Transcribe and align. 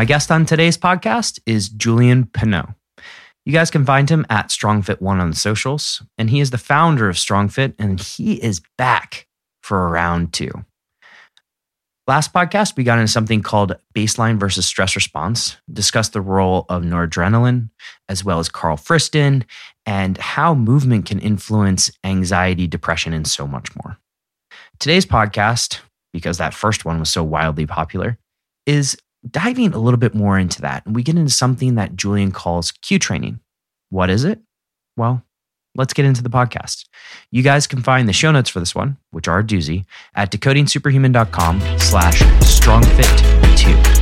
My 0.00 0.06
guest 0.06 0.32
on 0.32 0.46
today's 0.46 0.78
podcast 0.78 1.40
is 1.44 1.68
Julian 1.68 2.24
Pineau. 2.24 2.74
You 3.44 3.52
guys 3.52 3.70
can 3.70 3.84
find 3.84 4.08
him 4.08 4.24
at 4.30 4.48
StrongFit1 4.48 5.20
on 5.20 5.28
the 5.28 5.36
socials, 5.36 6.00
and 6.16 6.30
he 6.30 6.40
is 6.40 6.52
the 6.52 6.56
founder 6.56 7.10
of 7.10 7.16
StrongFit, 7.16 7.74
and 7.78 8.00
he 8.00 8.42
is 8.42 8.62
back 8.78 9.26
for 9.62 9.84
a 9.84 9.90
round 9.90 10.32
two. 10.32 10.64
Last 12.06 12.32
podcast, 12.32 12.78
we 12.78 12.82
got 12.82 12.98
into 12.98 13.12
something 13.12 13.42
called 13.42 13.76
baseline 13.94 14.40
versus 14.40 14.64
stress 14.64 14.96
response, 14.96 15.58
discussed 15.70 16.14
the 16.14 16.22
role 16.22 16.64
of 16.70 16.82
noradrenaline, 16.82 17.68
as 18.08 18.24
well 18.24 18.38
as 18.38 18.48
Karl 18.48 18.78
Friston, 18.78 19.44
and 19.84 20.16
how 20.16 20.54
movement 20.54 21.04
can 21.04 21.18
influence 21.18 21.90
anxiety, 22.04 22.66
depression, 22.66 23.12
and 23.12 23.28
so 23.28 23.46
much 23.46 23.68
more. 23.76 23.98
Today's 24.78 25.04
podcast, 25.04 25.80
because 26.14 26.38
that 26.38 26.54
first 26.54 26.86
one 26.86 27.00
was 27.00 27.10
so 27.10 27.22
wildly 27.22 27.66
popular, 27.66 28.16
is 28.64 28.96
diving 29.28 29.72
a 29.72 29.78
little 29.78 29.98
bit 29.98 30.14
more 30.14 30.38
into 30.38 30.62
that, 30.62 30.86
and 30.86 30.94
we 30.94 31.02
get 31.02 31.16
into 31.16 31.32
something 31.32 31.74
that 31.74 31.96
Julian 31.96 32.32
calls 32.32 32.70
Q 32.70 32.98
training. 32.98 33.40
What 33.90 34.10
is 34.10 34.24
it? 34.24 34.40
Well, 34.96 35.24
let's 35.74 35.92
get 35.92 36.04
into 36.04 36.22
the 36.22 36.30
podcast. 36.30 36.86
You 37.30 37.42
guys 37.42 37.66
can 37.66 37.82
find 37.82 38.08
the 38.08 38.12
show 38.12 38.30
notes 38.30 38.50
for 38.50 38.60
this 38.60 38.74
one, 38.74 38.96
which 39.10 39.28
are 39.28 39.40
a 39.40 39.44
doozy, 39.44 39.84
at 40.14 40.30
decodingsuperhuman.com 40.32 41.60
slash 41.78 42.20
strongfit2. 42.20 44.00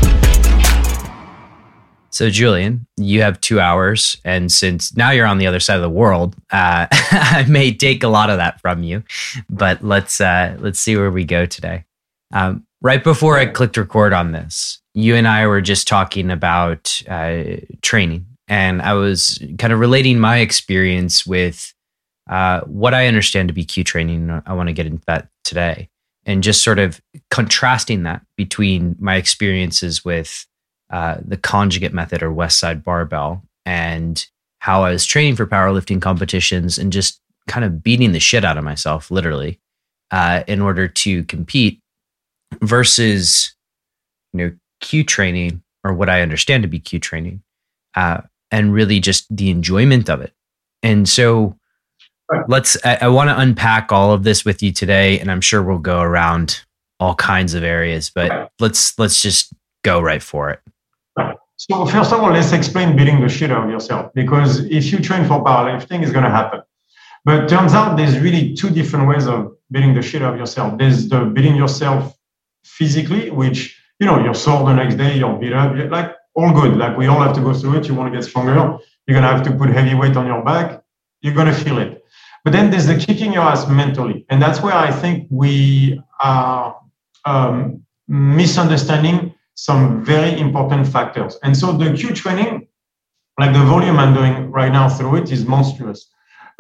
So, 2.11 2.31
Julian, 2.31 2.87
you 2.97 3.23
have 3.23 3.41
two 3.41 3.61
hours. 3.61 4.17
And 4.25 4.51
since 4.51 4.97
now 4.97 5.11
you're 5.11 5.27
on 5.27 5.39
the 5.39 5.47
other 5.47 5.61
side 5.61 5.77
of 5.77 5.83
the 5.83 5.91
world, 5.91 6.35
uh, 6.51 6.87
I 6.91 7.45
may 7.49 7.73
take 7.73 8.03
a 8.03 8.09
lot 8.09 8.31
of 8.31 8.39
that 8.39 8.61
from 8.61 8.83
you. 8.83 9.05
But 9.49 9.85
let's, 9.85 10.21
uh, 10.21 10.57
let's 10.59 10.81
see 10.81 10.97
where 10.97 11.11
we 11.11 11.25
go 11.25 11.47
today. 11.47 11.85
Um, 12.33 12.67
right 12.81 13.03
before 13.03 13.39
I 13.39 13.47
clicked 13.47 13.77
record 13.77 14.13
on 14.13 14.33
this, 14.33 14.81
you 14.95 15.15
and 15.15 15.27
I 15.29 15.47
were 15.47 15.61
just 15.61 15.89
talking 15.89 16.31
about 16.31 17.03
uh, 17.09 17.43
training, 17.83 18.27
and 18.47 18.83
I 18.83 18.95
was 18.95 19.43
kind 19.59 19.73
of 19.73 19.81
relating 19.81 20.19
my 20.19 20.39
experience 20.39 21.27
with 21.27 21.73
uh, 22.29 22.61
what 22.63 22.95
I 22.95 23.07
understand 23.07 23.49
to 23.49 23.55
be 23.55 23.65
Q 23.65 23.85
training. 23.85 24.43
I 24.47 24.53
want 24.55 24.69
to 24.69 24.73
get 24.73 24.87
into 24.87 25.05
that 25.07 25.29
today, 25.45 25.89
and 26.25 26.43
just 26.43 26.63
sort 26.63 26.79
of 26.79 27.01
contrasting 27.31 28.05
that 28.05 28.23
between 28.37 28.97
my 28.99 29.17
experiences 29.17 30.05
with 30.05 30.47
uh, 30.91 31.17
the 31.25 31.37
conjugate 31.37 31.93
method 31.93 32.23
or 32.23 32.33
West 32.33 32.59
Side 32.59 32.83
Barbell 32.83 33.43
and 33.67 34.27
how 34.61 34.83
I 34.83 34.93
was 34.93 35.07
training 35.07 35.37
for 35.37 35.47
powerlifting 35.47 36.01
competitions 36.01 36.79
and 36.79 36.93
just 36.93 37.21
kind 37.47 37.65
of 37.65 37.83
beating 37.83 38.13
the 38.13 38.21
shit 38.21 38.45
out 38.45 38.59
of 38.59 38.65
myself, 38.65 39.11
literally, 39.11 39.61
uh, 40.11 40.43
in 40.47 40.61
order 40.61 40.89
to 40.89 41.25
compete 41.25 41.81
versus 42.63 43.55
you 44.33 44.39
know 44.39 44.53
Q 44.81 45.05
training 45.05 45.63
or 45.85 45.95
what 45.95 46.09
I 46.09 46.23
understand 46.23 46.63
to 46.63 46.69
be 46.69 46.81
Q 46.81 46.99
training, 46.99 47.43
uh, 47.95 48.23
and 48.51 48.73
really 48.73 49.01
just 49.01 49.27
the 49.35 49.51
enjoyment 49.51 50.09
of 50.09 50.21
it. 50.21 50.33
And 50.83 51.09
so 51.09 51.57
let's, 52.47 52.77
I, 52.85 52.99
I 53.03 53.09
want 53.09 53.31
to 53.31 53.39
unpack 53.39 53.93
all 53.93 54.13
of 54.13 54.23
this 54.23 54.45
with 54.45 54.63
you 54.63 54.73
today, 54.73 55.19
and 55.19 55.31
I'm 55.31 55.41
sure 55.41 55.63
we'll 55.63 55.79
go 55.79 56.01
around 56.01 56.63
all 57.01 57.15
kinds 57.15 57.55
of 57.55 57.63
areas, 57.63 58.11
but 58.11 58.51
let's, 58.59 58.99
let's 58.99 59.23
just 59.23 59.53
go 59.85 60.01
right 60.01 60.23
for 60.23 60.51
it. 60.51 60.61
So 61.57 61.87
first 61.87 62.13
of 62.13 62.21
all, 62.21 62.31
let's 62.33 62.53
explain 62.53 62.97
beating 62.97 63.21
the 63.21 63.29
shit 63.29 63.51
out 63.51 63.65
of 63.65 63.71
yourself 63.71 64.13
because 64.15 64.61
if 64.67 64.93
you 64.93 64.99
train 65.01 65.25
for 65.27 65.43
powerlifting, 65.43 66.03
it's 66.03 66.13
going 66.13 66.25
to 66.25 66.31
happen. 66.31 66.63
But 67.25 67.49
turns 67.49 67.75
out 67.75 67.97
there's 67.97 68.19
really 68.19 68.55
two 68.55 68.71
different 68.71 69.09
ways 69.09 69.27
of 69.27 69.57
beating 69.71 69.95
the 69.95 70.03
shit 70.03 70.23
out 70.23 70.35
of 70.35 70.39
yourself. 70.39 70.79
There's 70.79 71.09
the 71.09 71.25
beating 71.25 71.57
yourself 71.57 72.17
physically, 72.69 73.31
which 73.31 73.77
you 73.99 74.07
know, 74.07 74.23
you're 74.23 74.35
sore 74.35 74.65
the 74.65 74.75
next 74.75 74.95
day, 74.95 75.17
you're 75.17 75.37
beat 75.39 75.53
up, 75.53 75.77
you're 75.77 75.91
like 75.91 76.15
all 76.35 76.53
good. 76.53 76.77
Like 76.77 76.97
we 76.97 77.07
all 77.07 77.21
have 77.21 77.35
to 77.35 77.41
go 77.41 77.53
through 77.53 77.79
it. 77.79 77.89
You 77.89 77.95
want 77.95 78.13
to 78.13 78.19
get 78.19 78.25
stronger, 78.25 78.79
you're 79.07 79.15
gonna 79.19 79.33
have 79.35 79.43
to 79.45 79.53
put 79.53 79.71
heavy 79.71 79.95
weight 79.95 80.17
on 80.17 80.27
your 80.27 80.45
back. 80.45 80.83
You're 81.21 81.35
gonna 81.35 81.55
feel 81.55 81.79
it. 81.79 82.05
But 82.45 82.53
then 82.53 82.71
there's 82.71 82.87
the 82.87 82.97
kicking 82.97 83.33
your 83.33 83.43
ass 83.43 83.69
mentally, 83.69 84.25
and 84.31 84.41
that's 84.41 84.63
where 84.63 84.75
I 84.75 84.91
think 84.93 85.27
we 85.31 86.01
are 86.21 86.77
um, 87.25 87.85
misunderstanding 88.07 89.35
some 89.55 90.05
very 90.05 90.39
important 90.39 90.87
factors. 90.87 91.37
And 91.43 91.57
so 91.57 91.73
the 91.73 91.93
Q 91.93 92.15
training, 92.15 92.69
like 93.39 93.53
the 93.53 93.65
volume 93.65 93.99
I'm 93.99 94.15
doing 94.15 94.51
right 94.53 94.73
now 94.73 94.89
through 94.89 95.17
it, 95.17 95.33
is 95.33 95.45
monstrous. 95.45 96.09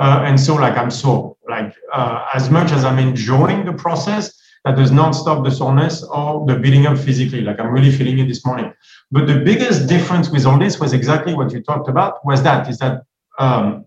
Uh, 0.01 0.23
and 0.25 0.39
so, 0.39 0.55
like 0.57 0.77
I'm 0.77 0.91
sore. 0.91 1.37
Like 1.49 1.75
uh, 1.93 2.27
as 2.35 2.51
much 2.51 2.73
as 2.73 2.85
I'm 2.85 2.99
enjoying 2.99 3.65
the 3.65 3.73
process, 3.73 4.39
that 4.65 4.77
does 4.77 4.91
not 4.91 5.13
stop 5.13 5.45
the 5.45 5.51
soreness 5.51 6.03
or 6.03 6.47
the 6.47 6.59
beating 6.59 6.87
up 6.87 6.99
physically. 6.99 7.41
Like 7.41 7.61
I'm 7.61 7.69
really 7.69 7.91
feeling 7.91 8.19
it 8.19 8.29
this 8.29 8.45
morning. 8.45 8.73
But 9.11 9.27
the 9.27 9.41
biggest 9.41 9.89
difference 9.89 10.29
with 10.31 10.47
all 10.47 10.59
this 10.59 10.79
was 10.79 10.93
exactly 10.93 11.35
what 11.35 11.53
you 11.53 11.63
talked 11.63 11.89
about. 11.89 12.25
Was 12.25 12.43
that 12.43 12.69
is 12.69 12.79
that 12.79 13.03
um, 13.39 13.87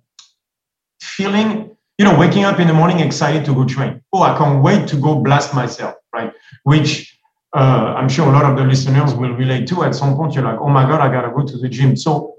feeling, 1.01 1.75
you 1.97 2.05
know, 2.05 2.17
waking 2.17 2.45
up 2.45 2.59
in 2.59 2.67
the 2.67 2.73
morning 2.73 2.99
excited 2.99 3.45
to 3.45 3.53
go 3.53 3.65
train. 3.65 4.01
Oh, 4.13 4.21
I 4.21 4.37
can't 4.37 4.63
wait 4.63 4.87
to 4.89 4.95
go 4.95 5.15
blast 5.19 5.53
myself, 5.53 5.95
right? 6.13 6.33
Which 6.63 7.17
uh, 7.53 7.95
I'm 7.97 8.07
sure 8.07 8.29
a 8.29 8.31
lot 8.31 8.45
of 8.45 8.57
the 8.57 8.63
listeners 8.63 9.13
will 9.13 9.33
relate 9.33 9.67
to. 9.67 9.83
At 9.83 9.93
some 9.93 10.15
point, 10.15 10.33
you're 10.33 10.43
like, 10.43 10.59
oh 10.59 10.69
my 10.69 10.83
god, 10.83 11.01
I 11.01 11.11
gotta 11.11 11.31
go 11.31 11.45
to 11.45 11.57
the 11.57 11.67
gym. 11.67 11.95
So, 11.97 12.35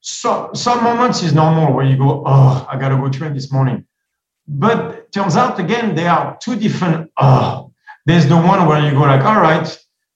so 0.00 0.50
some 0.54 0.84
moments 0.84 1.22
is 1.22 1.34
normal 1.34 1.74
where 1.74 1.84
you 1.84 1.96
go, 1.96 2.22
oh, 2.24 2.66
I 2.70 2.78
gotta 2.78 2.96
go 2.96 3.08
train 3.08 3.34
this 3.34 3.50
morning. 3.50 3.84
But 4.46 5.10
turns 5.12 5.36
out 5.36 5.58
again, 5.58 5.94
there 5.94 6.10
are 6.10 6.36
two 6.40 6.56
different 6.56 7.10
oh. 7.18 7.63
There's 8.06 8.26
the 8.26 8.36
one 8.36 8.66
where 8.66 8.80
you 8.80 8.90
go 8.92 9.00
like, 9.00 9.24
all 9.24 9.40
right, 9.40 9.66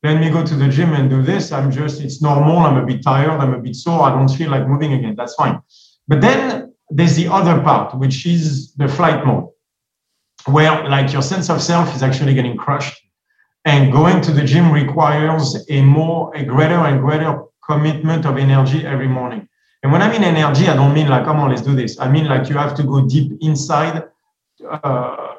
let 0.02 0.20
me 0.20 0.30
go 0.30 0.44
to 0.44 0.54
the 0.54 0.68
gym 0.68 0.92
and 0.92 1.08
do 1.08 1.22
this. 1.22 1.52
I'm 1.52 1.70
just, 1.70 2.00
it's 2.00 2.22
normal. 2.22 2.58
I'm 2.58 2.76
a 2.76 2.86
bit 2.86 3.02
tired. 3.02 3.40
I'm 3.40 3.54
a 3.54 3.58
bit 3.58 3.74
sore. 3.74 4.02
I 4.02 4.10
don't 4.10 4.28
feel 4.28 4.50
like 4.50 4.68
moving 4.68 4.92
again. 4.92 5.14
That's 5.16 5.34
fine. 5.34 5.60
But 6.06 6.20
then 6.20 6.74
there's 6.90 7.16
the 7.16 7.28
other 7.28 7.60
part, 7.62 7.96
which 7.98 8.26
is 8.26 8.74
the 8.74 8.88
flight 8.88 9.26
mode, 9.26 9.48
where 10.46 10.88
like 10.88 11.12
your 11.12 11.22
sense 11.22 11.50
of 11.50 11.62
self 11.62 11.94
is 11.96 12.02
actually 12.02 12.34
getting 12.34 12.56
crushed. 12.56 13.02
And 13.64 13.92
going 13.92 14.20
to 14.22 14.32
the 14.32 14.44
gym 14.44 14.70
requires 14.70 15.66
a 15.68 15.82
more, 15.82 16.34
a 16.34 16.44
greater 16.44 16.78
and 16.86 17.00
greater 17.00 17.42
commitment 17.68 18.24
of 18.24 18.38
energy 18.38 18.86
every 18.86 19.08
morning. 19.08 19.48
And 19.82 19.92
when 19.92 20.00
I 20.02 20.10
mean 20.10 20.24
energy, 20.24 20.68
I 20.68 20.74
don't 20.74 20.94
mean 20.94 21.08
like, 21.08 21.24
come 21.24 21.38
on, 21.38 21.50
let's 21.50 21.62
do 21.62 21.74
this. 21.74 21.98
I 22.00 22.10
mean 22.10 22.26
like 22.26 22.48
you 22.48 22.56
have 22.56 22.74
to 22.76 22.82
go 22.82 23.06
deep 23.06 23.32
inside 23.40 24.04
uh, 24.68 25.34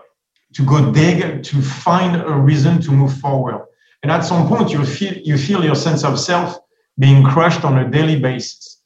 to 0.53 0.63
go 0.63 0.91
dig 0.91 1.43
to 1.43 1.61
find 1.61 2.21
a 2.21 2.33
reason 2.33 2.81
to 2.81 2.91
move 2.91 3.17
forward. 3.19 3.65
And 4.01 4.11
at 4.11 4.21
some 4.21 4.47
point, 4.47 4.71
you 4.71 4.83
feel 4.85 5.13
you 5.13 5.37
feel 5.37 5.63
your 5.63 5.75
sense 5.75 6.03
of 6.03 6.19
self 6.19 6.57
being 6.97 7.23
crushed 7.23 7.63
on 7.63 7.77
a 7.77 7.89
daily 7.89 8.19
basis. 8.19 8.81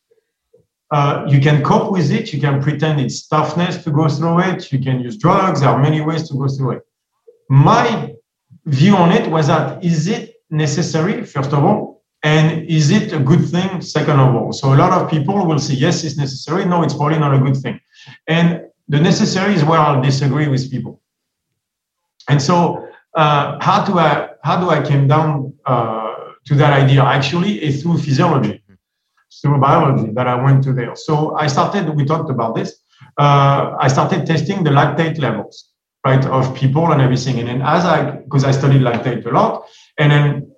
Uh, 0.91 1.25
you 1.27 1.39
can 1.39 1.63
cope 1.63 1.91
with 1.91 2.11
it. 2.11 2.33
You 2.33 2.39
can 2.39 2.61
pretend 2.61 3.01
it's 3.01 3.27
toughness 3.27 3.83
to 3.83 3.91
go 3.91 4.07
through 4.07 4.39
it. 4.41 4.71
You 4.71 4.79
can 4.79 4.99
use 4.99 5.17
drugs. 5.17 5.61
There 5.61 5.69
are 5.69 5.81
many 5.81 6.01
ways 6.01 6.27
to 6.29 6.35
go 6.35 6.47
through 6.47 6.71
it. 6.77 6.83
My 7.49 8.13
view 8.65 8.95
on 8.95 9.11
it 9.11 9.29
was 9.29 9.47
that 9.47 9.83
is 9.83 10.07
it 10.07 10.35
necessary, 10.49 11.25
first 11.25 11.51
of 11.51 11.63
all, 11.63 12.03
and 12.23 12.65
is 12.69 12.89
it 12.89 13.11
a 13.11 13.19
good 13.19 13.47
thing, 13.49 13.81
second 13.81 14.19
of 14.19 14.33
all? 14.35 14.53
So 14.53 14.73
a 14.73 14.77
lot 14.77 14.93
of 14.93 15.09
people 15.09 15.45
will 15.45 15.59
say, 15.59 15.73
yes, 15.73 16.03
it's 16.03 16.17
necessary. 16.17 16.63
No, 16.63 16.83
it's 16.83 16.93
probably 16.93 17.19
not 17.19 17.33
a 17.33 17.39
good 17.39 17.57
thing. 17.57 17.79
And 18.27 18.61
the 18.87 18.99
necessary 18.99 19.55
is 19.55 19.63
where 19.63 19.79
I'll 19.79 20.01
disagree 20.01 20.47
with 20.47 20.71
people. 20.71 21.01
And 22.29 22.41
so, 22.41 22.87
uh, 23.15 23.57
how 23.61 23.83
do 23.85 23.99
I 23.99 24.29
how 24.43 24.59
do 24.59 24.69
I 24.69 24.81
came 24.81 25.07
down 25.07 25.53
uh, 25.65 26.15
to 26.45 26.55
that 26.55 26.73
idea? 26.73 27.03
Actually, 27.03 27.61
it's 27.61 27.81
through 27.83 27.99
physiology, 27.99 28.63
through 29.41 29.59
biology 29.59 30.11
that 30.13 30.27
I 30.27 30.35
went 30.35 30.63
to 30.65 30.73
there. 30.73 30.95
So 30.95 31.35
I 31.35 31.47
started. 31.47 31.89
We 31.89 32.05
talked 32.05 32.29
about 32.29 32.55
this. 32.55 32.75
Uh, 33.17 33.75
I 33.79 33.87
started 33.87 34.25
testing 34.25 34.63
the 34.63 34.71
lactate 34.71 35.19
levels, 35.19 35.69
right, 36.05 36.25
of 36.25 36.55
people 36.55 36.91
and 36.91 37.01
everything. 37.01 37.39
And 37.39 37.47
then 37.47 37.61
as 37.61 37.85
I 37.85 38.11
because 38.11 38.43
I 38.43 38.51
studied 38.51 38.81
lactate 38.81 39.25
a 39.25 39.29
lot, 39.29 39.65
and 39.97 40.11
then 40.11 40.53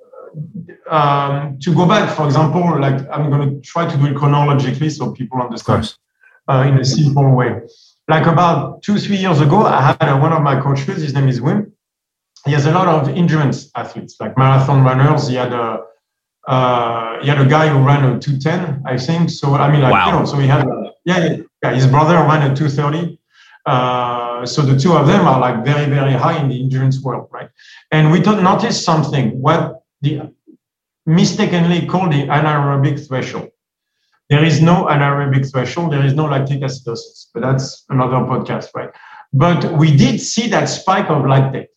um, 0.90 1.58
to 1.62 1.74
go 1.74 1.86
back, 1.88 2.16
for 2.16 2.26
example, 2.26 2.80
like 2.80 3.02
I'm 3.12 3.30
going 3.30 3.50
to 3.50 3.62
try 3.62 3.90
to 3.90 3.98
do 3.98 4.06
it 4.06 4.16
chronologically 4.16 4.90
so 4.90 5.12
people 5.12 5.42
understand 5.42 5.94
uh, 6.48 6.66
in 6.68 6.78
a 6.78 6.86
simple 6.86 7.36
way 7.36 7.62
like 8.08 8.26
about 8.28 8.84
two, 8.84 8.98
three 8.98 9.18
years 9.18 9.42
ago, 9.42 9.66
I 9.66 9.82
had 9.82 10.10
uh, 10.10 10.18
one 10.20 10.34
of 10.34 10.42
my 10.42 10.60
coaches, 10.62 11.02
his 11.02 11.14
name 11.14 11.28
is 11.28 11.40
Wim. 11.40 11.72
He 12.46 12.52
has 12.52 12.66
a 12.66 12.72
lot 12.72 12.88
of 12.88 13.10
endurance 13.10 13.72
athletes, 13.76 14.18
like 14.20 14.38
marathon 14.38 14.84
runners. 14.84 15.28
He 15.28 15.36
had 15.36 15.54
a, 15.54 15.84
Uh, 16.48 17.18
he 17.24 17.28
had 17.28 17.42
a 17.42 17.50
guy 17.58 17.68
who 17.68 17.80
ran 17.82 18.06
a 18.06 18.20
210, 18.20 18.84
I 18.86 18.98
think. 18.98 19.24
So 19.30 19.46
I 19.56 19.66
mean, 19.72 19.82
like 19.82 19.94
wow. 19.94 20.06
you 20.06 20.14
know, 20.14 20.26
so 20.26 20.38
he 20.38 20.48
had 20.48 20.64
yeah, 21.04 21.38
yeah, 21.64 21.74
his 21.74 21.88
brother 21.88 22.16
ran 22.30 22.52
a 22.52 22.56
230. 22.56 23.18
Uh, 23.66 24.46
so 24.46 24.62
the 24.62 24.78
two 24.78 24.94
of 24.94 25.08
them 25.08 25.26
are 25.28 25.40
like 25.40 25.66
very, 25.66 25.90
very 25.90 26.14
high 26.14 26.38
in 26.42 26.48
the 26.50 26.58
endurance 26.64 27.02
world, 27.02 27.28
right? 27.32 27.50
And 27.90 28.12
we 28.14 28.20
don't 28.22 28.44
notice 28.44 28.78
something, 28.90 29.42
what 29.42 29.82
the 30.02 30.12
mistakenly 31.06 31.88
called 31.88 32.12
the 32.14 32.28
anaerobic 32.28 32.98
threshold. 33.08 33.50
There 34.30 34.44
is 34.44 34.62
no 34.62 34.86
anaerobic 34.86 35.52
threshold, 35.52 35.94
there 35.94 36.04
is 36.04 36.14
no 36.14 36.26
lactic 36.26 36.62
acidosis, 36.62 37.28
but 37.34 37.42
that's 37.42 37.86
another 37.90 38.18
podcast, 38.18 38.70
right? 38.76 38.90
But 39.34 39.78
we 39.78 39.96
did 39.96 40.20
see 40.20 40.48
that 40.50 40.66
spike 40.66 41.10
of 41.10 41.24
lactate. 41.24 41.68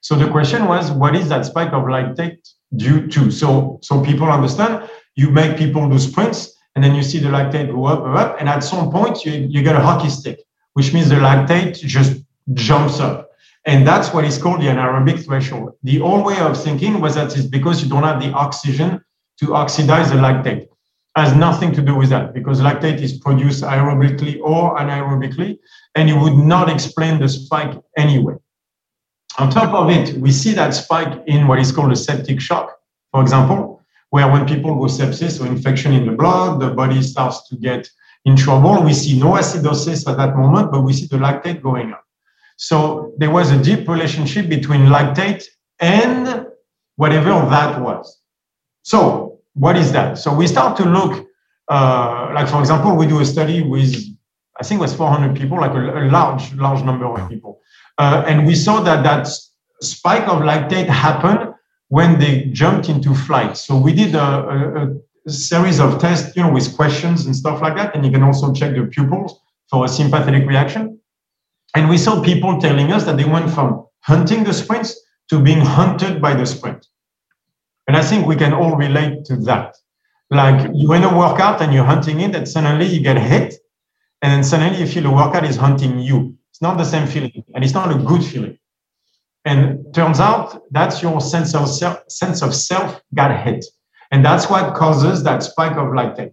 So 0.00 0.16
the 0.16 0.28
question 0.28 0.66
was, 0.66 0.90
what 0.90 1.14
is 1.14 1.28
that 1.28 1.46
spike 1.46 1.72
of 1.72 1.84
lactate 1.84 2.38
due 2.76 3.06
to? 3.08 3.30
So, 3.30 3.78
so 3.82 4.04
people 4.04 4.30
understand, 4.30 4.90
you 5.14 5.30
make 5.30 5.56
people 5.56 5.88
do 5.88 5.98
sprints, 5.98 6.54
and 6.74 6.82
then 6.82 6.94
you 6.94 7.02
see 7.02 7.18
the 7.18 7.28
lactate 7.28 7.70
go 7.70 7.86
up, 7.86 8.00
up, 8.04 8.36
and 8.40 8.48
at 8.48 8.60
some 8.60 8.90
point 8.90 9.24
you, 9.24 9.32
you 9.32 9.62
get 9.62 9.76
a 9.76 9.80
hockey 9.80 10.08
stick 10.08 10.40
which 10.74 10.92
means 10.92 11.08
the 11.08 11.16
lactate 11.16 11.78
just 11.78 12.22
jumps 12.54 13.00
up. 13.00 13.30
And 13.64 13.86
that's 13.86 14.12
what 14.12 14.24
is 14.24 14.38
called 14.38 14.60
the 14.60 14.66
anaerobic 14.66 15.24
threshold. 15.24 15.74
The 15.82 16.00
old 16.00 16.24
way 16.24 16.38
of 16.38 16.60
thinking 16.60 17.00
was 17.00 17.14
that 17.14 17.36
it's 17.36 17.46
because 17.46 17.82
you 17.82 17.88
don't 17.88 18.02
have 18.02 18.20
the 18.20 18.32
oxygen 18.32 19.00
to 19.38 19.54
oxidize 19.54 20.10
the 20.10 20.16
lactate. 20.16 20.66
Has 21.14 21.34
nothing 21.36 21.72
to 21.72 21.82
do 21.82 21.94
with 21.94 22.08
that 22.08 22.32
because 22.32 22.60
lactate 22.60 23.00
is 23.02 23.18
produced 23.18 23.62
aerobically 23.62 24.40
or 24.42 24.78
anaerobically, 24.78 25.58
and 25.94 26.08
it 26.08 26.14
would 26.14 26.36
not 26.36 26.70
explain 26.70 27.20
the 27.20 27.28
spike 27.28 27.78
anyway. 27.98 28.34
On 29.38 29.50
top 29.50 29.74
of 29.74 29.90
it, 29.90 30.16
we 30.16 30.32
see 30.32 30.52
that 30.54 30.74
spike 30.74 31.22
in 31.26 31.46
what 31.46 31.58
is 31.58 31.70
called 31.70 31.92
a 31.92 31.96
septic 31.96 32.40
shock, 32.40 32.78
for 33.10 33.20
example, 33.20 33.82
where 34.10 34.30
when 34.30 34.46
people 34.46 34.74
go 34.74 34.86
sepsis 34.86 35.40
or 35.40 35.46
infection 35.46 35.92
in 35.92 36.06
the 36.06 36.12
blood, 36.12 36.60
the 36.60 36.70
body 36.70 37.02
starts 37.02 37.48
to 37.48 37.56
get 37.56 37.88
in 38.24 38.36
trouble. 38.36 38.82
We 38.82 38.94
see 38.94 39.18
no 39.18 39.32
acidosis 39.32 40.08
at 40.08 40.16
that 40.16 40.36
moment, 40.36 40.70
but 40.70 40.82
we 40.82 40.92
see 40.92 41.06
the 41.06 41.16
lactate 41.16 41.62
going 41.62 41.92
up. 41.92 42.04
So 42.56 43.14
there 43.18 43.30
was 43.30 43.50
a 43.50 43.62
deep 43.62 43.88
relationship 43.88 44.48
between 44.48 44.82
lactate 44.82 45.44
and 45.80 46.46
whatever 46.96 47.30
that 47.30 47.80
was. 47.80 48.20
So 48.82 49.31
what 49.54 49.76
is 49.76 49.92
that? 49.92 50.18
So 50.18 50.34
we 50.34 50.46
start 50.46 50.76
to 50.78 50.84
look, 50.84 51.26
uh, 51.68 52.30
like 52.34 52.48
for 52.48 52.60
example, 52.60 52.96
we 52.96 53.06
do 53.06 53.20
a 53.20 53.24
study 53.24 53.62
with, 53.62 53.94
I 54.60 54.64
think 54.64 54.78
it 54.80 54.82
was 54.82 54.94
400 54.94 55.36
people, 55.36 55.58
like 55.58 55.72
a, 55.72 56.04
a 56.04 56.10
large, 56.10 56.52
large 56.54 56.82
number 56.84 57.06
of 57.06 57.28
people. 57.28 57.60
Uh, 57.98 58.24
and 58.26 58.46
we 58.46 58.54
saw 58.54 58.80
that 58.80 59.02
that 59.02 59.28
spike 59.80 60.26
of 60.28 60.42
lactate 60.42 60.88
happened 60.88 61.52
when 61.88 62.18
they 62.18 62.44
jumped 62.46 62.88
into 62.88 63.14
flight. 63.14 63.56
So 63.56 63.76
we 63.76 63.92
did 63.92 64.14
a, 64.14 64.24
a, 64.24 65.30
series 65.30 65.78
of 65.78 66.00
tests, 66.00 66.34
you 66.34 66.42
know, 66.42 66.50
with 66.50 66.74
questions 66.74 67.26
and 67.26 67.36
stuff 67.36 67.62
like 67.62 67.76
that. 67.76 67.94
And 67.94 68.04
you 68.04 68.10
can 68.10 68.24
also 68.24 68.52
check 68.52 68.74
the 68.74 68.86
pupils 68.86 69.38
for 69.70 69.84
a 69.84 69.88
sympathetic 69.88 70.48
reaction. 70.48 70.98
And 71.76 71.88
we 71.88 71.96
saw 71.96 72.20
people 72.20 72.60
telling 72.60 72.90
us 72.90 73.04
that 73.04 73.16
they 73.16 73.24
went 73.24 73.48
from 73.50 73.86
hunting 74.00 74.42
the 74.42 74.52
sprints 74.52 75.00
to 75.30 75.38
being 75.38 75.60
hunted 75.60 76.20
by 76.20 76.34
the 76.34 76.44
sprint. 76.44 76.86
And 77.92 77.98
I 77.98 78.02
think 78.02 78.26
we 78.26 78.36
can 78.36 78.54
all 78.54 78.74
relate 78.74 79.26
to 79.26 79.36
that. 79.48 79.76
Like 80.30 80.70
you're 80.72 80.96
in 80.96 81.04
a 81.04 81.14
workout 81.14 81.60
and 81.60 81.74
you're 81.74 81.84
hunting 81.84 82.22
it, 82.22 82.34
and 82.34 82.48
suddenly 82.48 82.86
you 82.86 83.02
get 83.02 83.18
hit, 83.18 83.52
and 84.22 84.32
then 84.32 84.42
suddenly 84.42 84.80
you 84.80 84.86
feel 84.86 85.02
the 85.02 85.10
workout 85.10 85.44
is 85.44 85.56
hunting 85.56 85.98
you. 85.98 86.34
It's 86.48 86.62
not 86.62 86.78
the 86.78 86.86
same 86.86 87.06
feeling, 87.06 87.44
and 87.54 87.62
it's 87.62 87.74
not 87.74 87.94
a 87.94 87.98
good 88.02 88.24
feeling. 88.24 88.56
And 89.44 89.92
turns 89.92 90.20
out 90.20 90.62
that's 90.70 91.02
your 91.02 91.20
sense 91.20 91.54
of 91.54 91.68
self, 91.68 91.98
sense 92.08 92.40
of 92.40 92.54
self 92.54 93.02
got 93.12 93.38
hit. 93.44 93.62
And 94.10 94.24
that's 94.24 94.48
what 94.48 94.74
causes 94.74 95.22
that 95.24 95.42
spike 95.42 95.76
of 95.76 95.88
lactate. 95.88 96.32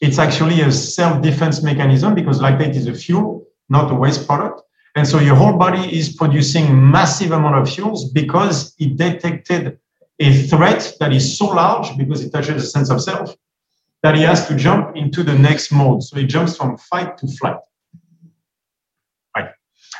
It's 0.00 0.18
actually 0.18 0.62
a 0.62 0.72
self-defense 0.72 1.62
mechanism 1.62 2.16
because 2.16 2.40
lactate 2.40 2.74
is 2.74 2.88
a 2.88 2.94
fuel, 2.94 3.46
not 3.68 3.88
a 3.92 3.94
waste 3.94 4.26
product. 4.26 4.62
And 4.96 5.06
so 5.06 5.20
your 5.20 5.36
whole 5.36 5.56
body 5.56 5.96
is 5.96 6.16
producing 6.16 6.90
massive 6.90 7.30
amount 7.30 7.54
of 7.54 7.72
fuels 7.72 8.10
because 8.10 8.74
it 8.80 8.96
detected 8.96 9.78
a 10.20 10.32
threat 10.48 10.94
that 11.00 11.12
is 11.12 11.38
so 11.38 11.46
large 11.46 11.96
because 11.96 12.24
it 12.24 12.30
touches 12.30 12.62
a 12.62 12.66
sense 12.66 12.90
of 12.90 13.00
self 13.00 13.36
that 14.02 14.14
he 14.14 14.22
has 14.22 14.46
to 14.48 14.56
jump 14.56 14.96
into 14.96 15.22
the 15.22 15.36
next 15.36 15.72
mode. 15.72 16.02
So 16.02 16.16
he 16.16 16.26
jumps 16.26 16.56
from 16.56 16.76
fight 16.76 17.18
to 17.18 17.26
flight. 17.26 17.56
Right. 19.36 19.50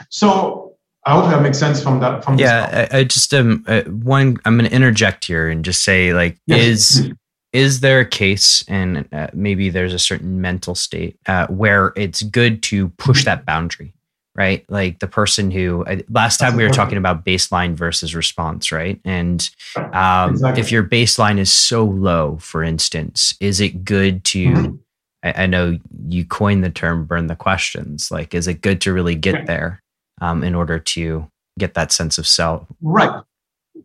So 0.09 0.77
I 1.05 1.13
hope 1.13 1.31
that 1.31 1.43
makes 1.43 1.59
sense 1.59 1.83
from 1.83 2.01
that. 2.01 2.25
From 2.25 2.39
yeah, 2.39 2.89
I, 2.93 2.99
I, 2.99 3.05
just 3.05 3.33
um 3.35 3.65
uh, 3.67 3.83
one. 3.83 4.39
I'm 4.45 4.59
going 4.59 4.69
to 4.69 4.75
interject 4.75 5.25
here 5.25 5.49
and 5.49 5.65
just 5.65 5.85
say 5.85 6.13
like 6.13 6.39
yes. 6.47 6.61
is 6.97 7.13
is 7.53 7.81
there 7.81 8.01
a 8.01 8.07
case 8.07 8.63
and 8.69 9.09
uh, 9.13 9.29
maybe 9.33 9.71
there's 9.71 9.95
a 9.95 9.99
certain 9.99 10.41
mental 10.41 10.75
state 10.75 11.19
uh, 11.27 11.47
where 11.47 11.93
it's 11.97 12.23
good 12.23 12.63
to 12.65 12.91
push 12.91 13.25
that 13.25 13.47
boundary 13.47 13.95
right 14.39 14.65
like 14.69 15.01
the 15.01 15.09
person 15.09 15.51
who 15.51 15.85
uh, 15.85 15.99
last 16.09 16.39
time 16.39 16.57
we 16.57 16.63
were 16.63 16.71
talking 16.71 16.97
about 16.97 17.25
baseline 17.25 17.75
versus 17.75 18.15
response 18.15 18.73
right 18.73 19.01
and 19.05 19.51
um, 19.93 20.31
exactly. 20.31 20.61
if 20.61 20.73
your 20.73 20.85
baseline 20.85 21.39
is 21.39 21.53
so 21.53 21.85
low 21.85 22.39
for 22.39 22.63
instance 22.63 23.35
is 23.41 23.61
it 23.61 23.85
good 23.85 24.25
to 24.25 24.49
mm-hmm. 24.49 24.75
I, 25.23 25.43
I, 25.43 25.47
know 25.47 25.77
you 26.07 26.25
coined 26.25 26.63
the 26.63 26.71
term 26.71 27.05
burn 27.05 27.27
the 27.27 27.37
questions 27.37 28.11
like 28.11 28.35
is 28.35 28.47
it 28.47 28.63
good 28.63 28.81
to 28.83 28.93
really 28.93 29.17
get 29.17 29.47
there 29.47 29.83
um, 30.21 30.43
in 30.43 30.55
order 30.55 30.79
to 30.79 31.29
get 31.59 31.75
that 31.75 31.93
sense 31.93 32.19
of 32.19 32.27
self. 32.27 32.67
Right. 32.81 33.23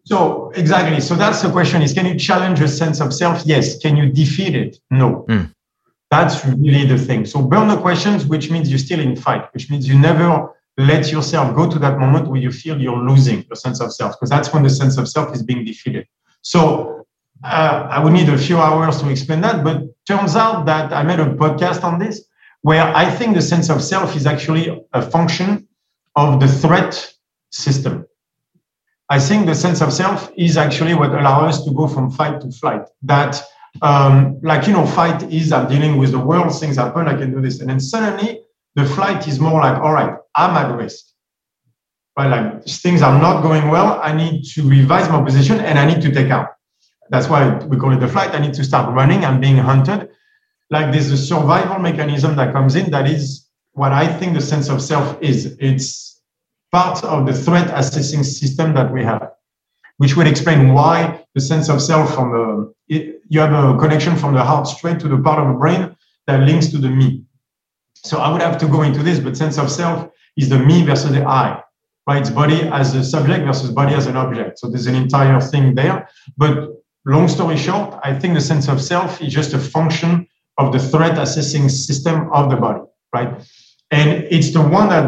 So 0.05 0.51
exactly. 0.51 0.99
So 1.01 1.15
that's 1.15 1.41
the 1.41 1.51
question: 1.51 1.81
is 1.81 1.93
can 1.93 2.05
you 2.05 2.17
challenge 2.17 2.61
a 2.61 2.67
sense 2.67 2.99
of 3.01 3.13
self? 3.13 3.43
Yes. 3.45 3.77
Can 3.77 3.97
you 3.97 4.09
defeat 4.11 4.55
it? 4.55 4.77
No. 4.89 5.25
Mm. 5.29 5.53
That's 6.15 6.45
really 6.45 6.85
the 6.85 6.99
thing. 7.07 7.25
So 7.25 7.41
burn 7.41 7.67
the 7.73 7.79
questions, 7.87 8.19
which 8.33 8.45
means 8.53 8.69
you're 8.69 8.85
still 8.87 8.99
in 9.07 9.15
fight, 9.15 9.43
which 9.53 9.65
means 9.71 9.87
you 9.87 9.97
never 9.97 10.29
let 10.77 11.11
yourself 11.11 11.55
go 11.55 11.63
to 11.73 11.79
that 11.79 11.95
moment 11.97 12.27
where 12.27 12.41
you 12.45 12.51
feel 12.51 12.75
you're 12.79 13.03
losing 13.11 13.37
your 13.49 13.55
sense 13.65 13.79
of 13.81 13.89
self, 13.99 14.11
because 14.13 14.29
that's 14.29 14.49
when 14.53 14.63
the 14.67 14.69
sense 14.69 14.95
of 14.99 15.05
self 15.07 15.33
is 15.35 15.41
being 15.41 15.63
defeated. 15.65 16.05
So 16.41 17.07
uh, 17.43 17.87
I 17.95 17.97
would 18.01 18.13
need 18.13 18.29
a 18.29 18.37
few 18.37 18.57
hours 18.59 19.01
to 19.01 19.09
explain 19.09 19.41
that, 19.41 19.63
but 19.63 19.77
turns 20.05 20.35
out 20.35 20.65
that 20.67 20.93
I 20.93 21.01
made 21.01 21.19
a 21.19 21.29
podcast 21.43 21.83
on 21.83 21.97
this 21.97 22.15
where 22.61 22.85
I 22.95 23.09
think 23.09 23.35
the 23.35 23.41
sense 23.41 23.69
of 23.69 23.83
self 23.83 24.15
is 24.15 24.25
actually 24.25 24.65
a 24.93 25.01
function 25.01 25.67
of 26.15 26.39
the 26.39 26.47
threat 26.47 26.93
system. 27.49 28.05
I 29.09 29.19
think 29.19 29.47
the 29.47 29.55
sense 29.55 29.81
of 29.81 29.91
self 29.91 30.31
is 30.37 30.57
actually 30.57 30.93
what 30.93 31.11
allows 31.11 31.57
us 31.57 31.65
to 31.65 31.71
go 31.71 31.87
from 31.87 32.11
fight 32.11 32.39
to 32.41 32.51
flight. 32.51 32.83
That, 33.01 33.33
um, 33.81 34.39
like, 34.41 34.67
you 34.67 34.73
know, 34.73 34.85
fight 34.85 35.23
is 35.31 35.51
I'm 35.51 35.67
dealing 35.67 35.97
with 35.97 36.11
the 36.11 36.19
world, 36.19 36.57
things 36.57 36.77
happen, 36.77 37.07
I 37.07 37.17
can 37.17 37.31
do 37.31 37.41
this. 37.41 37.59
And 37.59 37.69
then 37.69 37.79
suddenly 37.79 38.41
the 38.75 38.85
flight 38.85 39.27
is 39.27 39.39
more 39.39 39.61
like, 39.61 39.81
all 39.81 39.93
right, 39.93 40.15
I'm 40.35 40.55
at 40.55 40.75
risk. 40.75 41.05
Right? 42.17 42.27
Like 42.27 42.65
things 42.65 43.01
are 43.01 43.19
not 43.19 43.41
going 43.41 43.69
well. 43.69 43.99
I 44.01 44.13
need 44.13 44.43
to 44.53 44.67
revise 44.67 45.09
my 45.09 45.23
position 45.23 45.59
and 45.59 45.79
I 45.79 45.85
need 45.85 46.01
to 46.03 46.11
take 46.11 46.29
out. 46.29 46.49
That's 47.09 47.27
why 47.27 47.57
we 47.65 47.77
call 47.77 47.91
it 47.91 47.99
the 47.99 48.07
flight. 48.07 48.31
I 48.31 48.39
need 48.39 48.53
to 48.55 48.63
start 48.63 48.93
running. 48.93 49.25
I'm 49.25 49.39
being 49.39 49.57
hunted. 49.57 50.09
Like 50.69 50.91
there's 50.91 51.11
a 51.11 51.17
survival 51.17 51.79
mechanism 51.79 52.35
that 52.35 52.53
comes 52.53 52.75
in 52.75 52.91
that 52.91 53.07
is 53.07 53.47
what 53.73 53.91
I 53.91 54.07
think 54.07 54.33
the 54.33 54.41
sense 54.41 54.69
of 54.69 54.81
self 54.81 55.21
is. 55.21 55.57
It's 55.59 56.21
part 56.71 57.03
of 57.03 57.25
the 57.25 57.33
threat 57.33 57.69
assessing 57.73 58.23
system 58.23 58.73
that 58.75 58.91
we 58.91 59.03
have, 59.03 59.31
which 59.97 60.15
would 60.15 60.27
explain 60.27 60.73
why 60.73 61.25
the 61.35 61.41
sense 61.41 61.69
of 61.69 61.81
self 61.81 62.13
from 62.15 62.31
the 62.31 63.12
you 63.33 63.39
have 63.39 63.51
a 63.51 63.77
connection 63.79 64.15
from 64.15 64.35
the 64.35 64.43
heart 64.43 64.67
straight 64.67 64.99
to 64.99 65.07
the 65.07 65.17
part 65.17 65.39
of 65.39 65.47
the 65.47 65.57
brain 65.63 65.95
that 66.27 66.41
links 66.41 66.67
to 66.67 66.77
the 66.77 66.89
me. 66.89 67.23
So 67.95 68.19
I 68.19 68.31
would 68.31 68.41
have 68.41 68.59
to 68.59 68.67
go 68.67 68.83
into 68.83 69.01
this, 69.01 69.19
but 69.19 69.35
sense 69.35 69.57
of 69.57 69.71
self 69.71 70.07
is 70.37 70.49
the 70.49 70.59
me 70.59 70.85
versus 70.85 71.11
the 71.11 71.23
I, 71.25 71.63
right? 72.07 72.21
It's 72.21 72.29
body 72.29 72.61
as 72.79 72.93
a 72.93 73.03
subject 73.03 73.43
versus 73.45 73.71
body 73.71 73.95
as 73.95 74.05
an 74.05 74.17
object. 74.17 74.59
So 74.59 74.69
there's 74.69 74.85
an 74.85 74.93
entire 74.93 75.41
thing 75.41 75.73
there. 75.73 76.07
But 76.37 76.53
long 77.05 77.27
story 77.27 77.57
short, 77.57 77.99
I 78.03 78.17
think 78.19 78.35
the 78.35 78.41
sense 78.41 78.67
of 78.67 78.79
self 78.79 79.19
is 79.19 79.33
just 79.33 79.53
a 79.53 79.59
function 79.59 80.27
of 80.59 80.71
the 80.71 80.79
threat 80.79 81.17
assessing 81.17 81.69
system 81.69 82.31
of 82.31 82.51
the 82.51 82.57
body, 82.57 82.83
right? 83.15 83.31
And 83.89 84.09
it's 84.35 84.51
the 84.53 84.61
one 84.61 84.89
that 84.89 85.05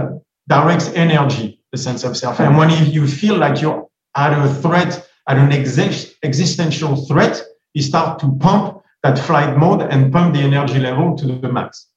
directs 0.47 0.87
energy, 0.95 1.61
the 1.71 1.77
sense 1.77 2.03
of 2.03 2.17
self. 2.17 2.39
And 2.39 2.57
when 2.57 2.71
you 2.91 3.07
feel 3.07 3.37
like 3.37 3.61
you're 3.61 3.87
at 4.15 4.33
a 4.33 4.51
threat, 4.63 5.07
at 5.27 5.37
an 5.37 5.51
existential 5.51 7.05
threat, 7.05 7.43
you 7.75 7.83
start 7.83 8.17
to 8.19 8.27
pump 8.39 8.81
that 9.03 9.19
flight 9.19 9.55
mode 9.57 9.81
and 9.83 10.11
pump 10.11 10.33
the 10.33 10.41
energy 10.41 10.79
level 10.79 11.15
to 11.17 11.27
the 11.27 11.51
max. 11.51 11.89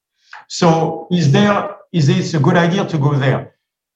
So 0.49 1.09
is 1.11 1.33
there, 1.33 1.77
is 1.93 2.09
it 2.09 2.35
a 2.35 2.41
good 2.41 2.57
idea 2.57 2.85
to 2.87 2.99
go 2.99 3.15
there? 3.15 3.55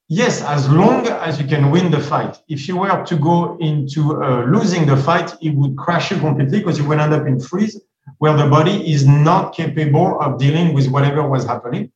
Yes, 0.09 0.43
as 0.43 0.71
long 0.71 1.07
as 1.07 1.41
you 1.41 1.47
can 1.47 1.71
win 1.71 1.91
the 1.91 2.01
fight. 2.01 2.39
If 2.49 2.69
you 2.69 2.77
were 2.77 3.05
to 3.05 3.17
go 3.17 3.57
into 3.59 4.23
uh, 4.23 4.45
losing 4.45 4.87
the 4.87 4.97
fight, 4.97 5.35
it 5.43 5.55
would 5.55 5.77
crash 5.77 6.11
you 6.11 6.19
completely 6.19 6.59
because 6.61 6.79
you 6.79 6.87
would 6.89 7.01
end 7.01 7.13
up 7.13 7.27
in 7.27 7.41
freeze 7.41 7.81
where 8.19 8.37
the 8.37 8.47
body 8.47 8.93
is 8.93 9.07
not 9.07 9.55
capable 9.55 10.21
of 10.21 10.39
dealing 10.39 10.75
with 10.75 10.89
whatever 10.89 11.27
was 11.27 11.45
happening 11.45 11.91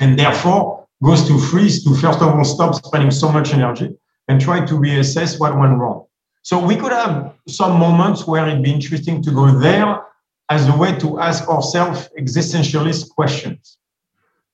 and 0.00 0.18
therefore 0.18 0.86
goes 1.02 1.26
to 1.28 1.38
freeze 1.38 1.84
to 1.84 1.94
first 1.94 2.20
of 2.20 2.28
all 2.28 2.44
stop 2.44 2.74
spending 2.74 3.10
so 3.10 3.30
much 3.30 3.52
energy 3.52 3.90
and 4.28 4.40
try 4.40 4.64
to 4.64 4.74
reassess 4.74 5.38
what 5.38 5.58
went 5.58 5.76
wrong. 5.78 6.06
So 6.42 6.64
we 6.64 6.76
could 6.76 6.92
have 6.92 7.34
some 7.46 7.78
moments 7.78 8.26
where 8.26 8.46
it'd 8.48 8.62
be 8.62 8.72
interesting 8.72 9.22
to 9.22 9.30
go 9.30 9.50
there 9.58 10.02
as 10.48 10.66
a 10.68 10.76
way 10.76 10.98
to 10.98 11.20
ask 11.20 11.48
ourselves 11.48 12.08
existentialist 12.18 13.10
questions. 13.10 13.78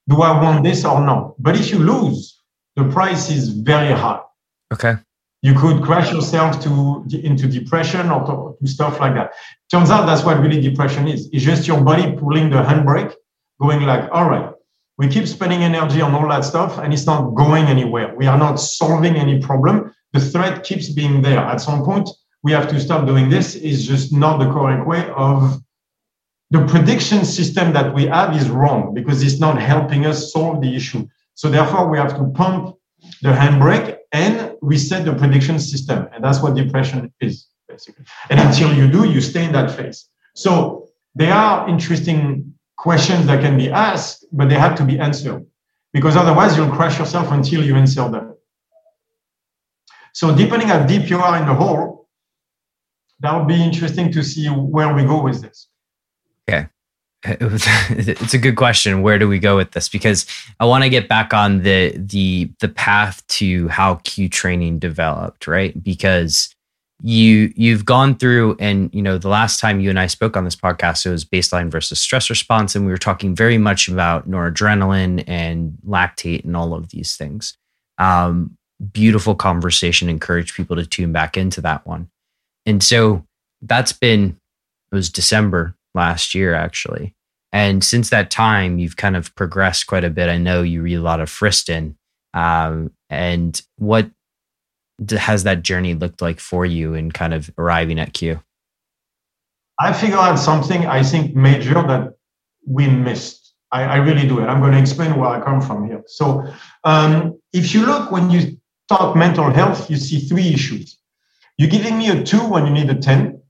Do 0.09 0.23
I 0.23 0.40
want 0.43 0.64
this 0.64 0.85
or 0.85 1.00
not? 1.00 1.35
But 1.38 1.57
if 1.57 1.71
you 1.71 1.78
lose, 1.78 2.40
the 2.76 2.85
price 2.85 3.31
is 3.31 3.49
very 3.49 3.93
high. 3.93 4.21
Okay. 4.73 4.95
You 5.43 5.55
could 5.55 5.83
crash 5.83 6.12
yourself 6.12 6.61
to 6.64 7.05
into 7.12 7.47
depression 7.47 8.11
or 8.11 8.26
to, 8.26 8.57
to 8.61 8.71
stuff 8.71 9.00
like 9.00 9.14
that. 9.14 9.33
Turns 9.71 9.90
out 9.90 10.07
that's 10.07 10.25
what 10.25 10.40
really 10.40 10.61
depression 10.61 11.07
is. 11.09 11.28
It's 11.33 11.45
just 11.45 11.66
your 11.66 11.81
body 11.81 12.12
pulling 12.16 12.50
the 12.50 12.62
handbrake, 12.62 13.14
going 13.61 13.83
like, 13.83 14.09
all 14.12 14.28
right, 14.28 14.52
we 14.99 15.09
keep 15.09 15.26
spending 15.26 15.62
energy 15.62 16.00
on 16.00 16.14
all 16.14 16.28
that 16.28 16.45
stuff 16.45 16.78
and 16.78 16.93
it's 16.93 17.07
not 17.07 17.35
going 17.35 17.66
anywhere. 17.66 18.14
We 18.16 18.26
are 18.26 18.38
not 18.38 18.57
solving 18.57 19.16
any 19.16 19.40
problem. 19.40 19.95
The 20.16 20.25
threat 20.25 20.64
keeps 20.64 20.88
being 20.88 21.20
there. 21.20 21.40
At 21.40 21.61
some 21.61 21.85
point, 21.85 22.08
we 22.42 22.50
have 22.52 22.68
to 22.68 22.80
stop 22.80 23.06
doing 23.06 23.28
this. 23.28 23.54
Is 23.54 23.87
just 23.87 24.14
not 24.14 24.38
the 24.38 24.50
correct 24.50 24.87
way 24.87 25.11
of 25.11 25.61
the 26.50 26.64
prediction 26.66 27.23
system 27.26 27.75
that 27.75 27.94
we 27.94 28.06
have 28.06 28.35
is 28.35 28.49
wrong 28.49 28.94
because 28.94 29.23
it's 29.23 29.38
not 29.38 29.61
helping 29.61 30.06
us 30.06 30.32
solve 30.32 30.62
the 30.62 30.75
issue. 30.75 31.06
So 31.35 31.50
therefore, 31.50 31.90
we 31.90 31.99
have 31.99 32.16
to 32.16 32.25
pump 32.40 32.76
the 33.20 33.28
handbrake 33.28 33.99
and 34.12 34.54
reset 34.62 35.04
the 35.04 35.12
prediction 35.12 35.58
system. 35.58 36.08
And 36.12 36.25
that's 36.25 36.40
what 36.42 36.54
depression 36.54 37.12
is, 37.20 37.49
basically. 37.68 38.06
And 38.30 38.40
until 38.40 38.73
you 38.73 38.90
do, 38.90 39.04
you 39.04 39.20
stay 39.20 39.44
in 39.44 39.52
that 39.52 39.70
phase. 39.76 40.08
So 40.35 40.88
there 41.14 41.35
are 41.35 41.68
interesting 41.68 42.54
questions 42.78 43.26
that 43.26 43.42
can 43.42 43.58
be 43.58 43.70
asked, 43.70 44.25
but 44.32 44.49
they 44.49 44.58
have 44.66 44.76
to 44.76 44.85
be 44.85 44.99
answered 44.99 45.44
because 45.92 46.16
otherwise 46.16 46.56
you'll 46.56 46.70
crash 46.70 46.99
yourself 46.99 47.32
until 47.32 47.62
you 47.62 47.76
answer 47.76 48.08
them. 48.08 48.36
So 50.16 50.35
depending 50.35 50.68
how 50.68 50.82
deep 50.82 51.11
you 51.11 51.18
are 51.18 51.37
in 51.37 51.46
the 51.46 51.52
hole, 51.52 52.08
that 53.20 53.37
would 53.37 53.46
be 53.46 53.62
interesting 53.62 54.11
to 54.12 54.25
see 54.25 54.46
where 54.49 54.94
we 54.94 55.04
go 55.04 55.23
with 55.23 55.42
this. 55.42 55.68
Okay. 56.49 56.68
it's 57.23 58.32
a 58.32 58.38
good 58.38 58.56
question. 58.56 59.02
Where 59.02 59.18
do 59.18 59.28
we 59.28 59.38
go 59.38 59.58
with 59.58 59.73
this? 59.73 59.90
Because 59.90 60.25
I 60.58 60.64
want 60.64 60.85
to 60.85 60.88
get 60.88 61.06
back 61.06 61.35
on 61.35 61.64
the 61.64 61.92
the 61.99 62.50
the 62.61 62.68
path 62.70 63.26
to 63.40 63.68
how 63.68 63.96
Q 64.04 64.30
training 64.30 64.78
developed, 64.78 65.46
right? 65.46 65.82
Because 65.85 66.49
you 67.02 67.52
you've 67.54 67.85
gone 67.85 68.14
through 68.14 68.56
and 68.58 68.88
you 68.94 69.02
know 69.02 69.18
the 69.18 69.28
last 69.28 69.61
time 69.61 69.80
you 69.80 69.90
and 69.90 70.00
I 70.00 70.06
spoke 70.06 70.35
on 70.35 70.44
this 70.44 70.56
podcast 70.56 71.04
it 71.04 71.11
was 71.11 71.26
baseline 71.26 71.70
versus 71.70 72.00
stress 72.00 72.30
response 72.30 72.75
and 72.75 72.87
we 72.87 72.90
were 72.90 72.96
talking 72.96 73.35
very 73.35 73.58
much 73.58 73.87
about 73.87 74.26
noradrenaline 74.26 75.25
and 75.26 75.76
lactate 75.87 76.44
and 76.44 76.56
all 76.56 76.73
of 76.73 76.88
these 76.88 77.14
things 77.14 77.58
um, 77.99 78.56
beautiful 78.92 79.35
conversation 79.35 80.09
encourage 80.09 80.54
people 80.54 80.76
to 80.76 80.87
tune 80.87 81.12
back 81.12 81.37
into 81.37 81.61
that 81.61 81.87
one 81.87 82.09
and 82.64 82.83
so 82.83 83.25
that's 83.62 83.92
been 83.92 84.37
it 84.92 84.95
was 84.95 85.11
December 85.11 85.75
last 85.95 86.35
year 86.35 86.54
actually 86.54 87.14
and 87.52 87.83
since 87.83 88.11
that 88.11 88.30
time 88.30 88.78
you've 88.78 88.97
kind 88.97 89.16
of 89.16 89.35
progressed 89.35 89.87
quite 89.87 90.04
a 90.04 90.11
bit 90.11 90.28
I 90.28 90.37
know 90.37 90.62
you 90.62 90.83
read 90.83 90.97
a 90.97 91.02
lot 91.02 91.21
of 91.21 91.30
Friston 91.30 91.97
um, 92.35 92.92
and 93.09 93.61
what 93.76 94.11
has 95.11 95.45
that 95.45 95.62
journey 95.62 95.95
looked 95.95 96.23
like 96.23 96.40
for 96.40 96.64
you 96.64 96.95
in 96.95 97.11
kind 97.11 97.35
of 97.35 97.50
arriving 97.59 97.99
at 97.99 98.12
Q? 98.12 98.42
I 99.78 99.92
figured 99.92 100.18
out 100.18 100.37
something 100.37 100.87
I 100.87 101.02
think 101.02 101.35
major 101.35 101.75
that 101.75 102.14
we 102.66 102.88
missed. 102.88 103.54
I, 103.73 103.85
I 103.85 103.97
really 103.97 104.26
do 104.26 104.38
And 104.38 104.50
I'm 104.50 104.61
going 104.61 104.73
to 104.73 104.78
explain 104.78 105.16
where 105.16 105.28
I 105.28 105.40
come 105.40 105.61
from 105.61 105.87
here. 105.87 106.02
So, 106.06 106.47
um, 106.85 107.38
if 107.52 107.75
you 107.75 107.85
look 107.85 108.11
when 108.11 108.30
you 108.30 108.59
talk 108.88 109.16
mental 109.16 109.50
health, 109.50 109.90
you 109.90 109.97
see 109.97 110.21
three 110.21 110.49
issues. 110.52 110.99
You're 111.59 111.71
giving 111.71 111.99
me 111.99 112.11
a 112.11 112.23
two 112.23 112.47
when 112.49 112.66
you 112.66 112.73
need 112.73 112.90
a 112.90 112.95
10. 112.95 113.40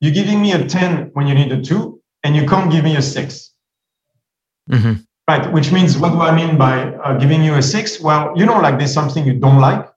You're 0.00 0.12
giving 0.12 0.42
me 0.42 0.52
a 0.52 0.66
10 0.66 1.10
when 1.14 1.26
you 1.26 1.34
need 1.34 1.52
a 1.52 1.62
two, 1.62 2.00
and 2.22 2.36
you 2.36 2.46
can't 2.46 2.70
give 2.70 2.84
me 2.84 2.96
a 2.96 3.02
6 3.02 3.50
mm-hmm. 4.70 4.92
Right. 5.26 5.50
Which 5.54 5.72
means, 5.72 5.96
what 5.96 6.12
do 6.12 6.20
I 6.20 6.36
mean 6.36 6.58
by 6.58 6.84
uh, 6.96 7.16
giving 7.16 7.42
you 7.42 7.54
a 7.54 7.62
six? 7.62 7.98
Well, 7.98 8.34
you 8.36 8.44
know, 8.44 8.60
like 8.60 8.78
there's 8.78 8.92
something 8.92 9.24
you 9.24 9.32
don't 9.32 9.58
like 9.58 9.88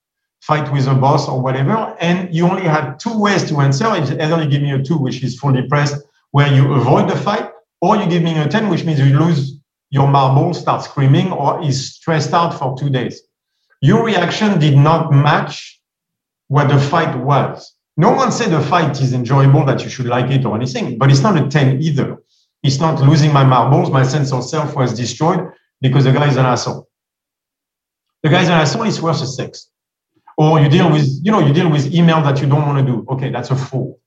fight 0.42 0.72
with 0.72 0.88
a 0.88 0.94
boss 0.94 1.28
or 1.28 1.42
whatever, 1.42 1.98
and 2.00 2.34
you 2.34 2.48
only 2.48 2.64
have 2.64 2.98
two 2.98 3.20
ways 3.20 3.44
to 3.50 3.60
answer. 3.60 3.94
It's 3.96 4.12
either 4.12 4.44
you 4.44 4.50
give 4.50 4.62
me 4.62 4.72
a 4.72 4.82
two, 4.82 4.98
which 4.98 5.22
is 5.24 5.38
fully 5.38 5.68
pressed, 5.68 6.02
where 6.32 6.48
you 6.54 6.74
avoid 6.74 7.10
the 7.10 7.18
fight, 7.18 7.52
or 7.82 7.98
you 7.98 8.08
give 8.08 8.24
me 8.24 8.38
a 8.38 8.48
10, 8.48 8.70
which 8.70 8.86
means 8.86 9.00
you 9.00 9.20
lose 9.20 9.60
your 9.90 10.08
marble, 10.08 10.54
start 10.54 10.84
screaming, 10.84 11.34
or 11.34 11.62
is 11.62 11.96
stressed 11.96 12.34
out 12.34 12.58
for 12.58 12.78
two 12.78 12.90
days. 12.90 13.22
Your 13.82 14.04
reaction 14.04 14.60
did 14.60 14.78
not 14.78 15.12
match 15.12 15.80
what 16.48 16.68
the 16.70 16.80
fight 16.80 17.18
was. 17.18 17.76
No 17.96 18.12
one 18.12 18.32
said 18.32 18.52
the 18.52 18.62
fight 18.62 19.00
is 19.02 19.14
enjoyable, 19.14 19.66
that 19.66 19.84
you 19.84 19.90
should 19.90 20.06
like 20.06 20.32
it 20.32 20.46
or 20.46 20.56
anything, 20.56 20.98
but 20.98 21.10
it's 21.10 21.22
not 21.22 21.36
a 21.38 21.48
10 21.48 21.82
either. 21.82 22.18
It's 22.64 22.80
not 22.80 23.02
losing 23.02 23.34
my 23.34 23.44
marbles. 23.44 23.90
My 23.92 24.04
sense 24.04 24.32
of 24.32 24.44
self 24.44 24.76
was 24.76 24.94
destroyed 24.94 25.52
because 25.82 26.04
the 26.04 26.12
guy 26.12 26.28
is 26.28 26.38
an 26.38 26.46
asshole. 26.46 26.88
The 28.24 28.30
guy 28.30 28.42
is 28.42 28.48
an 28.48 28.56
asshole, 28.56 28.84
it's 28.84 29.02
worth 29.02 29.22
a 29.22 29.28
six 29.28 29.70
or 30.38 30.60
you 30.60 30.70
deal 30.70 30.92
with, 30.92 31.08
you 31.24 31.32
know, 31.32 31.40
you 31.40 31.54
deal 31.54 31.70
with 31.70 31.94
email 31.94 32.22
that 32.22 32.40
you 32.40 32.48
don't 32.48 32.66
want 32.66 32.86
to 32.86 32.86
do. 32.86 33.06
Okay, 33.10 33.32
that's 33.32 33.50
a 33.50 33.56
four. 33.56 33.98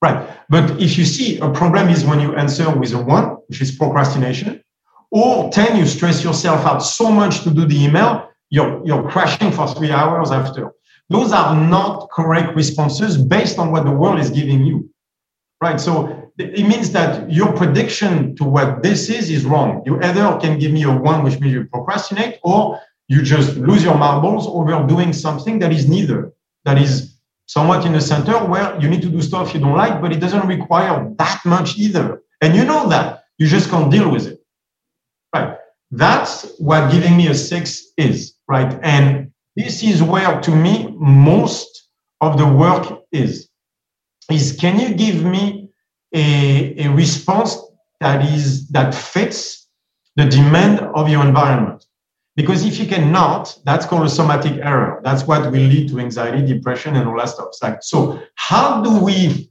Right. 0.00 0.28
But 0.48 0.80
if 0.80 0.98
you 0.98 1.04
see 1.04 1.38
a 1.38 1.50
problem 1.50 1.88
is 1.88 2.04
when 2.04 2.20
you 2.20 2.34
answer 2.34 2.74
with 2.74 2.92
a 2.92 3.02
one, 3.02 3.36
which 3.48 3.60
is 3.60 3.76
procrastination, 3.76 4.62
or 5.10 5.50
10, 5.50 5.76
you 5.76 5.86
stress 5.86 6.24
yourself 6.24 6.66
out 6.66 6.78
so 6.78 7.10
much 7.10 7.42
to 7.42 7.50
do 7.50 7.66
the 7.66 7.84
email, 7.84 8.28
you're, 8.50 8.84
you're 8.86 9.08
crashing 9.08 9.52
for 9.52 9.68
three 9.68 9.90
hours 9.90 10.30
after. 10.30 10.72
Those 11.08 11.32
are 11.32 11.54
not 11.54 12.08
correct 12.10 12.56
responses 12.56 13.16
based 13.16 13.58
on 13.58 13.70
what 13.70 13.84
the 13.84 13.90
world 13.90 14.18
is 14.18 14.30
giving 14.30 14.64
you. 14.64 14.90
Right. 15.60 15.80
So 15.80 16.30
it 16.38 16.66
means 16.66 16.92
that 16.92 17.30
your 17.32 17.52
prediction 17.52 18.36
to 18.36 18.44
what 18.44 18.82
this 18.82 19.08
is 19.08 19.30
is 19.30 19.44
wrong. 19.44 19.82
You 19.86 20.00
either 20.02 20.38
can 20.38 20.58
give 20.58 20.72
me 20.72 20.82
a 20.82 20.92
one, 20.92 21.24
which 21.24 21.40
means 21.40 21.54
you 21.54 21.64
procrastinate, 21.64 22.38
or 22.42 22.78
you 23.08 23.22
just 23.22 23.56
lose 23.56 23.82
your 23.82 23.96
marbles 23.96 24.46
over 24.46 24.86
doing 24.86 25.12
something 25.12 25.58
that 25.60 25.72
is 25.72 25.88
neither, 25.88 26.32
that 26.64 26.76
is 26.76 27.16
somewhat 27.46 27.86
in 27.86 27.92
the 27.92 28.00
center 28.00 28.44
where 28.44 28.78
you 28.80 28.88
need 28.88 29.00
to 29.02 29.08
do 29.08 29.22
stuff 29.22 29.54
you 29.54 29.60
don't 29.60 29.76
like, 29.76 30.00
but 30.02 30.12
it 30.12 30.20
doesn't 30.20 30.46
require 30.46 31.10
that 31.16 31.40
much 31.44 31.78
either. 31.78 32.20
And 32.40 32.54
you 32.54 32.64
know 32.64 32.88
that. 32.88 33.24
You 33.38 33.46
just 33.46 33.70
can't 33.70 33.90
deal 33.90 34.10
with 34.10 34.26
it. 34.26 34.40
Right. 35.34 35.56
That's 35.90 36.58
what 36.58 36.90
giving 36.90 37.16
me 37.16 37.28
a 37.28 37.34
six 37.34 37.92
is. 37.96 38.35
Right. 38.48 38.78
And 38.82 39.32
this 39.56 39.82
is 39.82 40.02
where, 40.02 40.40
to 40.40 40.50
me, 40.54 40.94
most 40.98 41.88
of 42.20 42.38
the 42.38 42.46
work 42.46 43.02
is. 43.12 43.48
Is 44.30 44.56
can 44.58 44.80
you 44.80 44.94
give 44.94 45.24
me 45.24 45.70
a, 46.12 46.86
a 46.86 46.90
response 46.90 47.56
that 48.00 48.24
is 48.24 48.68
that 48.68 48.94
fits 48.94 49.68
the 50.16 50.24
demand 50.24 50.80
of 50.80 51.08
your 51.08 51.24
environment? 51.24 51.84
Because 52.34 52.66
if 52.66 52.78
you 52.78 52.86
cannot, 52.86 53.56
that's 53.64 53.86
called 53.86 54.04
a 54.04 54.10
somatic 54.10 54.60
error. 54.62 55.00
That's 55.02 55.26
what 55.26 55.50
will 55.50 55.52
lead 55.52 55.88
to 55.88 56.00
anxiety, 56.00 56.46
depression, 56.46 56.96
and 56.96 57.08
all 57.08 57.16
that 57.16 57.30
stuff. 57.30 57.48
Like, 57.62 57.78
so 57.82 58.20
how 58.34 58.82
do 58.82 59.02
we 59.02 59.50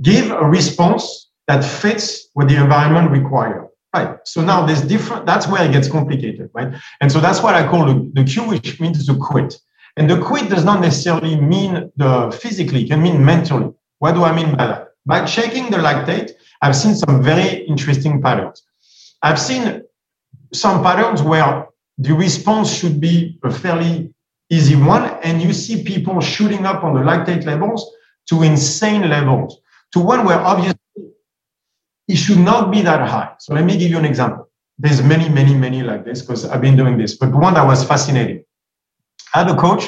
give 0.00 0.30
a 0.30 0.44
response 0.44 1.30
that 1.48 1.62
fits 1.62 2.30
what 2.32 2.48
the 2.48 2.56
environment 2.56 3.10
requires? 3.10 3.69
Right. 3.94 4.18
So 4.24 4.40
now 4.42 4.64
there's 4.66 4.82
different, 4.82 5.26
that's 5.26 5.48
where 5.48 5.64
it 5.64 5.72
gets 5.72 5.88
complicated, 5.88 6.50
right? 6.54 6.72
And 7.00 7.10
so 7.10 7.20
that's 7.20 7.42
what 7.42 7.56
I 7.56 7.68
call 7.68 7.86
the, 7.86 8.10
the 8.14 8.24
Q, 8.24 8.44
which 8.44 8.80
means 8.80 9.04
the 9.04 9.16
quit. 9.16 9.60
And 9.96 10.08
the 10.08 10.20
quit 10.20 10.48
does 10.48 10.64
not 10.64 10.80
necessarily 10.80 11.34
mean 11.40 11.90
the 11.96 12.30
physically, 12.40 12.84
it 12.84 12.88
can 12.88 13.02
mean 13.02 13.24
mentally. 13.24 13.72
What 13.98 14.14
do 14.14 14.22
I 14.22 14.32
mean 14.34 14.54
by 14.56 14.66
that? 14.66 14.88
By 15.06 15.24
checking 15.24 15.70
the 15.70 15.78
lactate, 15.78 16.32
I've 16.62 16.76
seen 16.76 16.94
some 16.94 17.22
very 17.22 17.64
interesting 17.66 18.22
patterns. 18.22 18.62
I've 19.22 19.40
seen 19.40 19.82
some 20.52 20.82
patterns 20.82 21.22
where 21.22 21.66
the 21.98 22.14
response 22.14 22.72
should 22.72 23.00
be 23.00 23.38
a 23.42 23.50
fairly 23.50 24.14
easy 24.50 24.76
one, 24.76 25.04
and 25.22 25.42
you 25.42 25.52
see 25.52 25.82
people 25.82 26.20
shooting 26.20 26.64
up 26.64 26.84
on 26.84 26.94
the 26.94 27.00
lactate 27.00 27.44
levels 27.44 27.90
to 28.28 28.42
insane 28.42 29.08
levels, 29.08 29.60
to 29.92 30.00
one 30.00 30.24
where 30.24 30.38
obviously 30.38 30.79
it 32.10 32.16
should 32.16 32.38
not 32.38 32.72
be 32.72 32.82
that 32.82 33.08
high. 33.08 33.30
So 33.38 33.54
let 33.54 33.64
me 33.64 33.78
give 33.78 33.90
you 33.90 33.98
an 33.98 34.04
example. 34.04 34.48
There's 34.78 35.00
many, 35.02 35.28
many, 35.28 35.54
many 35.54 35.82
like 35.82 36.04
this 36.04 36.22
because 36.22 36.44
I've 36.44 36.60
been 36.60 36.76
doing 36.76 36.98
this, 36.98 37.16
but 37.16 37.30
one 37.32 37.54
that 37.54 37.64
was 37.64 37.84
fascinating. 37.84 38.42
I 39.32 39.44
had 39.44 39.50
a 39.50 39.56
coach. 39.56 39.84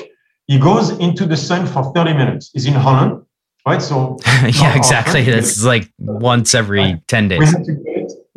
He 0.46 0.58
goes 0.58 0.90
into 0.90 1.26
the 1.26 1.36
sun 1.36 1.66
for 1.66 1.92
30 1.94 2.14
minutes. 2.14 2.50
He's 2.52 2.66
in 2.66 2.74
Holland, 2.74 3.24
right? 3.66 3.82
So 3.82 4.18
yeah, 4.26 4.76
exactly. 4.76 5.22
That's 5.24 5.64
like 5.64 5.90
once 5.98 6.54
every 6.54 6.78
right. 6.78 7.08
10 7.08 7.28
days. 7.28 7.54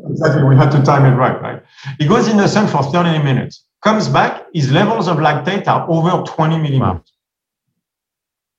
Exactly. 0.10 0.44
We 0.44 0.56
had 0.56 0.72
to 0.72 0.82
time 0.82 1.06
it 1.06 1.16
right, 1.16 1.40
right? 1.42 1.62
He 2.00 2.08
goes 2.08 2.28
in 2.28 2.38
the 2.38 2.48
sun 2.48 2.68
for 2.68 2.82
30 2.84 3.24
minutes, 3.24 3.66
comes 3.84 4.08
back, 4.08 4.46
his 4.54 4.72
levels 4.72 5.08
of 5.08 5.18
lactate 5.18 5.68
are 5.68 5.88
over 5.90 6.24
20 6.24 6.58
millimeters 6.58 6.80
wow. 6.80 7.04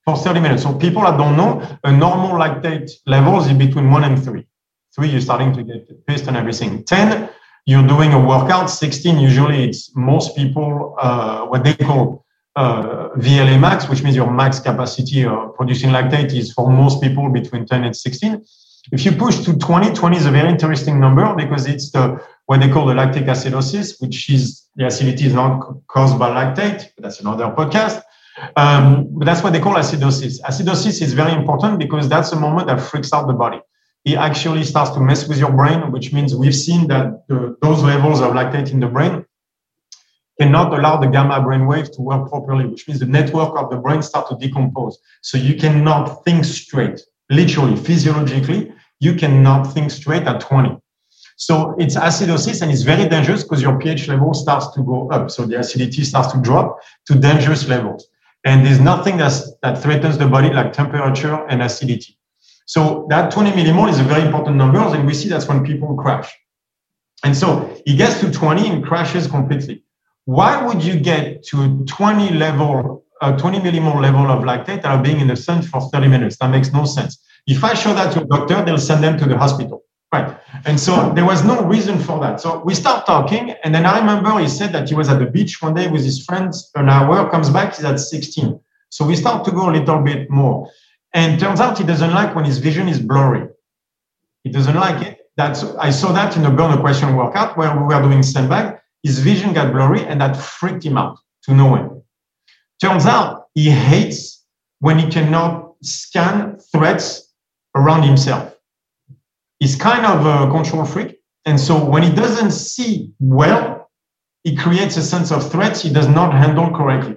for 0.04 0.16
30 0.16 0.40
minutes. 0.40 0.62
So 0.62 0.75
people 0.75 1.02
that 1.02 1.16
don't 1.16 1.37
know, 1.37 1.66
a 1.83 1.90
normal 1.90 2.33
lactate 2.38 2.90
levels 3.06 3.47
is 3.49 3.54
between 3.54 3.90
one 3.90 4.04
and 4.04 4.23
three. 4.23 4.47
Three, 4.96 5.10
you're 5.10 5.20
starting 5.20 5.52
to 5.52 5.62
get 5.62 6.06
pissed 6.06 6.26
and 6.26 6.38
everything. 6.38 6.82
10, 6.82 7.28
you're 7.66 7.86
doing 7.86 8.14
a 8.14 8.18
workout. 8.18 8.70
16, 8.70 9.18
usually 9.18 9.68
it's 9.68 9.94
most 9.94 10.34
people, 10.34 10.96
uh, 10.98 11.44
what 11.44 11.64
they 11.64 11.74
call 11.74 12.24
uh, 12.56 13.10
VLA 13.18 13.60
max, 13.60 13.90
which 13.90 14.02
means 14.02 14.16
your 14.16 14.30
max 14.30 14.58
capacity 14.58 15.26
of 15.26 15.54
producing 15.54 15.90
lactate 15.90 16.32
is 16.32 16.50
for 16.50 16.70
most 16.70 17.02
people 17.02 17.28
between 17.28 17.66
10 17.66 17.84
and 17.84 17.94
16. 17.94 18.42
If 18.90 19.04
you 19.04 19.12
push 19.12 19.40
to 19.40 19.58
20, 19.58 19.92
20 19.92 20.16
is 20.16 20.24
a 20.24 20.30
very 20.30 20.48
interesting 20.48 20.98
number 20.98 21.34
because 21.34 21.66
it's 21.66 21.90
the 21.90 22.18
what 22.46 22.60
they 22.60 22.70
call 22.70 22.86
the 22.86 22.94
lactic 22.94 23.24
acidosis, 23.24 24.00
which 24.00 24.30
is 24.30 24.66
the 24.76 24.86
acidity 24.86 25.26
is 25.26 25.34
not 25.34 25.60
caused 25.88 26.18
by 26.18 26.30
lactate. 26.30 26.88
That's 26.96 27.20
another 27.20 27.46
podcast. 27.46 28.00
Um, 28.56 29.08
but 29.10 29.26
that's 29.26 29.42
what 29.42 29.52
they 29.52 29.60
call 29.60 29.74
acidosis. 29.74 30.40
Acidosis 30.40 31.02
is 31.02 31.12
very 31.12 31.32
important 31.32 31.78
because 31.78 32.08
that's 32.08 32.32
a 32.32 32.36
moment 32.36 32.68
that 32.68 32.80
freaks 32.80 33.12
out 33.12 33.26
the 33.26 33.34
body. 33.34 33.60
It 34.06 34.16
actually 34.16 34.62
starts 34.62 34.92
to 34.92 35.00
mess 35.00 35.26
with 35.26 35.38
your 35.38 35.50
brain, 35.50 35.90
which 35.90 36.12
means 36.12 36.32
we've 36.32 36.54
seen 36.54 36.86
that 36.86 37.26
the, 37.26 37.56
those 37.60 37.82
levels 37.82 38.20
of 38.20 38.34
lactate 38.34 38.70
in 38.70 38.78
the 38.78 38.86
brain 38.86 39.25
cannot 40.40 40.72
allow 40.78 40.96
the 40.96 41.08
gamma 41.08 41.42
brain 41.42 41.62
brainwave 41.62 41.92
to 41.96 42.02
work 42.02 42.28
properly, 42.28 42.66
which 42.66 42.86
means 42.86 43.00
the 43.00 43.06
network 43.06 43.58
of 43.58 43.68
the 43.68 43.76
brain 43.76 44.02
start 44.02 44.28
to 44.28 44.36
decompose. 44.36 44.96
So 45.22 45.38
you 45.38 45.56
cannot 45.56 46.25
think 46.25 46.44
straight, 46.44 47.00
literally, 47.30 47.75
physiologically, 47.75 48.72
you 49.00 49.14
cannot 49.16 49.64
think 49.75 49.90
straight 49.90 50.22
at 50.22 50.40
20. 50.40 50.78
So 51.36 51.75
it's 51.76 51.96
acidosis 51.96 52.62
and 52.62 52.70
it's 52.70 52.82
very 52.82 53.08
dangerous 53.08 53.42
because 53.42 53.60
your 53.60 53.76
pH 53.76 54.06
level 54.06 54.34
starts 54.34 54.68
to 54.75 54.82
go 54.82 55.10
up. 55.10 55.32
So 55.32 55.46
the 55.46 55.58
acidity 55.58 56.04
starts 56.04 56.32
to 56.32 56.40
drop 56.40 56.78
to 57.06 57.18
dangerous 57.18 57.68
levels. 57.68 58.06
And 58.44 58.64
there's 58.64 58.78
nothing 58.78 59.16
that's, 59.16 59.52
that 59.62 59.82
threatens 59.82 60.16
the 60.16 60.28
body 60.28 60.52
like 60.52 60.72
temperature 60.72 61.44
and 61.48 61.60
acidity. 61.60 62.16
So 62.66 63.06
that 63.11 63.30
20 63.30 63.52
millimole 63.52 63.88
is 63.88 63.99
a 63.99 64.04
very 64.04 64.23
important 64.23 64.56
number. 64.56 64.78
And 64.78 65.06
we 65.06 65.14
see 65.14 65.28
that's 65.28 65.49
when 65.49 65.64
people 65.64 65.94
crash. 65.96 66.32
And 67.25 67.37
so 67.37 67.75
he 67.87 67.96
gets 67.96 68.20
to 68.20 68.30
20 68.30 68.68
and 68.68 68.85
crashes 68.85 69.26
completely. 69.26 69.82
Why 70.25 70.64
would 70.66 70.85
you 70.85 70.99
get 70.99 71.44
to 71.44 71.62
a 71.62 71.68
20 71.87 72.35
level, 72.35 73.04
a 73.23 73.37
20 73.37 73.61
millimole 73.61 74.02
level 74.02 74.30
of 74.30 74.42
lactate 74.42 74.82
that 74.82 74.87
are 74.87 75.02
being 75.02 75.20
in 75.20 75.28
the 75.28 75.37
sun 75.37 75.62
for 75.62 75.80
30 75.80 76.08
minutes? 76.08 76.37
That 76.38 76.50
makes 76.50 76.73
no 76.73 76.85
sense. 76.85 77.23
If 77.46 77.62
I 77.62 77.75
show 77.75 77.94
that 77.94 78.12
to 78.14 78.23
a 78.23 78.26
doctor, 78.26 78.64
they'll 78.64 78.78
send 78.78 79.04
them 79.04 79.16
to 79.18 79.25
the 79.25 79.38
hospital. 79.38 79.85
Right. 80.12 80.37
And 80.64 80.78
so 80.78 81.12
there 81.14 81.25
was 81.25 81.44
no 81.44 81.62
reason 81.62 81.99
for 81.99 82.20
that. 82.20 82.40
So 82.40 82.62
we 82.64 82.75
start 82.75 83.06
talking. 83.06 83.50
And 83.62 83.75
then 83.75 83.87
I 83.87 83.99
remember 83.99 84.38
he 84.38 84.49
said 84.49 84.73
that 84.73 84.88
he 84.88 84.94
was 84.94 85.08
at 85.08 85.18
the 85.18 85.26
beach 85.26 85.61
one 85.62 85.75
day 85.75 85.88
with 85.88 86.04
his 86.04 86.25
friends, 86.25 86.70
an 86.75 86.88
hour, 86.88 87.28
comes 87.30 87.50
back, 87.50 87.76
he's 87.76 87.85
at 87.85 88.00
16. 88.00 88.58
So 88.90 89.04
we 89.04 89.16
start 89.16 89.44
to 89.44 89.50
go 89.52 89.68
a 89.68 89.73
little 89.73 90.00
bit 90.02 90.30
more. 90.30 90.70
And 91.16 91.40
turns 91.40 91.61
out 91.61 91.78
he 91.78 91.85
doesn't 91.85 92.12
like 92.12 92.37
when 92.37 92.44
his 92.44 92.58
vision 92.58 92.88
is 92.88 93.00
blurry. 93.00 93.49
He 94.44 94.50
doesn't 94.50 94.76
like 94.76 95.04
it. 95.04 95.18
That's 95.37 95.64
I 95.88 95.90
saw 95.90 96.12
that 96.12 96.37
in 96.37 96.44
a 96.44 96.50
burn 96.50 96.78
question 96.80 97.16
workout 97.16 97.56
where 97.56 97.75
we 97.76 97.82
were 97.82 98.02
doing 98.02 98.23
sandbag. 98.23 98.78
His 99.02 99.18
vision 99.18 99.52
got 99.52 99.73
blurry 99.73 100.04
and 100.04 100.20
that 100.20 100.37
freaked 100.37 100.85
him 100.85 100.96
out 100.96 101.18
to 101.44 101.54
no 101.54 101.75
end. 101.75 101.90
Turns 102.80 103.06
out 103.06 103.46
he 103.54 103.70
hates 103.70 104.44
when 104.80 104.99
he 104.99 105.11
cannot 105.11 105.75
scan 105.82 106.58
threats 106.73 107.32
around 107.75 108.02
himself 108.04 108.56
he's 109.58 109.76
kind 109.76 110.04
of 110.06 110.26
a 110.26 110.50
control 110.50 110.85
freak. 110.85 111.20
And 111.44 111.58
so 111.58 111.82
when 111.85 112.02
he 112.02 112.12
doesn't 112.12 112.50
see 112.50 113.12
well, 113.18 113.90
he 114.44 114.56
creates 114.56 114.96
a 114.96 115.02
sense 115.02 115.30
of 115.30 115.50
threats 115.50 115.82
he 115.82 115.92
does 115.92 116.08
not 116.08 116.32
handle 116.32 116.70
correctly. 116.70 117.16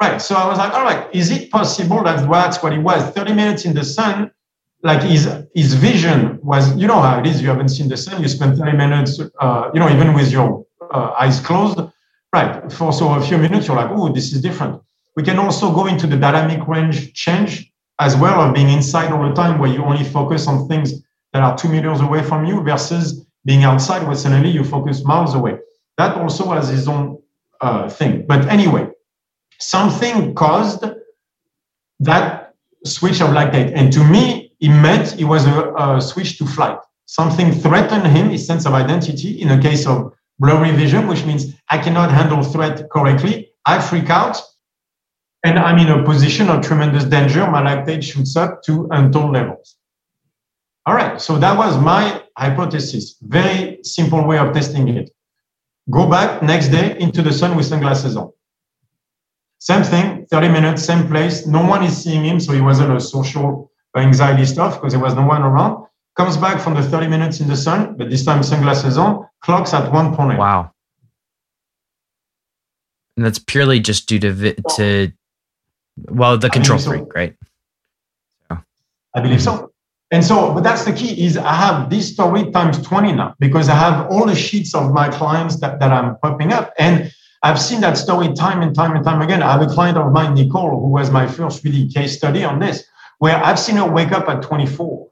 Right. 0.00 0.22
So 0.22 0.36
I 0.36 0.46
was 0.46 0.58
like, 0.58 0.72
all 0.74 0.84
right, 0.84 1.12
is 1.12 1.30
it 1.30 1.50
possible 1.50 2.04
that 2.04 2.28
that's 2.30 2.62
what 2.62 2.72
it 2.72 2.78
was? 2.78 3.02
30 3.10 3.32
minutes 3.32 3.64
in 3.64 3.74
the 3.74 3.84
sun, 3.84 4.30
like 4.82 5.02
his 5.02 5.28
his 5.54 5.74
vision 5.74 6.38
was, 6.42 6.76
you 6.76 6.86
know 6.86 7.00
how 7.00 7.18
it 7.18 7.26
is, 7.26 7.42
you 7.42 7.48
haven't 7.48 7.70
seen 7.70 7.88
the 7.88 7.96
sun, 7.96 8.22
you 8.22 8.28
spend 8.28 8.56
30 8.56 8.76
minutes, 8.76 9.20
uh, 9.40 9.70
you 9.74 9.80
know, 9.80 9.88
even 9.90 10.14
with 10.14 10.30
your 10.30 10.64
uh, 10.92 11.14
eyes 11.18 11.40
closed. 11.40 11.80
Right. 12.32 12.70
For 12.70 12.92
so 12.92 13.12
a 13.14 13.20
few 13.20 13.38
minutes, 13.38 13.66
you're 13.66 13.76
like, 13.76 13.90
oh, 13.90 14.12
this 14.12 14.32
is 14.32 14.40
different. 14.40 14.80
We 15.16 15.24
can 15.24 15.38
also 15.38 15.74
go 15.74 15.86
into 15.86 16.06
the 16.06 16.16
dynamic 16.16 16.68
range 16.68 17.12
change 17.14 17.72
as 17.98 18.14
well 18.16 18.40
of 18.40 18.54
being 18.54 18.68
inside 18.68 19.10
all 19.10 19.28
the 19.28 19.34
time 19.34 19.58
where 19.58 19.70
you 19.70 19.82
only 19.84 20.04
focus 20.04 20.46
on 20.46 20.68
things 20.68 20.92
that 21.32 21.42
are 21.42 21.56
two 21.56 21.68
meters 21.68 22.00
away 22.00 22.22
from 22.22 22.44
you 22.44 22.62
versus 22.62 23.26
being 23.44 23.64
outside 23.64 24.06
where 24.06 24.14
suddenly 24.14 24.50
you 24.50 24.62
focus 24.62 25.04
miles 25.04 25.34
away. 25.34 25.58
That 25.96 26.16
also 26.16 26.52
has 26.52 26.70
its 26.70 26.86
own 26.86 27.20
uh, 27.60 27.88
thing. 27.88 28.26
But 28.28 28.46
anyway, 28.46 28.90
something 29.58 30.34
caused 30.34 30.84
that 32.00 32.54
switch 32.84 33.20
of 33.20 33.30
lactate. 33.30 33.72
And 33.74 33.92
to 33.92 34.04
me, 34.04 34.52
it 34.60 34.68
meant 34.68 35.18
it 35.20 35.24
was 35.24 35.46
a, 35.46 35.74
a 35.74 36.00
switch 36.00 36.38
to 36.38 36.46
flight. 36.46 36.78
Something 37.06 37.52
threatened 37.52 38.06
him, 38.06 38.30
his 38.30 38.46
sense 38.46 38.66
of 38.66 38.74
identity, 38.74 39.40
in 39.40 39.50
a 39.50 39.60
case 39.60 39.86
of 39.86 40.12
blurry 40.38 40.70
vision, 40.72 41.06
which 41.08 41.24
means 41.24 41.54
I 41.70 41.78
cannot 41.78 42.10
handle 42.10 42.42
threat 42.42 42.88
correctly. 42.90 43.50
I 43.64 43.80
freak 43.80 44.10
out 44.10 44.40
and 45.44 45.58
I'm 45.58 45.78
in 45.78 45.88
a 45.88 46.04
position 46.04 46.48
of 46.48 46.64
tremendous 46.64 47.04
danger. 47.04 47.48
My 47.50 47.62
lactate 47.62 48.02
shoots 48.02 48.36
up 48.36 48.62
to 48.64 48.88
untold 48.90 49.32
levels. 49.32 49.76
All 50.86 50.94
right, 50.94 51.20
so 51.20 51.38
that 51.38 51.56
was 51.56 51.76
my 51.78 52.22
hypothesis. 52.36 53.16
Very 53.22 53.78
simple 53.82 54.26
way 54.26 54.38
of 54.38 54.54
testing 54.54 54.88
it. 54.88 55.10
Go 55.90 56.08
back 56.08 56.42
next 56.42 56.68
day 56.68 56.98
into 56.98 57.22
the 57.22 57.32
sun 57.32 57.56
with 57.56 57.66
sunglasses 57.66 58.16
on. 58.16 58.32
Same 59.58 59.82
thing, 59.82 60.26
30 60.30 60.48
minutes, 60.48 60.84
same 60.84 61.08
place. 61.08 61.46
No 61.46 61.66
one 61.66 61.82
is 61.82 61.96
seeing 61.96 62.24
him, 62.24 62.38
so 62.38 62.52
he 62.52 62.60
wasn't 62.60 62.96
a 62.96 63.00
social 63.00 63.70
anxiety 63.96 64.44
stuff 64.44 64.74
because 64.74 64.92
there 64.92 65.02
was 65.02 65.14
no 65.14 65.26
one 65.26 65.42
around. 65.42 65.84
Comes 66.16 66.36
back 66.36 66.60
from 66.60 66.74
the 66.74 66.82
30 66.82 67.08
minutes 67.08 67.40
in 67.40 67.48
the 67.48 67.56
sun, 67.56 67.96
but 67.96 68.10
this 68.10 68.24
time 68.24 68.42
sunglasses 68.42 68.96
on, 68.96 69.26
clocks 69.42 69.74
at 69.74 69.90
1.8. 69.92 70.38
Wow. 70.38 70.72
And 73.16 73.26
that's 73.26 73.38
purely 73.38 73.80
just 73.80 74.08
due 74.08 74.20
to, 74.20 74.32
vi- 74.32 74.56
to 74.76 75.12
well, 75.96 76.38
the 76.38 76.50
control 76.50 76.78
so. 76.78 76.90
freak, 76.90 77.12
right? 77.14 77.36
So. 78.48 78.58
I 79.14 79.20
believe 79.20 79.42
so. 79.42 79.72
And 80.10 80.24
so, 80.24 80.54
but 80.54 80.62
that's 80.62 80.84
the 80.84 80.92
key 80.92 81.26
is 81.26 81.36
I 81.36 81.52
have 81.52 81.90
this 81.90 82.12
story 82.12 82.50
times 82.50 82.80
20 82.80 83.12
now 83.12 83.34
because 83.38 83.68
I 83.68 83.74
have 83.74 84.10
all 84.10 84.24
the 84.24 84.34
sheets 84.34 84.74
of 84.74 84.92
my 84.92 85.08
clients 85.08 85.60
that, 85.60 85.80
that 85.80 85.92
I'm 85.92 86.16
popping 86.18 86.52
up. 86.52 86.72
And 86.78 87.12
I've 87.42 87.60
seen 87.60 87.80
that 87.82 87.96
story 87.96 88.32
time 88.34 88.62
and 88.62 88.74
time 88.74 88.96
and 88.96 89.04
time 89.04 89.22
again. 89.22 89.42
I 89.42 89.52
have 89.52 89.62
a 89.62 89.72
client 89.72 89.96
of 89.96 90.12
mine, 90.12 90.34
Nicole, 90.34 90.70
who 90.70 90.88
was 90.88 91.10
my 91.10 91.26
first 91.26 91.64
really 91.64 91.88
case 91.88 92.16
study 92.16 92.42
on 92.44 92.58
this, 92.58 92.84
where 93.18 93.36
I've 93.36 93.58
seen 93.58 93.76
her 93.76 93.88
wake 93.88 94.12
up 94.12 94.28
at 94.28 94.42
24. 94.42 95.08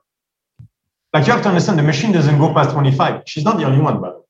Like 1.12 1.26
you 1.26 1.32
have 1.32 1.42
to 1.42 1.48
understand, 1.48 1.78
the 1.78 1.82
machine 1.82 2.12
doesn't 2.12 2.38
go 2.38 2.52
past 2.52 2.72
25. 2.72 3.22
She's 3.26 3.44
not 3.44 3.58
the 3.58 3.64
only 3.64 3.80
one, 3.80 4.00
but 4.00 4.24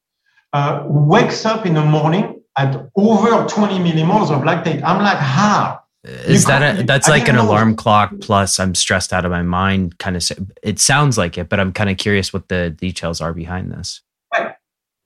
uh, 0.53 0.85
wakes 0.87 1.45
up 1.47 1.67
in 1.67 1.75
the 1.75 1.85
morning 1.85 2.43
at 2.57 2.89
over 2.95 3.47
20 3.47 3.79
millimoles 3.79 4.31
of 4.31 4.43
lactate. 4.43 4.83
I'm 4.83 5.03
like, 5.03 5.19
how? 5.19 5.81
Is 6.05 6.45
that 6.45 6.79
a, 6.79 6.83
that's 6.85 7.09
like 7.09 7.29
an 7.29 7.37
alarm 7.37 7.75
clock 7.75 8.13
plus 8.21 8.61
I'm 8.61 8.77
stressed 8.77 9.13
out 9.13 9.25
of 9.25 9.33
my 9.33 9.43
mind 9.43 9.99
kind 9.99 10.17
of 10.17 10.31
it 10.63 10.79
sounds 10.79 11.19
like 11.19 11.37
it 11.37 11.49
but 11.49 11.59
I'm 11.59 11.73
kind 11.73 11.91
of 11.91 11.97
curious 11.97 12.33
what 12.33 12.49
the 12.49 12.71
details 12.71 13.21
are 13.21 13.33
behind 13.33 13.73
this. 13.73 14.03
Right. 14.33 14.55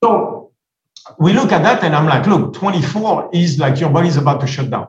So 0.05 0.39
we 1.20 1.33
look 1.33 1.52
at 1.52 1.62
that 1.62 1.85
and 1.85 1.94
I'm 1.94 2.06
like 2.06 2.26
look 2.26 2.54
24 2.54 3.30
is 3.33 3.59
like 3.59 3.78
your 3.80 3.90
body's 3.90 4.16
about 4.16 4.40
to 4.40 4.46
shut 4.46 4.70
down. 4.70 4.88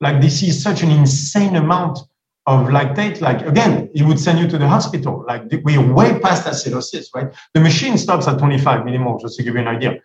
Like 0.00 0.20
this 0.20 0.42
is 0.42 0.62
such 0.62 0.82
an 0.82 0.90
insane 0.90 1.56
amount 1.56 1.98
of 2.46 2.66
lactate 2.68 3.20
like 3.20 3.46
again 3.46 3.90
it 3.94 4.02
would 4.02 4.18
send 4.18 4.38
you 4.38 4.48
to 4.48 4.58
the 4.58 4.66
hospital 4.66 5.24
like 5.28 5.42
we're 5.64 5.92
way 5.92 6.18
past 6.20 6.46
acidosis 6.46 7.06
right 7.14 7.34
the 7.52 7.60
machine 7.60 7.98
stops 7.98 8.26
at 8.26 8.38
25 8.38 8.86
millimoles 8.86 9.20
just 9.20 9.36
to 9.36 9.42
give 9.42 9.54
you 9.54 9.60
an 9.60 9.68
idea 9.68 10.00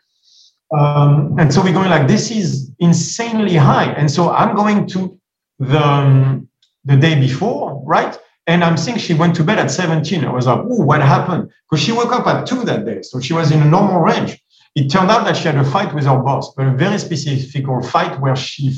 um, 0.77 1.33
and 1.39 1.53
so 1.53 1.63
we're 1.63 1.71
going 1.71 1.89
like 1.89 2.05
this 2.05 2.31
is 2.31 2.69
insanely 2.79 3.55
high 3.55 3.89
and 3.93 4.12
so 4.12 4.29
i'm 4.31 4.53
going 4.57 4.86
to 4.86 5.17
the, 5.59 5.86
um, 5.86 6.47
the 6.86 6.95
day 6.97 7.19
before, 7.19 7.81
right? 7.86 8.17
And 8.47 8.63
I'm 8.63 8.77
saying 8.77 8.97
she 8.97 9.13
went 9.13 9.36
to 9.36 9.43
bed 9.43 9.59
at 9.59 9.71
17. 9.71 10.25
I 10.25 10.31
was 10.31 10.47
like, 10.47 10.59
oh, 10.59 10.83
what 10.83 11.01
happened? 11.01 11.49
Because 11.69 11.83
she 11.83 11.91
woke 11.91 12.12
up 12.12 12.27
at 12.27 12.45
2 12.45 12.63
that 12.65 12.86
day. 12.86 13.01
So 13.01 13.19
she 13.19 13.33
was 13.33 13.51
in 13.51 13.62
a 13.62 13.65
normal 13.65 14.01
range. 14.01 14.42
It 14.75 14.89
turned 14.89 15.12
out 15.12 15.25
that 15.25 15.38
she 15.38 15.43
had 15.43 15.57
a 15.57 15.63
fight 15.63 15.93
with 15.93 16.05
her 16.05 16.17
boss, 16.17 16.53
but 16.55 16.67
a 16.67 16.71
very 16.71 16.97
specific 16.97 17.65
fight 17.86 18.19
where 18.19 18.36
she 18.36 18.75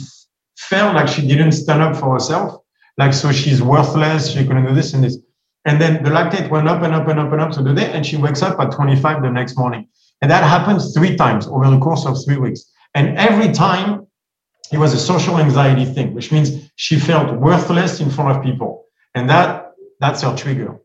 felt 0.58 0.96
like 0.96 1.08
she 1.08 1.26
didn't 1.26 1.54
stand 1.54 1.82
up 1.82 1.96
for 1.96 2.14
herself. 2.14 2.62
Like, 2.98 3.14
so 3.14 3.32
she's 3.32 3.62
worthless. 3.62 4.32
She 4.32 4.46
couldn't 4.46 4.66
do 4.66 4.74
this 4.74 4.94
and 4.94 5.04
this. 5.04 5.18
And 5.66 5.82
then 5.82 6.04
the 6.04 6.10
lactate 6.10 6.50
went 6.50 6.68
up 6.68 6.84
and 6.84 6.94
up 6.94 7.08
and 7.08 7.20
up 7.20 7.32
and 7.32 7.42
up 7.42 7.52
to 7.54 7.64
the 7.64 7.74
day. 7.74 7.92
And 7.92 8.06
she 8.06 8.18
wakes 8.18 8.42
up 8.42 8.60
at 8.60 8.72
25 8.72 9.22
the 9.22 9.30
next 9.30 9.58
morning. 9.58 9.88
And 10.22 10.30
that 10.32 10.44
happens 10.44 10.94
three 10.94 11.16
times 11.16 11.48
over 11.48 11.70
the 11.70 11.80
course 11.80 12.06
of 12.06 12.18
three 12.24 12.38
weeks. 12.38 12.72
And 12.94 13.18
every 13.18 13.52
time 13.52 14.08
it 14.72 14.78
was 14.78 14.94
a 14.94 15.00
social 15.00 15.38
anxiety 15.38 15.86
thing, 15.86 16.14
which 16.14 16.32
means 16.32 16.72
she 16.76 17.00
felt 17.00 17.40
worthless 17.40 18.00
in 18.00 18.10
front 18.10 18.38
of 18.38 18.44
people. 18.44 18.86
And 19.14 19.30
that 19.30 19.72
that's 20.00 20.22
her 20.22 20.36
trigger. 20.36 20.78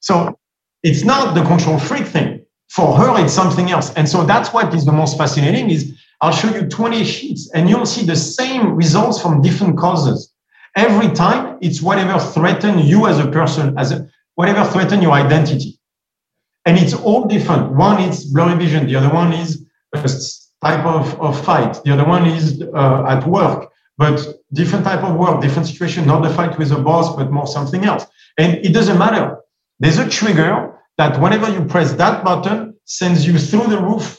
So 0.00 0.38
it's 0.82 1.04
not 1.04 1.34
the 1.34 1.42
control 1.44 1.78
freak 1.78 2.06
thing. 2.06 2.31
For 2.72 2.96
her, 2.96 3.22
it's 3.22 3.34
something 3.34 3.70
else. 3.70 3.92
And 3.96 4.08
so 4.08 4.24
that's 4.24 4.54
what 4.54 4.72
is 4.72 4.86
the 4.86 4.92
most 4.92 5.18
fascinating 5.18 5.68
is 5.68 5.94
I'll 6.22 6.32
show 6.32 6.48
you 6.54 6.66
20 6.66 7.04
sheets 7.04 7.50
and 7.52 7.68
you'll 7.68 7.84
see 7.84 8.06
the 8.06 8.16
same 8.16 8.74
results 8.74 9.20
from 9.20 9.42
different 9.42 9.76
causes. 9.76 10.32
Every 10.74 11.10
time 11.10 11.58
it's 11.60 11.82
whatever 11.82 12.18
threaten 12.18 12.78
you 12.78 13.06
as 13.06 13.18
a 13.18 13.26
person, 13.26 13.78
as 13.78 13.92
a, 13.92 14.08
whatever 14.36 14.64
threaten 14.64 15.02
your 15.02 15.12
identity. 15.12 15.78
And 16.64 16.78
it's 16.78 16.94
all 16.94 17.26
different. 17.26 17.72
One 17.72 18.00
is 18.00 18.24
blurry 18.24 18.56
vision. 18.56 18.86
The 18.86 18.96
other 18.96 19.12
one 19.12 19.34
is 19.34 19.66
a 19.92 20.08
type 20.64 20.86
of, 20.86 21.20
of 21.20 21.44
fight. 21.44 21.78
The 21.84 21.92
other 21.92 22.06
one 22.06 22.24
is 22.24 22.62
uh, 22.74 23.04
at 23.06 23.26
work, 23.26 23.70
but 23.98 24.26
different 24.54 24.86
type 24.86 25.04
of 25.04 25.16
work, 25.16 25.42
different 25.42 25.68
situation, 25.68 26.06
not 26.06 26.22
the 26.22 26.30
fight 26.30 26.56
with 26.56 26.72
a 26.72 26.78
boss, 26.78 27.14
but 27.16 27.30
more 27.30 27.46
something 27.46 27.84
else. 27.84 28.06
And 28.38 28.64
it 28.64 28.72
doesn't 28.72 28.98
matter. 28.98 29.36
There's 29.78 29.98
a 29.98 30.08
trigger 30.08 30.71
that 30.98 31.20
whenever 31.20 31.50
you 31.50 31.64
press 31.64 31.92
that 31.92 32.24
button, 32.24 32.74
sends 32.84 33.26
you 33.26 33.38
through 33.38 33.68
the 33.68 33.80
roof 33.80 34.18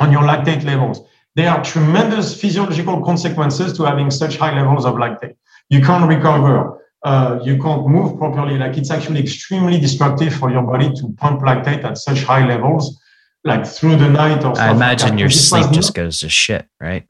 on 0.00 0.12
your 0.12 0.22
lactate 0.22 0.64
levels. 0.64 1.00
There 1.36 1.50
are 1.50 1.62
tremendous 1.62 2.38
physiological 2.40 3.04
consequences 3.04 3.76
to 3.76 3.84
having 3.84 4.10
such 4.10 4.36
high 4.36 4.58
levels 4.58 4.84
of 4.86 4.94
lactate. 4.94 5.36
You 5.68 5.80
can't 5.82 6.08
recover. 6.08 6.82
Uh, 7.04 7.38
you 7.44 7.60
can't 7.62 7.86
move 7.86 8.18
properly. 8.18 8.58
Like 8.58 8.76
it's 8.78 8.90
actually 8.90 9.20
extremely 9.20 9.78
destructive 9.78 10.34
for 10.34 10.50
your 10.50 10.62
body 10.62 10.92
to 10.94 11.14
pump 11.18 11.42
lactate 11.42 11.84
at 11.84 11.98
such 11.98 12.22
high 12.22 12.46
levels, 12.46 12.98
like 13.44 13.66
through 13.66 13.96
the 13.96 14.08
night 14.08 14.44
or. 14.44 14.58
I 14.58 14.72
imagine 14.72 15.10
like 15.10 15.18
your 15.20 15.30
sleep 15.30 15.70
just 15.70 15.94
goes 15.94 16.20
to 16.20 16.28
shit, 16.28 16.66
right? 16.80 17.06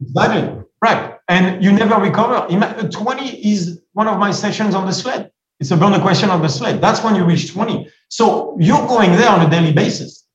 Exactly. 0.00 0.62
Right. 0.80 1.18
And 1.28 1.62
you 1.62 1.72
never 1.72 1.96
recover. 1.96 2.46
20 2.48 3.52
is 3.52 3.80
one 3.92 4.06
of 4.06 4.18
my 4.18 4.30
sessions 4.30 4.74
on 4.74 4.86
the 4.86 4.92
sled. 4.92 5.30
It's 5.60 5.70
about 5.70 5.96
the 5.96 6.00
question 6.00 6.30
of 6.30 6.42
the 6.42 6.48
sled. 6.48 6.80
That's 6.80 7.02
when 7.02 7.14
you 7.14 7.24
reach 7.24 7.52
20. 7.52 7.88
So 8.08 8.56
you're 8.60 8.86
going 8.86 9.12
there 9.12 9.30
on 9.30 9.46
a 9.46 9.50
daily 9.50 9.72
basis. 9.72 10.26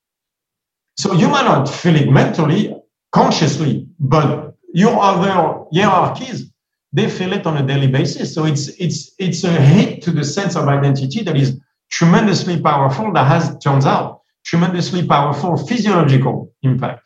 So 0.98 1.14
you 1.14 1.28
might 1.28 1.46
not 1.46 1.70
feel 1.70 1.96
it 1.96 2.10
mentally, 2.10 2.76
consciously, 3.12 3.88
but 4.00 4.56
your 4.74 5.00
other 5.00 5.66
hierarchies, 5.74 6.52
they 6.92 7.10
feel 7.10 7.34
it 7.34 7.46
on 7.46 7.58
a 7.58 7.66
daily 7.66 7.88
basis. 7.88 8.34
So 8.34 8.46
it's 8.46 8.68
it's 8.80 9.12
it's 9.20 9.44
a 9.44 9.52
hit 9.52 10.02
to 10.04 10.12
the 10.12 10.24
sense 10.24 10.56
of 10.56 10.68
identity 10.68 11.24
that 11.24 11.38
is 11.38 11.60
tremendously 11.92 12.62
powerful, 12.62 13.12
that 13.14 13.26
has, 13.26 13.58
turns 13.60 13.86
out, 13.86 14.22
tremendously 14.46 15.06
powerful 15.08 15.58
physiological 15.58 16.54
impact. 16.64 17.04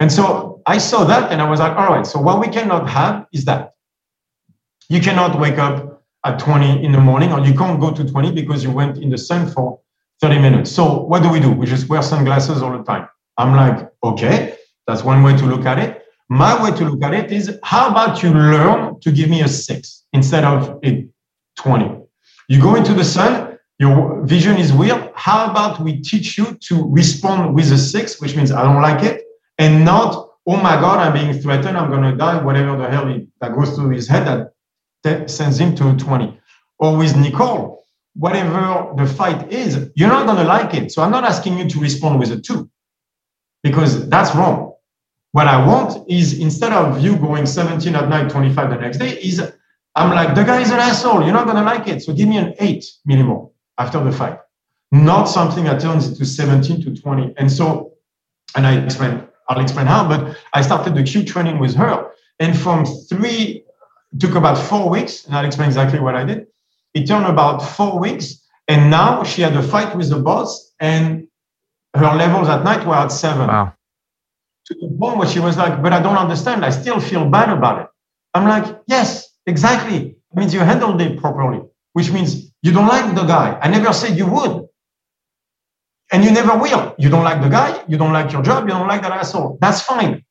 And 0.00 0.10
so 0.10 0.62
I 0.66 0.78
saw 0.78 1.04
that 1.04 1.32
and 1.32 1.40
I 1.40 1.48
was 1.48 1.60
like, 1.60 1.76
all 1.76 1.88
right, 1.88 2.06
so 2.06 2.20
what 2.20 2.40
we 2.40 2.48
cannot 2.48 2.88
have 2.88 3.26
is 3.32 3.44
that. 3.44 3.72
You 4.88 5.00
cannot 5.00 5.40
wake 5.40 5.58
up 5.58 5.95
at 6.26 6.40
20 6.40 6.84
in 6.84 6.90
the 6.92 6.98
morning 6.98 7.32
or 7.32 7.40
you 7.40 7.54
can't 7.54 7.80
go 7.80 7.92
to 7.92 8.04
20 8.04 8.32
because 8.32 8.64
you 8.64 8.70
went 8.70 8.98
in 8.98 9.10
the 9.10 9.18
sun 9.18 9.48
for 9.48 9.80
30 10.20 10.40
minutes. 10.40 10.72
So 10.72 11.02
what 11.04 11.22
do 11.22 11.30
we 11.30 11.40
do? 11.40 11.50
We 11.52 11.66
just 11.66 11.88
wear 11.88 12.02
sunglasses 12.02 12.62
all 12.62 12.76
the 12.76 12.82
time. 12.82 13.08
I'm 13.38 13.54
like, 13.54 13.88
okay, 14.02 14.56
that's 14.86 15.04
one 15.04 15.22
way 15.22 15.36
to 15.36 15.46
look 15.46 15.64
at 15.66 15.78
it. 15.78 16.02
My 16.28 16.60
way 16.62 16.76
to 16.76 16.84
look 16.84 17.02
at 17.04 17.14
it 17.14 17.30
is 17.30 17.58
how 17.62 17.90
about 17.90 18.22
you 18.22 18.30
learn 18.30 18.98
to 19.00 19.12
give 19.12 19.30
me 19.30 19.42
a 19.42 19.48
six 19.48 20.04
instead 20.12 20.44
of 20.44 20.80
a 20.84 21.06
20? 21.58 22.02
You 22.48 22.60
go 22.60 22.74
into 22.74 22.94
the 22.94 23.04
sun, 23.04 23.58
your 23.78 24.24
vision 24.24 24.56
is 24.56 24.72
weird. 24.72 25.12
How 25.14 25.50
about 25.50 25.80
we 25.80 26.00
teach 26.00 26.38
you 26.38 26.56
to 26.68 26.90
respond 26.90 27.54
with 27.54 27.70
a 27.70 27.78
six, 27.78 28.20
which 28.20 28.34
means 28.34 28.50
I 28.50 28.62
don't 28.62 28.82
like 28.82 29.04
it, 29.04 29.22
and 29.58 29.84
not, 29.84 30.30
oh 30.46 30.56
my 30.56 30.80
God, 30.80 30.98
I'm 30.98 31.12
being 31.12 31.40
threatened, 31.40 31.76
I'm 31.76 31.90
going 31.90 32.10
to 32.10 32.16
die, 32.16 32.42
whatever 32.42 32.76
the 32.76 32.88
hell 32.88 33.06
that 33.40 33.54
goes 33.54 33.76
through 33.76 33.90
his 33.90 34.08
head 34.08 34.26
that, 34.26 34.52
sends 35.28 35.58
him 35.58 35.74
to 35.76 35.96
20. 35.96 36.40
Or 36.78 36.96
with 36.96 37.16
Nicole, 37.16 37.84
whatever 38.14 38.92
the 38.96 39.06
fight 39.06 39.52
is, 39.52 39.90
you're 39.94 40.08
not 40.08 40.26
going 40.26 40.38
to 40.38 40.44
like 40.44 40.74
it. 40.74 40.90
So 40.92 41.02
I'm 41.02 41.10
not 41.10 41.24
asking 41.24 41.58
you 41.58 41.68
to 41.68 41.78
respond 41.80 42.18
with 42.18 42.30
a 42.32 42.40
two 42.40 42.68
because 43.62 44.08
that's 44.08 44.34
wrong. 44.34 44.74
What 45.32 45.48
I 45.48 45.66
want 45.66 46.10
is 46.10 46.38
instead 46.38 46.72
of 46.72 47.02
you 47.02 47.16
going 47.16 47.44
17 47.44 47.94
at 47.94 48.08
night, 48.08 48.30
25 48.30 48.70
the 48.70 48.76
next 48.76 48.98
day, 48.98 49.10
is 49.20 49.40
I'm 49.94 50.10
like, 50.10 50.34
the 50.34 50.44
guy 50.44 50.60
is 50.60 50.70
an 50.70 50.78
asshole. 50.78 51.22
You're 51.22 51.34
not 51.34 51.44
going 51.44 51.56
to 51.56 51.62
like 51.62 51.88
it. 51.88 52.02
So 52.02 52.14
give 52.14 52.28
me 52.28 52.38
an 52.38 52.54
eight 52.58 52.86
minimum 53.04 53.48
after 53.76 54.02
the 54.02 54.12
fight, 54.12 54.38
not 54.92 55.24
something 55.24 55.64
that 55.64 55.80
turns 55.80 56.08
into 56.08 56.24
17 56.24 56.82
to 56.84 57.00
20. 57.02 57.34
And 57.36 57.52
so, 57.52 57.92
and 58.54 58.66
I 58.66 58.76
explain, 58.76 59.26
I'll 59.48 59.60
explain 59.60 59.86
how, 59.86 60.08
but 60.08 60.38
I 60.54 60.62
started 60.62 60.94
the 60.94 61.02
Q 61.02 61.24
training 61.24 61.58
with 61.58 61.74
her. 61.74 62.10
And 62.40 62.58
from 62.58 62.86
three, 62.86 63.65
took 64.20 64.34
about 64.34 64.56
four 64.58 64.88
weeks, 64.88 65.24
and 65.26 65.34
I'll 65.34 65.44
explain 65.44 65.68
exactly 65.68 66.00
what 66.00 66.14
I 66.14 66.24
did. 66.24 66.46
It 66.94 67.06
turned 67.06 67.26
about 67.26 67.58
four 67.58 67.98
weeks. 67.98 68.42
And 68.68 68.90
now 68.90 69.22
she 69.22 69.42
had 69.42 69.54
a 69.54 69.62
fight 69.62 69.96
with 69.96 70.10
the 70.10 70.18
boss, 70.18 70.74
and 70.80 71.28
her 71.94 72.14
levels 72.16 72.48
at 72.48 72.64
night 72.64 72.86
were 72.86 72.94
at 72.94 73.12
seven. 73.12 73.46
Wow. 73.46 73.72
To 74.66 74.74
the 74.74 74.96
point 74.98 75.18
where 75.18 75.28
she 75.28 75.38
was 75.38 75.56
like, 75.56 75.80
but 75.82 75.92
I 75.92 76.02
don't 76.02 76.16
understand. 76.16 76.64
I 76.64 76.70
still 76.70 76.98
feel 76.98 77.30
bad 77.30 77.56
about 77.56 77.82
it. 77.82 77.88
I'm 78.34 78.48
like, 78.48 78.80
yes, 78.88 79.28
exactly. 79.46 79.98
It 80.08 80.36
means 80.36 80.52
you 80.52 80.60
handled 80.60 81.00
it 81.00 81.18
properly, 81.18 81.62
which 81.92 82.10
means 82.10 82.52
you 82.62 82.72
don't 82.72 82.88
like 82.88 83.14
the 83.14 83.22
guy. 83.24 83.56
I 83.62 83.68
never 83.68 83.92
said 83.92 84.18
you 84.18 84.26
would. 84.26 84.66
And 86.12 86.24
you 86.24 86.32
never 86.32 86.56
will. 86.58 86.94
You 86.98 87.08
don't 87.08 87.24
like 87.24 87.40
the 87.42 87.48
guy. 87.48 87.84
You 87.88 87.96
don't 87.96 88.12
like 88.12 88.32
your 88.32 88.42
job. 88.42 88.64
You 88.64 88.74
don't 88.74 88.88
like 88.88 89.02
that 89.02 89.12
asshole. 89.12 89.58
That's 89.60 89.80
fine. 89.82 90.24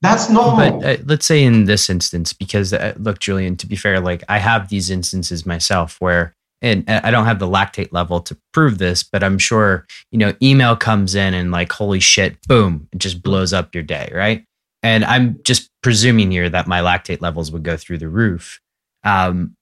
That's 0.00 0.30
normal. 0.30 0.80
But 0.80 1.00
uh, 1.00 1.02
let's 1.04 1.26
say 1.26 1.42
in 1.42 1.64
this 1.64 1.90
instance, 1.90 2.32
because 2.32 2.72
uh, 2.72 2.94
look, 2.98 3.18
Julian, 3.18 3.56
to 3.56 3.66
be 3.66 3.76
fair, 3.76 4.00
like 4.00 4.24
I 4.28 4.38
have 4.38 4.68
these 4.68 4.90
instances 4.90 5.44
myself 5.44 5.96
where 6.00 6.34
and 6.62 6.88
I 6.88 7.10
don't 7.10 7.26
have 7.26 7.38
the 7.38 7.46
lactate 7.46 7.92
level 7.92 8.20
to 8.20 8.36
prove 8.52 8.78
this, 8.78 9.02
but 9.02 9.22
I'm 9.22 9.38
sure, 9.38 9.86
you 10.10 10.18
know, 10.18 10.34
email 10.42 10.74
comes 10.74 11.14
in 11.14 11.34
and 11.34 11.52
like, 11.52 11.70
holy 11.70 12.00
shit, 12.00 12.38
boom, 12.48 12.88
it 12.92 12.98
just 12.98 13.22
blows 13.22 13.52
up 13.52 13.74
your 13.74 13.84
day, 13.84 14.10
right? 14.14 14.42
And 14.82 15.04
I'm 15.04 15.38
just 15.44 15.68
presuming 15.82 16.30
here 16.30 16.48
that 16.48 16.66
my 16.66 16.80
lactate 16.80 17.20
levels 17.20 17.52
would 17.52 17.62
go 17.62 17.76
through 17.76 17.98
the 17.98 18.08
roof. 18.08 18.60
Um, 19.04 19.54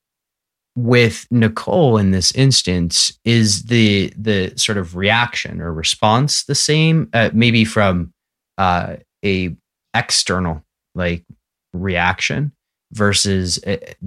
with 0.76 1.26
Nicole 1.30 1.98
in 1.98 2.10
this 2.10 2.32
instance, 2.32 3.18
is 3.24 3.64
the 3.64 4.12
the 4.16 4.52
sort 4.56 4.78
of 4.78 4.96
reaction 4.96 5.60
or 5.60 5.72
response 5.72 6.44
the 6.44 6.54
same? 6.54 7.10
Uh, 7.12 7.30
maybe 7.32 7.64
from 7.64 8.12
uh, 8.58 8.96
a 9.24 9.56
external 9.94 10.62
like 10.94 11.24
reaction 11.72 12.52
versus 12.92 13.58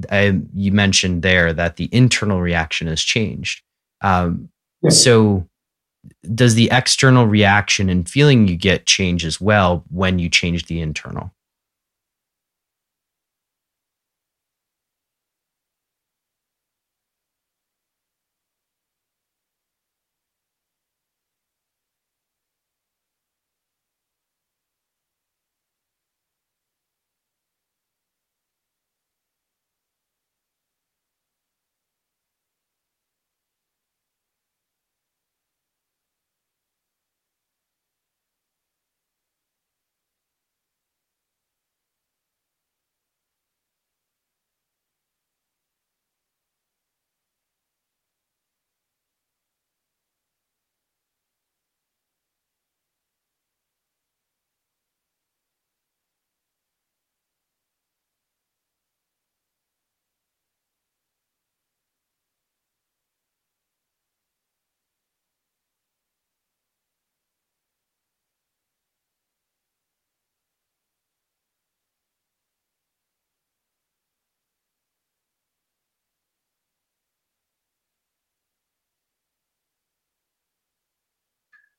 I, 0.09 0.39
you 0.53 0.71
mentioned 0.71 1.21
there 1.21 1.53
that 1.53 1.75
the 1.75 1.89
internal 1.91 2.41
reaction 2.41 2.87
has 2.87 3.01
changed. 3.01 3.61
Um, 4.01 4.49
So, 4.89 5.47
does 6.33 6.55
the 6.55 6.69
external 6.71 7.27
reaction 7.27 7.89
and 7.89 8.07
feeling 8.07 8.47
you 8.47 8.55
get 8.55 8.85
change 8.85 9.25
as 9.25 9.41
well 9.41 9.83
when 9.89 10.19
you 10.19 10.29
change 10.29 10.67
the 10.67 10.79
internal? 10.79 11.31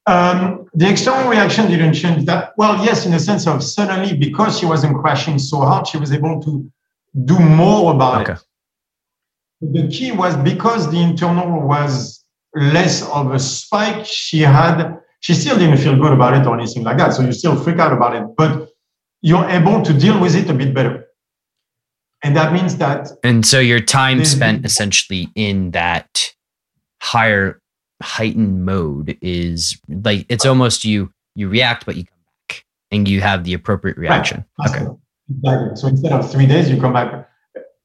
Um, 0.09 0.66
the 0.73 0.88
external 0.88 1.29
reaction 1.29 1.68
didn't 1.68 1.92
change 1.92 2.25
that. 2.25 2.55
Well, 2.57 2.83
yes, 2.83 3.05
in 3.05 3.12
the 3.12 3.21
sense 3.21 3.47
of 3.47 3.62
suddenly, 3.62 4.16
because 4.16 4.59
she 4.59 4.64
wasn't 4.64 4.97
crashing 4.97 5.38
so 5.38 5.59
hard, 5.59 5.87
she 5.87 5.99
was 5.99 6.12
able 6.12 6.40
to 6.40 6.73
do 7.27 7.38
more 7.38 7.94
about 7.94 8.23
okay. 8.23 8.40
it. 9.61 9.73
The 9.73 9.88
key 9.88 10.12
was 10.12 10.35
because 10.37 10.90
the 10.90 11.03
internal 11.03 11.61
was 11.61 12.25
less 12.55 13.07
of 13.11 13.33
a 13.33 13.38
spike, 13.38 14.07
she 14.07 14.40
had, 14.40 14.99
she 15.21 15.35
still 15.35 15.59
didn't 15.59 15.77
feel 15.77 15.97
good 15.97 16.14
about 16.14 16.33
it 16.33 16.47
or 16.47 16.59
anything 16.59 16.85
like 16.85 16.97
that. 16.97 17.12
So 17.12 17.23
you 17.23 17.33
still 17.33 17.57
freak 17.62 17.79
out 17.79 17.92
about 17.92 18.16
it, 18.16 18.25
but 18.35 18.71
you're 19.21 19.49
able 19.51 19.83
to 19.83 19.92
deal 19.92 20.18
with 20.18 20.35
it 20.35 20.49
a 20.49 20.55
bit 20.55 20.73
better. 20.73 21.05
And 22.23 22.35
that 22.35 22.55
means 22.55 22.79
that. 22.79 23.11
And 23.23 23.44
so 23.44 23.61
your 23.61 23.81
time 23.81 24.25
spent 24.25 24.64
essentially 24.64 25.29
in 25.35 25.73
that 25.73 26.33
higher 27.03 27.61
heightened 28.02 28.64
mode 28.64 29.18
is 29.20 29.80
like 29.88 30.24
it's 30.28 30.46
almost 30.46 30.84
you 30.84 31.12
you 31.34 31.48
react 31.48 31.84
but 31.84 31.96
you 31.96 32.04
come 32.04 32.18
back 32.48 32.64
and 32.90 33.08
you 33.08 33.20
have 33.20 33.44
the 33.44 33.54
appropriate 33.54 33.96
reaction. 33.96 34.44
Right. 34.58 34.70
Okay. 34.70 34.87
Exactly. 35.30 35.76
So 35.76 35.88
instead 35.88 36.12
of 36.12 36.30
three 36.30 36.46
days, 36.46 36.70
you 36.70 36.80
come 36.80 36.94
back 36.94 37.28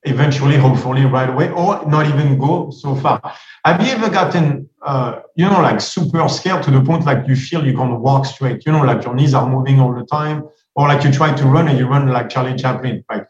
eventually, 0.03 0.57
hopefully, 0.57 1.05
right 1.05 1.29
away, 1.29 1.49
or 1.51 1.85
not 1.89 2.07
even 2.07 2.37
go 2.37 2.71
so 2.71 2.95
far. 2.95 3.21
Have 3.65 3.85
you 3.85 3.91
ever 3.93 4.09
gotten, 4.09 4.69
uh, 4.81 5.21
you 5.35 5.45
know, 5.45 5.61
like 5.61 5.81
super 5.81 6.27
scared 6.29 6.63
to 6.63 6.71
the 6.71 6.81
point 6.81 7.05
like 7.05 7.27
you 7.27 7.35
feel 7.35 7.65
you 7.65 7.75
can't 7.75 7.99
walk 7.99 8.25
straight? 8.25 8.65
You 8.65 8.71
know, 8.71 8.83
like 8.83 9.03
your 9.03 9.13
knees 9.13 9.33
are 9.33 9.49
moving 9.49 9.79
all 9.79 9.93
the 9.93 10.05
time, 10.05 10.47
or 10.75 10.87
like 10.87 11.03
you 11.03 11.11
try 11.11 11.33
to 11.33 11.45
run 11.45 11.67
and 11.67 11.77
you 11.77 11.87
run 11.87 12.07
like 12.07 12.29
Charlie 12.29 12.55
Chaplin, 12.55 13.03
right? 13.09 13.25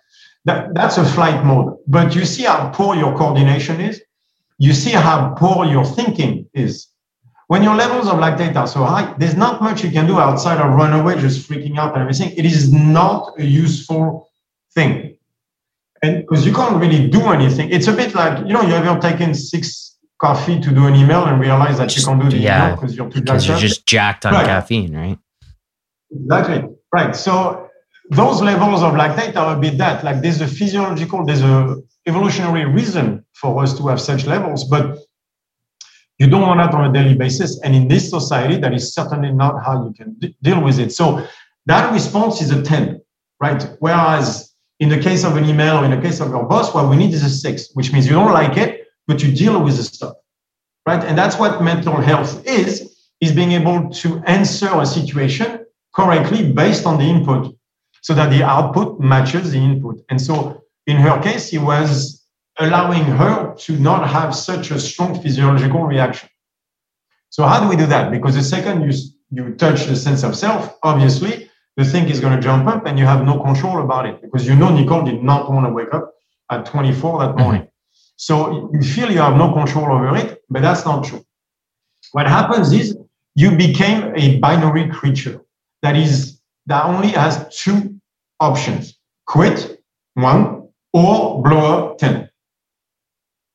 That, 0.45 0.73
that's 0.73 0.97
a 0.97 1.05
flight 1.05 1.43
mode. 1.45 1.77
But 1.87 2.15
you 2.15 2.25
see 2.25 2.43
how 2.43 2.69
poor 2.69 2.95
your 2.95 3.17
coordination 3.17 3.79
is. 3.79 4.01
You 4.57 4.73
see 4.73 4.91
how 4.91 5.33
poor 5.37 5.65
your 5.65 5.85
thinking 5.85 6.49
is. 6.53 6.87
When 7.47 7.61
your 7.61 7.75
levels 7.75 8.07
of 8.07 8.15
lactate 8.15 8.55
are 8.55 8.67
so 8.67 8.83
high, 8.83 9.13
there's 9.17 9.35
not 9.35 9.61
much 9.61 9.83
you 9.83 9.91
can 9.91 10.07
do 10.07 10.19
outside 10.19 10.59
of 10.59 10.73
run 10.73 10.93
away, 10.99 11.19
just 11.19 11.47
freaking 11.49 11.77
out 11.77 11.93
and 11.93 12.01
everything. 12.01 12.31
It 12.37 12.45
is 12.45 12.71
not 12.71 13.33
a 13.37 13.45
useful 13.45 14.29
thing. 14.73 15.17
And 16.01 16.21
because 16.21 16.45
you 16.45 16.53
can't 16.53 16.81
really 16.81 17.09
do 17.09 17.21
anything. 17.27 17.69
It's 17.69 17.87
a 17.87 17.93
bit 17.93 18.15
like, 18.15 18.45
you 18.47 18.53
know, 18.53 18.61
you 18.61 18.73
ever 18.73 18.99
taken 18.99 19.33
six 19.33 19.97
coffee 20.19 20.59
to 20.59 20.69
do 20.71 20.87
an 20.87 20.95
email 20.95 21.25
and 21.25 21.39
realize 21.39 21.77
that 21.77 21.89
just, 21.89 22.07
you 22.07 22.13
can't 22.13 22.21
do 22.21 22.29
the 22.29 22.37
yeah, 22.37 22.65
email 22.65 22.75
because 22.75 22.95
you're 22.95 23.09
too 23.09 23.21
Because 23.21 23.47
you're 23.47 23.57
just 23.57 23.85
jacked 23.85 24.25
on 24.25 24.33
right. 24.33 24.45
caffeine, 24.45 24.95
right? 24.95 25.19
Exactly. 26.11 26.69
Right. 26.93 27.15
So 27.15 27.69
those 28.09 28.41
levels 28.41 28.83
of 28.83 28.93
lactate 28.93 29.35
are 29.35 29.55
a 29.55 29.59
bit 29.59 29.77
that. 29.77 30.03
Like 30.03 30.21
there's 30.21 30.41
a 30.41 30.47
physiological, 30.47 31.25
there's 31.25 31.41
a 31.41 31.77
evolutionary 32.05 32.65
reason 32.65 33.25
for 33.33 33.63
us 33.63 33.77
to 33.77 33.87
have 33.87 34.01
such 34.01 34.25
levels, 34.25 34.65
but 34.65 34.99
you 36.19 36.27
don't 36.27 36.41
want 36.41 36.59
that 36.59 36.77
on 36.77 36.89
a 36.89 36.93
daily 36.93 37.15
basis. 37.15 37.59
And 37.61 37.75
in 37.75 37.87
this 37.87 38.09
society, 38.09 38.57
that 38.57 38.73
is 38.73 38.93
certainly 38.93 39.31
not 39.31 39.63
how 39.65 39.85
you 39.85 39.93
can 39.93 40.13
d- 40.15 40.35
deal 40.41 40.61
with 40.61 40.79
it. 40.79 40.91
So 40.91 41.25
that 41.65 41.91
response 41.91 42.41
is 42.41 42.51
a 42.51 42.61
10, 42.61 43.01
right? 43.39 43.67
Whereas 43.79 44.53
in 44.79 44.89
the 44.89 44.99
case 44.99 45.23
of 45.23 45.37
an 45.37 45.45
email 45.45 45.77
or 45.77 45.85
in 45.85 45.91
the 45.91 46.01
case 46.01 46.19
of 46.19 46.29
your 46.29 46.43
boss, 46.43 46.73
what 46.73 46.89
we 46.89 46.97
need 46.97 47.13
is 47.13 47.23
a 47.23 47.29
six, 47.29 47.69
which 47.73 47.93
means 47.93 48.05
you 48.05 48.13
don't 48.13 48.33
like 48.33 48.57
it, 48.57 48.87
but 49.07 49.23
you 49.23 49.33
deal 49.33 49.63
with 49.63 49.77
the 49.77 49.83
stuff, 49.83 50.13
right? 50.85 51.03
And 51.03 51.17
that's 51.17 51.37
what 51.37 51.63
mental 51.63 51.99
health 52.01 52.45
is, 52.45 53.07
is 53.21 53.31
being 53.31 53.53
able 53.53 53.89
to 53.89 54.19
answer 54.25 54.69
a 54.73 54.85
situation 54.85 55.65
correctly 55.93 56.51
based 56.51 56.85
on 56.85 56.97
the 56.99 57.05
input 57.05 57.55
so 58.03 58.13
that 58.13 58.29
the 58.29 58.43
output 58.43 58.99
matches 58.99 59.51
the 59.51 59.57
input. 59.57 60.03
And 60.09 60.21
so 60.21 60.61
in 60.85 60.97
her 60.97 61.21
case, 61.23 61.53
it 61.53 61.59
was 61.59 62.23
allowing 62.59 63.03
her 63.03 63.55
to 63.55 63.79
not 63.79 64.07
have 64.07 64.35
such 64.35 64.71
a 64.71 64.79
strong 64.79 65.19
physiological 65.21 65.83
reaction. 65.83 66.29
So 67.29 67.45
how 67.45 67.59
do 67.61 67.67
we 67.67 67.75
do 67.75 67.87
that? 67.87 68.11
Because 68.11 68.35
the 68.35 68.43
second 68.43 68.83
you, 68.83 68.93
you 69.31 69.55
touch 69.55 69.85
the 69.85 69.95
sense 69.95 70.21
of 70.23 70.35
self, 70.35 70.77
obviously 70.83 71.49
the 71.77 71.85
thing 71.85 72.09
is 72.09 72.19
going 72.19 72.35
to 72.35 72.41
jump 72.41 72.67
up 72.67 72.85
and 72.85 72.99
you 72.99 73.05
have 73.05 73.25
no 73.25 73.39
control 73.39 73.81
about 73.81 74.05
it 74.05 74.21
because 74.21 74.45
you 74.45 74.55
know 74.55 74.69
Nicole 74.69 75.03
did 75.03 75.23
not 75.23 75.49
want 75.49 75.65
to 75.65 75.73
wake 75.73 75.93
up 75.93 76.13
at 76.51 76.65
24 76.65 77.19
that 77.19 77.37
morning. 77.37 77.61
Mm-hmm. 77.61 77.69
So 78.17 78.69
you 78.73 78.81
feel 78.81 79.09
you 79.11 79.19
have 79.19 79.37
no 79.37 79.53
control 79.53 79.85
over 79.85 80.15
it, 80.17 80.43
but 80.49 80.61
that's 80.61 80.85
not 80.85 81.05
true. 81.05 81.25
What 82.11 82.27
happens 82.27 82.71
is 82.73 82.95
you 83.33 83.55
became 83.55 84.13
a 84.15 84.37
binary 84.39 84.89
creature 84.89 85.41
that 85.81 85.95
is 85.95 86.39
that 86.67 86.85
only 86.85 87.09
has 87.09 87.47
two 87.63 87.92
options 88.49 88.99
quit 89.25 89.81
one 90.15 90.67
or 90.93 91.41
blow 91.41 91.91
up 91.91 91.97
10 91.97 92.29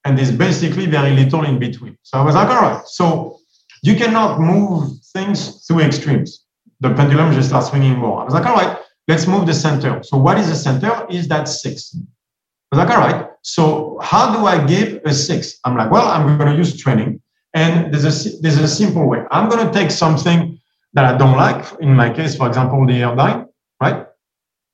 and 0.09 0.17
there's 0.17 0.33
basically 0.33 0.87
very 0.87 1.11
little 1.11 1.45
in 1.45 1.59
between. 1.59 1.97
So 2.03 2.19
I 2.19 2.25
was 2.25 2.35
like, 2.35 2.49
all 2.49 2.63
right, 2.63 2.83
so 2.87 3.39
you 3.83 3.95
cannot 3.95 4.41
move 4.41 4.99
things 5.13 5.67
to 5.67 5.81
extremes. 5.81 6.47
The 6.81 6.95
pendulum 6.95 7.33
just 7.35 7.49
starts 7.49 7.69
swinging 7.69 7.99
more. 7.99 8.23
I 8.23 8.25
was 8.25 8.33
like, 8.33 8.47
all 8.47 8.55
right, 8.55 8.79
let's 9.07 9.27
move 9.27 9.47
the 9.47 9.55
center. 9.55 10.03
So 10.03 10.17
what 10.17 10.39
is 10.39 10.49
the 10.49 10.55
center? 10.55 11.07
Is 11.11 11.29
that 11.29 11.47
six? 11.47 11.95
I 11.95 12.77
was 12.77 12.79
like, 12.87 12.91
all 12.95 13.03
right, 13.07 13.27
so 13.43 13.99
how 14.03 14.33
do 14.35 14.47
I 14.47 14.67
give 14.67 15.01
a 15.05 15.13
six? 15.13 15.59
I'm 15.65 15.77
like, 15.77 15.91
well, 15.91 16.09
I'm 16.09 16.39
going 16.39 16.51
to 16.53 16.57
use 16.57 16.77
training. 16.77 17.21
And 17.55 17.93
there's 17.93 18.05
a, 18.05 18.41
there's 18.41 18.59
a 18.59 18.69
simple 18.69 19.07
way. 19.09 19.25
I'm 19.31 19.49
going 19.51 19.67
to 19.67 19.73
take 19.73 19.91
something 19.91 20.59
that 20.95 21.05
I 21.05 21.19
don't 21.19 21.37
like. 21.37 21.67
In 21.81 21.95
my 21.95 22.11
case, 22.11 22.37
for 22.37 22.47
example, 22.47 22.87
the 22.87 23.03
right? 23.03 23.45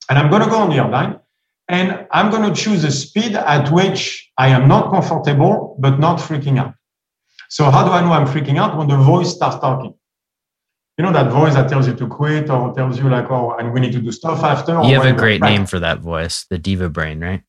And 0.09 0.19
I'm 0.19 0.31
going 0.31 0.43
to 0.43 0.49
go 0.49 0.59
on 0.59 0.71
the 0.71 0.77
Airdyne 0.77 1.21
and 1.69 2.07
I'm 2.11 2.31
going 2.31 2.53
to 2.53 2.61
choose 2.61 2.85
a 2.85 2.91
speed 2.91 3.35
at 3.35 3.71
which 3.73 4.31
I 4.37 4.49
am 4.49 4.69
not 4.69 4.91
comfortable, 4.91 5.77
but 5.79 5.99
not 5.99 6.19
freaking 6.19 6.59
out. 6.59 6.75
So 7.49 7.71
how 7.71 7.85
do 7.85 7.91
I 7.91 8.01
know 8.01 8.13
I'm 8.13 8.27
freaking 8.27 8.59
out? 8.59 8.77
When 8.77 8.89
the 8.89 8.97
voice 8.97 9.35
starts 9.35 9.57
talking. 9.57 9.95
You 10.99 11.05
know, 11.05 11.13
that 11.13 11.33
voice 11.33 11.55
that 11.55 11.69
tells 11.69 11.89
you 11.89 11.95
to 11.95 12.07
quit 12.07 12.51
or 12.51 12.73
tells 12.73 12.99
you 12.99 13.09
like, 13.09 13.29
oh, 13.29 13.57
and 13.59 13.73
we 13.73 13.81
need 13.81 13.93
to 13.93 14.01
do 14.01 14.13
stuff 14.13 14.45
after. 14.45 14.81
You 14.85 15.01
have 15.01 15.07
a 15.07 15.13
great 15.13 15.41
name 15.41 15.67
for 15.67 15.81
that 15.81 15.99
voice, 15.99 16.47
the 16.49 16.59
diva 16.59 16.89
brain, 16.89 17.21
right? 17.21 17.43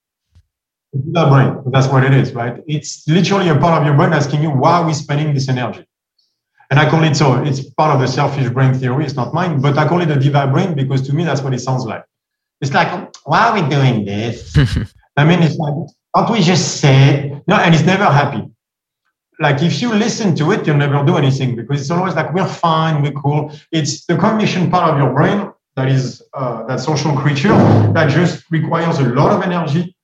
Diva 0.94 1.30
brain. 1.30 1.72
That's 1.72 1.88
what 1.88 2.04
it 2.04 2.14
is, 2.14 2.34
right? 2.34 2.64
It's 2.68 3.08
literally 3.08 3.50
a 3.50 3.58
part 3.58 3.80
of 3.80 3.86
your 3.86 3.96
brain 3.96 4.14
asking 4.14 4.42
you, 4.42 4.50
why 4.50 4.80
are 4.80 4.88
we 4.88 4.94
spending 4.94 5.32
this 5.34 5.48
energy? 5.48 5.86
And 6.72 6.80
I 6.80 6.90
call 6.90 7.04
it 7.04 7.16
so, 7.16 7.44
it's 7.44 7.64
part 7.64 7.94
of 7.94 8.02
the 8.02 8.08
selfish 8.08 8.50
brain 8.50 8.74
theory. 8.74 9.06
It's 9.06 9.14
not 9.14 9.32
mine, 9.32 9.62
but 9.62 9.78
I 9.78 9.88
call 9.88 10.02
it 10.02 10.08
the 10.08 10.16
diva 10.16 10.48
brain 10.48 10.74
because 10.74 11.04
to 11.04 11.14
me, 11.14 11.24
that's 11.24 11.42
what 11.42 11.54
it 11.54 11.60
sounds 11.60 11.86
like. 11.86 12.04
It's 12.66 12.74
like, 12.74 13.16
why 13.26 13.48
are 13.48 13.54
we 13.54 13.70
doing 13.70 14.06
this? 14.06 14.58
I 15.18 15.24
mean, 15.24 15.44
it's 15.44 15.58
like, 15.58 15.76
can't 16.16 16.32
we 16.32 16.42
just 16.42 16.82
say 16.82 17.40
no? 17.48 17.56
And 17.58 17.76
it's 17.76 17.84
never 17.84 18.06
happy. 18.06 18.44
Like 19.40 19.62
if 19.62 19.82
you 19.82 19.94
listen 19.94 20.36
to 20.38 20.52
it, 20.52 20.66
you'll 20.66 20.78
never 20.78 21.04
do 21.06 21.18
anything 21.18 21.56
because 21.56 21.82
it's 21.82 21.92
always 21.92 22.16
like 22.16 22.34
we're 22.34 22.48
fine, 22.48 23.04
we're 23.04 23.12
cool. 23.12 23.52
It's 23.72 24.06
the 24.06 24.18
cognition 24.18 24.72
part 24.72 24.92
of 24.92 24.98
your 24.98 25.14
brain 25.14 25.52
that 25.76 25.90
is 25.90 26.24
uh, 26.34 26.66
that 26.68 26.80
social 26.80 27.16
creature 27.16 27.56
that 27.94 28.10
just 28.10 28.50
requires 28.50 28.98
a 28.98 29.10
lot 29.10 29.32
of 29.32 29.44
energy 29.44 29.96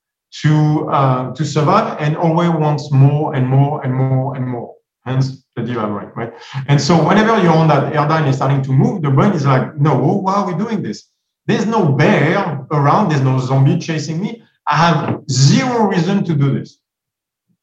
to 0.43 0.87
uh, 0.89 1.33
to 1.33 1.45
survive 1.45 1.97
and 1.99 2.15
always 2.15 2.49
wants 2.51 2.91
more 2.91 3.33
and 3.33 3.47
more 3.47 3.83
and 3.83 3.93
more 3.93 4.35
and 4.35 4.45
more. 4.47 4.75
Hence 5.05 5.43
the 5.55 5.63
diva 5.63 5.87
brain, 5.87 6.11
right? 6.15 6.33
And 6.67 6.79
so 6.79 6.93
whenever 7.07 7.41
you're 7.41 7.53
on 7.53 7.67
that 7.69 7.91
Airdyne 7.93 8.27
is 8.27 8.35
starting 8.35 8.61
to 8.63 8.71
move, 8.71 9.01
the 9.01 9.09
brain 9.09 9.31
is 9.31 9.45
like, 9.45 9.75
no, 9.77 9.95
why 9.97 10.35
are 10.35 10.45
we 10.45 10.63
doing 10.63 10.83
this? 10.83 11.07
There's 11.47 11.65
no 11.65 11.91
bear 11.93 12.65
around, 12.71 13.09
there's 13.09 13.21
no 13.21 13.39
zombie 13.39 13.79
chasing 13.79 14.21
me. 14.21 14.43
I 14.67 14.75
have 14.75 15.21
zero 15.29 15.87
reason 15.87 16.23
to 16.25 16.35
do 16.35 16.57
this. 16.57 16.79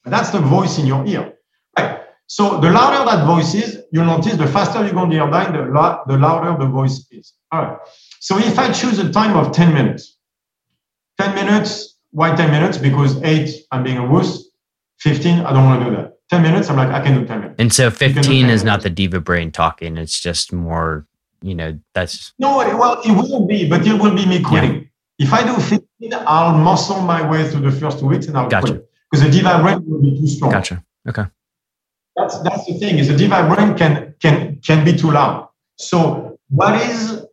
That's 0.05 0.31
the 0.31 0.41
voice 0.41 0.79
in 0.79 0.87
your 0.87 1.07
ear. 1.07 1.35
Right. 1.79 2.01
So 2.27 2.61
the 2.61 2.71
louder 2.71 3.05
that 3.11 3.27
voice 3.27 3.55
is, 3.55 3.83
you'll 3.93 4.05
notice 4.05 4.37
the 4.37 4.47
faster 4.47 4.85
you 4.85 4.93
go 4.93 4.99
on 4.99 5.11
the 5.11 5.17
Airdyne, 5.17 5.53
the, 5.53 6.13
the 6.13 6.19
louder 6.19 6.57
the 6.59 6.71
voice 6.71 7.07
is. 7.11 7.35
All 7.53 7.63
right. 7.63 7.79
So 8.21 8.39
if 8.39 8.59
I 8.59 8.73
choose 8.73 8.99
a 8.99 9.11
time 9.11 9.37
of 9.37 9.53
10 9.53 9.73
minutes, 9.73 10.19
10 11.19 11.35
minutes, 11.35 11.99
why 12.11 12.35
10 12.35 12.51
minutes? 12.51 12.79
Because 12.79 13.23
eight, 13.23 13.51
I'm 13.71 13.83
being 13.83 13.99
a 13.99 14.07
wuss. 14.07 14.49
15, 15.01 15.41
I 15.41 15.53
don't 15.53 15.65
want 15.65 15.85
to 15.85 15.91
do 15.91 15.97
that. 15.97 16.15
10 16.31 16.43
minutes, 16.43 16.69
I'm 16.69 16.77
like, 16.77 16.91
I 16.91 17.01
can 17.01 17.19
do 17.19 17.27
10 17.27 17.41
minutes. 17.41 17.57
And 17.59 17.73
so 17.73 17.91
15 17.91 18.47
is 18.51 18.65
not 18.65 18.83
the 18.83 18.91
diva 18.91 19.21
brain 19.21 19.51
talking. 19.51 19.97
It's 19.97 20.21
just 20.21 20.53
more 20.53 21.07
you 21.43 21.55
know, 21.55 21.79
that's 21.95 22.33
no. 22.39 22.59
Well, 22.59 23.01
it 23.05 23.13
will 23.13 23.47
be, 23.47 23.69
but 23.69 23.87
it 23.87 24.01
will 24.01 24.15
be 24.15 24.27
me 24.27 24.43
quitting. 24.43 24.89
Yeah. 25.19 25.27
If 25.27 25.33
I 25.33 25.45
do 25.45 25.55
15, 25.55 26.15
I'll 26.15 26.57
muscle 26.57 27.01
my 27.01 27.29
way 27.29 27.49
through 27.49 27.69
the 27.69 27.73
first 27.73 27.99
two 27.99 28.07
weeks 28.07 28.27
and 28.27 28.37
I'll 28.37 28.49
gotcha. 28.49 28.73
quit 28.73 28.91
because 29.11 29.25
the 29.25 29.31
diva 29.31 29.61
brain 29.63 29.83
will 29.87 30.01
be 30.01 30.19
too 30.19 30.27
strong. 30.27 30.53
Gotcha. 30.53 30.85
Okay. 31.09 31.25
That's 32.17 32.39
that's 32.41 32.67
the 32.67 32.75
thing 32.75 32.99
is 32.99 33.09
the 33.09 33.17
diva 33.17 33.53
brain 33.53 33.77
can 33.77 34.15
can 34.21 34.61
can 34.61 34.85
be 34.85 34.97
too 34.97 35.11
loud. 35.11 35.49
So 35.77 36.39
what 36.49 36.81
is 36.89 37.25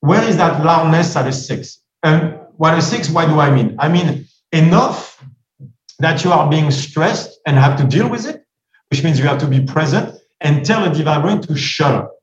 where 0.00 0.22
is 0.28 0.36
that 0.36 0.64
loudness 0.64 1.16
at 1.16 1.26
a 1.26 1.32
six? 1.32 1.80
And 2.02 2.38
what 2.56 2.76
a 2.76 2.82
six? 2.82 3.10
Why 3.10 3.26
do 3.26 3.40
I 3.40 3.50
mean? 3.50 3.76
I 3.78 3.88
mean 3.88 4.26
enough 4.52 5.22
that 5.98 6.24
you 6.24 6.32
are 6.32 6.48
being 6.50 6.70
stressed 6.70 7.38
and 7.46 7.56
have 7.56 7.78
to 7.78 7.84
deal 7.84 8.08
with 8.08 8.26
it, 8.26 8.44
which 8.90 9.02
means 9.04 9.18
you 9.18 9.26
have 9.26 9.38
to 9.38 9.46
be 9.46 9.60
present 9.60 10.14
and 10.40 10.64
tell 10.64 10.84
a 10.84 10.94
diva 10.94 11.20
brain 11.20 11.40
to 11.42 11.56
shut 11.56 11.94
up. 11.94 12.13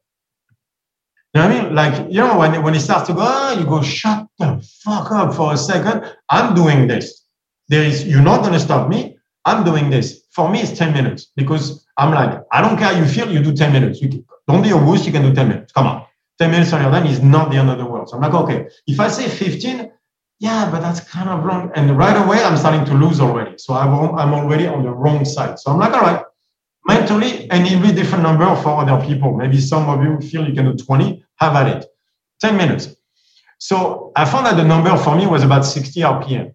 You 1.33 1.41
know 1.41 1.47
what 1.47 1.57
I 1.57 1.63
mean? 1.63 1.75
Like, 1.75 2.11
you 2.11 2.19
know, 2.19 2.37
when, 2.37 2.61
when 2.61 2.75
it 2.75 2.81
starts 2.81 3.07
to 3.07 3.13
go, 3.13 3.21
oh, 3.23 3.57
you 3.57 3.65
go, 3.65 3.81
shut 3.81 4.27
the 4.37 4.67
fuck 4.83 5.11
up 5.11 5.33
for 5.33 5.53
a 5.53 5.57
second. 5.57 6.03
I'm 6.29 6.53
doing 6.53 6.87
this. 6.87 7.25
There 7.69 7.83
is, 7.83 8.05
you're 8.05 8.21
not 8.21 8.41
going 8.41 8.53
to 8.53 8.59
stop 8.59 8.89
me. 8.89 9.17
I'm 9.45 9.63
doing 9.63 9.89
this. 9.89 10.23
For 10.31 10.49
me, 10.49 10.61
it's 10.61 10.77
10 10.77 10.93
minutes 10.93 11.31
because 11.35 11.85
I'm 11.97 12.11
like, 12.11 12.41
I 12.51 12.61
don't 12.61 12.77
care 12.77 12.97
you 12.97 13.05
feel, 13.05 13.31
you 13.31 13.41
do 13.41 13.53
10 13.53 13.71
minutes. 13.71 14.01
You 14.01 14.09
can, 14.09 14.25
don't 14.47 14.61
be 14.61 14.71
a 14.71 14.77
wuss, 14.77 15.05
you 15.05 15.11
can 15.13 15.21
do 15.21 15.33
10 15.33 15.47
minutes. 15.47 15.71
Come 15.71 15.87
on. 15.87 16.05
10 16.39 16.51
minutes 16.51 16.73
on 16.73 16.81
Airdyne 16.81 17.09
is 17.09 17.21
not 17.21 17.51
the 17.51 17.57
end 17.57 17.69
of 17.69 17.77
the 17.77 17.85
world. 17.85 18.09
So 18.09 18.17
I'm 18.17 18.21
like, 18.21 18.33
okay, 18.33 18.67
if 18.87 18.99
I 18.99 19.07
say 19.07 19.29
15, 19.29 19.91
yeah, 20.39 20.69
but 20.71 20.81
that's 20.81 20.99
kind 21.01 21.29
of 21.29 21.43
wrong. 21.43 21.71
And 21.75 21.97
right 21.97 22.17
away, 22.25 22.43
I'm 22.43 22.57
starting 22.57 22.83
to 22.85 22.93
lose 22.93 23.21
already. 23.21 23.57
So 23.57 23.73
I'm 23.73 24.33
already 24.33 24.67
on 24.67 24.83
the 24.83 24.89
wrong 24.89 25.23
side. 25.23 25.59
So 25.59 25.71
I'm 25.71 25.77
like, 25.77 25.93
all 25.93 26.01
right, 26.01 26.23
mentally, 26.93 27.49
and 27.51 27.65
it'll 27.65 27.81
be 27.81 27.91
different 27.91 28.23
number 28.23 28.45
for 28.63 28.81
other 28.81 29.03
people. 29.05 29.35
Maybe 29.35 29.59
some 29.59 29.89
of 29.89 30.03
you 30.03 30.19
feel 30.29 30.47
you 30.47 30.53
can 30.53 30.65
do 30.65 30.83
20, 30.83 31.23
have 31.37 31.55
at 31.55 31.67
it. 31.75 31.85
10 32.41 32.57
minutes. 32.57 32.95
So 33.57 34.11
I 34.15 34.25
found 34.25 34.45
that 34.47 34.57
the 34.57 34.63
number 34.63 34.95
for 34.97 35.15
me 35.15 35.27
was 35.27 35.43
about 35.43 35.65
60 35.65 35.99
RPM. 36.01 36.53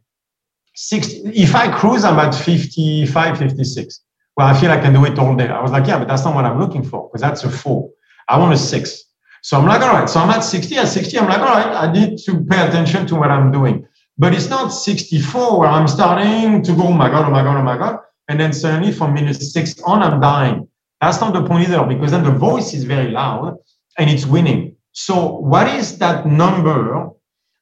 60, 0.75 1.31
if 1.31 1.55
I 1.55 1.71
cruise, 1.79 2.05
I'm 2.05 2.19
at 2.19 2.35
55, 2.35 3.39
56. 3.39 4.01
Well, 4.37 4.47
I 4.47 4.61
feel 4.61 4.71
I 4.71 4.79
can 4.79 4.93
do 4.93 5.05
it 5.07 5.19
all 5.19 5.35
day. 5.35 5.49
I 5.49 5.63
was 5.63 5.71
like, 5.71 5.87
yeah, 5.87 5.99
but 5.99 6.09
that's 6.09 6.25
not 6.25 6.35
what 6.35 6.45
I'm 6.45 6.59
looking 6.61 6.85
for 6.85 7.09
because 7.09 7.23
that's 7.23 7.45
a 7.45 7.51
four. 7.51 7.91
I 8.29 8.39
want 8.39 8.53
a 8.53 8.59
six. 8.59 9.05
So 9.43 9.57
I'm 9.57 9.67
like, 9.67 9.81
all 9.81 9.93
right. 9.93 10.09
So 10.09 10.21
I'm 10.21 10.29
at 10.31 10.41
60. 10.41 10.77
At 10.77 10.89
60, 10.89 11.19
I'm 11.19 11.29
like, 11.29 11.39
all 11.39 11.47
right, 11.47 11.89
I 11.89 11.93
need 11.93 12.19
to 12.19 12.45
pay 12.45 12.67
attention 12.67 13.07
to 13.07 13.15
what 13.15 13.31
I'm 13.31 13.51
doing. 13.53 13.87
But 14.19 14.35
it's 14.35 14.51
not 14.51 14.69
64 14.69 15.61
where 15.61 15.69
I'm 15.69 15.89
starting 15.89 16.63
to 16.63 16.73
go, 16.75 16.89
oh 16.89 16.93
my 16.93 17.09
God, 17.09 17.27
oh 17.27 17.31
my 17.31 17.43
God, 17.43 17.57
oh 17.59 17.63
my 17.63 17.79
God. 17.79 18.01
And 18.29 18.41
then 18.41 18.53
suddenly 18.53 18.93
from 18.93 19.15
minute 19.15 19.41
six 19.41 19.81
on, 19.83 20.03
I'm 20.03 20.21
dying. 20.21 20.69
That's 21.01 21.21
not 21.21 21.33
the 21.35 21.47
point 21.47 21.69
either, 21.69 21.85
because 21.85 22.11
then 22.11 22.25
the 22.25 22.31
voice 22.31 22.75
is 22.75 22.85
very 22.85 23.11
loud 23.11 23.57
and 23.99 24.11
it's 24.11 24.27
winning. 24.27 24.77
So 24.93 25.39
what 25.39 25.69
is 25.69 25.99
that 25.99 26.27
number 26.27 27.11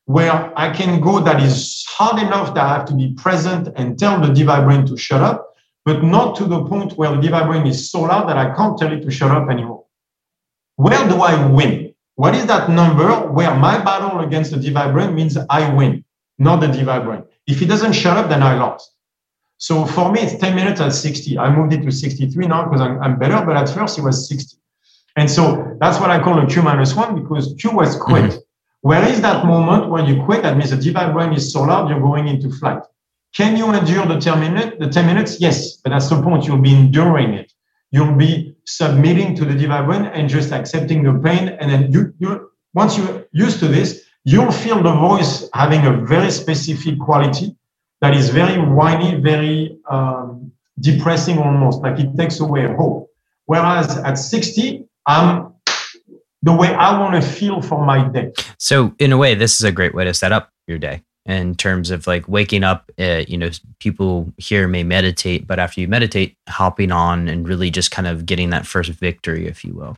where 0.06 0.52
I 0.56 0.70
can 0.70 1.00
go 1.00 1.20
that 1.20 1.42
is 1.42 1.84
hard 1.88 2.22
enough 2.22 2.54
that 2.54 2.64
I 2.64 2.68
have 2.78 2.84
to 2.86 2.94
be 2.94 3.14
present 3.14 3.68
and 3.76 3.98
tell 3.98 4.20
the 4.20 4.32
device 4.32 4.64
brain 4.64 4.86
to 4.86 4.96
shut 4.96 5.22
up, 5.22 5.54
but 5.84 6.02
not 6.02 6.36
to 6.36 6.44
the 6.44 6.64
point 6.64 6.92
where 6.92 7.10
the 7.10 7.20
device 7.20 7.46
brain 7.46 7.66
is 7.66 7.90
so 7.90 8.02
loud 8.02 8.28
that 8.28 8.36
I 8.36 8.54
can't 8.54 8.78
tell 8.78 8.92
it 8.92 9.02
to 9.02 9.10
shut 9.10 9.30
up 9.30 9.50
anymore. 9.50 9.84
Where 10.76 11.08
do 11.08 11.16
I 11.16 11.46
win? 11.46 11.94
What 12.16 12.34
is 12.34 12.46
that 12.46 12.70
number 12.70 13.10
where 13.32 13.54
my 13.54 13.82
battle 13.82 14.20
against 14.20 14.52
the 14.52 14.58
device 14.58 14.92
brain 14.92 15.14
means 15.14 15.36
I 15.36 15.72
win, 15.74 16.04
not 16.38 16.60
the 16.60 16.68
device 16.68 17.04
brain? 17.04 17.24
If 17.46 17.60
it 17.62 17.66
doesn't 17.66 17.92
shut 17.94 18.16
up, 18.16 18.28
then 18.28 18.42
I 18.42 18.54
lost. 18.54 18.93
So 19.58 19.86
for 19.86 20.10
me, 20.12 20.20
it's 20.20 20.34
10 20.34 20.54
minutes 20.54 20.80
at 20.80 20.92
60. 20.92 21.38
I 21.38 21.54
moved 21.54 21.72
it 21.72 21.82
to 21.82 21.90
63 21.90 22.46
now 22.46 22.64
because 22.64 22.80
I'm, 22.80 23.00
I'm 23.00 23.18
better, 23.18 23.44
but 23.44 23.56
at 23.56 23.68
first 23.68 23.98
it 23.98 24.02
was 24.02 24.28
60. 24.28 24.58
And 25.16 25.30
so 25.30 25.76
that's 25.80 26.00
what 26.00 26.10
I 26.10 26.22
call 26.22 26.42
a 26.42 26.46
Q 26.46 26.62
minus 26.62 26.94
one 26.94 27.22
because 27.22 27.54
Q 27.58 27.70
was 27.70 27.96
quit. 27.96 28.24
Mm-hmm. 28.24 28.38
Where 28.80 29.08
is 29.08 29.22
that 29.22 29.46
moment 29.46 29.90
when 29.90 30.06
you 30.06 30.22
quit? 30.24 30.42
That 30.42 30.56
means 30.56 30.70
the 30.70 30.76
device 30.76 31.12
brain 31.12 31.32
is 31.32 31.52
so 31.52 31.62
loud, 31.62 31.88
you're 31.88 32.00
going 32.00 32.28
into 32.28 32.50
flight. 32.50 32.82
Can 33.34 33.56
you 33.56 33.72
endure 33.72 34.06
the 34.06 34.20
10 34.20 34.40
minutes? 34.40 34.76
The 34.78 34.88
10 34.88 35.06
minutes? 35.06 35.40
Yes, 35.40 35.76
but 35.76 35.90
that's 35.90 36.08
the 36.08 36.20
point. 36.20 36.46
You'll 36.46 36.58
be 36.58 36.74
enduring 36.74 37.34
it. 37.34 37.52
You'll 37.90 38.14
be 38.14 38.56
submitting 38.66 39.34
to 39.36 39.44
the 39.44 39.54
device 39.54 39.86
brain 39.86 40.04
and 40.06 40.28
just 40.28 40.52
accepting 40.52 41.02
the 41.02 41.18
pain. 41.18 41.48
And 41.48 41.70
then 41.70 41.92
you, 41.92 42.12
you, 42.18 42.50
once 42.74 42.98
you're 42.98 43.24
used 43.32 43.60
to 43.60 43.68
this, 43.68 44.04
you'll 44.24 44.52
feel 44.52 44.82
the 44.82 44.94
voice 44.94 45.48
having 45.54 45.86
a 45.86 46.04
very 46.04 46.30
specific 46.30 46.98
quality 46.98 47.56
that 48.04 48.14
is 48.14 48.28
very 48.28 48.60
whiny, 48.60 49.14
very 49.14 49.78
um, 49.90 50.52
depressing 50.78 51.38
almost, 51.38 51.80
like 51.80 51.98
it 51.98 52.14
takes 52.18 52.38
away 52.38 52.66
hope. 52.74 53.08
Whereas 53.46 53.96
at 53.96 54.18
60, 54.18 54.84
I'm 55.06 55.54
the 56.42 56.52
way 56.52 56.68
I 56.74 57.00
want 57.00 57.14
to 57.14 57.26
feel 57.26 57.62
for 57.62 57.82
my 57.86 58.06
day. 58.08 58.32
So, 58.58 58.94
in 58.98 59.10
a 59.10 59.16
way, 59.16 59.34
this 59.34 59.54
is 59.54 59.64
a 59.64 59.72
great 59.72 59.94
way 59.94 60.04
to 60.04 60.12
set 60.12 60.32
up 60.32 60.50
your 60.66 60.76
day 60.76 61.00
in 61.24 61.54
terms 61.54 61.90
of 61.90 62.06
like 62.06 62.28
waking 62.28 62.62
up. 62.62 62.90
Uh, 62.98 63.24
you 63.26 63.38
know, 63.38 63.48
people 63.78 64.30
here 64.36 64.68
may 64.68 64.82
meditate, 64.82 65.46
but 65.46 65.58
after 65.58 65.80
you 65.80 65.88
meditate, 65.88 66.36
hopping 66.46 66.92
on 66.92 67.26
and 67.26 67.48
really 67.48 67.70
just 67.70 67.90
kind 67.90 68.06
of 68.06 68.26
getting 68.26 68.50
that 68.50 68.66
first 68.66 68.90
victory, 68.90 69.46
if 69.46 69.64
you 69.64 69.72
will. 69.72 69.96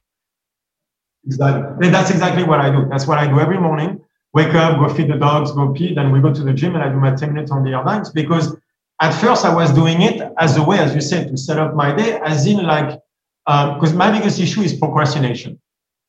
Exactly. 1.26 1.88
That's 1.90 2.10
exactly 2.12 2.44
what 2.44 2.60
I 2.60 2.70
do. 2.70 2.86
That's 2.88 3.08
what 3.08 3.18
I 3.18 3.26
do 3.26 3.40
every 3.40 3.58
morning. 3.58 4.00
Wake 4.38 4.54
up, 4.54 4.78
go 4.78 4.86
feed 4.96 5.08
the 5.10 5.16
dogs, 5.16 5.50
go 5.52 5.72
pee, 5.72 5.94
then 5.94 6.12
we 6.12 6.20
go 6.20 6.32
to 6.32 6.44
the 6.48 6.52
gym 6.52 6.74
and 6.74 6.84
I 6.84 6.88
do 6.90 7.00
my 7.06 7.14
10 7.14 7.32
minutes 7.32 7.50
on 7.50 7.64
the 7.64 7.70
Airdynes 7.70 8.12
because 8.12 8.54
at 9.00 9.12
first 9.12 9.44
I 9.44 9.54
was 9.54 9.72
doing 9.72 10.02
it 10.02 10.16
as 10.38 10.56
a 10.56 10.62
way, 10.62 10.78
as 10.78 10.94
you 10.94 11.00
said, 11.00 11.28
to 11.30 11.36
set 11.36 11.58
up 11.58 11.74
my 11.74 11.94
day, 12.00 12.20
as 12.24 12.46
in 12.46 12.58
like, 12.74 12.90
because 13.46 13.92
um, 13.92 13.96
my 13.96 14.10
biggest 14.16 14.38
issue 14.38 14.60
is 14.60 14.74
procrastination 14.74 15.58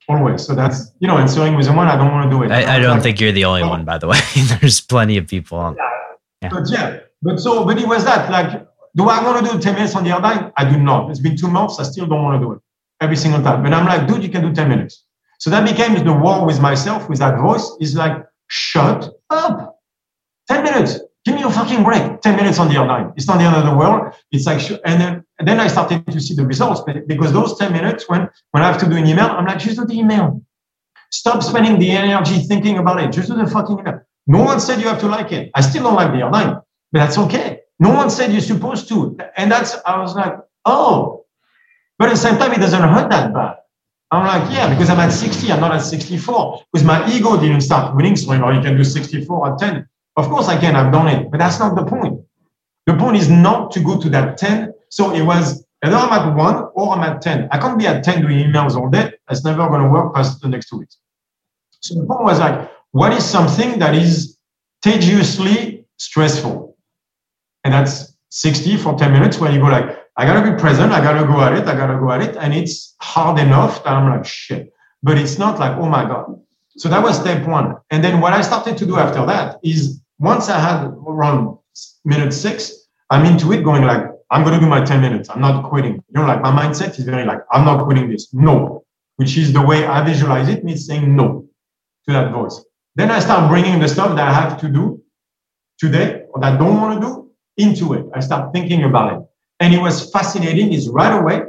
always. 0.08 0.46
So 0.46 0.56
that's 0.56 0.92
you 1.00 1.08
know 1.08 1.18
answering 1.18 1.56
with 1.56 1.66
someone 1.66 1.88
I 1.88 1.96
don't 1.96 2.12
want 2.12 2.30
to 2.30 2.38
do 2.38 2.44
it. 2.44 2.52
I, 2.52 2.76
I 2.76 2.80
don't 2.80 2.96
like, 2.96 3.04
think 3.04 3.20
you're 3.20 3.32
the 3.32 3.46
only 3.46 3.64
one, 3.64 3.86
by 3.86 3.98
the 3.98 4.08
way. 4.08 4.20
There's 4.62 4.82
plenty 4.82 5.18
of 5.18 5.28
people. 5.28 5.58
On. 5.58 5.76
Yeah. 5.76 5.84
yeah. 6.42 6.50
But 6.50 6.70
yeah, 6.70 7.00
but 7.22 7.40
so 7.40 7.66
but 7.66 7.78
it 7.78 7.88
was 7.88 8.04
that 8.06 8.30
like, 8.32 8.68
do 8.96 9.04
I 9.10 9.24
want 9.24 9.46
to 9.46 9.54
do 9.54 9.60
10 9.60 9.74
minutes 9.76 9.96
on 9.96 10.04
the 10.04 10.12
Airdyne? 10.12 10.52
I 10.58 10.70
do 10.70 10.78
not. 10.78 11.10
It's 11.10 11.20
been 11.20 11.38
two 11.38 11.50
months. 11.50 11.80
I 11.80 11.84
still 11.84 12.08
don't 12.08 12.24
want 12.24 12.42
to 12.42 12.46
do 12.46 12.52
it 12.54 12.60
every 13.02 13.16
single 13.16 13.42
time. 13.42 13.64
But 13.64 13.74
I'm 13.74 13.86
like, 13.86 14.08
dude, 14.08 14.24
you 14.24 14.30
can 14.30 14.42
do 14.42 14.54
10 14.54 14.70
minutes. 14.70 15.04
So 15.38 15.50
that 15.50 15.68
became 15.68 15.94
the 16.04 16.14
war 16.14 16.46
with 16.46 16.60
myself, 16.60 17.10
with 17.10 17.20
that 17.20 17.40
voice. 17.40 17.70
Is 17.80 17.96
like, 17.96 18.26
shut 18.48 19.10
up. 19.30 19.80
10 20.48 20.64
minutes. 20.64 21.00
Give 21.26 21.36
me 21.36 21.44
a 21.44 21.52
fucking 21.52 21.84
break. 21.84 22.22
10 22.22 22.36
minutes 22.38 22.58
on 22.58 22.70
the 22.70 22.76
Airdyne. 22.76 23.14
It's 23.18 23.28
not 23.28 23.38
the 23.38 23.44
end 23.44 23.56
of 23.56 23.66
the 23.66 23.76
world. 23.76 24.14
It's 24.32 24.46
like, 24.46 24.62
and 24.86 25.02
then, 25.02 25.26
and 25.40 25.48
then 25.48 25.60
I 25.60 25.68
started 25.68 26.06
to 26.08 26.22
see 26.22 26.34
the 26.34 26.46
results 26.46 26.82
because 27.06 27.34
those 27.34 27.58
10 27.58 27.74
minutes 27.74 28.08
when, 28.08 28.30
when 28.52 28.64
I 28.64 28.72
have 28.72 28.80
to 28.80 28.90
do 28.90 28.96
an 28.96 29.06
email, 29.06 29.26
I'm 29.26 29.46
like, 29.46 29.60
just 29.60 29.78
do 29.78 29.86
the 29.86 29.94
email. 29.94 30.42
Stop 31.12 31.44
spending 31.44 31.80
the 31.80 31.92
energy 31.92 32.40
thinking 32.40 32.78
about 32.78 33.02
it. 33.02 33.12
Just 33.12 33.28
do 33.28 33.36
the 33.36 33.46
fucking 33.46 33.80
email. 33.80 34.02
No 34.26 34.44
one 34.44 34.60
said 34.60 34.80
you 34.80 34.88
have 34.88 35.00
to 35.02 35.08
like 35.08 35.32
it. 35.32 35.52
I 35.54 35.62
still 35.62 35.84
don't 35.84 35.96
like 35.96 36.12
the 36.12 36.20
Airdyne, 36.20 36.62
but 36.92 37.00
that's 37.00 37.18
okay. 37.18 37.60
No 37.80 37.94
one 37.94 38.10
said 38.10 38.32
you're 38.32 38.42
supposed 38.42 38.88
to. 38.90 39.18
And 39.36 39.52
that's, 39.52 39.76
I 39.86 40.00
was 40.00 40.16
like, 40.16 40.34
oh, 40.66 41.26
but 42.00 42.10
at 42.10 42.12
the 42.12 42.18
same 42.18 42.38
time, 42.38 42.54
it 42.54 42.60
doesn't 42.60 42.82
hurt 42.82 43.10
that 43.10 43.34
bad. 43.34 43.58
I'm 44.12 44.26
like, 44.26 44.52
yeah, 44.54 44.70
because 44.70 44.90
I'm 44.90 45.00
at 45.00 45.12
60, 45.12 45.52
I'm 45.52 45.60
not 45.60 45.74
at 45.74 45.82
64. 45.82 46.62
Because 46.72 46.86
my 46.86 47.10
ego 47.12 47.40
didn't 47.40 47.62
start 47.62 47.96
winning, 47.96 48.16
so 48.16 48.34
you 48.34 48.54
you 48.54 48.62
can 48.62 48.78
do 48.78 48.84
64 48.84 49.54
at 49.54 49.60
10. 49.60 49.88
Of 50.16 50.30
course 50.30 50.48
I 50.48 50.60
can, 50.60 50.76
I've 50.76 50.92
done 50.92 51.08
it, 51.08 51.30
but 51.30 51.38
that's 51.40 51.60
not 51.60 51.76
the 51.76 51.86
point. 51.86 52.20
The 52.86 52.96
point 52.96 53.18
is 53.18 53.30
not 53.30 53.72
to 53.72 53.82
go 53.82 54.00
to 54.00 54.10
that 54.10 54.38
10. 54.38 54.74
So 54.90 55.14
it 55.14 55.22
was 55.22 55.66
either 55.84 55.96
I'm 55.96 56.12
at 56.12 56.36
one 56.36 56.70
or 56.74 56.94
I'm 56.94 57.04
at 57.04 57.22
10. 57.22 57.50
I 57.52 57.58
can't 57.60 57.78
be 57.78 57.86
at 57.86 58.04
10 58.04 58.22
doing 58.22 58.40
emails 58.40 58.76
all 58.76 58.90
day. 58.90 59.14
That's 59.28 59.44
never 59.44 59.68
going 59.68 59.84
to 59.84 59.90
work 59.90 60.16
past 60.16 60.42
the 60.42 60.48
next 60.48 60.70
two 60.70 60.78
weeks. 60.80 60.98
So 61.82 61.96
the 61.96 62.06
point 62.06 62.24
was 62.24 62.40
like, 62.40 62.72
what 62.92 63.12
is 63.14 63.26
something 63.26 63.78
that 63.80 63.94
is 63.94 64.38
tediously 64.82 65.86
stressful? 65.98 66.78
And 67.66 67.74
that's 67.74 68.16
60 68.30 68.78
for 68.78 68.98
10 68.98 69.12
minutes 69.12 69.40
where 69.40 69.52
you 69.52 69.60
go 69.60 69.66
like, 69.66 70.07
I 70.18 70.26
gotta 70.26 70.52
be 70.52 70.58
present, 70.60 70.92
I 70.92 71.00
gotta 71.00 71.28
go 71.28 71.40
at 71.42 71.54
it, 71.54 71.68
I 71.68 71.76
gotta 71.76 72.00
go 72.00 72.12
at 72.12 72.22
it. 72.22 72.36
And 72.38 72.54
it's 72.54 72.96
hard 73.00 73.40
enough 73.40 73.84
that 73.84 73.94
I'm 73.94 74.10
like, 74.10 74.26
shit. 74.26 74.74
But 75.04 75.18
it's 75.18 75.38
not 75.38 75.60
like, 75.60 75.78
oh 75.78 75.88
my 75.88 76.04
God. 76.04 76.42
So 76.78 76.90
that 76.90 77.04
was 77.04 77.20
step 77.20 77.48
one. 77.48 77.76
And 77.92 78.04
then 78.04 78.20
what 78.20 78.34
I 78.34 78.42
started 78.42 78.78
to 78.78 78.86
do 78.86 78.98
after 78.98 79.26
that 79.26 79.60
is 79.64 80.02
once 80.20 80.50
I 80.50 80.60
had 80.60 80.88
around 81.08 81.58
minute 82.04 82.34
six, 82.34 82.88
I'm 83.10 83.26
into 83.26 83.52
it 83.54 83.64
going 83.64 83.84
like, 83.84 84.04
I'm 84.30 84.44
going 84.44 84.56
to 84.56 84.60
do 84.60 84.68
my 84.68 84.84
10 84.84 85.02
minutes. 85.02 85.30
I'm 85.30 85.40
not 85.40 85.70
quitting. 85.70 85.94
You 85.94 86.14
know, 86.14 86.26
like 86.26 86.42
my 86.42 86.52
mindset 86.52 87.00
is 87.00 87.06
very 87.06 87.26
like, 87.26 87.40
I'm 87.52 87.66
not 87.66 87.86
quitting 87.86 88.10
this. 88.10 88.34
No, 88.34 88.84
which 89.16 89.38
is 89.38 89.54
the 89.54 89.62
way 89.62 89.86
I 89.86 90.04
visualize 90.04 90.50
it, 90.50 90.64
means 90.64 90.86
saying 90.86 91.16
no 91.16 91.48
to 92.06 92.14
that 92.14 92.32
voice. 92.32 92.64
Then 92.96 93.12
I 93.12 93.20
start 93.20 93.50
bringing 93.50 93.80
the 93.80 93.88
stuff 93.88 94.16
that 94.16 94.28
I 94.28 94.34
have 94.34 94.60
to 94.62 94.68
do 94.68 95.02
today 95.78 96.24
or 96.30 96.42
that 96.42 96.54
I 96.54 96.58
don't 96.58 96.82
want 96.82 97.02
to 97.02 97.08
do 97.08 97.32
into 97.58 97.94
it. 97.94 98.06
I 98.14 98.20
start 98.20 98.54
thinking 98.54 98.84
about 98.84 99.14
it. 99.14 99.27
And 99.60 99.74
it 99.74 99.80
was 99.80 100.12
fascinating 100.12 100.74
is 100.74 100.90
right 100.90 101.18
away, 101.20 101.42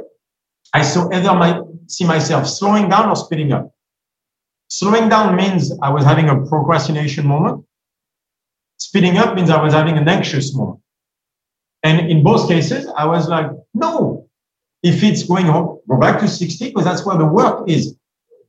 I 0.73 0.81
saw 0.81 1.09
either 1.11 1.33
my, 1.33 1.61
see 1.87 2.05
myself 2.05 2.47
slowing 2.47 2.89
down 2.89 3.09
or 3.09 3.15
speeding 3.15 3.51
up. 3.51 3.71
Slowing 4.67 5.09
down 5.09 5.35
means 5.35 5.71
I 5.81 5.89
was 5.89 6.03
having 6.03 6.29
a 6.29 6.45
procrastination 6.45 7.25
moment. 7.27 7.65
Speeding 8.77 9.17
up 9.17 9.35
means 9.35 9.49
I 9.49 9.61
was 9.61 9.73
having 9.73 9.97
an 9.97 10.07
anxious 10.07 10.55
moment. 10.55 10.79
And 11.83 12.09
in 12.09 12.23
both 12.23 12.47
cases, 12.47 12.87
I 12.95 13.05
was 13.05 13.27
like, 13.29 13.49
no, 13.73 14.27
if 14.83 15.03
it's 15.03 15.23
going 15.23 15.45
home, 15.45 15.79
go 15.89 15.97
back 15.97 16.19
to 16.19 16.27
60 16.27 16.69
because 16.69 16.85
that's 16.85 17.05
where 17.05 17.17
the 17.17 17.25
work 17.25 17.69
is. 17.69 17.95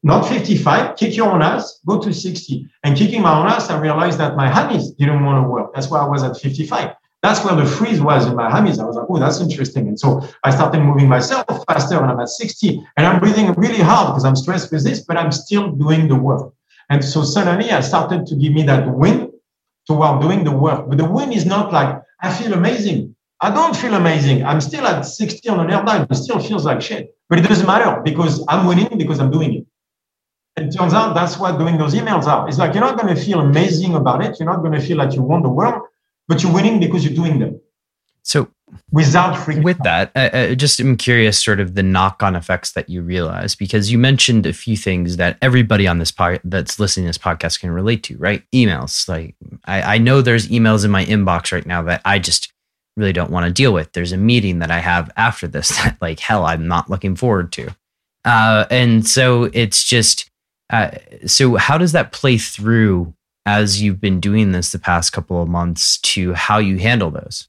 Not 0.02 0.26
55, 0.26 0.96
kick 0.96 1.16
your 1.16 1.30
own 1.30 1.42
ass, 1.42 1.80
go 1.86 2.00
to 2.00 2.12
60. 2.12 2.66
And 2.84 2.96
kicking 2.96 3.22
my 3.22 3.38
own 3.38 3.46
ass, 3.46 3.68
I 3.68 3.78
realized 3.78 4.18
that 4.18 4.36
my 4.36 4.50
hammies 4.50 4.96
didn't 4.96 5.24
want 5.24 5.44
to 5.44 5.48
work. 5.48 5.74
That's 5.74 5.90
why 5.90 6.00
I 6.00 6.08
was 6.08 6.22
at 6.22 6.38
55. 6.38 6.94
That's 7.22 7.44
where 7.44 7.54
the 7.54 7.66
freeze 7.66 8.00
was 8.00 8.26
in 8.26 8.34
my 8.34 8.50
hammies. 8.50 8.80
I 8.80 8.84
was 8.84 8.96
like, 8.96 9.06
oh, 9.08 9.18
that's 9.18 9.40
interesting. 9.40 9.88
And 9.88 10.00
so 10.00 10.26
I 10.42 10.50
started 10.50 10.80
moving 10.80 11.06
myself 11.06 11.44
faster 11.66 12.00
when 12.00 12.08
I'm 12.08 12.18
at 12.20 12.30
60. 12.30 12.82
And 12.96 13.06
I'm 13.06 13.20
breathing 13.20 13.52
really 13.52 13.80
hard 13.80 14.08
because 14.08 14.24
I'm 14.24 14.36
stressed 14.36 14.72
with 14.72 14.84
this, 14.84 15.00
but 15.00 15.18
I'm 15.18 15.30
still 15.30 15.70
doing 15.72 16.08
the 16.08 16.16
work. 16.16 16.52
And 16.88 17.04
so 17.04 17.22
suddenly 17.22 17.70
I 17.70 17.80
started 17.80 18.26
to 18.26 18.36
give 18.36 18.52
me 18.52 18.62
that 18.64 18.88
win 18.88 19.32
toward 19.86 20.22
doing 20.22 20.44
the 20.44 20.50
work. 20.50 20.88
But 20.88 20.96
the 20.96 21.04
win 21.04 21.32
is 21.32 21.44
not 21.44 21.72
like, 21.72 22.00
I 22.20 22.32
feel 22.32 22.54
amazing. 22.54 23.14
I 23.42 23.50
don't 23.50 23.76
feel 23.76 23.94
amazing. 23.94 24.44
I'm 24.44 24.60
still 24.60 24.86
at 24.86 25.02
60 25.02 25.48
on 25.48 25.60
an 25.60 25.68
Airdyne. 25.68 26.10
It 26.10 26.14
still 26.14 26.38
feels 26.38 26.64
like 26.64 26.80
shit. 26.80 27.14
But 27.28 27.38
it 27.38 27.42
doesn't 27.42 27.66
matter 27.66 28.00
because 28.02 28.44
I'm 28.48 28.66
winning 28.66 28.96
because 28.96 29.20
I'm 29.20 29.30
doing 29.30 29.54
it. 29.54 29.66
And 30.56 30.68
it 30.68 30.76
turns 30.76 30.92
out 30.92 31.14
that's 31.14 31.38
what 31.38 31.58
doing 31.58 31.78
those 31.78 31.94
emails 31.94 32.24
are. 32.24 32.48
It's 32.48 32.58
like 32.58 32.74
you're 32.74 32.84
not 32.84 33.00
going 33.00 33.14
to 33.14 33.20
feel 33.20 33.40
amazing 33.40 33.94
about 33.94 34.24
it. 34.24 34.38
You're 34.38 34.48
not 34.48 34.60
going 34.60 34.72
to 34.72 34.80
feel 34.80 34.96
like 34.96 35.14
you 35.14 35.22
won 35.22 35.42
the 35.42 35.48
world, 35.48 35.82
but 36.30 36.44
you're 36.44 36.54
winning 36.54 36.78
because 36.78 37.04
you're 37.04 37.14
doing 37.14 37.40
them. 37.40 37.60
So 38.22 38.48
without 38.92 39.34
freaking 39.34 39.64
with 39.64 39.78
that 39.82 40.12
uh, 40.14 40.54
just 40.54 40.78
i'm 40.78 40.96
curious 40.96 41.42
sort 41.42 41.58
of 41.58 41.74
the 41.74 41.82
knock-on 41.82 42.36
effects 42.36 42.70
that 42.70 42.88
you 42.88 43.02
realize 43.02 43.56
because 43.56 43.90
you 43.90 43.98
mentioned 43.98 44.46
a 44.46 44.52
few 44.52 44.76
things 44.76 45.16
that 45.16 45.36
everybody 45.42 45.88
on 45.88 45.98
this 45.98 46.12
pod 46.12 46.40
that's 46.44 46.78
listening 46.78 47.02
to 47.02 47.08
this 47.08 47.18
podcast 47.18 47.58
can 47.58 47.72
relate 47.72 48.04
to 48.04 48.16
right? 48.18 48.44
Emails 48.54 49.08
like 49.08 49.34
I, 49.64 49.96
I 49.96 49.98
know 49.98 50.22
there's 50.22 50.46
emails 50.50 50.84
in 50.84 50.92
my 50.92 51.04
inbox 51.04 51.50
right 51.50 51.66
now 51.66 51.82
that 51.82 52.00
i 52.04 52.20
just 52.20 52.52
really 52.96 53.12
don't 53.12 53.32
want 53.32 53.46
to 53.46 53.52
deal 53.52 53.72
with. 53.72 53.90
There's 53.92 54.12
a 54.12 54.16
meeting 54.16 54.60
that 54.60 54.70
i 54.70 54.78
have 54.78 55.10
after 55.16 55.48
this 55.48 55.68
that 55.82 55.96
like 56.00 56.20
hell 56.20 56.46
i'm 56.46 56.68
not 56.68 56.88
looking 56.88 57.16
forward 57.16 57.50
to. 57.54 57.74
Uh, 58.24 58.66
and 58.70 59.04
so 59.04 59.50
it's 59.52 59.82
just 59.82 60.30
uh, 60.70 60.92
so 61.26 61.56
how 61.56 61.76
does 61.76 61.90
that 61.90 62.12
play 62.12 62.38
through 62.38 63.12
as 63.46 63.82
you've 63.82 64.00
been 64.00 64.20
doing 64.20 64.52
this 64.52 64.72
the 64.72 64.78
past 64.78 65.12
couple 65.12 65.42
of 65.42 65.48
months 65.48 65.98
to 66.00 66.34
how 66.34 66.58
you 66.58 66.78
handle 66.78 67.10
those 67.10 67.48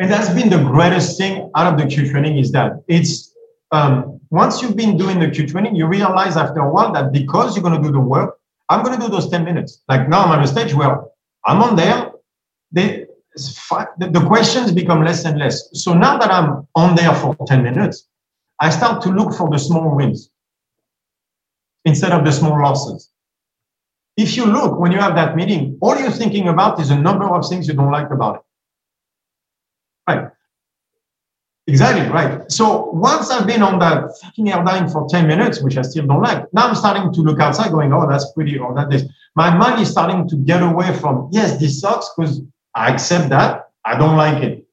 and 0.00 0.10
that's 0.10 0.30
been 0.30 0.48
the 0.48 0.64
greatest 0.64 1.18
thing 1.18 1.50
out 1.54 1.72
of 1.72 1.78
the 1.78 1.86
Q 1.86 2.08
training 2.10 2.38
is 2.38 2.52
that 2.52 2.72
it's 2.88 3.34
um, 3.70 4.18
once 4.30 4.62
you've 4.62 4.74
been 4.74 4.96
doing 4.96 5.20
the 5.20 5.28
Q 5.30 5.46
training, 5.46 5.76
you 5.76 5.86
realize 5.86 6.38
after 6.38 6.60
a 6.60 6.72
while 6.72 6.90
that 6.92 7.12
because 7.12 7.54
you're 7.54 7.62
going 7.62 7.80
to 7.80 7.86
do 7.86 7.92
the 7.92 8.00
work, 8.00 8.38
I'm 8.70 8.82
going 8.82 8.98
to 8.98 9.06
do 9.06 9.12
those 9.12 9.28
10 9.28 9.44
minutes. 9.44 9.82
Like 9.88 10.08
now 10.08 10.22
I'm 10.24 10.38
at 10.38 10.42
a 10.42 10.48
stage 10.48 10.72
where 10.72 11.02
I'm 11.44 11.62
on 11.62 11.76
there. 11.76 12.12
They, 12.72 13.04
the 13.98 14.24
questions 14.26 14.72
become 14.72 15.04
less 15.04 15.26
and 15.26 15.38
less. 15.38 15.68
So 15.74 15.92
now 15.92 16.16
that 16.16 16.30
I'm 16.30 16.66
on 16.74 16.96
there 16.96 17.14
for 17.14 17.36
10 17.46 17.62
minutes, 17.62 18.08
I 18.58 18.70
start 18.70 19.02
to 19.02 19.10
look 19.10 19.34
for 19.34 19.50
the 19.50 19.58
small 19.58 19.94
wins 19.94 20.30
instead 21.84 22.12
of 22.12 22.24
the 22.24 22.32
small 22.32 22.60
losses. 22.60 23.09
If 24.16 24.36
you 24.36 24.44
look 24.46 24.78
when 24.78 24.92
you 24.92 24.98
have 24.98 25.14
that 25.14 25.36
meeting, 25.36 25.78
all 25.80 25.96
you're 25.98 26.10
thinking 26.10 26.48
about 26.48 26.80
is 26.80 26.90
a 26.90 26.98
number 26.98 27.24
of 27.24 27.48
things 27.48 27.68
you 27.68 27.74
don't 27.74 27.90
like 27.90 28.10
about 28.10 28.36
it. 28.36 28.42
Right. 30.08 30.30
Exactly, 31.66 32.08
right. 32.10 32.50
So 32.50 32.86
once 32.86 33.30
I've 33.30 33.46
been 33.46 33.62
on 33.62 33.78
that 33.78 34.18
fucking 34.20 34.46
Airdyne 34.46 34.92
for 34.92 35.06
10 35.08 35.26
minutes, 35.26 35.62
which 35.62 35.76
I 35.76 35.82
still 35.82 36.06
don't 36.06 36.20
like, 36.20 36.52
now 36.52 36.66
I'm 36.66 36.74
starting 36.74 37.12
to 37.12 37.20
look 37.20 37.38
outside 37.38 37.70
going, 37.70 37.92
oh, 37.92 38.08
that's 38.08 38.32
pretty, 38.32 38.58
or 38.58 38.74
that 38.74 38.92
is. 38.92 39.08
My 39.36 39.56
mind 39.56 39.80
is 39.80 39.90
starting 39.90 40.28
to 40.28 40.36
get 40.36 40.62
away 40.62 40.92
from, 40.98 41.28
yes, 41.30 41.60
this 41.60 41.80
sucks 41.80 42.10
because 42.16 42.42
I 42.74 42.92
accept 42.92 43.28
that. 43.28 43.70
I 43.84 43.96
don't 43.96 44.16
like 44.16 44.42
it. 44.42 44.66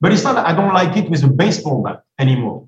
But 0.00 0.12
it's 0.12 0.22
not 0.22 0.36
I 0.36 0.54
don't 0.54 0.74
like 0.74 0.96
it 0.98 1.08
with 1.08 1.24
a 1.24 1.28
baseball 1.28 1.82
bat 1.82 2.04
anymore. 2.18 2.63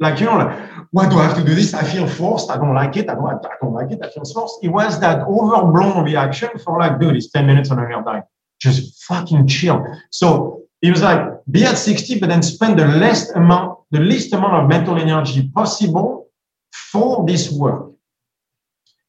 Like, 0.00 0.20
you 0.20 0.26
know, 0.26 0.36
like, 0.36 0.70
why 0.92 1.08
do 1.08 1.18
I 1.18 1.24
have 1.24 1.36
to 1.36 1.44
do 1.44 1.54
this? 1.54 1.74
I 1.74 1.82
feel 1.82 2.06
forced. 2.06 2.50
I 2.50 2.56
don't 2.56 2.74
like 2.74 2.96
it. 2.96 3.08
I 3.08 3.14
don't, 3.14 3.26
I 3.26 3.54
don't 3.60 3.72
like 3.72 3.90
it. 3.90 3.98
I 4.02 4.10
feel 4.10 4.24
forced. 4.24 4.60
It 4.62 4.68
was 4.68 5.00
that 5.00 5.26
overblown 5.26 6.04
reaction 6.04 6.50
for 6.64 6.78
like, 6.78 7.00
dude, 7.00 7.16
it's 7.16 7.30
10 7.30 7.46
minutes 7.46 7.70
on 7.70 7.78
an 7.78 7.86
Airdyne. 7.86 8.22
Just 8.60 9.04
fucking 9.04 9.48
chill. 9.48 9.84
So 10.10 10.62
it 10.82 10.90
was 10.90 11.02
like, 11.02 11.20
be 11.50 11.64
at 11.64 11.76
60, 11.76 12.20
but 12.20 12.28
then 12.28 12.42
spend 12.42 12.78
the 12.78 12.86
least 12.86 13.34
amount, 13.34 13.78
the 13.90 14.00
least 14.00 14.32
amount 14.32 14.54
of 14.54 14.68
mental 14.68 14.96
energy 14.96 15.50
possible 15.54 16.28
for 16.72 17.26
this 17.26 17.50
work. 17.50 17.92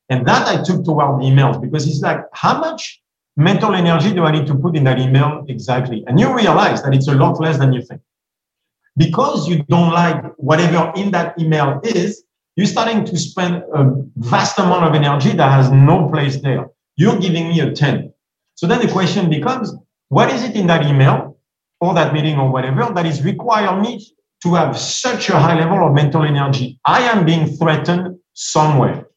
And 0.10 0.26
that 0.28 0.48
I 0.48 0.64
took 0.64 0.84
toward 0.84 1.22
the 1.22 1.26
emails 1.26 1.62
because 1.62 1.88
it's 1.88 2.02
like, 2.02 2.22
how 2.34 2.60
much 2.60 3.02
mental 3.38 3.76
energy 3.76 4.12
do 4.12 4.24
I 4.24 4.32
need 4.32 4.48
to 4.48 4.56
put 4.56 4.76
in 4.76 4.84
that 4.86 5.00
email 5.00 5.46
exactly? 5.48 6.04
And 6.08 6.20
you 6.20 6.36
realize 6.36 6.82
that 6.82 6.96
it's 6.96 7.08
a 7.08 7.14
lot 7.14 7.40
less 7.40 7.60
than 7.60 7.74
you 7.74 7.84
think. 7.84 8.02
Because 9.00 9.48
you 9.48 9.64
don't 9.64 9.92
like 9.92 10.22
whatever 10.36 10.92
in 10.96 11.12
that 11.12 11.40
email 11.40 11.80
is, 11.84 12.24
you're 12.58 12.68
starting 12.68 13.06
to 13.06 13.18
spend 13.18 13.64
a 13.74 13.96
vast 14.18 14.60
amount 14.60 14.84
of 14.84 14.94
energy 14.94 15.32
that 15.32 15.50
has 15.50 15.72
no 15.72 16.10
place 16.10 16.42
there. 16.42 16.68
You're 16.98 17.18
giving 17.18 17.48
me 17.48 17.62
a 17.62 17.72
10. 17.72 18.14
So 18.56 18.68
then 18.68 18.86
the 18.86 18.92
question 18.92 19.30
becomes, 19.30 19.74
what 20.10 20.30
is 20.30 20.44
it 20.44 20.56
in 20.56 20.68
that 20.68 20.86
email 20.86 21.38
or 21.80 21.94
that 21.94 22.14
meeting 22.14 22.38
or 22.38 22.52
whatever 22.52 22.92
that 22.94 23.06
is 23.06 23.24
require 23.24 23.80
me 23.80 24.06
to 24.44 24.54
have 24.56 24.78
such 24.78 25.30
a 25.30 25.40
high 25.40 25.58
level 25.58 25.88
of 25.88 25.94
mental 25.94 26.24
energy. 26.24 26.80
I 26.86 27.02
am 27.04 27.26
being 27.26 27.48
threatened 27.58 28.18
somewhere. 28.34 29.08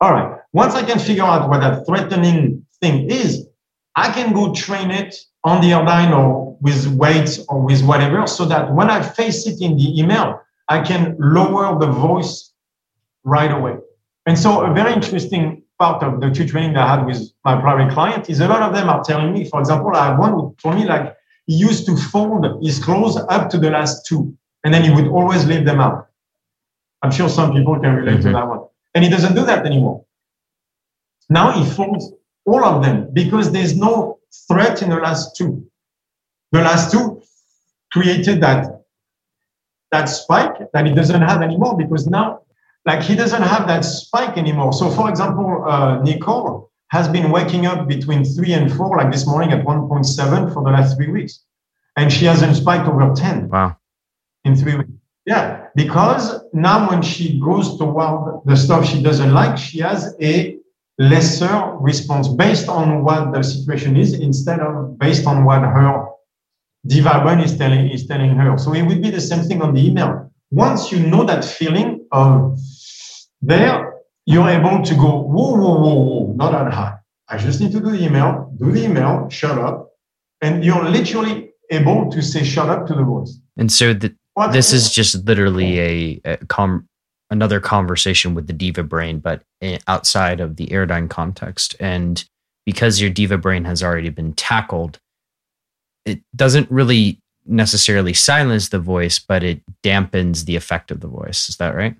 All 0.00 0.12
right. 0.12 0.38
Once 0.52 0.74
I 0.74 0.82
can 0.82 0.98
figure 0.98 1.24
out 1.24 1.48
what 1.48 1.60
that 1.60 1.86
threatening 1.86 2.66
thing 2.80 3.10
is, 3.10 3.46
I 3.94 4.10
can 4.12 4.32
go 4.32 4.52
train 4.52 4.90
it 4.90 5.14
on 5.44 5.60
the 5.60 5.68
Airdyne 5.68 6.16
or 6.16 6.56
with 6.60 6.86
weights 6.86 7.44
or 7.48 7.60
with 7.60 7.82
whatever 7.84 8.26
so 8.26 8.44
that 8.44 8.72
when 8.72 8.88
I 8.90 9.02
face 9.02 9.46
it 9.46 9.60
in 9.60 9.76
the 9.76 9.98
email, 10.00 10.40
I 10.68 10.80
can 10.80 11.16
lower 11.18 11.78
the 11.78 11.88
voice 11.90 12.52
right 13.24 13.50
away. 13.50 13.76
And 14.26 14.38
so 14.38 14.64
a 14.64 14.72
very 14.72 14.92
interesting 14.92 15.62
part 15.78 16.02
of 16.04 16.20
the 16.20 16.30
Q 16.30 16.46
training 16.46 16.76
I 16.76 16.96
had 16.96 17.04
with 17.04 17.20
my 17.44 17.60
private 17.60 17.92
client 17.92 18.30
is 18.30 18.40
a 18.40 18.46
lot 18.46 18.62
of 18.62 18.72
them 18.72 18.88
are 18.88 19.02
telling 19.02 19.32
me, 19.32 19.48
for 19.48 19.58
example, 19.58 19.90
I 19.94 20.06
have 20.10 20.18
one 20.18 20.32
who 20.32 20.54
told 20.62 20.76
me 20.76 20.86
like, 20.86 21.16
he 21.46 21.54
used 21.56 21.86
to 21.86 21.96
fold 21.96 22.46
his 22.62 22.78
clothes 22.78 23.16
up 23.16 23.50
to 23.50 23.58
the 23.58 23.70
last 23.70 24.06
two, 24.06 24.36
and 24.62 24.72
then 24.72 24.84
he 24.84 24.90
would 24.90 25.08
always 25.08 25.44
leave 25.44 25.64
them 25.64 25.80
out. 25.80 26.06
I'm 27.02 27.10
sure 27.10 27.28
some 27.28 27.52
people 27.52 27.80
can 27.80 27.96
relate 27.96 28.20
mm-hmm. 28.20 28.28
to 28.28 28.32
that 28.32 28.46
one. 28.46 28.60
And 28.94 29.02
he 29.02 29.10
doesn't 29.10 29.34
do 29.34 29.44
that 29.46 29.66
anymore. 29.66 30.04
Now 31.28 31.50
he 31.50 31.68
folds 31.68 32.12
all 32.46 32.64
of 32.64 32.84
them 32.84 33.08
because 33.12 33.50
there's 33.50 33.76
no 33.76 34.20
threat 34.48 34.82
in 34.82 34.90
the 34.90 34.96
last 34.96 35.36
two. 35.36 35.66
The 36.52 36.60
last 36.60 36.92
two 36.92 37.22
created 37.92 38.40
that 38.42 38.82
that 39.90 40.06
spike 40.06 40.72
that 40.72 40.86
he 40.86 40.94
doesn't 40.94 41.20
have 41.20 41.42
anymore 41.42 41.76
because 41.76 42.06
now, 42.06 42.40
like 42.86 43.02
he 43.02 43.14
doesn't 43.14 43.42
have 43.42 43.66
that 43.68 43.82
spike 43.84 44.38
anymore. 44.38 44.72
So, 44.72 44.90
for 44.90 45.08
example, 45.10 45.64
uh, 45.68 46.02
Nicole, 46.02 46.72
has 46.92 47.08
been 47.08 47.30
waking 47.30 47.64
up 47.64 47.88
between 47.88 48.22
three 48.22 48.52
and 48.52 48.70
four, 48.70 48.98
like 48.98 49.10
this 49.10 49.26
morning 49.26 49.50
at 49.50 49.64
1.7 49.64 50.52
for 50.52 50.62
the 50.62 50.70
last 50.70 50.94
three 50.96 51.08
weeks. 51.08 51.40
And 51.96 52.12
she 52.12 52.26
hasn't 52.26 52.54
spiked 52.54 52.86
over 52.86 53.14
10 53.14 53.48
wow. 53.48 53.76
in 54.44 54.54
three 54.54 54.76
weeks. 54.76 54.90
Yeah, 55.24 55.68
because 55.74 56.42
now 56.52 56.90
when 56.90 57.00
she 57.00 57.40
goes 57.40 57.78
toward 57.78 58.42
the 58.44 58.56
stuff 58.56 58.86
she 58.86 59.02
doesn't 59.02 59.32
like, 59.32 59.56
she 59.56 59.78
has 59.78 60.14
a 60.20 60.58
lesser 61.02 61.74
response 61.80 62.28
based 62.28 62.68
on 62.68 63.02
what 63.04 63.32
the 63.32 63.42
situation 63.42 63.96
is 63.96 64.14
instead 64.14 64.60
of 64.60 64.98
based 64.98 65.26
on 65.26 65.44
what 65.44 65.62
her 65.62 66.06
diva 66.86 67.20
brain 67.22 67.40
is 67.40 67.56
telling, 67.56 67.88
is 67.90 68.06
telling 68.06 68.30
her. 68.30 68.58
So 68.58 68.72
it 68.74 68.82
would 68.82 69.02
be 69.02 69.10
the 69.10 69.20
same 69.20 69.42
thing 69.42 69.62
on 69.62 69.74
the 69.74 69.84
email. 69.84 70.30
Once 70.50 70.92
you 70.92 71.00
know 71.00 71.24
that 71.24 71.44
feeling 71.44 72.06
of 72.12 72.58
there, 73.40 73.94
you're 74.26 74.48
able 74.48 74.82
to 74.82 74.94
go, 74.94 75.22
whoa, 75.22 75.54
whoa, 75.56 75.74
whoa, 75.80 75.94
whoa, 75.94 76.32
not 76.34 76.52
that 76.52 76.72
high. 76.72 76.94
I 77.28 77.38
just 77.38 77.60
need 77.60 77.72
to 77.72 77.80
do 77.80 77.90
the 77.90 78.04
email, 78.04 78.52
do 78.58 78.70
the 78.70 78.84
email, 78.84 79.28
shut 79.28 79.58
up. 79.58 79.90
And 80.40 80.64
you're 80.64 80.84
literally 80.88 81.50
able 81.70 82.10
to 82.10 82.22
say 82.22 82.44
shut 82.44 82.68
up 82.68 82.86
to 82.88 82.94
the 82.94 83.04
voice. 83.04 83.38
And 83.56 83.72
so 83.72 83.94
the, 83.94 84.14
this 84.52 84.72
is 84.72 84.92
just 84.92 85.24
literally 85.24 85.80
a, 85.80 86.20
a 86.24 86.36
com, 86.46 86.88
another 87.32 87.58
conversation 87.58 88.34
with 88.34 88.46
the 88.46 88.52
diva 88.52 88.82
brain, 88.82 89.18
but 89.18 89.42
eh, 89.62 89.78
outside 89.88 90.38
of 90.38 90.56
the 90.56 90.66
Airdyne 90.66 91.08
context. 91.08 91.74
And 91.80 92.22
because 92.66 93.00
your 93.00 93.10
diva 93.10 93.38
brain 93.38 93.64
has 93.64 93.82
already 93.82 94.10
been 94.10 94.34
tackled, 94.34 94.98
it 96.04 96.20
doesn't 96.36 96.70
really 96.70 97.18
necessarily 97.46 98.12
silence 98.12 98.68
the 98.68 98.78
voice, 98.78 99.18
but 99.18 99.42
it 99.42 99.62
dampens 99.82 100.44
the 100.44 100.56
effect 100.56 100.90
of 100.90 101.00
the 101.00 101.08
voice. 101.08 101.48
Is 101.48 101.56
that 101.56 101.74
right? 101.74 101.96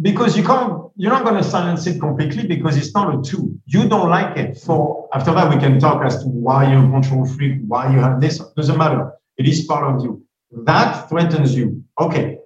because 0.00 0.36
you 0.36 0.42
can't 0.42 0.90
you're 0.96 1.10
not 1.10 1.24
going 1.24 1.36
to 1.36 1.44
silence 1.44 1.86
it 1.86 2.00
completely 2.00 2.46
because 2.46 2.76
it's 2.76 2.94
not 2.94 3.14
a 3.14 3.22
tool. 3.22 3.50
you 3.66 3.88
don't 3.88 4.08
like 4.08 4.36
it 4.36 4.56
So 4.56 5.08
after 5.12 5.32
that 5.34 5.52
we 5.52 5.60
can 5.60 5.78
talk 5.78 6.04
as 6.04 6.22
to 6.22 6.28
why 6.28 6.70
you're 6.70 6.84
a 6.86 6.90
control 6.90 7.26
freak 7.26 7.60
why 7.66 7.92
you 7.92 8.00
have 8.00 8.20
this 8.20 8.38
doesn't 8.56 8.78
matter 8.78 9.12
it 9.36 9.46
is 9.46 9.64
part 9.64 9.84
of 9.94 10.02
you 10.02 10.24
that 10.64 11.08
threatens 11.08 11.54
you 11.54 11.84
okay 12.00 12.39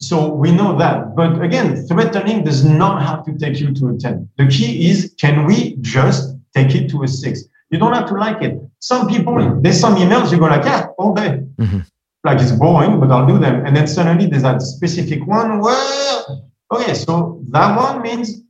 so 0.00 0.32
we 0.32 0.52
know 0.52 0.76
that 0.78 1.14
but 1.16 1.42
again 1.42 1.76
threatening 1.86 2.44
does 2.44 2.64
not 2.64 3.02
have 3.02 3.24
to 3.24 3.36
take 3.36 3.58
you 3.60 3.72
to 3.72 3.88
a 3.88 3.96
10 3.96 4.28
the 4.38 4.46
key 4.46 4.88
is 4.88 5.14
can 5.20 5.44
we 5.44 5.76
just 5.80 6.36
take 6.54 6.74
it 6.74 6.88
to 6.88 7.02
a 7.02 7.08
6 7.08 7.44
you 7.70 7.78
don't 7.78 7.92
have 7.92 8.08
to 8.08 8.14
like 8.14 8.40
it 8.42 8.60
some 8.78 9.08
people 9.08 9.60
there's 9.60 9.80
some 9.80 9.96
emails 9.96 10.30
you 10.30 10.38
go 10.38 10.46
like 10.46 10.64
yeah 10.64 10.86
all 10.98 11.14
day 11.14 11.42
mm-hmm. 11.56 11.80
like 12.24 12.40
it's 12.40 12.52
boring 12.52 13.00
but 13.00 13.10
i'll 13.10 13.26
do 13.26 13.38
them 13.38 13.66
and 13.66 13.76
then 13.76 13.86
suddenly 13.86 14.26
there's 14.26 14.44
that 14.44 14.62
specific 14.62 15.26
one 15.26 15.60
where 15.60 16.18
Okay, 16.70 16.94
so 16.94 17.42
that 17.48 17.76
one 17.76 18.02
means 18.02 18.42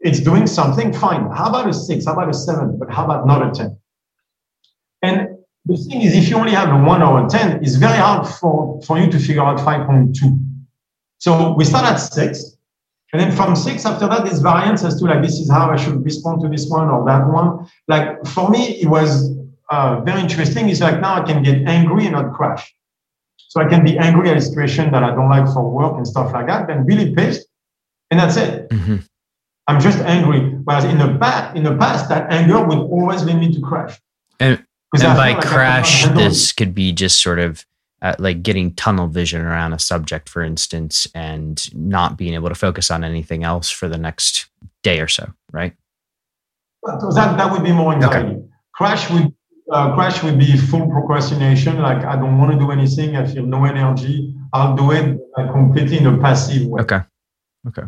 it's 0.00 0.20
doing 0.20 0.46
something 0.46 0.92
fine. 0.92 1.30
How 1.30 1.48
about 1.48 1.68
a 1.68 1.72
six? 1.72 2.06
How 2.06 2.12
about 2.12 2.28
a 2.28 2.34
seven? 2.34 2.78
But 2.78 2.90
how 2.90 3.04
about 3.04 3.26
not 3.26 3.46
a 3.46 3.50
10? 3.52 3.78
And 5.02 5.28
the 5.64 5.76
thing 5.76 6.02
is, 6.02 6.14
if 6.14 6.28
you 6.28 6.36
only 6.36 6.52
have 6.52 6.68
a 6.68 6.84
one 6.84 7.02
or 7.02 7.24
a 7.24 7.28
10, 7.28 7.62
it's 7.62 7.76
very 7.76 7.96
hard 7.96 8.26
for, 8.26 8.80
for 8.82 8.98
you 8.98 9.10
to 9.10 9.18
figure 9.18 9.42
out 9.42 9.58
5.2. 9.58 10.45
So 11.18 11.54
we 11.54 11.64
start 11.64 11.84
at 11.84 11.96
six. 11.96 12.56
And 13.12 13.22
then 13.22 13.32
from 13.34 13.56
six, 13.56 13.86
after 13.86 14.08
that, 14.08 14.24
there's 14.24 14.40
variance 14.40 14.84
as 14.84 14.98
to 14.98 15.06
like, 15.06 15.22
this 15.22 15.38
is 15.38 15.50
how 15.50 15.70
I 15.70 15.76
should 15.76 16.04
respond 16.04 16.42
to 16.42 16.48
this 16.48 16.68
one 16.68 16.88
or 16.88 17.04
that 17.06 17.26
one. 17.26 17.66
Like 17.88 18.26
for 18.26 18.50
me, 18.50 18.80
it 18.80 18.88
was 18.88 19.32
uh, 19.70 20.00
very 20.00 20.20
interesting. 20.20 20.68
It's 20.68 20.80
like 20.80 21.00
now 21.00 21.22
I 21.22 21.24
can 21.24 21.42
get 21.42 21.66
angry 21.66 22.04
and 22.04 22.12
not 22.12 22.34
crash. 22.34 22.74
So 23.48 23.60
I 23.60 23.68
can 23.68 23.84
be 23.84 23.96
angry 23.96 24.28
at 24.28 24.36
a 24.36 24.40
situation 24.40 24.90
that 24.92 25.02
I 25.02 25.14
don't 25.14 25.30
like 25.30 25.46
for 25.46 25.70
work 25.70 25.96
and 25.96 26.06
stuff 26.06 26.32
like 26.32 26.46
that, 26.48 26.66
then 26.66 26.84
really 26.84 27.14
pissed, 27.14 27.46
and 28.10 28.20
that's 28.20 28.36
it. 28.36 28.68
Mm-hmm. 28.68 28.96
I'm 29.68 29.80
just 29.80 29.98
angry. 30.00 30.40
Whereas 30.64 30.84
in 30.84 30.98
the 30.98 31.16
past, 31.18 31.56
in 31.56 31.62
the 31.62 31.74
past, 31.76 32.08
that 32.08 32.30
anger 32.30 32.62
would 32.62 32.78
always 32.78 33.24
lead 33.24 33.38
me 33.38 33.54
to 33.54 33.60
crash. 33.60 33.98
And, 34.40 34.64
and 34.92 35.02
by 35.02 35.32
like 35.32 35.44
crash, 35.44 36.06
this 36.08 36.52
could 36.52 36.74
be 36.74 36.92
just 36.92 37.22
sort 37.22 37.38
of 37.38 37.64
uh, 38.06 38.14
like 38.20 38.42
getting 38.42 38.72
tunnel 38.74 39.08
vision 39.08 39.42
around 39.42 39.72
a 39.72 39.78
subject, 39.78 40.28
for 40.28 40.42
instance, 40.42 41.08
and 41.14 41.74
not 41.74 42.16
being 42.16 42.34
able 42.34 42.48
to 42.48 42.54
focus 42.54 42.88
on 42.90 43.02
anything 43.02 43.42
else 43.42 43.68
for 43.68 43.88
the 43.88 43.98
next 43.98 44.46
day 44.84 45.00
or 45.00 45.08
so, 45.08 45.32
right? 45.52 45.74
So 47.00 47.10
that, 47.10 47.36
that 47.36 47.50
would 47.50 47.64
be 47.64 47.72
more 47.72 47.92
anxiety. 47.92 48.36
Okay. 48.36 48.42
Crash 48.74 49.10
would 49.10 49.34
uh, 49.72 49.92
crash 49.96 50.22
would 50.22 50.38
be 50.38 50.56
full 50.56 50.86
procrastination. 50.88 51.80
Like 51.80 52.04
I 52.04 52.14
don't 52.14 52.38
want 52.38 52.52
to 52.52 52.58
do 52.58 52.70
anything. 52.70 53.16
I 53.16 53.26
feel 53.26 53.44
no 53.44 53.64
energy. 53.64 54.32
I'll 54.52 54.76
do 54.76 54.92
it 54.92 55.18
uh, 55.36 55.50
completely 55.50 55.98
in 55.98 56.06
a 56.06 56.16
passive 56.18 56.64
way. 56.68 56.82
Okay. 56.82 57.00
Okay. 57.66 57.82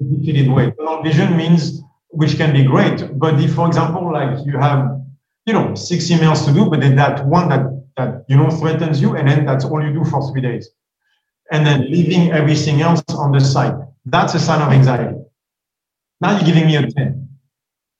Defeated 0.00 0.48
way. 0.52 0.70
Tunnel 0.70 1.02
vision 1.02 1.36
means, 1.36 1.82
which 2.10 2.36
can 2.36 2.52
be 2.52 2.62
great, 2.62 3.18
but 3.18 3.40
if, 3.40 3.54
for 3.54 3.66
example, 3.66 4.12
like 4.12 4.46
you 4.46 4.56
have, 4.58 5.00
you 5.46 5.52
know, 5.52 5.74
six 5.74 6.06
emails 6.14 6.46
to 6.46 6.52
do, 6.54 6.70
but 6.70 6.78
then 6.78 6.94
that 6.94 7.26
one 7.26 7.48
that 7.48 7.73
that 7.96 8.24
you 8.28 8.36
know 8.36 8.50
threatens 8.50 9.00
you, 9.00 9.16
and 9.16 9.28
then 9.28 9.46
that's 9.46 9.64
all 9.64 9.82
you 9.82 9.92
do 9.92 10.04
for 10.04 10.20
three 10.32 10.40
days. 10.42 10.68
and 11.52 11.66
then 11.66 11.80
leaving 11.90 12.32
everything 12.32 12.80
else 12.82 13.02
on 13.10 13.32
the 13.32 13.40
side. 13.40 13.74
That's 14.06 14.34
a 14.34 14.40
sign 14.40 14.62
of 14.62 14.72
anxiety. 14.72 15.16
Now 16.20 16.32
you're 16.36 16.46
giving 16.46 16.66
me 16.66 16.76
a 16.76 16.86
10. 16.86 17.28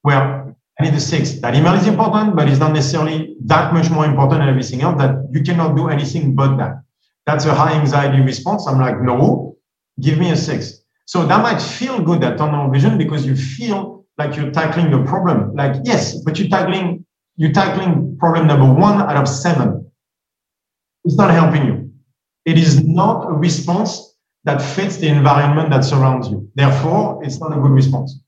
Well, 0.03 0.57
I 0.79 0.85
need 0.85 0.95
a 0.95 1.01
six. 1.01 1.41
That 1.41 1.55
email 1.55 1.75
is 1.75 1.87
important, 1.87 2.37
but 2.37 2.49
it's 2.49 2.59
not 2.59 2.73
necessarily 2.73 3.37
that 3.45 3.73
much 3.73 3.91
more 3.91 4.05
important 4.07 4.41
than 4.41 4.49
everything 4.49 4.83
else 4.83 4.99
that 4.99 5.17
you 5.33 5.43
cannot 5.43 5.77
do 5.77 5.89
anything 5.89 6.35
but 6.35 6.57
that. 6.57 6.83
That's 7.27 7.45
a 7.47 7.55
high 7.55 7.75
anxiety 7.75 8.21
response. 8.21 8.67
I'm 8.67 8.81
like, 8.81 9.01
no, 9.01 9.57
give 10.01 10.19
me 10.19 10.31
a 10.31 10.37
six. 10.37 10.83
So 11.07 11.27
that 11.27 11.43
might 11.43 11.61
feel 11.61 12.01
good 12.01 12.25
at 12.25 12.39
tunnel 12.39 12.71
vision 12.71 12.99
because 12.99 13.27
you 13.27 13.37
feel 13.37 14.07
like 14.19 14.37
you're 14.37 14.51
tackling 14.51 14.91
the 14.91 15.03
problem. 15.05 15.55
Like, 15.55 15.77
yes, 15.85 16.21
but 16.23 16.39
you're 16.39 16.49
tackling, 16.49 17.05
you're 17.37 17.53
tackling 17.53 18.17
problem 18.19 18.47
number 18.47 18.73
one 18.73 19.01
out 19.03 19.17
of 19.17 19.29
seven. 19.29 19.84
It's 21.05 21.17
not 21.17 21.31
helping 21.31 21.67
you. 21.67 21.91
It 22.45 22.59
is 22.59 22.85
not 22.85 23.27
a 23.27 23.33
response 23.33 24.15
that 24.45 24.61
fits 24.61 24.99
the 24.99 25.09
environment 25.09 25.71
that 25.71 25.85
surrounds 25.85 26.29
you. 26.29 26.51
Therefore, 26.55 27.23
it's 27.25 27.41
not 27.41 27.57
a 27.57 27.61
good 27.61 27.71
response. 27.71 28.21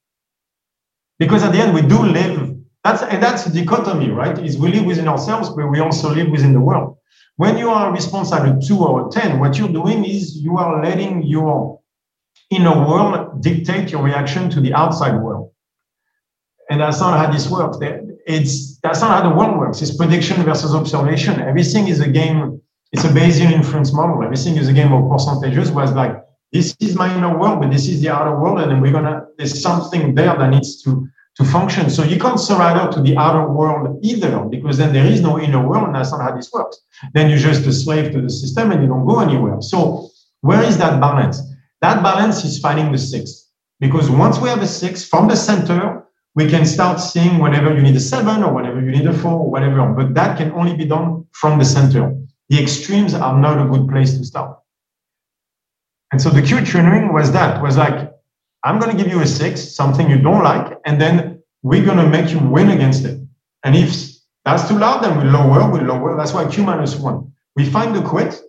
Because 1.18 1.42
at 1.42 1.52
the 1.52 1.58
end, 1.58 1.74
we 1.74 1.82
do 1.82 2.02
live, 2.02 2.56
that's, 2.84 3.02
and 3.02 3.22
that's 3.22 3.46
a 3.46 3.52
dichotomy, 3.52 4.10
right? 4.10 4.38
Is 4.38 4.58
we 4.58 4.72
live 4.72 4.84
within 4.84 5.08
ourselves, 5.08 5.50
but 5.50 5.68
we 5.68 5.80
also 5.80 6.14
live 6.14 6.30
within 6.30 6.52
the 6.52 6.60
world. 6.60 6.96
When 7.36 7.58
you 7.58 7.68
are 7.70 7.90
a 7.90 7.92
response 7.92 8.32
at 8.32 8.46
a 8.46 8.58
two 8.66 8.78
or 8.78 9.08
a 9.08 9.10
10, 9.10 9.38
what 9.38 9.58
you're 9.58 9.68
doing 9.68 10.04
is 10.04 10.36
you 10.36 10.56
are 10.56 10.82
letting 10.82 11.22
your 11.22 11.80
inner 12.50 12.86
world 12.86 13.42
dictate 13.42 13.90
your 13.90 14.02
reaction 14.02 14.48
to 14.50 14.60
the 14.60 14.72
outside 14.72 15.20
world. 15.20 15.52
And 16.70 16.80
that's 16.80 17.00
not 17.00 17.18
how 17.18 17.30
this 17.30 17.50
works. 17.50 17.78
It's, 18.26 18.78
that's 18.78 19.00
not 19.00 19.22
how 19.22 19.28
the 19.28 19.36
world 19.36 19.58
works. 19.58 19.82
It's 19.82 19.94
prediction 19.94 20.42
versus 20.42 20.74
observation. 20.74 21.40
Everything 21.40 21.88
is 21.88 22.00
a 22.00 22.08
game 22.08 22.60
it's 22.97 23.05
a 23.05 23.09
Bayesian 23.09 23.53
inference 23.53 23.92
model. 23.92 24.22
Everything 24.22 24.57
is 24.57 24.68
a 24.68 24.72
game 24.72 24.90
of 24.90 25.11
percentages. 25.11 25.70
Was 25.70 25.92
like 25.92 26.16
this 26.51 26.74
is 26.80 26.94
my 26.94 27.14
inner 27.14 27.38
world, 27.38 27.61
but 27.61 27.70
this 27.70 27.88
is 27.88 28.01
the 28.01 28.09
outer 28.09 28.34
world, 28.40 28.59
and 28.61 28.70
then 28.70 28.80
we're 28.80 28.92
gonna 28.92 29.26
there's 29.36 29.61
something 29.61 30.14
there 30.14 30.34
that 30.34 30.49
needs 30.49 30.82
to 30.84 31.07
to 31.36 31.44
function. 31.44 31.90
So 31.90 32.03
you 32.03 32.18
can't 32.18 32.40
surrender 32.40 32.90
to 32.92 33.03
the 33.03 33.14
outer 33.18 33.47
world 33.51 33.99
either, 34.03 34.38
because 34.49 34.78
then 34.78 34.94
there 34.94 35.05
is 35.05 35.20
no 35.20 35.38
inner 35.38 35.62
world, 35.68 35.84
and 35.88 35.94
that's 35.94 36.11
not 36.11 36.22
how 36.22 36.34
this 36.34 36.51
works. 36.51 36.78
Then 37.12 37.28
you're 37.28 37.38
just 37.38 37.66
a 37.66 37.72
slave 37.72 38.12
to 38.12 38.22
the 38.22 38.30
system, 38.30 38.72
and 38.72 38.82
you 38.82 38.88
don't 38.88 39.07
go 39.07 39.20
anywhere. 39.20 39.61
So 39.61 40.09
where 40.40 40.62
is 40.62 40.78
that 40.78 40.99
balance? 40.99 41.42
That 41.82 42.03
balance 42.03 42.44
is 42.44 42.59
finding 42.59 42.92
the 42.92 42.99
six, 42.99 43.51
because 43.78 44.09
once 44.09 44.38
we 44.38 44.49
have 44.49 44.62
a 44.62 44.66
six 44.66 45.07
from 45.07 45.28
the 45.28 45.36
center, 45.36 46.07
we 46.34 46.49
can 46.49 46.64
start 46.64 46.99
seeing 47.01 47.40
whenever 47.40 47.74
you 47.74 47.82
need 47.82 47.97
a 47.97 48.01
seven 48.01 48.42
or 48.42 48.55
whenever 48.55 48.80
you 48.80 48.90
need 48.90 49.07
a 49.07 49.12
four 49.12 49.40
or 49.44 49.51
whatever. 49.51 49.86
But 49.92 50.14
that 50.14 50.38
can 50.38 50.53
only 50.53 50.74
be 50.74 50.86
done 50.86 51.26
from 51.32 51.59
the 51.59 51.66
center 51.66 52.16
the 52.49 52.61
extremes 52.62 53.14
are 53.14 53.38
not 53.38 53.61
a 53.61 53.68
good 53.68 53.88
place 53.88 54.16
to 54.16 54.24
start. 54.24 54.59
And 56.12 56.20
so 56.22 56.30
the 56.30 56.42
Q 56.42 56.64
training 56.64 57.12
was 57.12 57.32
that 57.32 57.62
was 57.62 57.76
like, 57.76 58.12
I'm 58.64 58.78
going 58.78 58.97
to 58.97 59.03
give 59.03 59.12
you 59.12 59.20
a 59.20 59.26
six, 59.26 59.74
something 59.74 60.09
you 60.09 60.18
don't 60.18 60.42
like, 60.42 60.78
and 60.84 61.01
then 61.01 61.42
we're 61.62 61.84
going 61.84 61.99
to 61.99 62.09
make 62.09 62.30
you 62.30 62.38
win 62.38 62.70
against 62.70 63.05
it. 63.05 63.20
And 63.64 63.76
if 63.76 63.90
that's 64.44 64.68
too 64.68 64.78
loud, 64.78 65.03
then 65.03 65.18
we 65.18 65.24
lower, 65.24 65.70
we 65.70 65.80
lower. 65.80 66.16
That's 66.16 66.32
why 66.32 66.49
Q 66.49 66.64
minus 66.64 66.97
one. 66.97 67.32
We 67.57 67.68
find 67.68 67.94
the 67.94 68.03
quit, 68.03 68.40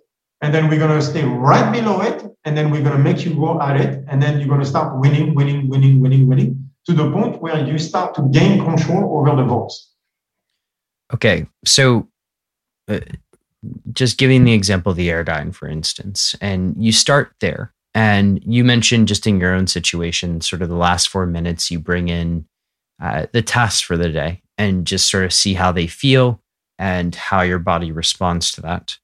and 0.42 0.54
then 0.54 0.70
we're 0.70 0.80
going 0.80 1.00
to 1.00 1.02
stay 1.02 1.24
right 1.24 1.72
below 1.72 2.02
it, 2.02 2.24
and 2.46 2.56
then 2.56 2.70
we're 2.70 2.84
going 2.84 2.98
to 2.98 3.04
make 3.04 3.26
you 3.26 3.34
go 3.34 3.60
at 3.62 3.80
it, 3.80 4.04
and 4.08 4.22
then 4.22 4.40
you're 4.40 4.48
going 4.48 4.62
to 4.62 4.66
start 4.66 5.00
winning, 5.00 5.34
winning, 5.34 5.68
winning, 5.68 6.00
winning, 6.00 6.28
winning, 6.28 6.70
to 6.86 6.94
the 6.94 7.12
point 7.12 7.42
where 7.42 7.66
you 7.66 7.78
start 7.78 8.14
to 8.16 8.22
gain 8.32 8.64
control 8.64 9.18
over 9.18 9.36
the 9.36 9.44
votes. 9.44 9.94
Okay, 11.14 11.48
so 11.66 12.08
uh, 12.88 13.00
just 13.94 14.18
giving 14.18 14.44
the 14.44 14.54
example 14.54 14.92
of 14.92 14.98
the 14.98 15.10
Airdyne, 15.10 15.54
for 15.54 15.68
instance, 15.68 16.36
and 16.42 16.76
you 16.78 16.92
start 16.92 17.34
there. 17.40 17.74
And 17.94 18.42
you 18.44 18.64
mentioned 18.64 19.08
just 19.08 19.26
in 19.26 19.40
your 19.40 19.54
own 19.54 19.68
situation, 19.68 20.42
sort 20.42 20.62
of 20.62 20.70
the 20.70 20.76
last 20.76 21.10
four 21.10 21.26
minutes, 21.26 21.72
you 21.72 21.80
bring 21.80 22.10
in 22.10 22.46
uh, 23.02 23.26
the 23.32 23.42
tasks 23.42 23.82
for 23.82 23.98
the 23.98 24.10
day 24.10 24.42
and 24.58 24.86
just 24.86 25.10
sort 25.10 25.26
of 25.26 25.34
see 25.34 25.54
how 25.56 25.72
they 25.72 25.88
feel 25.88 26.42
and 26.78 27.16
how 27.16 27.42
your 27.42 27.60
body 27.60 27.92
responds 27.92 28.52
to 28.52 28.62
that. 28.62 28.98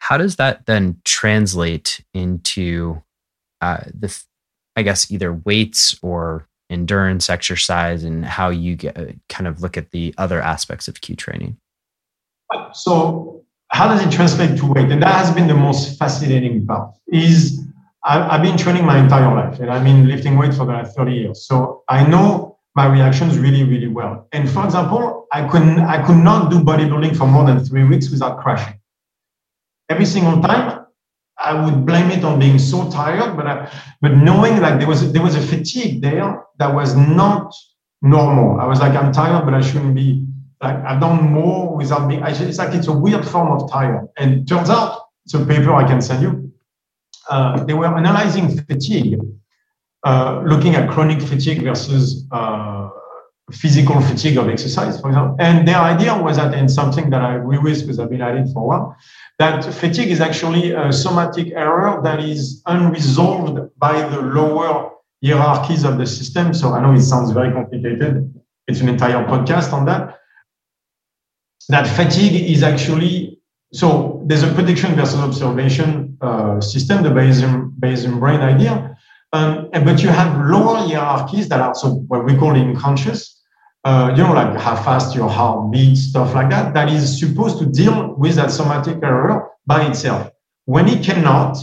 How 0.00 0.16
does 0.16 0.36
that 0.36 0.66
then 0.66 1.00
translate 1.04 2.04
into 2.12 3.02
uh, 3.60 3.84
the, 3.86 4.16
I 4.74 4.82
guess, 4.82 5.10
either 5.10 5.32
weights 5.32 5.96
or 6.02 6.48
endurance 6.70 7.30
exercise 7.30 8.02
and 8.02 8.24
how 8.24 8.50
you 8.50 8.74
get, 8.74 9.16
kind 9.28 9.46
of 9.46 9.62
look 9.62 9.76
at 9.76 9.92
the 9.92 10.12
other 10.18 10.40
aspects 10.40 10.88
of 10.88 11.00
Q 11.00 11.14
training? 11.14 11.56
So 12.72 13.43
how 13.74 13.88
does 13.88 14.06
it 14.06 14.12
translate 14.12 14.56
to 14.56 14.66
weight? 14.66 14.88
And 14.92 15.02
that 15.02 15.16
has 15.16 15.34
been 15.34 15.48
the 15.48 15.54
most 15.54 15.98
fascinating 15.98 16.64
part. 16.64 16.94
Is 17.08 17.60
I, 18.04 18.36
have 18.36 18.42
been 18.42 18.56
training 18.56 18.86
my 18.86 18.98
entire 18.98 19.34
life, 19.34 19.58
and 19.58 19.68
I've 19.68 19.82
been 19.82 20.06
lifting 20.06 20.38
weight 20.38 20.54
for 20.54 20.64
the 20.64 20.72
last 20.72 20.94
30 20.96 21.12
years. 21.12 21.46
So 21.48 21.82
I 21.88 22.06
know 22.06 22.58
my 22.76 22.86
reactions 22.86 23.36
really, 23.36 23.64
really 23.64 23.88
well. 23.88 24.28
And 24.30 24.48
for 24.48 24.64
example, 24.64 25.26
I 25.32 25.48
couldn't, 25.48 25.80
I 25.80 26.06
could 26.06 26.18
not 26.18 26.52
do 26.52 26.60
bodybuilding 26.60 27.16
for 27.16 27.26
more 27.26 27.44
than 27.44 27.64
three 27.64 27.82
weeks 27.82 28.10
without 28.10 28.38
crashing. 28.38 28.78
Every 29.88 30.06
single 30.06 30.40
time, 30.40 30.86
I 31.36 31.52
would 31.64 31.84
blame 31.84 32.12
it 32.12 32.24
on 32.24 32.38
being 32.38 32.60
so 32.60 32.88
tired, 32.92 33.36
but 33.36 33.48
I, 33.48 33.68
but 34.00 34.12
knowing 34.12 34.60
like 34.60 34.78
there 34.78 34.86
was 34.86 35.12
there 35.12 35.22
was 35.22 35.34
a 35.34 35.40
fatigue 35.40 36.00
there 36.00 36.44
that 36.58 36.72
was 36.72 36.94
not 36.94 37.52
normal. 38.02 38.60
I 38.60 38.66
was 38.66 38.78
like, 38.78 38.94
I'm 38.94 39.10
tired, 39.10 39.44
but 39.44 39.52
I 39.52 39.60
shouldn't 39.60 39.96
be 39.96 40.24
like 40.64 40.76
I've 40.84 41.00
done 41.00 41.30
more 41.30 41.76
without 41.76 42.08
being. 42.08 42.22
It's 42.24 42.58
like 42.58 42.74
it's 42.74 42.88
a 42.88 42.92
weird 42.92 43.24
form 43.26 43.52
of 43.52 43.70
tired. 43.70 44.08
And 44.16 44.48
turns 44.48 44.70
out 44.70 45.02
it's 45.24 45.34
a 45.34 45.44
paper 45.44 45.72
I 45.72 45.86
can 45.86 46.00
send 46.00 46.22
you. 46.22 46.52
Uh, 47.30 47.64
they 47.64 47.74
were 47.74 47.86
analyzing 47.86 48.46
fatigue, 48.56 49.20
uh, 50.04 50.42
looking 50.44 50.74
at 50.74 50.90
chronic 50.90 51.20
fatigue 51.22 51.62
versus 51.62 52.26
uh, 52.32 52.88
physical 53.52 54.00
fatigue 54.00 54.36
of 54.36 54.48
exercise, 54.48 55.00
for 55.00 55.08
example. 55.08 55.36
And 55.38 55.66
their 55.68 55.78
idea 55.78 56.12
was 56.20 56.36
that, 56.36 56.52
and 56.54 56.70
something 56.70 57.10
that 57.10 57.22
I 57.22 57.36
agree 57.36 57.58
with 57.58 57.80
because 57.80 57.98
I've 57.98 58.10
been 58.10 58.20
at 58.22 58.36
it 58.36 58.48
for 58.52 58.62
a 58.64 58.66
while, 58.66 58.96
that 59.38 59.64
fatigue 59.64 60.10
is 60.10 60.20
actually 60.20 60.72
a 60.72 60.92
somatic 60.92 61.52
error 61.52 62.00
that 62.02 62.20
is 62.20 62.62
unresolved 62.66 63.58
by 63.78 64.06
the 64.08 64.20
lower 64.20 64.90
hierarchies 65.24 65.84
of 65.84 65.96
the 65.96 66.06
system. 66.06 66.52
So 66.52 66.72
I 66.74 66.82
know 66.82 66.92
it 66.92 67.02
sounds 67.02 67.30
very 67.30 67.50
complicated. 67.52 68.12
It's 68.66 68.80
an 68.80 68.88
entire 68.88 69.24
podcast 69.26 69.72
on 69.72 69.86
that 69.86 70.18
that 71.68 71.86
fatigue 71.86 72.50
is 72.50 72.62
actually 72.62 73.38
so 73.74 74.22
there's 74.24 74.44
a 74.44 74.54
prediction 74.54 74.94
versus 74.94 75.18
observation 75.18 76.16
uh, 76.20 76.60
system, 76.60 77.02
the 77.02 77.08
Bayesian, 77.08 77.72
Bayesian 77.80 78.20
brain 78.20 78.40
idea. 78.40 78.96
Um, 79.32 79.68
but 79.72 80.00
you 80.00 80.10
have 80.10 80.48
lower 80.48 80.76
hierarchies 80.76 81.48
that 81.48 81.60
are 81.60 81.74
so 81.74 81.94
what 82.06 82.24
we 82.24 82.36
call 82.36 82.50
unconscious, 82.50 83.42
uh, 83.82 84.14
you 84.16 84.22
know, 84.22 84.32
like 84.32 84.56
how 84.60 84.76
fast 84.76 85.16
your 85.16 85.28
heart 85.28 85.72
beats, 85.72 86.02
stuff 86.02 86.34
like 86.34 86.50
that, 86.50 86.72
that 86.74 86.88
is 86.88 87.18
supposed 87.18 87.58
to 87.58 87.66
deal 87.66 88.14
with 88.14 88.36
that 88.36 88.52
somatic 88.52 88.98
error 89.02 89.50
by 89.66 89.84
itself. 89.88 90.30
When 90.66 90.88
it 90.88 91.02
cannot, 91.02 91.58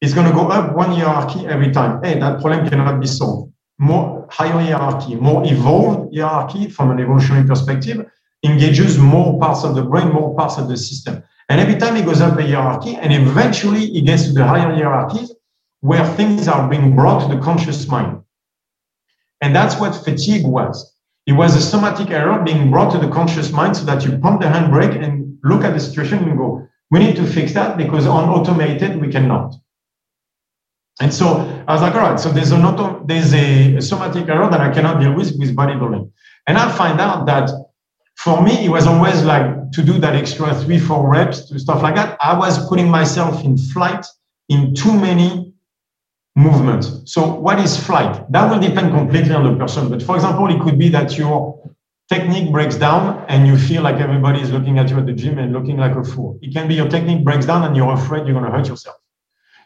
it's 0.00 0.14
going 0.14 0.26
to 0.26 0.32
go 0.32 0.48
up 0.48 0.74
one 0.74 0.90
hierarchy 0.90 1.46
every 1.46 1.70
time. 1.70 2.02
Hey, 2.02 2.18
that 2.18 2.40
problem 2.40 2.68
cannot 2.68 3.00
be 3.00 3.06
solved. 3.06 3.52
More 3.78 4.26
higher 4.32 4.60
hierarchy, 4.60 5.14
more 5.14 5.46
evolved 5.46 6.12
hierarchy 6.12 6.68
from 6.68 6.90
an 6.90 6.98
evolutionary 6.98 7.46
perspective, 7.46 8.04
engages 8.46 8.98
more 8.98 9.38
parts 9.38 9.64
of 9.64 9.74
the 9.74 9.82
brain, 9.82 10.12
more 10.12 10.34
parts 10.34 10.58
of 10.58 10.68
the 10.68 10.76
system. 10.76 11.22
And 11.48 11.60
every 11.60 11.78
time 11.78 11.94
he 11.94 12.02
goes 12.02 12.20
up 12.20 12.38
a 12.38 12.42
hierarchy, 12.42 12.96
and 12.96 13.12
eventually 13.12 13.86
he 13.86 14.02
gets 14.02 14.24
to 14.24 14.32
the 14.32 14.44
higher 14.44 14.74
hierarchies 14.74 15.32
where 15.80 16.04
things 16.14 16.48
are 16.48 16.68
being 16.68 16.96
brought 16.96 17.28
to 17.28 17.34
the 17.34 17.40
conscious 17.40 17.86
mind. 17.88 18.22
And 19.40 19.54
that's 19.54 19.78
what 19.78 19.94
fatigue 19.94 20.46
was. 20.46 20.94
It 21.26 21.32
was 21.32 21.54
a 21.54 21.60
somatic 21.60 22.10
error 22.10 22.42
being 22.42 22.70
brought 22.70 22.92
to 22.92 22.98
the 22.98 23.12
conscious 23.12 23.52
mind 23.52 23.76
so 23.76 23.84
that 23.84 24.04
you 24.04 24.16
pump 24.18 24.40
the 24.40 24.46
handbrake 24.46 25.00
and 25.02 25.38
look 25.44 25.62
at 25.62 25.74
the 25.74 25.80
situation 25.80 26.18
and 26.18 26.38
go, 26.38 26.66
we 26.90 27.00
need 27.00 27.16
to 27.16 27.26
fix 27.26 27.52
that 27.54 27.76
because 27.76 28.06
on 28.06 28.28
automated, 28.28 29.00
we 29.00 29.08
cannot. 29.08 29.54
And 31.00 31.12
so 31.12 31.26
I 31.68 31.72
was 31.72 31.82
like, 31.82 31.94
all 31.94 32.00
right, 32.00 32.18
so 32.18 32.30
there's, 32.30 32.52
an 32.52 32.64
auto, 32.64 33.04
there's 33.04 33.34
a, 33.34 33.80
somatic 33.80 34.28
error 34.28 34.48
that 34.48 34.60
I 34.60 34.72
cannot 34.72 35.00
deal 35.00 35.12
with 35.12 35.36
with 35.38 35.54
bodybuilding. 35.54 36.10
And 36.46 36.56
I 36.56 36.72
find 36.72 37.00
out 37.00 37.26
that 37.26 37.50
for 38.26 38.42
me, 38.42 38.64
it 38.64 38.68
was 38.68 38.88
always 38.88 39.22
like 39.22 39.70
to 39.70 39.84
do 39.84 40.00
that 40.00 40.16
extra 40.16 40.52
three, 40.52 40.80
four 40.80 41.08
reps 41.08 41.48
to 41.48 41.60
stuff 41.60 41.80
like 41.80 41.94
that. 41.94 42.18
I 42.20 42.36
was 42.36 42.68
putting 42.68 42.90
myself 42.90 43.44
in 43.44 43.56
flight 43.56 44.04
in 44.48 44.74
too 44.74 44.92
many 44.92 45.54
movements. 46.34 47.02
So 47.04 47.20
what 47.34 47.60
is 47.60 47.78
flight? 47.88 48.14
That 48.32 48.50
will 48.50 48.58
depend 48.58 48.90
completely 48.90 49.32
on 49.32 49.44
the 49.44 49.56
person. 49.56 49.88
But 49.88 50.02
for 50.02 50.16
example, 50.16 50.48
it 50.52 50.60
could 50.60 50.76
be 50.76 50.88
that 50.88 51.16
your 51.16 51.36
technique 52.08 52.50
breaks 52.50 52.74
down 52.74 53.24
and 53.28 53.46
you 53.46 53.56
feel 53.56 53.82
like 53.82 54.00
everybody 54.00 54.40
is 54.40 54.50
looking 54.50 54.80
at 54.80 54.90
you 54.90 54.98
at 54.98 55.06
the 55.06 55.12
gym 55.12 55.38
and 55.38 55.52
looking 55.52 55.76
like 55.76 55.94
a 55.94 56.02
fool. 56.02 56.36
It 56.42 56.52
can 56.52 56.66
be 56.66 56.74
your 56.74 56.88
technique 56.88 57.22
breaks 57.22 57.46
down 57.46 57.62
and 57.62 57.76
you're 57.76 57.92
afraid 57.92 58.26
you're 58.26 58.38
going 58.38 58.50
to 58.50 58.56
hurt 58.56 58.66
yourself. 58.66 58.96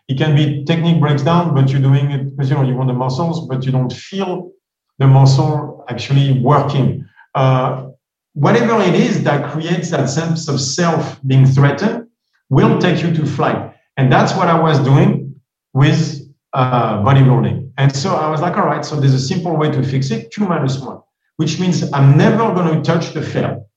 It 0.07 0.19
can 0.19 0.37
be 0.37 0.65
technique 0.65 1.01
breaks 1.01 1.23
down, 1.23 1.55
but 1.55 1.71
you're 1.71 1.81
doing 1.81 2.11
it 2.11 2.37
because 2.37 2.51
you 2.51 2.57
know 2.57 2.63
you 2.63 2.75
want 2.75 2.89
the 2.89 2.99
muscles, 3.05 3.49
but 3.49 3.65
you 3.65 3.73
don't 3.73 3.93
feel 3.93 4.53
the 4.99 5.07
muscle 5.07 5.87
actually 5.89 6.39
working. 6.41 7.09
Uh, 7.35 7.90
whatever 8.35 8.81
it 8.81 8.95
is 8.95 9.23
that 9.25 9.51
creates 9.51 9.91
that 9.91 10.09
sense 10.09 10.49
of 10.49 10.61
self 10.61 11.21
being 11.27 11.47
threatened 11.47 12.07
will 12.49 12.79
take 12.81 13.03
you 13.03 13.13
to 13.15 13.27
flight. 13.27 13.75
And 13.97 14.13
that's 14.13 14.35
what 14.35 14.49
I 14.49 14.59
was 14.59 14.79
doing 14.81 15.41
with 15.73 16.21
uh, 16.53 17.03
bodybuilding. 17.03 17.73
And 17.79 17.95
so 17.95 18.15
I 18.15 18.31
was 18.31 18.41
like, 18.41 18.57
all 18.57 18.67
right, 18.67 18.85
so 18.85 18.99
there's 18.99 19.15
a 19.15 19.21
simple 19.21 19.57
way 19.57 19.71
to 19.71 19.83
fix 19.83 20.11
it, 20.11 20.33
Q 20.33 20.47
minus 20.47 20.79
one, 20.79 21.01
which 21.37 21.59
means 21.61 21.91
I'm 21.93 22.17
never 22.17 22.53
going 22.55 22.75
to 22.75 22.83
touch 22.83 23.13
the 23.13 23.23
fail. 23.23 23.69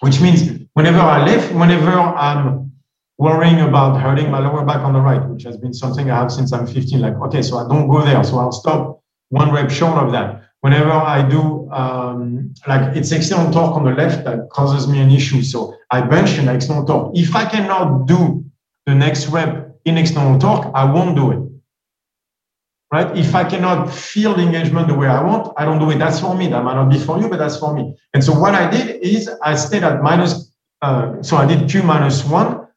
Which 0.00 0.20
means 0.20 0.66
whenever 0.74 0.98
I 0.98 1.24
lift, 1.24 1.54
whenever 1.54 1.92
I'm 1.92 2.72
worrying 3.18 3.60
about 3.60 4.00
hurting 4.00 4.30
my 4.30 4.40
lower 4.40 4.64
back 4.64 4.78
on 4.78 4.92
the 4.92 5.00
right, 5.00 5.24
which 5.28 5.44
has 5.44 5.56
been 5.56 5.72
something 5.72 6.10
I 6.10 6.16
have 6.16 6.32
since 6.32 6.52
I'm 6.52 6.66
15, 6.66 7.00
like, 7.00 7.14
okay, 7.14 7.42
so 7.42 7.58
I 7.58 7.68
don't 7.68 7.88
go 7.88 8.04
there. 8.04 8.22
So 8.24 8.38
I'll 8.38 8.52
stop 8.52 9.02
one 9.28 9.52
rep 9.52 9.70
short 9.70 9.96
of 10.04 10.12
that. 10.12 10.41
Whenever 10.62 10.92
I 10.92 11.28
do, 11.28 11.68
um, 11.72 12.54
like 12.68 12.96
it's 12.96 13.10
external 13.10 13.52
torque 13.52 13.76
on 13.76 13.84
the 13.84 13.90
left 13.90 14.24
that 14.24 14.48
causes 14.50 14.86
me 14.86 15.00
an 15.00 15.10
issue. 15.10 15.42
So 15.42 15.74
I 15.90 16.00
bench 16.00 16.38
an 16.38 16.48
external 16.48 16.86
torque. 16.86 17.16
If 17.16 17.34
I 17.34 17.44
cannot 17.44 18.06
do 18.06 18.44
the 18.86 18.94
next 18.94 19.26
rep 19.26 19.76
in 19.84 19.98
external 19.98 20.38
torque, 20.38 20.70
I 20.72 20.84
won't 20.84 21.16
do 21.16 21.32
it. 21.32 21.40
Right? 22.92 23.16
If 23.18 23.34
I 23.34 23.42
cannot 23.42 23.92
feel 23.92 24.34
the 24.34 24.42
engagement 24.42 24.86
the 24.86 24.94
way 24.94 25.08
I 25.08 25.20
want, 25.24 25.52
I 25.56 25.64
don't 25.64 25.80
do 25.80 25.90
it. 25.90 25.98
That's 25.98 26.20
for 26.20 26.36
me. 26.36 26.46
That 26.48 26.62
might 26.62 26.74
not 26.74 26.90
be 26.90 26.98
for 26.98 27.18
you, 27.20 27.28
but 27.28 27.38
that's 27.38 27.58
for 27.58 27.74
me. 27.74 27.96
And 28.14 28.22
so 28.22 28.38
what 28.38 28.54
I 28.54 28.70
did 28.70 29.02
is 29.02 29.28
I 29.42 29.56
stayed 29.56 29.82
at 29.82 30.00
minus, 30.00 30.52
uh, 30.80 31.20
so 31.22 31.38
I 31.38 31.46
did 31.46 31.68
Q 31.68 31.82
minus 31.82 32.24
one 32.24 32.68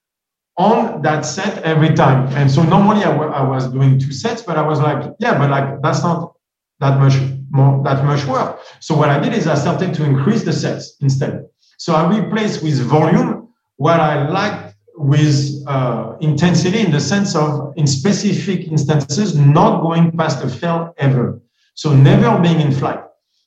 on 0.58 1.04
that 1.04 1.22
set 1.22 1.62
every 1.64 1.94
time. 1.94 2.30
And 2.36 2.50
so 2.50 2.64
normally 2.64 3.04
I, 3.04 3.12
w- 3.12 3.32
I 3.32 3.44
was 3.48 3.68
doing 3.68 4.00
two 4.00 4.14
sets, 4.14 4.42
but 4.42 4.58
I 4.58 4.66
was 4.66 4.80
like, 4.80 5.14
yeah, 5.20 5.38
but 5.38 5.52
like 5.52 5.82
that's 5.84 6.02
not 6.02 6.34
that 6.80 7.00
much 7.00 7.16
more, 7.50 7.84
that 7.84 8.04
much 8.04 8.26
work. 8.26 8.60
So 8.80 8.96
what 8.96 9.10
I 9.10 9.20
did 9.20 9.34
is 9.34 9.48
I 9.48 9.56
started 9.56 9.94
to 9.96 10.04
increase 10.04 10.44
the 10.44 10.54
sets 10.54 10.98
instead. 11.02 11.46
So 11.78 11.96
I 11.96 12.20
replaced 12.20 12.64
with 12.64 12.80
volume 12.82 13.50
what 13.78 14.00
I 14.00 14.28
liked 14.30 14.76
with 14.98 15.64
uh, 15.68 16.16
intensity 16.22 16.80
in 16.80 16.92
the 16.92 17.00
sense 17.00 17.36
of 17.36 17.74
in 17.76 17.86
specific 17.86 18.68
instances 18.68 19.36
not 19.36 19.82
going 19.82 20.12
past 20.12 20.44
a 20.44 20.50
fail 20.50 20.94
ever 20.98 21.42
so 21.74 21.94
never 21.94 22.40
being 22.42 22.62
in 22.62 22.72
flight 22.72 23.00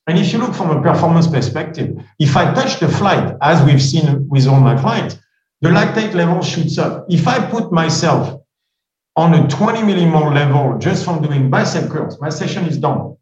and 0.06 0.18
if 0.18 0.32
you 0.32 0.38
look 0.38 0.54
from 0.54 0.70
a 0.70 0.82
performance 0.82 1.26
perspective 1.26 1.96
if 2.18 2.36
i 2.36 2.52
touch 2.52 2.78
the 2.80 2.88
flight 2.88 3.34
as 3.40 3.64
we've 3.64 3.82
seen 3.82 4.28
with 4.28 4.46
all 4.46 4.60
my 4.60 4.78
clients 4.78 5.16
the 5.62 5.70
lactate 5.70 6.12
level 6.12 6.42
shoots 6.42 6.76
up 6.76 7.06
if 7.08 7.26
i 7.26 7.38
put 7.50 7.72
myself 7.72 8.38
on 9.16 9.32
a 9.32 9.48
20 9.48 9.80
millimole 9.80 10.34
level 10.34 10.78
just 10.78 11.02
from 11.02 11.22
doing 11.22 11.48
bicep 11.48 11.88
curls 11.90 12.20
my 12.20 12.28
session 12.28 12.64
is 12.64 12.76
done 12.76 13.16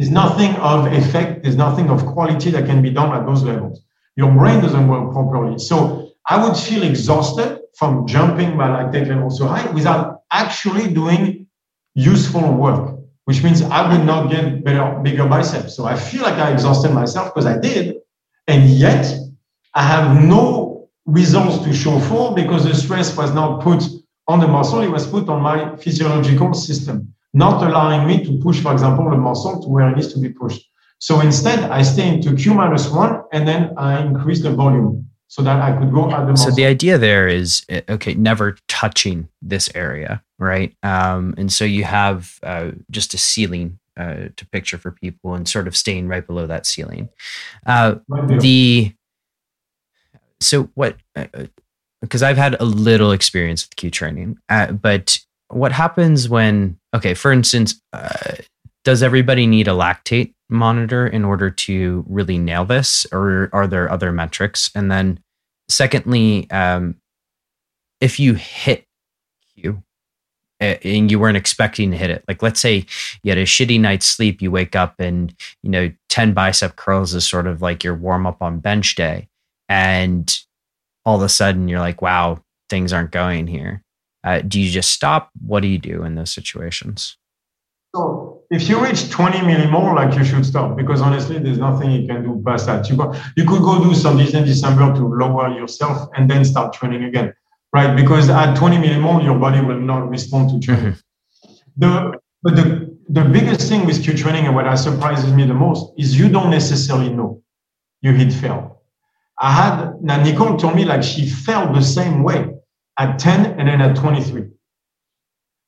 there's 0.00 0.10
nothing 0.10 0.54
of 0.56 0.90
effect 0.92 1.42
there's 1.42 1.60
nothing 1.66 1.90
of 1.90 2.06
quality 2.06 2.50
that 2.50 2.64
can 2.64 2.80
be 2.80 2.90
done 2.90 3.12
at 3.14 3.26
those 3.26 3.42
levels 3.42 3.82
your 4.16 4.32
brain 4.32 4.60
doesn't 4.60 4.88
work 4.88 5.12
properly 5.12 5.58
so 5.58 6.10
I 6.30 6.42
would 6.42 6.56
feel 6.56 6.84
exhausted 6.84 7.60
from 7.76 8.06
jumping 8.06 8.56
my 8.56 8.68
lactate 8.68 9.08
level 9.08 9.30
so 9.30 9.46
high 9.46 9.68
without 9.72 10.20
actually 10.30 10.92
doing 10.92 11.46
useful 11.94 12.52
work, 12.54 12.98
which 13.24 13.42
means 13.42 13.62
I 13.62 13.90
would 13.90 14.04
not 14.04 14.30
get 14.30 14.62
better, 14.62 15.00
bigger 15.02 15.26
biceps. 15.26 15.74
So 15.74 15.86
I 15.86 15.96
feel 15.96 16.22
like 16.22 16.34
I 16.34 16.52
exhausted 16.52 16.92
myself 16.92 17.34
because 17.34 17.46
I 17.46 17.58
did. 17.58 17.96
And 18.46 18.70
yet 18.70 19.12
I 19.74 19.82
have 19.82 20.22
no 20.22 20.88
results 21.06 21.64
to 21.64 21.72
show 21.72 21.98
for 22.00 22.34
because 22.34 22.64
the 22.64 22.74
stress 22.74 23.16
was 23.16 23.34
not 23.34 23.62
put 23.62 23.82
on 24.28 24.38
the 24.38 24.46
muscle, 24.46 24.80
it 24.82 24.88
was 24.88 25.06
put 25.06 25.28
on 25.28 25.42
my 25.42 25.74
physiological 25.76 26.54
system, 26.54 27.12
not 27.32 27.62
allowing 27.62 28.06
me 28.06 28.24
to 28.24 28.38
push, 28.42 28.60
for 28.60 28.72
example, 28.72 29.08
the 29.10 29.16
muscle 29.16 29.62
to 29.62 29.68
where 29.68 29.88
it 29.88 29.96
needs 29.96 30.12
to 30.12 30.20
be 30.20 30.28
pushed. 30.28 30.66
So 30.98 31.20
instead, 31.20 31.60
I 31.70 31.82
stay 31.82 32.08
into 32.08 32.34
Q 32.34 32.54
minus 32.54 32.88
one 32.90 33.22
and 33.32 33.48
then 33.48 33.72
I 33.76 34.02
increase 34.04 34.42
the 34.42 34.50
volume 34.50 35.08
so 35.28 35.42
that 35.42 35.62
I 35.62 35.78
could 35.78 35.92
go 35.92 36.10
at 36.10 36.26
the 36.26 36.36
So 36.36 36.50
the 36.50 36.66
idea 36.66 36.98
there 36.98 37.28
is 37.28 37.64
eh, 37.68 37.82
okay, 37.88 38.14
never 38.14 38.56
touching 38.68 39.28
this 39.40 39.70
area, 39.74 40.22
right? 40.38 40.74
Um, 40.82 41.34
and 41.38 41.52
so 41.52 41.64
you 41.64 41.84
have 41.84 42.38
uh, 42.42 42.72
just 42.90 43.14
a 43.14 43.18
ceiling 43.18 43.78
uh, 43.96 44.28
to 44.36 44.46
picture 44.50 44.76
for 44.76 44.90
people, 44.90 45.34
and 45.34 45.48
sort 45.48 45.68
of 45.68 45.76
staying 45.76 46.08
right 46.08 46.26
below 46.26 46.46
that 46.46 46.66
ceiling. 46.66 47.08
Uh, 47.64 47.96
the 48.40 48.92
so 50.40 50.70
what? 50.74 50.96
Because 52.00 52.22
uh, 52.22 52.26
uh, 52.26 52.28
I've 52.28 52.36
had 52.36 52.60
a 52.60 52.64
little 52.64 53.12
experience 53.12 53.64
with 53.64 53.76
Q 53.76 53.90
training, 53.90 54.38
uh, 54.48 54.72
but 54.72 55.18
what 55.50 55.72
happens 55.72 56.28
when? 56.28 56.78
Okay, 56.94 57.14
for 57.14 57.32
instance, 57.32 57.80
does 58.84 59.02
everybody 59.02 59.46
need 59.46 59.68
a 59.68 59.72
lactate 59.72 60.32
monitor 60.48 61.06
in 61.06 61.24
order 61.24 61.50
to 61.50 62.04
really 62.08 62.38
nail 62.38 62.64
this, 62.64 63.06
or 63.12 63.50
are 63.52 63.66
there 63.66 63.90
other 63.90 64.12
metrics? 64.12 64.70
And 64.74 64.90
then, 64.90 65.20
secondly, 65.68 66.50
um, 66.50 66.96
if 68.00 68.18
you 68.18 68.34
hit 68.34 68.84
Q 69.54 69.82
and 70.60 71.10
you 71.10 71.18
weren't 71.18 71.36
expecting 71.36 71.90
to 71.90 71.96
hit 71.96 72.10
it, 72.10 72.24
like 72.28 72.42
let's 72.42 72.60
say 72.60 72.86
you 73.22 73.30
had 73.30 73.38
a 73.38 73.44
shitty 73.44 73.80
night's 73.80 74.06
sleep, 74.06 74.42
you 74.42 74.50
wake 74.50 74.74
up 74.74 74.94
and 74.98 75.34
you 75.62 75.70
know 75.70 75.92
ten 76.08 76.32
bicep 76.32 76.76
curls 76.76 77.14
is 77.14 77.28
sort 77.28 77.46
of 77.46 77.62
like 77.62 77.84
your 77.84 77.94
warm 77.94 78.26
up 78.26 78.42
on 78.42 78.60
bench 78.60 78.94
day, 78.94 79.28
and 79.68 80.38
all 81.04 81.16
of 81.16 81.22
a 81.22 81.28
sudden 81.28 81.68
you're 81.68 81.80
like, 81.80 82.02
wow, 82.02 82.42
things 82.68 82.92
aren't 82.92 83.10
going 83.10 83.46
here. 83.46 83.82
Uh, 84.22 84.40
do 84.42 84.60
you 84.60 84.70
just 84.70 84.90
stop? 84.90 85.30
What 85.44 85.60
do 85.60 85.68
you 85.68 85.78
do 85.78 86.04
in 86.04 86.14
those 86.14 86.30
situations? 86.30 87.16
So 87.94 88.42
if 88.50 88.68
you 88.68 88.82
reach 88.84 89.10
20 89.10 89.38
millimole, 89.38 89.94
like 89.94 90.16
you 90.16 90.24
should 90.24 90.44
stop 90.44 90.76
because 90.76 91.00
honestly, 91.00 91.38
there's 91.38 91.58
nothing 91.58 91.90
you 91.90 92.06
can 92.06 92.22
do 92.22 92.42
past 92.44 92.66
that. 92.66 92.88
You, 92.88 92.96
go, 92.96 93.14
you 93.36 93.44
could 93.44 93.62
go 93.62 93.82
do 93.82 93.94
some 93.94 94.18
Disney 94.18 94.44
December 94.44 94.94
to 94.94 95.06
lower 95.06 95.48
yourself 95.48 96.08
and 96.16 96.30
then 96.30 96.44
start 96.44 96.72
training 96.72 97.04
again, 97.04 97.32
right? 97.72 97.96
Because 97.96 98.28
at 98.28 98.56
20 98.56 98.76
millimole, 98.76 99.24
your 99.24 99.38
body 99.38 99.60
will 99.60 99.80
not 99.80 100.08
respond 100.08 100.50
to 100.50 100.66
training. 100.66 100.92
Mm-hmm. 100.92 101.52
The, 101.76 102.18
but 102.42 102.56
the, 102.56 102.96
the 103.08 103.24
biggest 103.24 103.68
thing 103.68 103.86
with 103.86 104.02
Q 104.02 104.16
training 104.16 104.46
and 104.46 104.54
what 104.54 104.74
surprises 104.76 105.32
me 105.32 105.46
the 105.46 105.54
most 105.54 105.92
is 105.96 106.18
you 106.18 106.28
don't 106.28 106.50
necessarily 106.50 107.10
know 107.10 107.42
you 108.02 108.12
hit 108.12 108.32
fail. 108.32 108.82
I 109.38 109.52
had, 109.52 110.02
now 110.02 110.22
Nicole 110.22 110.56
told 110.56 110.76
me 110.76 110.84
like 110.84 111.02
she 111.02 111.28
felt 111.28 111.74
the 111.74 111.82
same 111.82 112.22
way 112.22 112.50
at 113.00 113.18
10 113.18 113.58
and 113.58 113.68
then 113.68 113.80
at 113.80 113.96
23 113.96 114.50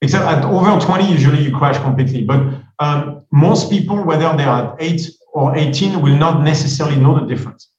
except 0.03 0.25
at 0.25 0.45
over 0.45 0.85
20, 0.85 1.11
usually 1.11 1.43
you 1.43 1.57
crash 1.57 1.79
completely. 1.79 2.25
But 2.25 2.61
um, 2.81 3.25
most 3.31 3.71
people, 3.71 4.03
whether 4.05 4.37
they 4.37 4.45
are 4.45 4.75
at 4.75 4.83
8 4.83 5.11
or 5.33 5.57
18, 5.57 6.03
will 6.03 6.17
not 6.17 6.43
necessarily 6.43 6.97
know 6.97 7.19
the 7.19 7.27
difference, 7.27 7.71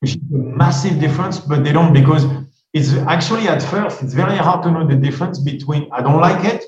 which 0.00 0.10
is 0.10 0.22
a 0.32 0.36
massive 0.36 1.00
difference, 1.00 1.38
but 1.40 1.64
they 1.64 1.72
don't 1.72 1.94
because 1.94 2.26
it's 2.74 2.92
actually 3.08 3.48
at 3.48 3.62
first, 3.62 4.02
it's 4.02 4.14
very 4.14 4.36
hard 4.36 4.62
to 4.62 4.70
know 4.70 4.86
the 4.86 4.94
difference 4.94 5.40
between 5.40 5.88
I 5.92 6.02
don't 6.02 6.20
like 6.20 6.44
it 6.44 6.62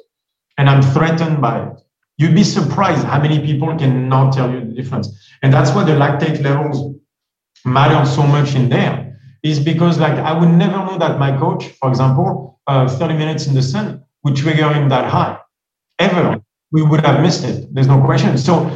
and 0.58 0.68
I'm 0.68 0.82
threatened 0.82 1.40
by 1.40 1.68
it. 1.68 1.80
You'd 2.16 2.34
be 2.34 2.44
surprised 2.44 3.04
how 3.04 3.20
many 3.20 3.40
people 3.40 3.68
cannot 3.76 4.32
tell 4.32 4.50
you 4.50 4.60
the 4.60 4.72
difference. 4.72 5.08
And 5.42 5.52
that's 5.52 5.72
why 5.72 5.84
the 5.84 5.92
lactate 5.92 6.42
levels 6.42 6.96
matter 7.64 8.04
so 8.10 8.22
much 8.22 8.54
in 8.54 8.68
there, 8.68 9.11
is 9.42 9.58
because 9.58 9.98
like 9.98 10.14
I 10.14 10.38
would 10.38 10.50
never 10.50 10.78
know 10.78 10.98
that 10.98 11.18
my 11.18 11.36
coach, 11.36 11.68
for 11.80 11.88
example, 11.88 12.60
uh, 12.66 12.88
30 12.88 13.14
minutes 13.14 13.46
in 13.46 13.54
the 13.54 13.62
sun, 13.62 14.04
would 14.22 14.36
trigger 14.36 14.72
him 14.72 14.88
that 14.88 15.10
high. 15.10 15.38
Ever. 15.98 16.40
We 16.70 16.82
would 16.82 17.04
have 17.04 17.20
missed 17.20 17.44
it. 17.44 17.72
There's 17.74 17.86
no 17.86 18.02
question. 18.02 18.38
So 18.38 18.70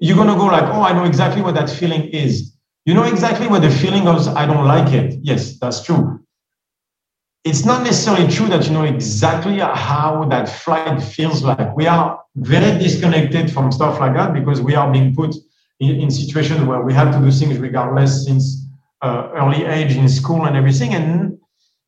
you're 0.00 0.16
to 0.16 0.34
go 0.34 0.46
like, 0.46 0.64
oh, 0.64 0.82
I 0.82 0.92
know 0.92 1.04
exactly 1.04 1.42
what 1.42 1.54
that 1.54 1.68
feeling 1.68 2.04
is. 2.08 2.54
You 2.86 2.94
know 2.94 3.04
exactly 3.04 3.48
what 3.48 3.62
the 3.62 3.70
feeling 3.70 4.06
of 4.06 4.26
I 4.28 4.46
don't 4.46 4.66
like 4.66 4.92
it. 4.92 5.18
Yes, 5.22 5.58
that's 5.58 5.82
true. 5.82 6.20
It's 7.44 7.64
not 7.64 7.82
necessarily 7.82 8.26
true 8.30 8.48
that 8.48 8.66
you 8.66 8.72
know 8.72 8.84
exactly 8.84 9.58
how 9.58 10.26
that 10.30 10.48
flight 10.48 11.02
feels 11.02 11.42
like. 11.42 11.76
We 11.76 11.86
are 11.86 12.20
very 12.36 12.78
disconnected 12.78 13.52
from 13.52 13.70
stuff 13.70 14.00
like 14.00 14.14
that 14.14 14.32
because 14.32 14.62
we 14.62 14.74
are 14.74 14.90
being 14.90 15.14
put 15.14 15.34
in, 15.80 16.00
in 16.00 16.10
situations 16.10 16.62
where 16.64 16.80
we 16.82 16.94
have 16.94 17.14
to 17.14 17.20
do 17.20 17.30
things 17.30 17.58
regardless 17.58 18.24
since 18.24 18.63
uh, 19.04 19.30
early 19.40 19.64
age 19.64 19.96
in 19.96 20.08
school 20.08 20.46
and 20.46 20.56
everything. 20.56 20.94
And 20.94 21.38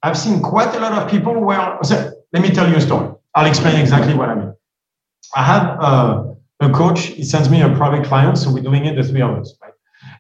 I've 0.03 0.19
seen 0.19 0.43
quite 0.43 0.75
a 0.75 0.81
lot 0.81 0.93
of 0.93 1.11
people 1.11 1.35
where, 1.49 1.79
so 1.83 1.95
let 2.33 2.43
me 2.43 2.51
tell 2.51 2.69
you 2.69 2.77
a 2.77 2.81
story. 2.81 3.09
I'll 3.35 3.47
explain 3.47 3.77
exactly 3.81 4.15
what 4.15 4.29
I 4.29 4.35
mean. 4.35 4.53
I 5.35 5.43
have 5.43 5.65
uh, 5.81 6.25
a 6.61 6.71
coach, 6.71 7.01
he 7.19 7.25
sends 7.25 7.49
me 7.51 7.63
a 7.63 7.71
private 7.75 8.05
client, 8.07 8.39
so 8.39 8.53
we're 8.53 8.63
doing 8.63 8.85
it 8.87 8.95
the 8.97 9.03
three 9.03 9.23
of 9.23 9.31
us, 9.39 9.55
right? 9.63 9.73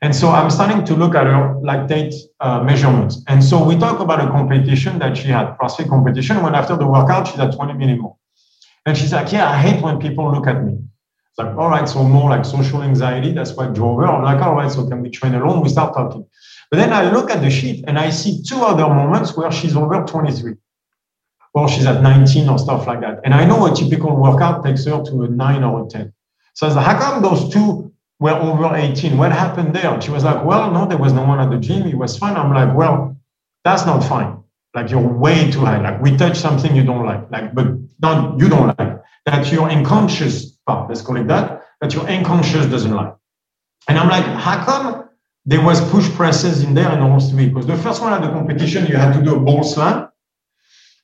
And 0.03 0.14
so 0.14 0.28
I'm 0.28 0.51
starting 0.51 0.84
to 0.84 0.94
look 0.94 1.14
at 1.14 1.26
her 1.26 1.55
lactate 1.62 2.14
uh, 2.40 2.62
measurements. 2.62 3.22
And 3.28 3.42
so 3.42 3.62
we 3.62 3.76
talk 3.76 4.01
about 4.01 4.20
a 4.20 4.28
competition 4.28 4.99
that 4.99 5.16
she 5.16 5.28
had, 5.28 5.57
CrossFit 5.59 5.88
competition, 5.88 6.42
when 6.42 6.55
after 6.55 6.76
the 6.76 6.86
workout, 6.86 7.28
she's 7.28 7.38
at 7.38 7.55
20 7.55 7.74
millimole. 7.74 8.16
And 8.86 8.97
she's 8.97 9.12
like, 9.12 9.32
yeah, 9.32 9.51
I 9.51 9.59
hate 9.59 9.82
when 9.82 9.99
people 9.99 10.30
look 10.30 10.47
at 10.47 10.64
me. 10.64 10.72
It's 10.72 11.38
like, 11.38 11.57
all 11.57 11.68
right, 11.68 11.88
so 11.88 12.03
more 12.03 12.30
like 12.30 12.44
social 12.44 12.82
anxiety. 12.82 13.32
That's 13.32 13.53
why 13.53 13.68
I 13.68 13.70
drove 13.70 14.01
her. 14.01 14.07
I'm 14.07 14.22
like, 14.22 14.40
all 14.42 14.55
right, 14.55 14.70
so 14.70 14.86
can 14.88 15.03
we 15.03 15.11
train 15.11 15.34
alone? 15.34 15.61
We 15.62 15.68
start 15.68 15.94
talking. 15.94 16.26
But 16.76 16.82
then 16.82 16.92
I 16.92 17.10
look 17.10 17.30
at 17.30 17.40
the 17.40 17.48
sheet 17.48 17.86
and 17.88 17.98
I 17.98 18.10
see 18.10 18.42
two 18.42 18.58
other 18.58 18.86
moments 18.86 19.34
where 19.34 19.50
she's 19.50 19.74
over 19.74 20.04
23 20.04 20.56
or 21.54 21.70
she's 21.70 21.86
at 21.86 22.02
19 22.02 22.50
or 22.50 22.58
stuff 22.58 22.86
like 22.86 23.00
that. 23.00 23.20
And 23.24 23.32
I 23.32 23.46
know 23.46 23.64
a 23.64 23.74
typical 23.74 24.14
workout 24.14 24.62
takes 24.62 24.84
her 24.84 25.02
to 25.02 25.22
a 25.22 25.28
nine 25.28 25.64
or 25.64 25.86
a 25.86 25.88
10. 25.88 26.12
So 26.52 26.66
I 26.66 26.72
like, 26.72 26.84
how 26.84 26.98
come 26.98 27.22
those 27.22 27.50
two 27.50 27.94
were 28.20 28.32
over 28.32 28.76
18? 28.76 29.16
What 29.16 29.32
happened 29.32 29.74
there? 29.74 29.98
She 30.02 30.10
was 30.10 30.22
like, 30.22 30.44
well, 30.44 30.70
no, 30.70 30.84
there 30.86 30.98
was 30.98 31.14
no 31.14 31.24
one 31.24 31.40
at 31.40 31.48
the 31.48 31.56
gym. 31.56 31.86
It 31.86 31.96
was 31.96 32.18
fine. 32.18 32.36
I'm 32.36 32.52
like, 32.52 32.76
well, 32.76 33.16
that's 33.64 33.86
not 33.86 34.04
fine. 34.04 34.44
like 34.74 34.90
you're 34.90 35.00
way 35.00 35.50
too 35.50 35.60
high. 35.60 35.80
Like 35.80 36.02
we 36.02 36.14
touch 36.14 36.36
something 36.36 36.76
you 36.76 36.84
don't 36.84 37.06
like, 37.06 37.30
like 37.30 37.54
but 37.54 37.68
not 38.02 38.38
you 38.38 38.50
don't 38.50 38.78
like. 38.78 39.00
That 39.24 39.50
your 39.50 39.70
unconscious 39.70 40.50
part, 40.66 40.90
let's 40.90 41.00
call 41.00 41.16
it 41.16 41.26
that, 41.28 41.62
that 41.80 41.94
your 41.94 42.06
unconscious 42.06 42.66
doesn't 42.66 42.92
like. 42.92 43.14
And 43.88 43.98
I'm 43.98 44.10
like, 44.10 44.26
how 44.26 44.62
come 44.62 45.05
there 45.47 45.62
was 45.64 45.80
push 45.90 46.11
presses 46.11 46.62
in 46.62 46.74
there 46.74 46.92
in 46.92 46.99
almost 46.99 47.30
three? 47.30 47.49
Because 47.49 47.66
the 47.66 47.76
first 47.76 48.03
one 48.03 48.12
at 48.12 48.20
the 48.20 48.28
competition, 48.28 48.86
you 48.86 48.97
had 48.97 49.12
to 49.14 49.22
do 49.22 49.36
a 49.36 49.40
ball 49.40 49.62
slam. 49.62 50.09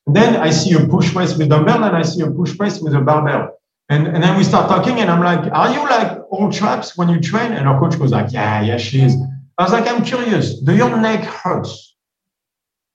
Then 0.07 0.37
I 0.37 0.51
see 0.51 0.75
a 0.75 0.85
push 0.87 1.13
press 1.13 1.39
with 1.39 1.49
dumbbell 1.49 1.85
and 1.85 1.97
I 1.97 2.03
see 2.03 2.23
a 2.23 2.31
push 2.31 2.57
press 2.59 2.81
with 2.81 2.93
a 2.95 3.01
barbell. 3.01 3.57
And, 3.89 4.09
and 4.09 4.23
then 4.23 4.37
we 4.37 4.43
start 4.43 4.69
talking 4.69 4.99
and 5.01 5.09
I'm 5.11 5.23
like, 5.23 5.53
are 5.53 5.73
you 5.73 5.81
like 5.89 6.19
all 6.31 6.51
traps 6.51 6.97
when 6.97 7.09
you 7.09 7.21
train? 7.21 7.53
And 7.53 7.69
our 7.69 7.79
coach 7.79 7.97
was 7.97 8.11
like, 8.11 8.33
yeah, 8.33 8.63
yeah, 8.63 8.79
she 8.79 9.03
is. 9.03 9.15
I 9.59 9.63
was 9.63 9.73
like, 9.73 9.87
I'm 9.87 10.05
curious. 10.05 10.59
Do 10.59 10.75
your 10.75 10.97
neck 10.97 11.23
hurts? 11.25 11.95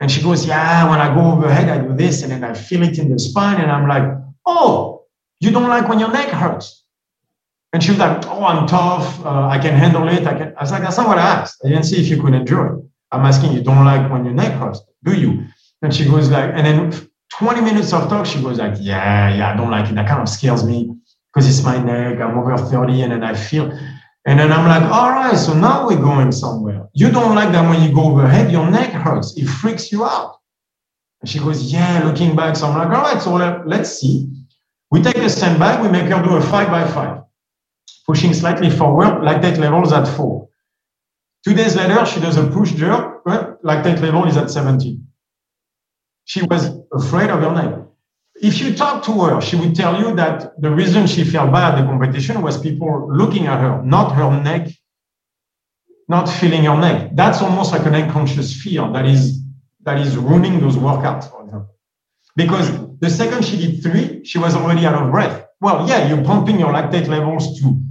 And 0.01 0.11
she 0.11 0.21
goes, 0.21 0.45
yeah, 0.45 0.89
when 0.89 0.99
I 0.99 1.13
go 1.13 1.31
overhead, 1.31 1.69
I 1.69 1.77
do 1.79 1.95
this 1.95 2.23
and 2.23 2.31
then 2.31 2.43
I 2.43 2.53
feel 2.53 2.83
it 2.83 2.99
in 2.99 3.09
the 3.09 3.19
spine. 3.19 3.61
And 3.61 3.71
I'm 3.71 3.87
like, 3.87 4.03
oh, 4.45 5.05
you 5.39 5.51
don't 5.51 5.69
like 5.69 5.87
when 5.87 5.99
your 5.99 6.11
neck 6.11 6.29
hurts? 6.29 6.83
And 7.77 7.83
she 7.83 7.91
was 7.91 7.99
like, 7.99 8.25
oh, 8.25 8.43
I'm 8.43 8.65
tough. 8.65 9.23
Uh, 9.23 9.49
I 9.49 9.59
can 9.59 9.75
handle 9.75 10.07
it. 10.07 10.25
I 10.25 10.35
can. 10.35 10.51
I 10.57 10.61
was 10.61 10.71
like, 10.71 10.81
that's 10.81 10.97
not 10.97 11.07
what 11.07 11.19
I 11.19 11.21
asked. 11.21 11.61
I 11.63 11.69
didn't 11.69 11.83
see 11.83 12.01
if 12.01 12.07
you 12.07 12.19
could 12.19 12.33
endure 12.33 12.65
it. 12.73 12.85
I'm 13.11 13.23
asking 13.23 13.51
you 13.51 13.61
don't 13.61 13.85
like 13.85 14.11
when 14.11 14.25
your 14.25 14.33
neck 14.33 14.53
hurts, 14.53 14.81
do 15.03 15.13
you? 15.13 15.45
And 15.83 15.93
she 15.93 16.05
goes 16.05 16.31
like, 16.31 16.49
and 16.55 16.65
then 16.65 17.09
20 17.37 17.61
minutes 17.61 17.93
of 17.93 18.09
talk, 18.09 18.25
she 18.25 18.41
goes 18.41 18.57
like, 18.57 18.77
yeah, 18.79 19.31
yeah, 19.35 19.53
I 19.53 19.55
don't 19.55 19.69
like 19.69 19.91
it. 19.91 19.93
That 19.93 20.07
kind 20.07 20.23
of 20.23 20.27
scares 20.27 20.63
me 20.65 20.91
because 21.31 21.47
it's 21.47 21.63
my 21.63 21.77
neck. 21.77 22.19
I'm 22.19 22.39
over 22.39 22.57
30 22.57 23.03
and 23.03 23.11
then 23.11 23.23
I 23.23 23.35
feel, 23.35 23.69
and 24.25 24.39
then 24.39 24.51
I'm 24.51 24.67
like, 24.67 24.91
all 24.91 25.11
right, 25.11 25.37
so 25.37 25.53
now 25.53 25.85
we're 25.85 26.01
going 26.01 26.31
somewhere. 26.31 26.87
You 26.93 27.11
don't 27.11 27.35
like 27.35 27.51
that 27.51 27.69
when 27.69 27.87
you 27.87 27.93
go 27.93 28.05
overhead, 28.05 28.51
your 28.51 28.71
neck 28.71 28.89
hurts. 28.89 29.37
It 29.37 29.45
freaks 29.45 29.91
you 29.91 30.03
out. 30.03 30.39
And 31.21 31.29
she 31.29 31.37
goes, 31.37 31.71
yeah, 31.71 32.01
looking 32.03 32.35
back. 32.35 32.55
So 32.55 32.65
I'm 32.65 32.75
like, 32.75 32.97
all 32.97 33.03
right, 33.03 33.21
so 33.21 33.35
let's 33.67 33.99
see. 33.99 34.33
We 34.89 35.03
take 35.03 35.17
a 35.17 35.29
stand 35.29 35.59
back, 35.59 35.79
we 35.83 35.89
make 35.89 36.11
her 36.11 36.23
do 36.23 36.37
a 36.37 36.41
five 36.41 36.69
by 36.69 36.87
five, 36.87 37.21
pushing 38.07 38.33
slightly 38.33 38.69
forward, 38.69 39.21
lactate 39.21 39.57
levels 39.57 39.91
at 39.91 40.07
four. 40.07 40.47
Two 41.45 41.53
days 41.53 41.75
later, 41.75 42.05
she 42.05 42.19
does 42.19 42.37
a 42.37 42.47
push 42.47 42.71
jerk, 42.71 43.23
lactate 43.25 44.01
level 44.01 44.25
is 44.25 44.37
at 44.37 44.49
17. 44.49 45.05
She 46.25 46.41
was 46.43 46.69
afraid 46.93 47.29
of 47.29 47.41
her 47.41 47.53
neck. 47.53 47.83
If 48.41 48.59
you 48.59 48.75
talk 48.75 49.03
to 49.05 49.13
her, 49.23 49.41
she 49.41 49.55
would 49.55 49.75
tell 49.75 49.99
you 49.99 50.15
that 50.15 50.61
the 50.61 50.69
reason 50.69 51.07
she 51.07 51.23
felt 51.23 51.51
bad 51.51 51.73
at 51.73 51.81
the 51.81 51.87
competition 51.87 52.41
was 52.41 52.59
people 52.59 53.09
looking 53.11 53.47
at 53.47 53.59
her, 53.59 53.81
not 53.83 54.13
her 54.13 54.41
neck, 54.43 54.69
not 56.07 56.25
feeling 56.29 56.63
her 56.65 56.77
neck. 56.77 57.11
That's 57.13 57.41
almost 57.41 57.71
like 57.71 57.85
an 57.85 57.95
unconscious 57.95 58.53
fear 58.61 58.89
that 58.93 59.05
is 59.05 59.41
that 59.81 59.99
is 59.99 60.17
ruining 60.17 60.59
those 60.59 60.75
workouts, 60.75 61.31
for 61.31 61.43
example. 61.43 61.75
Because 62.35 62.69
the 62.99 63.09
second 63.09 63.43
she 63.43 63.57
did 63.57 63.81
three, 63.81 64.23
she 64.25 64.37
was 64.37 64.53
already 64.53 64.85
out 64.85 65.01
of 65.01 65.11
breath. 65.11 65.45
Well, 65.59 65.87
yeah, 65.87 66.07
you're 66.07 66.23
pumping 66.23 66.59
your 66.59 66.73
lactate 66.73 67.07
levels 67.07 67.59
to 67.59 67.81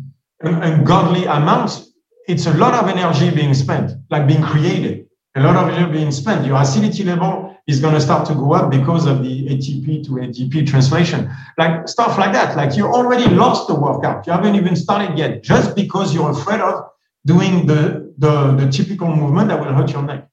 ungodly 0.41 1.25
amounts. 1.25 1.93
It's 2.29 2.47
a 2.47 2.55
lot 2.55 2.75
of 2.75 2.89
energy 2.89 3.31
being 3.35 3.55
spent, 3.55 3.93
like 4.11 4.27
being 4.27 4.43
created. 4.43 5.07
A 5.37 5.43
lot 5.43 5.57
of 5.57 5.69
energy 5.75 5.93
being 5.93 6.11
spent. 6.13 6.47
Your 6.47 6.61
acidity 6.61 7.05
level 7.05 7.57
is 7.67 7.81
going 7.81 7.95
to 7.95 8.01
start 8.01 8.27
to 8.29 8.35
go 8.35 8.53
up 8.55 8.71
because 8.71 9.07
of 9.07 9.23
the 9.23 9.49
ATP 9.49 10.05
to 10.07 10.11
ADP 10.13 10.67
translation. 10.67 11.31
Like 11.59 11.89
stuff 11.89 12.17
like 12.17 12.33
that. 12.33 12.57
Like 12.57 12.77
you 12.77 12.87
already 12.87 13.29
lost 13.29 13.69
the 13.69 13.75
workout. 13.75 14.27
You 14.27 14.33
haven't 14.33 14.55
even 14.55 14.77
started 14.77 15.19
yet 15.19 15.43
just 15.43 15.77
because 15.77 16.15
you're 16.15 16.31
afraid 16.31 16.61
of 16.61 16.85
doing 17.27 17.67
the, 17.67 18.15
the, 18.19 18.57
the 18.57 18.71
typical 18.71 19.15
movement 19.15 19.49
that 19.49 19.61
will 19.61 19.75
hurt 19.75 19.93
your 19.93 20.03
neck. 20.03 20.29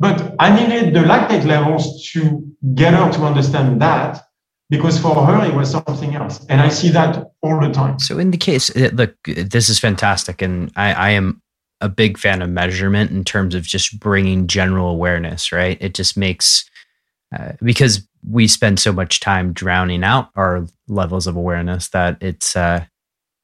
But 0.00 0.34
I 0.38 0.54
needed 0.54 0.94
the 0.94 1.00
lactate 1.00 1.44
levels 1.44 2.02
to 2.12 2.44
get 2.74 2.94
her 2.94 3.12
to 3.12 3.24
understand 3.24 3.80
that 3.80 4.24
because 4.70 4.98
for 4.98 5.26
her 5.26 5.44
it 5.46 5.54
was 5.54 5.70
something 5.70 6.14
else 6.14 6.44
and 6.48 6.60
i 6.60 6.68
see 6.68 6.88
that 6.88 7.32
all 7.42 7.60
the 7.60 7.70
time 7.70 7.98
so 7.98 8.18
in 8.18 8.30
the 8.30 8.36
case 8.36 8.74
uh, 8.76 8.90
look 8.94 9.14
this 9.24 9.68
is 9.68 9.78
fantastic 9.78 10.40
and 10.42 10.72
i, 10.76 10.92
I 10.92 11.10
am 11.10 11.42
a 11.84 11.88
big 11.88 12.16
fan 12.16 12.40
of 12.40 12.48
measurement 12.48 13.10
in 13.10 13.24
terms 13.24 13.54
of 13.54 13.62
just 13.62 14.00
bringing 14.00 14.46
general 14.46 14.88
awareness, 14.88 15.52
right? 15.52 15.76
It 15.82 15.92
just 15.92 16.16
makes, 16.16 16.64
uh, 17.36 17.52
because 17.62 18.08
we 18.26 18.48
spend 18.48 18.80
so 18.80 18.90
much 18.90 19.20
time 19.20 19.52
drowning 19.52 20.02
out 20.02 20.30
our 20.34 20.66
levels 20.88 21.26
of 21.26 21.36
awareness 21.36 21.88
that 21.90 22.16
it's, 22.22 22.56
uh, 22.56 22.86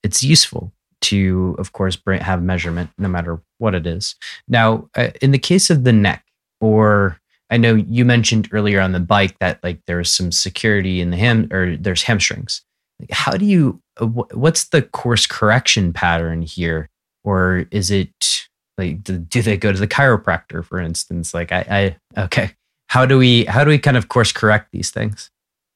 it's 0.03 0.23
useful 0.23 0.73
to, 1.03 1.55
of 1.59 1.73
course, 1.73 1.97
bring, 1.97 2.23
have 2.23 2.43
measurement 2.43 2.89
no 2.97 3.09
matter 3.09 3.43
what 3.59 3.75
it 3.75 3.87
is. 3.87 4.15
Now, 4.49 4.89
uh, 4.97 5.11
in 5.21 5.33
the 5.33 5.39
case 5.39 5.69
of 5.69 5.85
the 5.85 5.93
neck, 5.93 6.25
or 6.63 7.21
I 7.51 7.57
know 7.57 7.75
you 7.75 8.05
mentioned 8.05 8.49
earlier 8.53 8.81
on 8.81 8.93
the 8.93 9.01
bike 9.01 9.39
that 9.41 9.63
like 9.63 9.81
there's 9.87 10.09
some 10.09 10.31
security 10.31 11.01
in 11.01 11.11
the 11.11 11.17
ham 11.17 11.49
or 11.53 11.77
there's 11.77 12.03
hamstrings. 12.03 12.63
Like, 13.01 13.11
how 13.11 13.33
do 13.33 13.45
you? 13.45 13.81
Uh, 14.01 14.07
what's 14.07 14.69
the 14.69 14.83
course 14.83 15.27
correction 15.27 15.93
pattern 15.93 16.43
here? 16.43 16.89
Or 17.25 17.67
is 17.71 17.91
it 17.91 18.47
like 18.79 19.03
do 19.03 19.43
they 19.43 19.57
go 19.57 19.73
to 19.73 19.79
the 19.79 19.89
chiropractor 19.89 20.65
for 20.65 20.79
instance? 20.79 21.35
Like 21.35 21.53
i, 21.53 21.97
I 22.17 22.23
okay. 22.25 22.53
How 22.89 23.05
do 23.05 23.19
we 23.19 23.45
how 23.45 23.65
do 23.65 23.71
we 23.71 23.79
kind 23.79 23.97
of 23.97 24.09
course 24.09 24.33
correct 24.33 24.69
these 24.73 24.91
things? 24.91 25.31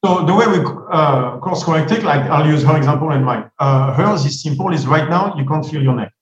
So 0.05 0.25
the 0.25 0.35
way 0.35 0.47
we 0.47 0.59
uh, 0.93 1.39
course 1.39 1.65
correct 1.65 1.91
it 1.91 2.05
like 2.05 2.23
i'll 2.31 2.47
use 2.47 2.63
her 2.63 2.77
example 2.77 3.11
and 3.11 3.25
mine. 3.25 3.51
Uh, 3.59 3.93
hers 3.95 4.25
is 4.25 4.43
simple 4.43 4.73
is 4.73 4.87
right 4.87 5.09
now 5.09 5.35
you 5.37 5.45
can't 5.45 5.67
feel 5.67 5.83
your 5.83 5.97
neck 5.97 6.13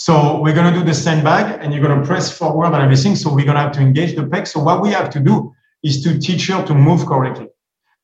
so 0.00 0.40
we're 0.40 0.54
going 0.54 0.72
to 0.72 0.78
do 0.78 0.84
the 0.84 0.94
sandbag 0.94 1.58
and 1.60 1.74
you're 1.74 1.82
going 1.86 2.00
to 2.00 2.06
press 2.06 2.26
forward 2.36 2.72
and 2.74 2.82
everything 2.86 3.14
so 3.16 3.28
we're 3.28 3.44
going 3.50 3.60
to 3.60 3.64
have 3.66 3.72
to 3.72 3.80
engage 3.80 4.14
the 4.14 4.22
pec 4.22 4.46
so 4.46 4.60
what 4.60 4.80
we 4.80 4.90
have 4.90 5.10
to 5.10 5.20
do 5.20 5.52
is 5.82 6.02
to 6.02 6.18
teach 6.18 6.46
her 6.46 6.64
to 6.64 6.74
move 6.74 7.04
correctly 7.06 7.48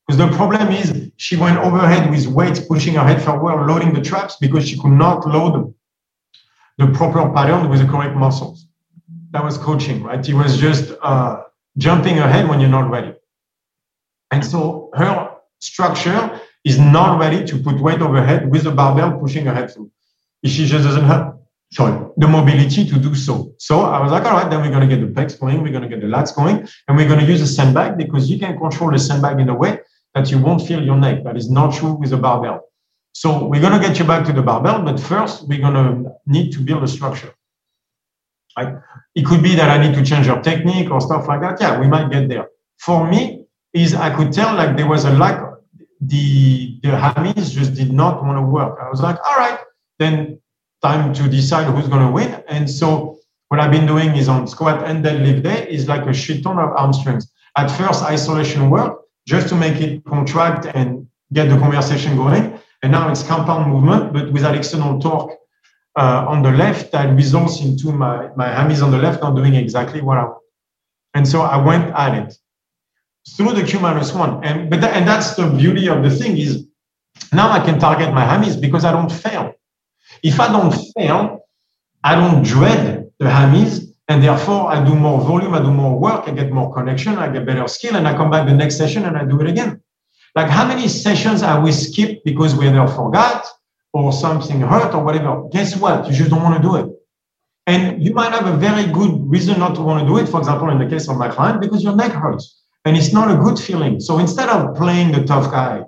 because 0.06 0.18
the 0.18 0.36
problem 0.36 0.68
is 0.68 1.10
she 1.16 1.36
went 1.36 1.58
overhead 1.58 2.10
with 2.10 2.26
weights 2.26 2.60
pushing 2.60 2.94
her 2.94 3.04
head 3.04 3.22
forward, 3.22 3.66
loading 3.66 3.94
the 3.94 4.02
traps 4.02 4.36
because 4.36 4.68
she 4.68 4.78
could 4.78 4.92
not 4.92 5.26
load 5.26 5.74
the 6.76 6.88
proper 6.88 7.32
pattern 7.32 7.70
with 7.70 7.80
the 7.80 7.86
correct 7.86 8.14
muscles. 8.14 8.66
That 9.30 9.42
was 9.42 9.56
coaching, 9.56 10.02
right? 10.02 10.26
It 10.28 10.34
was 10.34 10.58
just 10.58 10.92
uh, 11.02 11.44
jumping 11.78 12.18
ahead 12.18 12.48
when 12.48 12.60
you're 12.60 12.68
not 12.68 12.90
ready. 12.90 13.14
And 14.30 14.44
so 14.44 14.90
her 14.94 15.36
structure 15.60 16.40
is 16.64 16.78
not 16.78 17.18
ready 17.18 17.44
to 17.46 17.58
put 17.58 17.80
weight 17.80 18.02
overhead 18.02 18.50
with 18.50 18.64
the 18.64 18.72
barbell 18.72 19.18
pushing 19.18 19.46
her 19.46 19.54
head 19.54 19.72
through. 19.72 19.90
She 20.44 20.66
just 20.66 20.84
doesn't 20.84 21.04
have 21.04 21.38
sorry, 21.74 22.08
the 22.16 22.28
mobility 22.28 22.88
to 22.88 22.98
do 22.98 23.14
so. 23.14 23.52
So 23.58 23.80
I 23.80 24.00
was 24.00 24.12
like, 24.12 24.24
all 24.24 24.32
right, 24.32 24.48
then 24.48 24.60
we're 24.60 24.70
going 24.70 24.88
to 24.88 24.96
get 24.96 25.00
the 25.04 25.12
pecs 25.12 25.38
going, 25.38 25.60
we're 25.62 25.72
going 25.72 25.82
to 25.82 25.88
get 25.88 26.00
the 26.00 26.06
lats 26.06 26.34
going, 26.34 26.68
and 26.86 26.96
we're 26.96 27.08
going 27.08 27.20
to 27.20 27.26
use 27.26 27.42
a 27.42 27.46
sandbag 27.46 27.98
because 27.98 28.30
you 28.30 28.38
can 28.38 28.56
control 28.58 28.92
the 28.92 28.98
sandbag 28.98 29.40
in 29.40 29.48
a 29.48 29.54
way 29.54 29.80
that 30.14 30.30
you 30.30 30.38
won't 30.38 30.62
feel 30.62 30.82
your 30.82 30.96
neck. 30.96 31.24
That 31.24 31.36
is 31.36 31.50
not 31.50 31.74
true 31.74 31.94
with 31.94 32.12
a 32.12 32.16
barbell. 32.16 32.60
So 33.12 33.46
we're 33.46 33.60
going 33.60 33.78
to 33.80 33.84
get 33.86 33.98
you 33.98 34.04
back 34.04 34.24
to 34.26 34.32
the 34.32 34.42
barbell, 34.42 34.82
but 34.82 35.00
first 35.00 35.48
we're 35.48 35.60
going 35.60 35.74
to 35.74 36.12
need 36.26 36.52
to 36.52 36.60
build 36.60 36.84
a 36.84 36.88
structure. 36.88 37.34
Right? 38.56 38.76
It 39.16 39.26
could 39.26 39.42
be 39.42 39.56
that 39.56 39.68
I 39.68 39.84
need 39.84 39.94
to 39.96 40.04
change 40.04 40.26
your 40.26 40.40
technique 40.40 40.90
or 40.92 41.00
stuff 41.00 41.26
like 41.26 41.40
that. 41.40 41.60
Yeah, 41.60 41.80
we 41.80 41.88
might 41.88 42.10
get 42.10 42.28
there. 42.28 42.48
For 42.78 43.08
me, 43.08 43.46
is 43.72 43.94
I 43.94 44.14
could 44.16 44.32
tell 44.32 44.54
like 44.54 44.76
there 44.76 44.86
was 44.86 45.04
a 45.04 45.10
lack. 45.10 45.42
The 46.00 46.78
the 46.82 46.90
hammies 46.90 47.50
just 47.50 47.74
did 47.74 47.92
not 47.92 48.22
want 48.22 48.38
to 48.38 48.42
work. 48.42 48.78
I 48.80 48.88
was 48.88 49.00
like, 49.00 49.18
all 49.26 49.36
right, 49.36 49.58
then 49.98 50.40
time 50.84 51.14
to 51.14 51.22
decide 51.28 51.66
who's 51.72 51.88
going 51.88 52.06
to 52.06 52.12
win. 52.12 52.30
And 52.46 52.70
so 52.70 53.18
what 53.48 53.58
I've 53.60 53.74
been 53.78 53.86
doing 53.86 54.10
is 54.20 54.28
on 54.28 54.46
squat 54.46 54.84
and 54.88 55.04
deadlift 55.04 55.42
day 55.42 55.66
is 55.76 55.88
like 55.88 56.04
a 56.06 56.14
shit 56.22 56.42
ton 56.44 56.58
of 56.58 56.70
arm 56.80 56.92
strength. 56.92 57.26
At 57.56 57.68
first, 57.78 58.02
isolation 58.02 58.70
work, 58.70 58.92
just 59.26 59.48
to 59.50 59.56
make 59.64 59.80
it 59.86 60.04
contract 60.04 60.66
and 60.78 61.06
get 61.32 61.48
the 61.48 61.58
conversation 61.58 62.16
going. 62.16 62.44
And 62.82 62.92
now 62.92 63.10
it's 63.10 63.22
compound 63.22 63.72
movement, 63.72 64.12
but 64.12 64.30
with 64.32 64.42
that 64.42 64.54
external 64.54 65.00
torque 65.00 65.32
uh, 65.96 66.26
on 66.28 66.42
the 66.42 66.50
left 66.50 66.92
that 66.92 67.14
results 67.14 67.60
into 67.60 67.92
my, 67.92 68.28
my 68.36 68.48
hammies 68.56 68.82
on 68.82 68.90
the 68.90 68.98
left 68.98 69.22
not 69.22 69.34
doing 69.34 69.54
exactly 69.54 70.00
what 70.02 70.18
I 70.18 70.24
want. 70.24 70.42
And 71.14 71.26
so 71.26 71.42
I 71.42 71.56
went 71.64 71.94
at 71.94 72.12
it 72.20 72.34
through 73.36 73.52
the 73.54 73.64
Q 73.64 73.80
minus 73.80 74.12
one. 74.12 74.44
And, 74.44 74.68
but 74.68 74.80
that, 74.82 74.94
and 74.96 75.08
that's 75.08 75.36
the 75.36 75.48
beauty 75.48 75.88
of 75.88 76.02
the 76.02 76.10
thing 76.10 76.36
is 76.36 76.66
now 77.32 77.50
I 77.50 77.60
can 77.64 77.78
target 77.78 78.12
my 78.12 78.24
hammies 78.24 78.60
because 78.60 78.84
I 78.84 78.92
don't 78.92 79.10
fail. 79.10 79.54
If 80.24 80.40
I 80.40 80.48
don't 80.48 80.74
fail, 80.96 81.46
I 82.02 82.14
don't 82.16 82.42
dread 82.42 83.10
the 83.18 83.26
hammies 83.26 83.94
and 84.08 84.22
therefore, 84.22 84.68
I 84.68 84.84
do 84.84 84.94
more 84.94 85.20
volume, 85.20 85.54
I 85.54 85.60
do 85.60 85.70
more 85.70 85.98
work, 85.98 86.28
I 86.28 86.32
get 86.32 86.50
more 86.50 86.74
connection, 86.74 87.16
I 87.16 87.28
get 87.28 87.46
better 87.46 87.66
skill, 87.68 87.96
and 87.96 88.06
I 88.06 88.14
come 88.14 88.30
back 88.30 88.46
the 88.46 88.54
next 88.54 88.76
session 88.76 89.04
and 89.04 89.16
I 89.16 89.24
do 89.24 89.40
it 89.40 89.48
again. 89.48 89.80
Like 90.34 90.50
how 90.50 90.66
many 90.66 90.88
sessions 90.88 91.42
I 91.42 91.58
we 91.62 91.72
skip 91.72 92.24
because 92.24 92.54
we 92.54 92.68
either 92.68 92.86
forgot 92.88 93.46
or 93.92 94.12
something 94.12 94.60
hurt 94.60 94.94
or 94.94 95.04
whatever? 95.04 95.48
Guess 95.52 95.76
what? 95.76 96.06
You 96.06 96.12
just 96.12 96.30
don't 96.30 96.42
want 96.42 96.56
to 96.60 96.62
do 96.68 96.76
it. 96.76 96.90
And 97.66 98.02
you 98.04 98.12
might 98.12 98.32
have 98.32 98.46
a 98.46 98.56
very 98.56 98.90
good 98.92 99.12
reason 99.30 99.58
not 99.58 99.74
to 99.76 99.80
want 99.80 100.00
to 100.00 100.06
do 100.06 100.18
it. 100.18 100.28
For 100.28 100.38
example, 100.38 100.68
in 100.70 100.78
the 100.78 100.88
case 100.88 101.08
of 101.08 101.16
my 101.16 101.28
client, 101.28 101.62
because 101.62 101.82
your 101.82 101.96
neck 101.96 102.12
hurts 102.12 102.62
and 102.84 102.96
it's 102.96 103.12
not 103.12 103.30
a 103.30 103.36
good 103.42 103.58
feeling. 103.58 104.00
So 104.00 104.18
instead 104.18 104.50
of 104.50 104.76
playing 104.76 105.12
the 105.12 105.24
tough 105.24 105.50
guy, 105.50 105.84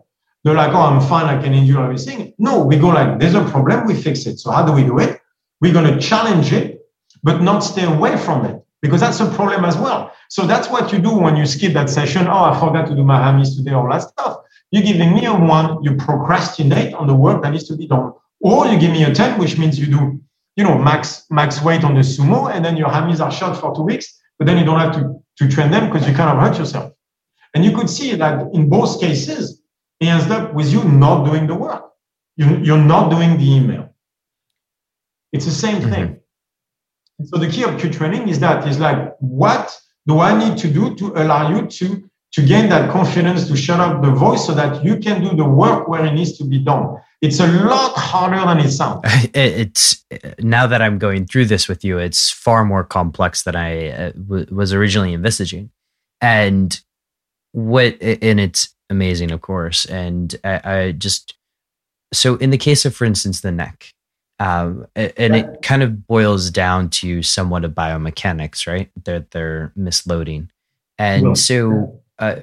they're 0.47 0.55
like, 0.55 0.73
oh, 0.73 0.81
I'm 0.81 1.01
fine, 1.01 1.25
I 1.27 1.43
can 1.43 1.53
endure 1.53 1.83
everything. 1.83 2.33
No, 2.39 2.63
we 2.65 2.77
go 2.77 2.91
like, 2.91 3.19
there's 3.19 3.35
a 3.35 3.45
problem, 3.47 3.85
we 3.85 4.01
fix 4.01 4.27
it. 4.27 4.39
So 4.39 4.53
how 4.53 4.65
do 4.65 4.71
we 4.71 4.85
do 4.85 5.01
it? 5.01 5.21
We're 5.61 5.73
going 5.73 5.93
to 5.93 5.99
challenge 5.99 6.53
it 6.53 6.87
but 7.25 7.43
not 7.43 7.61
stay 7.65 7.83
away 7.83 8.17
from 8.17 8.45
it 8.45 8.63
because 8.81 9.01
that's 9.01 9.19
a 9.19 9.29
problem 9.31 9.65
as 9.65 9.77
well. 9.77 10.13
So 10.29 10.47
that's 10.47 10.69
what 10.69 10.93
you 10.93 11.01
do 11.01 11.19
when 11.19 11.37
you 11.37 11.47
skip 11.47 11.73
that 11.73 11.91
session. 11.91 12.29
Oh, 12.29 12.45
I 12.45 12.61
forgot 12.61 12.87
to 12.87 12.95
do 12.95 13.03
my 13.03 13.19
hammies 13.19 13.57
today, 13.57 13.73
all 13.73 13.91
that 13.91 14.03
stuff. 14.03 14.37
You're 14.71 14.85
giving 14.85 15.13
me 15.15 15.27
a 15.27 15.35
one, 15.35 15.83
you 15.83 15.97
procrastinate 15.97 16.95
on 16.95 17.09
the 17.09 17.15
work 17.17 17.43
that 17.43 17.51
needs 17.51 17.67
to 17.67 17.77
be 17.77 17.89
done. 17.89 18.13
Or 18.41 18.69
you 18.69 18.79
give 18.79 18.93
me 18.93 19.03
a 19.03 19.13
10, 19.13 19.41
which 19.41 19.59
means 19.59 19.81
you 19.81 19.87
do, 19.87 20.21
you 20.55 20.63
know, 20.63 20.79
max 20.79 21.27
max 21.29 21.61
weight 21.61 21.83
on 21.83 21.95
the 21.95 22.03
sumo, 22.03 22.55
and 22.55 22.65
then 22.65 22.77
your 22.77 22.89
hammies 22.89 23.19
are 23.19 23.33
shot 23.33 23.61
for 23.61 23.75
two 23.75 23.83
weeks, 23.83 24.17
but 24.39 24.47
then 24.47 24.59
you 24.59 24.65
don't 24.65 24.79
have 24.79 24.95
to, 24.95 25.21
to 25.39 25.49
train 25.49 25.73
them 25.73 25.91
because 25.91 26.07
you 26.09 26.15
kind 26.15 26.31
of 26.31 26.45
hurt 26.45 26.57
yourself. 26.57 26.93
And 27.55 27.65
you 27.65 27.75
could 27.75 27.91
see 27.91 28.15
that 28.15 28.47
in 28.53 28.69
both 28.69 29.01
cases, 29.01 29.56
it 30.01 30.07
ends 30.07 30.31
up 30.31 30.55
with 30.55 30.73
you 30.73 30.85
not 30.85 31.25
doing 31.25 31.47
the 31.47 31.55
work. 31.55 31.91
You, 32.37 32.59
you're 32.59 32.79
not 32.79 33.11
doing 33.11 33.39
the 33.39 33.51
email. 33.51 33.95
It's 35.33 35.45
the 35.45 35.51
same 35.51 35.81
mm-hmm. 35.81 35.91
thing. 35.91 36.21
So 37.25 37.39
the 37.39 37.49
key 37.49 37.65
of 37.65 37.79
Q 37.81 37.91
training 37.91 38.29
is 38.29 38.41
that 38.41 38.67
is 38.69 38.79
like, 38.79 39.17
what 39.21 39.79
do 40.07 40.21
I 40.21 40.37
need 40.39 40.59
to 40.59 40.69
do 40.69 40.95
to 40.97 41.13
allow 41.15 41.51
you 41.55 41.67
to 41.67 42.09
to 42.33 42.43
gain 42.43 42.69
that 42.69 42.91
confidence 42.91 43.49
to 43.49 43.57
shut 43.57 43.81
up 43.81 44.03
the 44.03 44.11
voice 44.11 44.47
so 44.47 44.55
that 44.55 44.85
you 44.85 44.99
can 44.99 45.23
do 45.23 45.35
the 45.35 45.45
work 45.45 45.89
where 45.89 46.05
it 46.05 46.13
needs 46.13 46.37
to 46.37 46.45
be 46.45 46.59
done. 46.59 46.97
It's 47.23 47.41
a 47.41 47.47
lot 47.47 47.97
harder 47.97 48.45
than 48.45 48.59
it 48.59 48.71
sounds. 48.71 49.01
It's 49.35 50.05
now 50.39 50.67
that 50.67 50.83
I'm 50.83 50.99
going 50.99 51.27
through 51.27 51.47
this 51.47 51.67
with 51.67 51.83
you, 51.83 51.99
it's 51.99 52.31
far 52.31 52.65
more 52.65 52.85
complex 52.85 53.45
than 53.45 53.57
I 53.57 53.89
uh, 53.89 54.13
w- 54.13 54.47
was 54.51 54.75
originally 54.75 55.15
envisaging, 55.15 55.71
and 56.21 56.79
what 57.53 57.97
and 58.03 58.39
it's 58.39 58.75
amazing, 58.91 59.31
of 59.31 59.41
course. 59.41 59.85
And 59.85 60.35
I, 60.45 60.61
I 60.65 60.93
just 60.93 61.35
so 62.13 62.37
in 62.37 62.51
the 62.51 62.59
case 62.59 62.85
of, 62.85 62.95
for 62.95 63.05
instance, 63.05 63.41
the 63.41 63.53
neck, 63.53 63.93
um, 64.39 64.87
and 64.95 65.35
it 65.35 65.63
kind 65.63 65.83
of 65.83 66.07
boils 66.07 66.51
down 66.51 66.91
to 66.91 67.23
somewhat 67.23 67.65
of 67.65 67.73
biomechanics, 67.73 68.67
right? 68.67 68.91
They're 69.05 69.27
they're 69.31 69.73
misloading, 69.77 70.51
and 70.99 71.37
so 71.39 72.01
uh, 72.19 72.41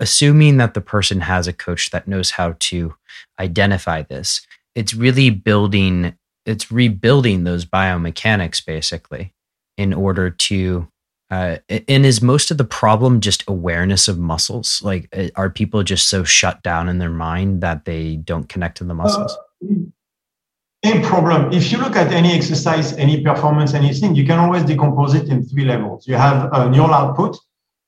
assuming 0.00 0.56
that 0.58 0.74
the 0.74 0.80
person 0.80 1.20
has 1.20 1.46
a 1.46 1.52
coach 1.52 1.90
that 1.90 2.08
knows 2.08 2.32
how 2.32 2.56
to 2.58 2.94
identify 3.38 4.02
this, 4.02 4.46
it's 4.74 4.94
really 4.94 5.30
building, 5.30 6.16
it's 6.46 6.70
rebuilding 6.70 7.44
those 7.44 7.64
biomechanics 7.64 8.64
basically 8.64 9.32
in 9.76 9.92
order 9.92 10.30
to. 10.30 10.88
Uh, 11.34 11.58
and 11.88 12.06
is 12.06 12.22
most 12.22 12.50
of 12.52 12.58
the 12.58 12.64
problem 12.64 13.20
just 13.20 13.42
awareness 13.48 14.06
of 14.06 14.18
muscles? 14.18 14.80
Like, 14.84 15.08
uh, 15.16 15.28
are 15.34 15.50
people 15.50 15.82
just 15.82 16.08
so 16.08 16.22
shut 16.22 16.62
down 16.62 16.88
in 16.88 16.98
their 16.98 17.10
mind 17.10 17.60
that 17.60 17.86
they 17.86 18.16
don't 18.16 18.48
connect 18.48 18.78
to 18.78 18.84
the 18.84 18.94
muscles? 18.94 19.36
Uh, 19.62 20.92
a 20.92 21.00
problem. 21.02 21.52
If 21.52 21.72
you 21.72 21.78
look 21.78 21.96
at 21.96 22.12
any 22.12 22.32
exercise, 22.32 22.92
any 22.92 23.24
performance, 23.24 23.74
anything, 23.74 24.14
you 24.14 24.24
can 24.24 24.38
always 24.38 24.62
decompose 24.64 25.14
it 25.14 25.28
in 25.28 25.44
three 25.44 25.64
levels. 25.64 26.06
You 26.06 26.14
have 26.14 26.52
a 26.52 26.70
neural 26.70 26.94
output, 26.94 27.36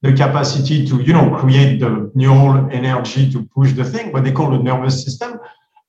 the 0.03 0.13
capacity 0.13 0.85
to, 0.89 1.01
you 1.03 1.13
know, 1.13 1.27
create 1.37 1.79
the 1.79 2.11
neural 2.15 2.69
energy 2.73 3.31
to 3.33 3.45
push 3.55 3.73
the 3.75 3.85
thing, 3.85 4.13
what 4.13 4.25
they 4.25 4.33
call 4.33 4.51
the 4.51 4.59
nervous 4.59 5.05
system, 5.05 5.39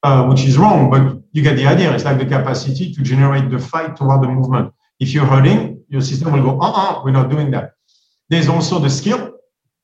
uh, 0.03 0.27
which 0.27 0.43
is 0.43 0.57
wrong, 0.59 0.91
but 0.91 1.01
you 1.31 1.41
get 1.41 1.55
the 1.55 1.65
idea. 1.65 1.91
It's 1.95 2.05
like 2.05 2.19
the 2.19 2.25
capacity 2.25 2.93
to 2.93 3.01
generate 3.01 3.49
the 3.49 3.59
fight 3.59 3.95
toward 3.95 4.21
the 4.21 4.27
movement. 4.27 4.73
If 4.99 5.13
you're 5.13 5.25
hurting, 5.25 5.83
your 5.89 6.01
system 6.01 6.33
will 6.33 6.43
go, 6.43 6.59
uh-uh, 6.59 7.01
we're 7.03 7.11
not 7.11 7.29
doing 7.29 7.51
that. 7.51 7.73
There's 8.29 8.49
also 8.49 8.79
the 8.79 8.89
skill, 8.89 9.37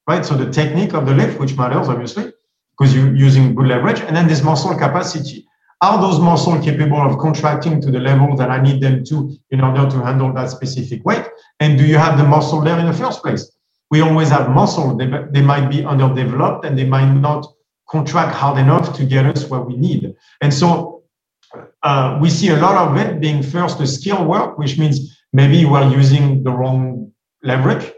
right? 0.07 0.26
So 0.26 0.36
the 0.36 0.51
technique 0.51 0.93
of 0.93 1.05
the 1.05 1.14
lift, 1.14 1.39
which 1.39 1.55
matters, 1.55 1.88
obviously, 1.88 2.34
because 2.78 2.93
you're 2.95 3.16
using 3.16 3.55
good 3.55 3.68
leverage. 3.68 4.01
And 4.01 4.16
then 4.16 4.28
there's 4.28 4.43
muscle 4.43 4.74
capacity. 4.76 5.45
Are 5.82 6.01
those 6.01 6.20
muscles 6.20 6.64
capable 6.64 7.01
of 7.01 7.20
contracting 7.20 7.82
to 7.82 7.91
the 7.91 7.99
level 7.99 8.36
that 8.38 8.49
I 8.49 8.61
need 8.61 8.82
them 8.82 9.03
to 9.05 9.36
in 9.51 9.61
order 9.61 9.89
to 9.89 10.03
handle 10.03 10.34
that 10.34 10.49
specific 10.49 11.05
weight? 11.05 11.26
And 11.59 11.78
do 11.78 11.86
you 11.86 11.97
have 11.97 12.18
the 12.18 12.24
muscle 12.24 12.61
there 12.61 12.80
in 12.80 12.86
the 12.86 12.93
first 12.93 13.22
place? 13.22 13.53
we 13.93 14.01
always 14.01 14.30
have 14.30 14.49
muscle. 14.49 14.97
They, 14.97 15.07
they 15.30 15.43
might 15.43 15.70
be 15.70 15.86
underdeveloped 15.86 16.66
and 16.66 16.76
they 16.76 16.84
might 16.84 17.14
not 17.14 17.45
contract 17.88 18.34
hard 18.36 18.57
enough 18.57 18.95
to 18.97 19.05
get 19.05 19.24
us 19.28 19.47
where 19.47 19.61
we 19.61 19.78
need. 19.78 20.16
And 20.41 20.51
so 20.51 20.92
uh, 21.84 22.18
we 22.22 22.30
see 22.30 22.49
a 22.49 22.58
lot 22.58 22.76
of 22.76 22.97
it 22.97 23.20
being 23.20 23.43
first 23.43 23.80
a 23.80 23.88
skill 23.88 24.26
work, 24.26 24.58
which 24.58 24.78
means 24.78 25.18
maybe 25.34 25.58
you 25.58 25.74
are 25.76 25.89
using 25.91 26.43
the 26.43 26.51
wrong 26.51 27.12
leverage, 27.43 27.91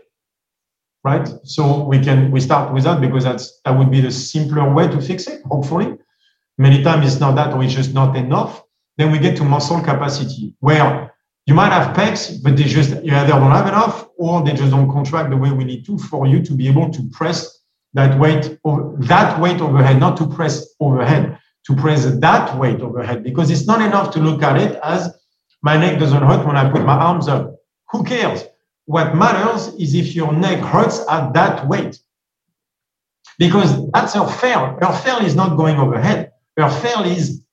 right? 1.04 1.28
So 1.44 1.84
we 1.84 2.00
can 2.00 2.32
we 2.32 2.40
start 2.40 2.74
with 2.74 2.84
that 2.84 3.02
because 3.02 3.24
that's 3.24 3.62
that 3.64 3.78
would 3.78 3.92
be 3.92 4.02
the 4.02 4.12
simpler 4.12 4.74
way 4.74 4.88
to 4.88 5.02
fix 5.02 5.28
it. 5.28 5.44
Hopefully, 5.44 5.98
many 6.58 6.84
times 6.84 7.06
it's 7.06 7.20
not 7.20 7.36
that 7.36 7.54
or 7.54 7.64
it's 7.64 7.74
just 7.74 7.94
not 7.94 8.16
enough. 8.16 8.64
Then 8.98 9.12
we 9.12 9.20
get 9.20 9.36
to 9.38 9.44
muscle 9.44 9.80
capacity, 9.82 10.56
where 10.60 11.14
you 11.46 11.54
might 11.54 11.72
have 11.72 11.96
pecs, 11.96 12.42
but 12.42 12.58
they 12.58 12.64
just 12.64 13.04
you 13.04 13.14
either 13.14 13.28
don't 13.28 13.52
have 13.52 13.68
enough 13.68 14.08
or 14.18 14.44
they 14.44 14.54
just 14.54 14.72
don't 14.72 14.92
contract 14.92 15.30
the 15.30 15.38
way 15.38 15.52
we 15.52 15.64
need 15.64 15.86
to 15.86 15.98
for 15.98 16.26
you 16.26 16.42
to 16.42 16.54
be 16.54 16.68
able 16.68 16.90
to 16.92 17.08
press 17.10 17.62
that 17.94 18.20
weight 18.20 18.58
that 19.08 19.40
weight 19.40 19.62
overhead, 19.62 20.00
not 20.00 20.18
to 20.18 20.28
press 20.28 20.76
overhead, 20.80 21.38
to 21.66 21.76
press 21.76 22.06
that 22.06 22.58
weight 22.58 22.82
overhead. 22.82 23.24
Because 23.24 23.50
it's 23.50 23.66
not 23.66 23.82
enough 23.82 24.14
to 24.14 24.20
look 24.20 24.44
at 24.44 24.58
it 24.58 24.80
as 24.84 25.14
my 25.62 25.78
neck 25.78 26.00
doesn't 26.00 26.22
hurt 26.22 26.46
when 26.46 26.58
I 26.58 26.70
put 26.70 26.84
my 26.84 26.96
arms 26.96 27.28
up. 27.28 27.56
Who 27.92 28.04
cares? 28.04 28.44
What 28.86 29.16
matters 29.16 29.74
is 29.76 29.96
if 29.96 30.16
your 30.16 30.32
neck 30.32 30.60
hurts 30.60 31.04
at 31.10 31.34
that 31.34 31.68
weight. 31.68 32.00
Because 33.40 33.90
that's 33.92 34.14
her 34.14 34.28
fail. 34.28 34.78
Her 34.80 34.94
fail 34.94 35.26
is 35.26 35.36
not 35.36 35.58
going 35.58 35.78
overhead. 35.78 36.32
Her 36.58 36.70
fail 36.70 37.04
is 37.04 37.44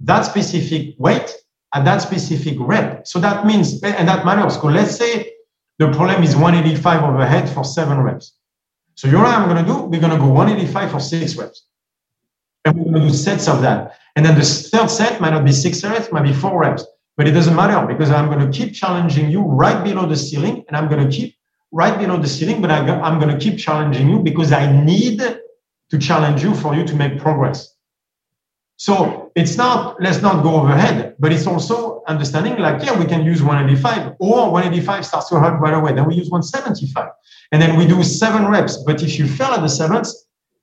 that 0.00 0.22
specific 0.22 0.94
weight 0.98 1.34
at 1.74 1.84
that 1.84 1.98
specific 1.98 2.56
rep. 2.58 3.06
So 3.06 3.20
that 3.20 3.46
means, 3.46 3.82
and 3.82 4.08
that 4.08 4.24
matters. 4.24 4.54
So 4.54 4.66
let's 4.68 4.96
say 4.96 5.32
the 5.78 5.90
problem 5.92 6.22
is 6.22 6.34
185 6.34 7.04
overhead 7.04 7.48
for 7.48 7.64
seven 7.64 8.00
reps. 8.00 8.36
So 8.94 9.06
you 9.06 9.14
know 9.14 9.20
what 9.20 9.34
I'm 9.34 9.48
going 9.48 9.64
to 9.64 9.70
do? 9.70 9.78
We're 9.82 10.00
going 10.00 10.12
to 10.12 10.18
go 10.18 10.28
185 10.28 10.90
for 10.90 11.00
six 11.00 11.36
reps. 11.36 11.66
And 12.64 12.76
we're 12.76 12.92
going 12.92 13.02
to 13.02 13.08
do 13.08 13.14
sets 13.14 13.48
of 13.48 13.62
that. 13.62 13.96
And 14.16 14.24
then 14.24 14.38
the 14.38 14.44
third 14.44 14.90
set 14.90 15.20
might 15.20 15.30
not 15.30 15.44
be 15.44 15.52
six 15.52 15.82
reps, 15.84 16.12
might 16.12 16.24
be 16.24 16.32
four 16.32 16.60
reps. 16.60 16.84
But 17.16 17.28
it 17.28 17.32
doesn't 17.32 17.54
matter 17.54 17.86
because 17.86 18.10
I'm 18.10 18.30
going 18.30 18.50
to 18.50 18.56
keep 18.56 18.74
challenging 18.74 19.30
you 19.30 19.42
right 19.42 19.82
below 19.84 20.06
the 20.06 20.16
ceiling. 20.16 20.64
And 20.68 20.76
I'm 20.76 20.88
going 20.88 21.08
to 21.08 21.14
keep 21.14 21.36
right 21.72 21.98
below 21.98 22.16
the 22.18 22.28
ceiling, 22.28 22.60
but 22.60 22.70
I'm 22.70 23.20
going 23.20 23.32
to 23.32 23.38
keep 23.38 23.58
challenging 23.58 24.08
you 24.08 24.18
because 24.20 24.52
I 24.52 24.70
need 24.84 25.20
to 25.20 25.98
challenge 25.98 26.42
you 26.42 26.54
for 26.54 26.74
you 26.74 26.84
to 26.84 26.94
make 26.94 27.18
progress. 27.18 27.74
So 28.76 29.30
it's 29.34 29.56
not, 29.56 30.00
let's 30.00 30.22
not 30.22 30.42
go 30.42 30.54
overhead, 30.54 31.14
but 31.18 31.32
it's 31.32 31.46
also 31.46 32.02
understanding 32.06 32.56
like, 32.58 32.82
yeah, 32.82 32.98
we 32.98 33.04
can 33.04 33.24
use 33.24 33.42
185 33.42 34.16
or 34.18 34.50
185 34.50 35.04
starts 35.04 35.28
to 35.28 35.38
hurt 35.38 35.60
right 35.60 35.74
away. 35.74 35.92
Then 35.92 36.06
we 36.06 36.14
use 36.14 36.30
175 36.30 37.10
and 37.52 37.60
then 37.60 37.76
we 37.76 37.86
do 37.86 38.02
seven 38.02 38.48
reps. 38.48 38.78
But 38.78 39.02
if 39.02 39.18
you 39.18 39.26
fail 39.26 39.48
at 39.48 39.60
the 39.60 39.68
seventh, 39.68 40.08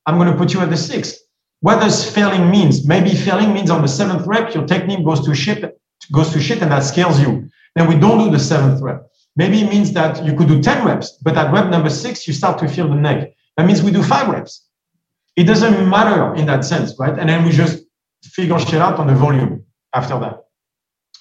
I'm 0.08 0.18
going 0.18 0.32
to 0.32 0.36
put 0.36 0.54
you 0.54 0.62
at 0.62 0.70
the 0.70 0.78
sixth. 0.78 1.27
What 1.62 1.80
does 1.80 2.10
failing 2.10 2.52
means? 2.52 2.86
Maybe 2.88 3.16
failing 3.16 3.54
means 3.54 3.70
on 3.70 3.82
the 3.82 3.88
seventh 3.88 4.28
rep, 4.28 4.54
your 4.54 4.66
technique 4.68 5.04
goes 5.04 5.26
to 5.26 5.34
shit, 5.34 5.80
goes 6.12 6.32
to 6.34 6.40
shit 6.40 6.62
and 6.62 6.72
that 6.72 6.84
scares 6.84 7.20
you. 7.20 7.50
Then 7.76 7.88
we 7.88 7.96
don't 7.96 8.24
do 8.24 8.32
the 8.32 8.40
seventh 8.40 8.82
rep. 8.82 9.10
Maybe 9.36 9.62
it 9.62 9.70
means 9.70 9.94
that 9.94 10.24
you 10.26 10.36
could 10.36 10.48
do 10.48 10.62
10 10.62 10.86
reps, 10.86 11.12
but 11.24 11.38
at 11.38 11.54
rep 11.54 11.70
number 11.70 11.90
six, 11.90 12.28
you 12.28 12.34
start 12.34 12.58
to 12.60 12.68
feel 12.68 12.88
the 12.88 12.96
neck. 12.96 13.34
That 13.56 13.66
means 13.66 13.84
we 13.84 13.92
do 13.92 14.04
five 14.04 14.28
reps. 14.28 14.68
It 15.36 15.44
doesn't 15.44 15.88
matter 15.88 16.34
in 16.36 16.48
that 16.48 16.66
sense, 16.66 16.96
right? 17.00 17.18
And 17.18 17.30
then 17.30 17.46
we 17.46 17.52
just 17.52 17.84
figure 18.24 18.58
shit 18.60 18.82
out 18.82 18.98
on 19.00 19.08
the 19.08 19.14
volume 19.14 19.64
after 19.94 20.20
that. 20.20 20.46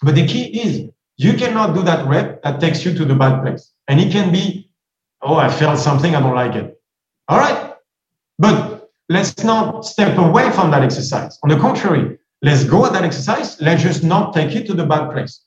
But 0.02 0.14
the 0.14 0.26
key 0.26 0.60
is 0.60 0.90
you 1.18 1.34
cannot 1.34 1.74
do 1.74 1.82
that 1.82 2.06
rep 2.06 2.42
that 2.42 2.60
takes 2.60 2.84
you 2.84 2.94
to 2.94 3.04
the 3.04 3.14
bad 3.14 3.42
place. 3.42 3.72
And 3.88 4.00
it 4.00 4.12
can 4.12 4.32
be, 4.32 4.70
oh, 5.22 5.36
I 5.36 5.50
felt 5.50 5.78
something, 5.78 6.14
I 6.14 6.20
don't 6.20 6.34
like 6.34 6.54
it. 6.54 6.80
All 7.28 7.38
right. 7.38 7.74
But 8.38 8.75
let's 9.08 9.44
not 9.44 9.84
step 9.84 10.18
away 10.18 10.50
from 10.52 10.70
that 10.70 10.82
exercise. 10.82 11.38
On 11.42 11.48
the 11.48 11.58
contrary, 11.58 12.18
let's 12.42 12.64
go 12.64 12.84
at 12.86 12.92
that 12.92 13.04
exercise. 13.04 13.60
Let's 13.60 13.82
just 13.82 14.02
not 14.02 14.34
take 14.34 14.54
it 14.54 14.66
to 14.66 14.74
the 14.74 14.86
bad 14.86 15.10
place. 15.10 15.42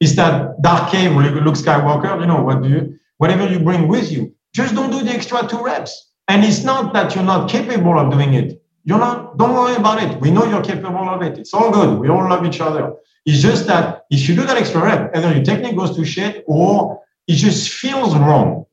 Is 0.00 0.14
that 0.16 0.60
dark 0.62 0.90
cave, 0.90 1.12
Luke 1.12 1.54
Skywalker? 1.54 2.20
You 2.20 2.26
know, 2.26 2.42
what 2.42 2.62
do 2.62 2.68
you, 2.68 2.98
whatever 3.18 3.48
you 3.48 3.58
bring 3.60 3.88
with 3.88 4.12
you, 4.12 4.34
just 4.52 4.74
don't 4.74 4.90
do 4.90 5.02
the 5.02 5.10
extra 5.10 5.46
two 5.46 5.62
reps. 5.62 6.12
And 6.28 6.44
it's 6.44 6.64
not 6.64 6.92
that 6.94 7.14
you're 7.14 7.24
not 7.24 7.48
capable 7.48 7.98
of 7.98 8.10
doing 8.10 8.34
it. 8.34 8.62
You're 8.84 8.98
not, 8.98 9.38
don't 9.38 9.54
worry 9.54 9.76
about 9.76 10.02
it. 10.02 10.20
We 10.20 10.30
know 10.30 10.44
you're 10.44 10.62
capable 10.62 11.08
of 11.08 11.22
it. 11.22 11.38
It's 11.38 11.54
all 11.54 11.70
good. 11.70 11.98
We 11.98 12.08
all 12.08 12.28
love 12.28 12.44
each 12.44 12.60
other. 12.60 12.94
It's 13.24 13.42
just 13.42 13.66
that 13.66 14.02
if 14.10 14.28
you 14.28 14.36
do 14.36 14.44
that 14.46 14.56
extra 14.56 14.82
rep, 14.82 15.16
either 15.16 15.32
your 15.34 15.44
technique 15.44 15.76
goes 15.76 15.96
to 15.96 16.04
shit 16.04 16.44
or 16.46 17.00
it 17.26 17.34
just 17.34 17.72
feels 17.72 18.14
wrong. 18.14 18.65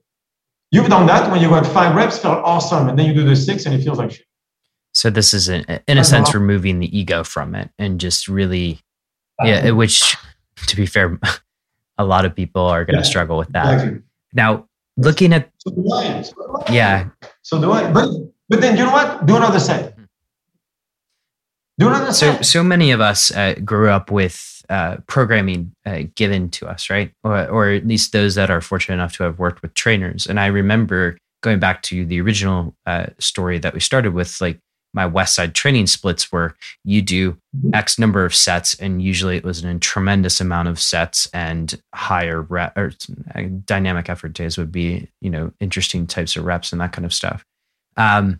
You've 0.73 0.89
done 0.89 1.05
that 1.05 1.29
when 1.31 1.39
you 1.39 1.49
got 1.49 1.67
five 1.67 1.95
reps, 1.95 2.17
felt 2.17 2.43
awesome, 2.43 2.89
and 2.89 2.97
then 2.97 3.05
you 3.05 3.13
do 3.13 3.23
the 3.23 3.35
six 3.35 3.67
and 3.67 3.75
it 3.75 3.83
feels 3.83 3.99
like 3.99 4.09
shit. 4.09 4.25
So 4.91 5.11
this 5.11 5.31
is, 5.31 5.47
in, 5.47 5.63
in 5.87 5.99
a 5.99 6.03
sense, 6.03 6.33
removing 6.33 6.79
the 6.79 6.97
ego 6.97 7.23
from 7.23 7.53
it 7.53 7.69
and 7.77 7.99
just 7.99 8.27
really, 8.27 8.79
yeah, 9.43 9.69
which, 9.69 10.17
to 10.65 10.75
be 10.75 10.87
fair, 10.87 11.19
a 11.99 12.03
lot 12.03 12.25
of 12.25 12.35
people 12.35 12.63
are 12.63 12.85
going 12.85 12.95
to 12.95 13.05
yeah, 13.05 13.07
struggle 13.07 13.37
with 13.37 13.49
that. 13.49 13.71
Exactly. 13.71 14.01
Now, 14.33 14.67
looking 14.97 15.31
at, 15.31 15.51
so 15.59 15.69
do 15.69 15.93
I. 15.93 16.23
So 16.23 16.33
do 16.33 16.63
I. 16.65 16.73
yeah. 16.73 17.09
So 17.43 17.61
do 17.61 17.71
I. 17.71 17.91
But, 17.91 18.09
but 18.49 18.59
then 18.59 18.75
you 18.75 18.85
know 18.85 18.91
what? 18.91 19.27
Do 19.27 19.35
another 19.35 19.59
set. 19.59 19.95
Do 21.77 21.87
another 21.87 22.13
so 22.13 22.41
so 22.41 22.63
many 22.63 22.89
of 22.89 22.99
us 22.99 23.31
uh, 23.31 23.55
grew 23.63 23.89
up 23.89 24.09
with 24.09 24.52
uh, 24.69 24.97
programming 25.07 25.73
uh, 25.85 26.03
given 26.15 26.49
to 26.49 26.67
us, 26.67 26.89
right? 26.89 27.11
Or, 27.23 27.47
or 27.47 27.69
at 27.69 27.87
least 27.87 28.11
those 28.11 28.35
that 28.35 28.49
are 28.49 28.61
fortunate 28.61 28.95
enough 28.95 29.15
to 29.17 29.23
have 29.23 29.39
worked 29.39 29.61
with 29.61 29.73
trainers. 29.73 30.25
And 30.27 30.39
I 30.39 30.47
remember 30.47 31.17
going 31.41 31.59
back 31.59 31.81
to 31.83 32.05
the 32.05 32.21
original 32.21 32.75
uh, 32.85 33.07
story 33.19 33.59
that 33.59 33.73
we 33.73 33.79
started 33.79 34.13
with, 34.13 34.39
like 34.41 34.59
my 34.93 35.05
West 35.05 35.35
Side 35.35 35.55
training 35.55 35.87
splits, 35.87 36.31
were 36.31 36.55
you 36.83 37.01
do. 37.01 37.37
X 37.73 37.99
number 37.99 38.25
of 38.25 38.33
sets, 38.33 38.73
and 38.75 39.01
usually 39.01 39.37
it 39.37 39.43
was 39.43 39.63
a 39.63 39.79
tremendous 39.79 40.39
amount 40.39 40.67
of 40.67 40.79
sets 40.79 41.27
and 41.33 41.79
higher 41.93 42.41
rep 42.41 42.77
or 42.77 42.93
uh, 43.35 43.43
dynamic 43.65 44.09
effort 44.09 44.33
days 44.33 44.57
would 44.57 44.71
be, 44.71 45.07
you 45.21 45.29
know, 45.29 45.51
interesting 45.59 46.07
types 46.07 46.35
of 46.35 46.45
reps 46.45 46.71
and 46.71 46.81
that 46.81 46.93
kind 46.93 47.05
of 47.05 47.13
stuff. 47.13 47.43
Um, 47.97 48.39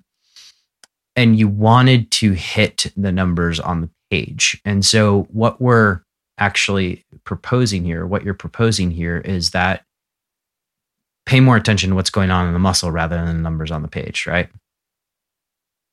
and 1.15 1.37
you 1.37 1.47
wanted 1.47 2.11
to 2.11 2.31
hit 2.31 2.91
the 2.97 3.11
numbers 3.11 3.59
on 3.59 3.81
the 3.81 3.89
page. 4.09 4.59
And 4.65 4.85
so, 4.85 5.27
what 5.31 5.61
we're 5.61 6.01
actually 6.43 7.05
proposing 7.23 7.83
here, 7.85 8.05
what 8.05 8.23
you're 8.23 8.33
proposing 8.45 8.91
here 8.91 9.17
is 9.17 9.51
that 9.51 9.85
pay 11.25 11.39
more 11.39 11.55
attention 11.55 11.89
to 11.89 11.95
what's 11.95 12.09
going 12.09 12.31
on 12.31 12.47
in 12.47 12.53
the 12.53 12.59
muscle 12.59 12.91
rather 12.91 13.15
than 13.15 13.37
the 13.37 13.43
numbers 13.47 13.71
on 13.71 13.81
the 13.81 13.87
page, 13.87 14.27
right? 14.27 14.49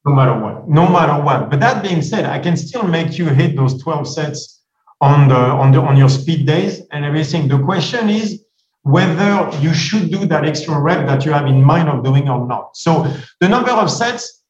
No 0.05 0.13
matter 0.13 0.37
what, 0.43 0.69
no 0.69 0.89
matter 0.89 1.23
what. 1.23 1.51
But 1.51 1.61
that 1.61 1.83
being 1.83 2.03
said, 2.03 2.25
I 2.25 2.39
can 2.41 2.57
still 2.57 2.83
make 2.83 3.19
you 3.19 3.27
hit 3.27 3.55
those 3.55 3.81
12 3.83 4.09
sets 4.09 4.63
on 5.01 5.29
the 5.29 5.43
on 5.63 5.73
the 5.73 5.81
on 5.81 5.97
your 5.97 6.09
speed 6.09 6.47
days 6.47 6.83
and 6.93 7.05
everything. 7.05 7.49
The 7.49 7.63
question 7.71 8.11
is 8.11 8.43
whether 8.83 9.33
you 9.61 9.73
should 9.75 10.11
do 10.11 10.25
that 10.27 10.45
extra 10.45 10.75
rep 10.81 11.07
that 11.07 11.25
you 11.25 11.33
have 11.33 11.47
in 11.47 11.63
mind 11.63 11.89
of 11.89 12.03
doing 12.03 12.29
or 12.29 12.47
not. 12.47 12.77
So 12.77 13.07
the 13.41 13.49
number 13.49 13.71
of 13.71 13.91
sets, 13.91 14.43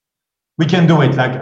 we 0.57 0.67
can 0.67 0.87
do 0.87 1.03
it. 1.03 1.15
Like 1.15 1.35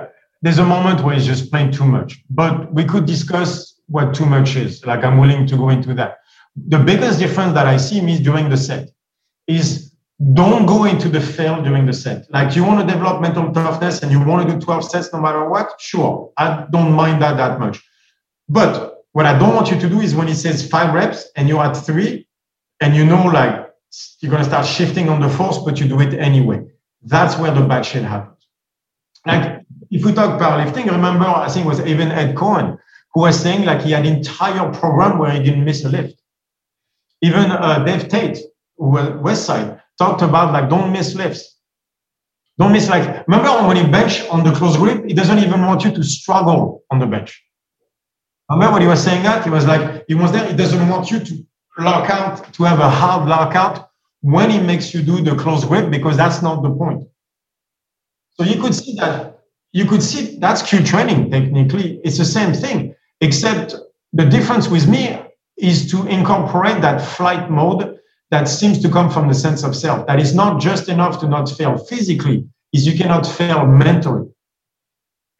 there's 0.43 0.59
a 0.59 0.65
moment 0.65 1.05
where 1.05 1.15
it's 1.15 1.27
just 1.27 1.51
playing 1.51 1.73
too 1.73 1.85
much, 1.85 2.11
but 2.31 2.73
we 2.73 2.85
could 2.85 3.07
discuss 3.07 3.68
what 3.89 4.15
too 4.15 4.27
much 4.27 4.57
is. 4.57 4.85
Like 4.87 5.05
I'm 5.05 5.19
willing 5.19 5.47
to 5.47 5.57
go 5.57 5.69
into 5.71 5.95
that. 5.95 6.19
The 6.57 6.79
biggest 6.79 7.19
difference 7.19 7.55
that 7.55 7.67
I 7.67 7.77
see 7.77 7.99
is 8.11 8.21
during 8.21 8.49
the 8.49 8.57
set 8.57 8.91
is 9.47 9.93
don't 10.35 10.67
go 10.67 10.85
into 10.85 11.09
the 11.09 11.21
fail 11.21 11.63
during 11.63 11.87
the 11.87 11.93
set. 11.93 12.31
Like 12.31 12.57
you 12.57 12.65
want 12.65 12.87
to 12.87 12.93
develop 12.93 13.21
mental 13.21 13.53
toughness 13.53 14.03
and 14.03 14.11
you 14.11 14.23
want 14.23 14.49
to 14.49 14.55
do 14.55 14.61
12 14.61 14.91
sets 14.91 15.13
no 15.13 15.21
matter 15.21 15.49
what, 15.49 15.81
sure. 15.81 16.33
I 16.37 16.67
don't 16.71 16.93
mind 16.93 17.23
that 17.23 17.37
that 17.37 17.61
much. 17.61 17.83
But 18.49 19.05
what 19.13 19.27
I 19.27 19.39
don't 19.39 19.55
want 19.55 19.71
you 19.71 19.79
to 19.79 19.89
do 19.89 20.01
is 20.01 20.15
when 20.15 20.29
it 20.29 20.35
says 20.35 20.69
five 20.69 20.93
reps 20.93 21.29
and 21.37 21.49
you're 21.49 21.63
at 21.63 21.75
three 21.75 22.27
and 22.81 22.97
you 22.97 23.05
know 23.05 23.25
like 23.27 23.71
you're 24.21 24.31
going 24.31 24.43
to 24.43 24.49
start 24.49 24.67
shifting 24.67 25.09
on 25.09 25.21
the 25.21 25.29
force, 25.29 25.59
but 25.59 25.81
you 25.81 25.89
do 25.89 26.01
it 26.01 26.15
anyway. 26.15 26.63
That's 27.03 27.39
where 27.39 27.53
the 27.55 27.63
bad 27.63 27.87
shit 27.87 28.03
happens. 28.03 28.47
Like 29.25 29.63
if 29.91 30.05
we 30.05 30.13
talk 30.13 30.41
powerlifting, 30.41 30.91
remember, 30.91 31.27
I 31.27 31.49
think 31.49 31.65
it 31.65 31.69
was 31.69 31.81
even 31.87 32.11
Ed 32.11 32.35
Coan 32.35 32.79
who 33.15 33.23
was 33.23 33.41
saying 33.41 33.65
like 33.65 33.83
he 33.83 33.93
had 33.93 34.07
an 34.07 34.17
entire 34.17 34.73
program 34.73 35.19
where 35.19 35.31
he 35.31 35.43
didn't 35.43 35.65
miss 35.65 35.85
a 35.85 35.89
lift. 35.89 36.21
Even 37.23 37.51
uh, 37.51 37.85
Dave 37.85 38.09
Tate, 38.09 38.39
West 38.77 39.45
Side, 39.45 39.81
talked 39.99 40.23
about 40.23 40.53
like 40.53 40.71
don't 40.71 40.93
miss 40.93 41.15
lifts. 41.15 41.57
Don't 42.59 42.73
miss 42.73 42.89
like 42.89 43.27
remember 43.27 43.67
when 43.67 43.77
he 43.77 43.87
bench 43.91 44.23
on 44.29 44.45
the 44.45 44.53
close 44.53 44.77
grip, 44.77 45.05
he 45.05 45.15
doesn't 45.15 45.39
even 45.39 45.63
want 45.63 45.85
you 45.85 45.93
to 45.93 46.03
struggle 46.03 46.83
on 46.91 46.99
the 46.99 47.07
bench. 47.07 47.43
Remember 48.51 48.75
when 48.75 48.83
he 48.83 48.89
was 48.89 49.03
saying 49.03 49.23
that? 49.25 49.45
He 49.45 49.51
was 49.51 49.67
like, 49.67 50.05
he 50.09 50.15
was 50.15 50.33
there, 50.33 50.47
he 50.47 50.57
doesn't 50.57 50.89
want 50.89 51.11
you 51.11 51.21
to 51.21 51.47
lock 51.79 52.09
out, 52.11 52.53
to 52.55 52.65
have 52.65 52.81
a 52.81 52.89
hard 52.89 53.29
lockout 53.29 53.91
when 54.23 54.51
he 54.51 54.59
makes 54.59 54.95
you 54.95 55.03
do 55.03 55.21
the 55.21 55.37
close 55.37 55.65
grip, 55.65 55.91
because 55.91 56.17
that's 56.17 56.43
not 56.43 56.63
the 56.63 56.71
point. 56.71 57.07
So 58.31 58.45
you 58.45 58.61
could 58.61 58.75
see 58.75 58.95
that, 58.95 59.41
you 59.73 59.85
could 59.85 60.03
see 60.03 60.39
that's 60.39 60.63
Q 60.63 60.83
training 60.83 61.31
technically. 61.31 62.01
It's 62.05 62.19
the 62.19 62.25
same 62.25 62.55
thing, 62.55 62.88
except 63.21 63.75
the 64.13 64.25
difference 64.25 64.69
with 64.69 64.89
me 64.89 65.21
is 65.57 65.91
to 65.91 66.07
incorporate 66.07 66.81
that 66.81 67.01
flight 67.01 67.51
mode 67.51 67.99
that 68.31 68.47
seems 68.49 68.81
to 68.83 68.89
come 68.89 69.11
from 69.11 69.29
the 69.29 69.35
sense 69.35 69.65
of 69.65 69.75
self. 69.75 70.07
That 70.07 70.21
is 70.21 70.35
not 70.35 70.61
just 70.61 70.89
enough 70.89 71.21
to 71.21 71.29
not 71.29 71.51
fail 71.51 71.77
physically, 71.77 72.47
is 72.73 72.87
you 72.87 72.97
cannot 72.97 73.27
fail 73.27 73.67
mentally. 73.67 74.29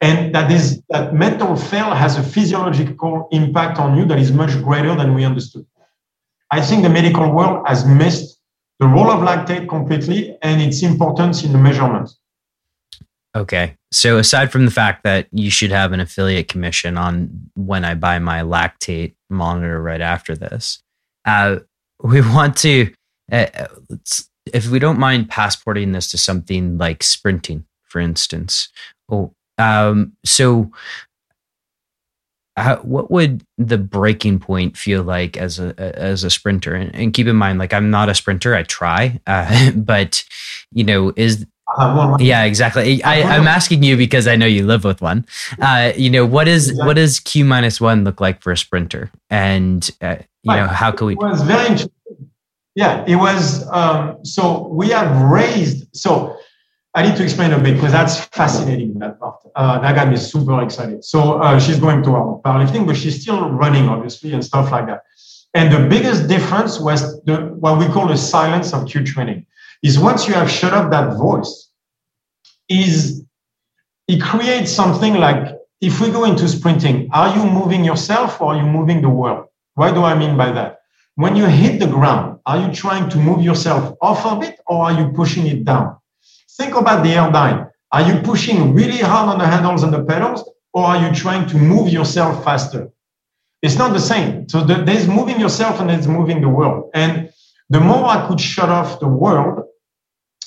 And 0.01 0.33
that 0.33 0.49
is 0.51 0.81
that 0.89 1.13
mental 1.13 1.55
fail 1.55 1.93
has 1.93 2.17
a 2.17 2.23
physiological 2.23 3.27
impact 3.31 3.79
on 3.79 3.97
you 3.97 4.05
that 4.05 4.17
is 4.17 4.31
much 4.31 4.61
greater 4.63 4.95
than 4.95 5.13
we 5.13 5.25
understood. 5.25 5.65
I 6.51 6.61
think 6.61 6.83
the 6.83 6.89
medical 6.89 7.31
world 7.31 7.67
has 7.67 7.85
missed 7.85 8.39
the 8.79 8.87
role 8.87 9.11
of 9.11 9.19
lactate 9.19 9.67
completely 9.67 10.37
and 10.41 10.61
its 10.61 10.81
importance 10.83 11.43
in 11.43 11.51
the 11.51 11.57
measurements. 11.57 12.18
Okay. 13.35 13.75
So 13.91 14.17
aside 14.17 14.51
from 14.51 14.65
the 14.65 14.71
fact 14.71 15.03
that 15.03 15.27
you 15.31 15.51
should 15.51 15.71
have 15.71 15.91
an 15.91 15.99
affiliate 15.99 16.47
commission 16.47 16.97
on 16.97 17.49
when 17.55 17.85
I 17.85 17.93
buy 17.93 18.19
my 18.19 18.41
lactate 18.41 19.13
monitor 19.29 19.81
right 19.81 20.01
after 20.01 20.35
this, 20.35 20.81
uh, 21.25 21.57
we 22.01 22.21
want 22.33 22.57
to, 22.57 22.91
uh, 23.31 23.67
if 24.51 24.67
we 24.69 24.79
don't 24.79 24.99
mind 24.99 25.29
passporting 25.29 25.91
this 25.91 26.09
to 26.11 26.17
something 26.17 26.77
like 26.77 27.03
sprinting, 27.03 27.65
for 27.83 27.99
instance. 27.99 28.69
Oh, 29.11 29.33
um, 29.59 30.13
so 30.25 30.71
how, 32.59 32.77
what 32.77 33.09
would 33.11 33.43
the 33.57 33.77
breaking 33.77 34.39
point 34.39 34.75
feel 34.77 35.03
like 35.03 35.37
as 35.37 35.59
a 35.59 35.73
as 35.77 36.23
a 36.23 36.29
sprinter? 36.29 36.73
And, 36.73 36.93
and 36.93 37.13
keep 37.13 37.27
in 37.27 37.35
mind, 37.35 37.59
like 37.59 37.73
I'm 37.73 37.89
not 37.89 38.09
a 38.09 38.15
sprinter. 38.15 38.55
I 38.55 38.63
try, 38.63 39.19
uh, 39.27 39.71
but 39.75 40.23
you 40.71 40.83
know, 40.83 41.13
is 41.15 41.45
yeah, 42.19 42.43
exactly. 42.43 43.03
I, 43.03 43.21
I'm 43.21 43.47
asking 43.47 43.83
you 43.83 43.95
because 43.97 44.27
I 44.27 44.35
know 44.35 44.45
you 44.45 44.65
live 44.65 44.83
with 44.83 45.01
one. 45.01 45.25
Uh, 45.61 45.91
you 45.95 46.09
know, 46.09 46.25
what 46.25 46.47
is 46.47 46.69
exactly. 46.69 46.87
what 46.87 46.93
does 46.95 47.19
Q 47.19 47.45
minus 47.45 47.79
one 47.79 48.03
look 48.03 48.19
like 48.19 48.41
for 48.41 48.51
a 48.51 48.57
sprinter? 48.57 49.11
And 49.29 49.89
uh, 50.01 50.17
you 50.43 50.55
know, 50.55 50.67
how 50.67 50.91
can 50.91 51.07
we? 51.07 51.13
It 51.13 51.19
was 51.19 51.41
very 51.41 51.67
interesting. 51.67 51.91
Yeah, 52.75 53.03
it 53.07 53.15
was. 53.15 53.67
Um, 53.69 54.23
so 54.23 54.67
we 54.67 54.89
have 54.89 55.29
raised. 55.29 55.87
So 55.95 56.37
I 56.95 57.07
need 57.07 57.15
to 57.17 57.23
explain 57.23 57.51
a 57.51 57.59
bit 57.59 57.75
because 57.75 57.91
that's 57.91 58.19
fascinating. 58.25 58.97
That 58.99 59.19
part 59.19 59.39
uh, 59.55 59.79
that 59.79 59.95
got 59.95 60.09
me 60.09 60.17
super 60.17 60.61
excited. 60.61 61.03
So 61.03 61.41
uh, 61.41 61.59
she's 61.59 61.79
going 61.79 62.03
to 62.03 62.09
powerlifting, 62.09 62.85
but 62.87 62.95
she's 62.95 63.21
still 63.21 63.49
running, 63.49 63.87
obviously, 63.89 64.33
and 64.33 64.43
stuff 64.43 64.71
like 64.71 64.87
that. 64.87 65.03
And 65.53 65.73
the 65.73 65.87
biggest 65.89 66.27
difference 66.27 66.79
was 66.79 67.21
the 67.23 67.37
what 67.59 67.79
we 67.79 67.87
call 67.87 68.07
the 68.07 68.17
silence 68.17 68.73
of 68.73 68.87
Q 68.87 69.03
training 69.03 69.45
is 69.81 69.99
once 69.99 70.27
you 70.27 70.33
have 70.33 70.49
shut 70.49 70.73
up 70.73 70.91
that 70.91 71.17
voice, 71.17 71.71
is 72.67 73.23
it 74.07 74.21
creates 74.21 74.71
something 74.71 75.15
like 75.15 75.55
if 75.81 76.01
we 76.01 76.09
go 76.11 76.25
into 76.25 76.47
sprinting, 76.47 77.09
are 77.13 77.35
you 77.35 77.43
moving 77.45 77.85
yourself 77.85 78.41
or 78.41 78.53
are 78.53 78.57
you 78.57 78.67
moving 78.67 79.01
the 79.01 79.09
world? 79.09 79.45
What 79.75 79.93
do 79.93 80.03
I 80.03 80.17
mean 80.17 80.35
by 80.35 80.51
that? 80.51 80.79
When 81.15 81.35
you 81.35 81.45
hit 81.45 81.79
the 81.79 81.87
ground, 81.87 82.39
are 82.45 82.59
you 82.59 82.73
trying 82.73 83.09
to 83.09 83.17
move 83.17 83.41
yourself 83.41 83.95
off 84.01 84.25
of 84.25 84.43
it 84.43 84.59
or 84.67 84.83
are 84.85 84.93
you 84.93 85.11
pushing 85.13 85.47
it 85.47 85.63
down? 85.63 85.97
Think 86.57 86.75
about 86.75 87.03
the 87.03 87.09
airdyne. 87.09 87.69
Are 87.91 88.01
you 88.01 88.21
pushing 88.21 88.73
really 88.73 88.97
hard 88.97 89.29
on 89.29 89.39
the 89.39 89.47
handles 89.47 89.83
and 89.83 89.93
the 89.93 90.03
pedals 90.03 90.49
or 90.73 90.85
are 90.85 91.07
you 91.07 91.15
trying 91.15 91.47
to 91.47 91.57
move 91.57 91.89
yourself 91.89 92.43
faster? 92.43 92.89
It's 93.61 93.77
not 93.77 93.93
the 93.93 93.99
same. 93.99 94.47
So 94.49 94.61
there's 94.61 95.07
moving 95.07 95.39
yourself 95.39 95.79
and 95.79 95.89
there's 95.89 96.07
moving 96.07 96.41
the 96.41 96.49
world. 96.49 96.89
And 96.93 97.31
the 97.69 97.79
more 97.79 98.05
I 98.05 98.27
could 98.27 98.39
shut 98.39 98.69
off 98.69 98.99
the 98.99 99.07
world, 99.07 99.65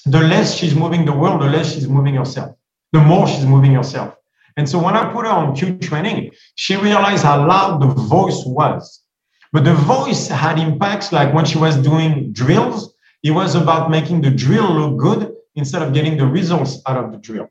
the 0.05 0.21
less 0.21 0.55
she's 0.55 0.75
moving 0.75 1.05
the 1.05 1.13
world, 1.13 1.43
the 1.43 1.47
less 1.47 1.73
she's 1.73 1.89
moving 1.89 2.15
herself, 2.15 2.57
the 2.93 3.01
more 3.01 3.27
she's 3.27 3.47
moving 3.47 3.75
herself. 3.75 4.15
And 4.57 4.69
so 4.69 4.83
when 4.83 4.95
I 4.95 5.13
put 5.13 5.25
her 5.25 5.31
on 5.31 5.55
Q 5.55 5.79
training, 5.79 6.33
she 6.57 6.77
realized 6.77 7.25
how 7.25 7.47
loud 7.47 7.81
the 7.81 7.87
voice 7.87 8.43
was. 8.45 9.01
But 9.53 9.65
the 9.65 9.75
voice 9.75 10.29
had 10.29 10.59
impacts 10.59 11.13
like 11.13 11.33
when 11.33 11.45
she 11.45 11.59
was 11.59 11.77
doing 11.77 12.33
drills, 12.33 12.95
it 13.23 13.31
was 13.31 13.55
about 13.55 13.91
making 13.91 14.23
the 14.23 14.31
drill 14.31 14.71
look 14.73 14.99
good 14.99 15.33
instead 15.55 15.83
of 15.83 15.93
getting 15.93 16.17
the 16.17 16.27
results 16.27 16.81
out 16.87 17.03
of 17.03 17.13
the 17.13 17.19
drill. 17.19 17.49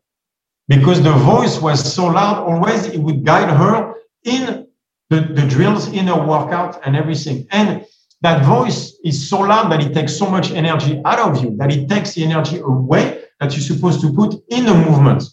Because 0.67 1.01
the 1.01 1.11
voice 1.11 1.59
was 1.59 1.93
so 1.93 2.07
loud, 2.07 2.37
always 2.37 2.85
it 2.85 2.99
would 2.99 3.23
guide 3.25 3.49
her 3.49 3.93
in 4.23 4.67
the, 5.09 5.21
the 5.21 5.45
drills, 5.47 5.87
in 5.87 6.07
her 6.07 6.25
workout 6.25 6.79
and 6.85 6.95
everything. 6.95 7.47
And 7.51 7.85
that 8.21 8.45
voice 8.45 8.97
is 9.03 9.29
so 9.29 9.39
loud 9.39 9.71
that 9.71 9.81
it 9.81 9.93
takes 9.93 10.15
so 10.15 10.29
much 10.29 10.51
energy 10.51 11.01
out 11.05 11.19
of 11.19 11.43
you, 11.43 11.55
that 11.57 11.71
it 11.71 11.89
takes 11.89 12.13
the 12.13 12.23
energy 12.23 12.59
away 12.59 13.23
that 13.39 13.51
you're 13.53 13.61
supposed 13.61 14.01
to 14.01 14.13
put 14.13 14.35
in 14.49 14.65
the 14.65 14.73
movement. 14.73 15.23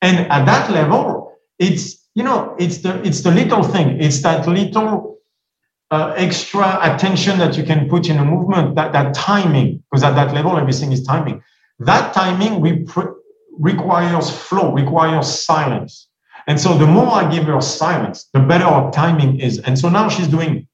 And 0.00 0.30
at 0.30 0.44
that 0.46 0.70
level, 0.70 1.32
it's, 1.58 2.08
you 2.14 2.22
know, 2.22 2.54
it's 2.58 2.78
the, 2.78 3.02
it's 3.02 3.22
the 3.22 3.32
little 3.32 3.62
thing. 3.62 4.00
It's 4.00 4.22
that 4.22 4.46
little 4.46 5.18
uh, 5.90 6.14
extra 6.16 6.78
attention 6.82 7.38
that 7.38 7.56
you 7.56 7.64
can 7.64 7.88
put 7.88 8.08
in 8.08 8.18
a 8.18 8.24
movement, 8.24 8.76
that, 8.76 8.92
that 8.92 9.14
timing, 9.14 9.82
because 9.90 10.04
at 10.04 10.14
that 10.14 10.32
level, 10.32 10.56
everything 10.56 10.92
is 10.92 11.02
timing. 11.02 11.42
That 11.80 12.14
timing 12.14 12.60
we 12.60 12.86
requires 13.58 14.30
flow, 14.30 14.72
requires 14.72 15.26
silence. 15.26 16.08
And 16.46 16.60
so 16.60 16.78
the 16.78 16.86
more 16.86 17.08
I 17.08 17.30
give 17.30 17.44
her 17.44 17.60
silence, 17.60 18.28
the 18.32 18.40
better 18.40 18.64
our 18.64 18.92
timing 18.92 19.40
is. 19.40 19.58
And 19.60 19.78
so 19.78 19.88
now 19.88 20.08
she's 20.08 20.28
doing 20.28 20.68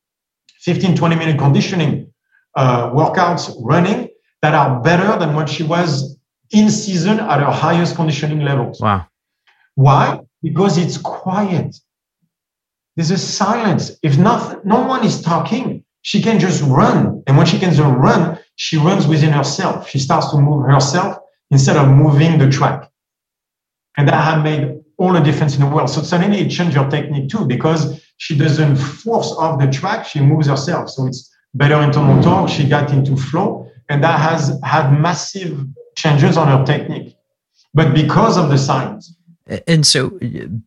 15, 0.63 0.97
20 0.97 1.17
minute 1.17 1.39
conditioning 1.39 2.13
uh, 2.57 2.91
workouts 2.91 3.55
running 3.61 4.09
that 4.43 4.55
are 4.55 4.81
better 4.81 5.19
than 5.19 5.35
when 5.35 5.47
she 5.47 5.63
was 5.63 6.19
in 6.51 6.71
season 6.71 7.21
at 7.21 7.41
her 7.41 7.51
highest 7.51 7.97
conditioning 7.97 8.41
levels. 8.41 8.81
Wow. 8.81 9.07
Why? 9.75 10.21
Because 10.43 10.77
it's 10.79 10.99
quiet. 10.99 11.77
there's 12.97 13.11
a 13.11 13.19
silence. 13.19 13.93
If 14.03 14.19
not, 14.19 14.65
no 14.67 14.87
one 14.87 15.05
is 15.05 15.23
talking, 15.23 15.85
she 16.03 16.21
can 16.21 16.39
just 16.39 16.63
run. 16.65 17.23
And 17.27 17.37
when 17.37 17.47
she 17.47 17.59
can 17.59 17.73
just 17.73 17.81
run, 17.81 18.39
she 18.57 18.77
runs 18.77 19.07
within 19.07 19.31
herself. 19.33 19.89
She 19.89 19.99
starts 19.99 20.31
to 20.31 20.39
move 20.39 20.67
herself 20.67 21.17
instead 21.51 21.77
of 21.77 21.89
moving 21.89 22.39
the 22.39 22.51
track. 22.51 22.91
And 23.97 24.09
that 24.09 24.23
had 24.23 24.43
made 24.43 24.81
all 24.99 25.13
the 25.13 25.21
difference 25.21 25.55
in 25.55 25.61
the 25.61 25.67
world. 25.67 25.89
So 25.91 26.03
suddenly 26.03 26.41
it 26.41 26.51
changed 26.51 26.77
her 26.77 26.89
technique 26.89 27.31
too, 27.31 27.47
because 27.47 28.02
she 28.23 28.39
doesn't 28.39 28.77
force 28.77 29.33
off 29.33 29.59
the 29.59 29.67
track, 29.67 30.07
she 30.07 30.21
moves 30.21 30.47
herself. 30.47 30.89
So 30.89 31.09
it's 31.09 31.29
better 31.55 31.83
internal 31.83 32.23
torque. 32.23 32.49
She 32.49 32.69
got 32.69 32.93
into 32.93 33.17
flow, 33.17 33.69
and 33.89 34.03
that 34.05 34.21
has 34.21 34.61
had 34.63 34.93
massive 34.93 35.67
changes 35.97 36.37
on 36.37 36.47
her 36.47 36.65
technique. 36.65 37.17
But 37.75 37.95
because 37.95 38.37
of 38.37 38.49
the 38.49 38.59
science. 38.59 39.13
And 39.67 39.85
so 39.85 40.11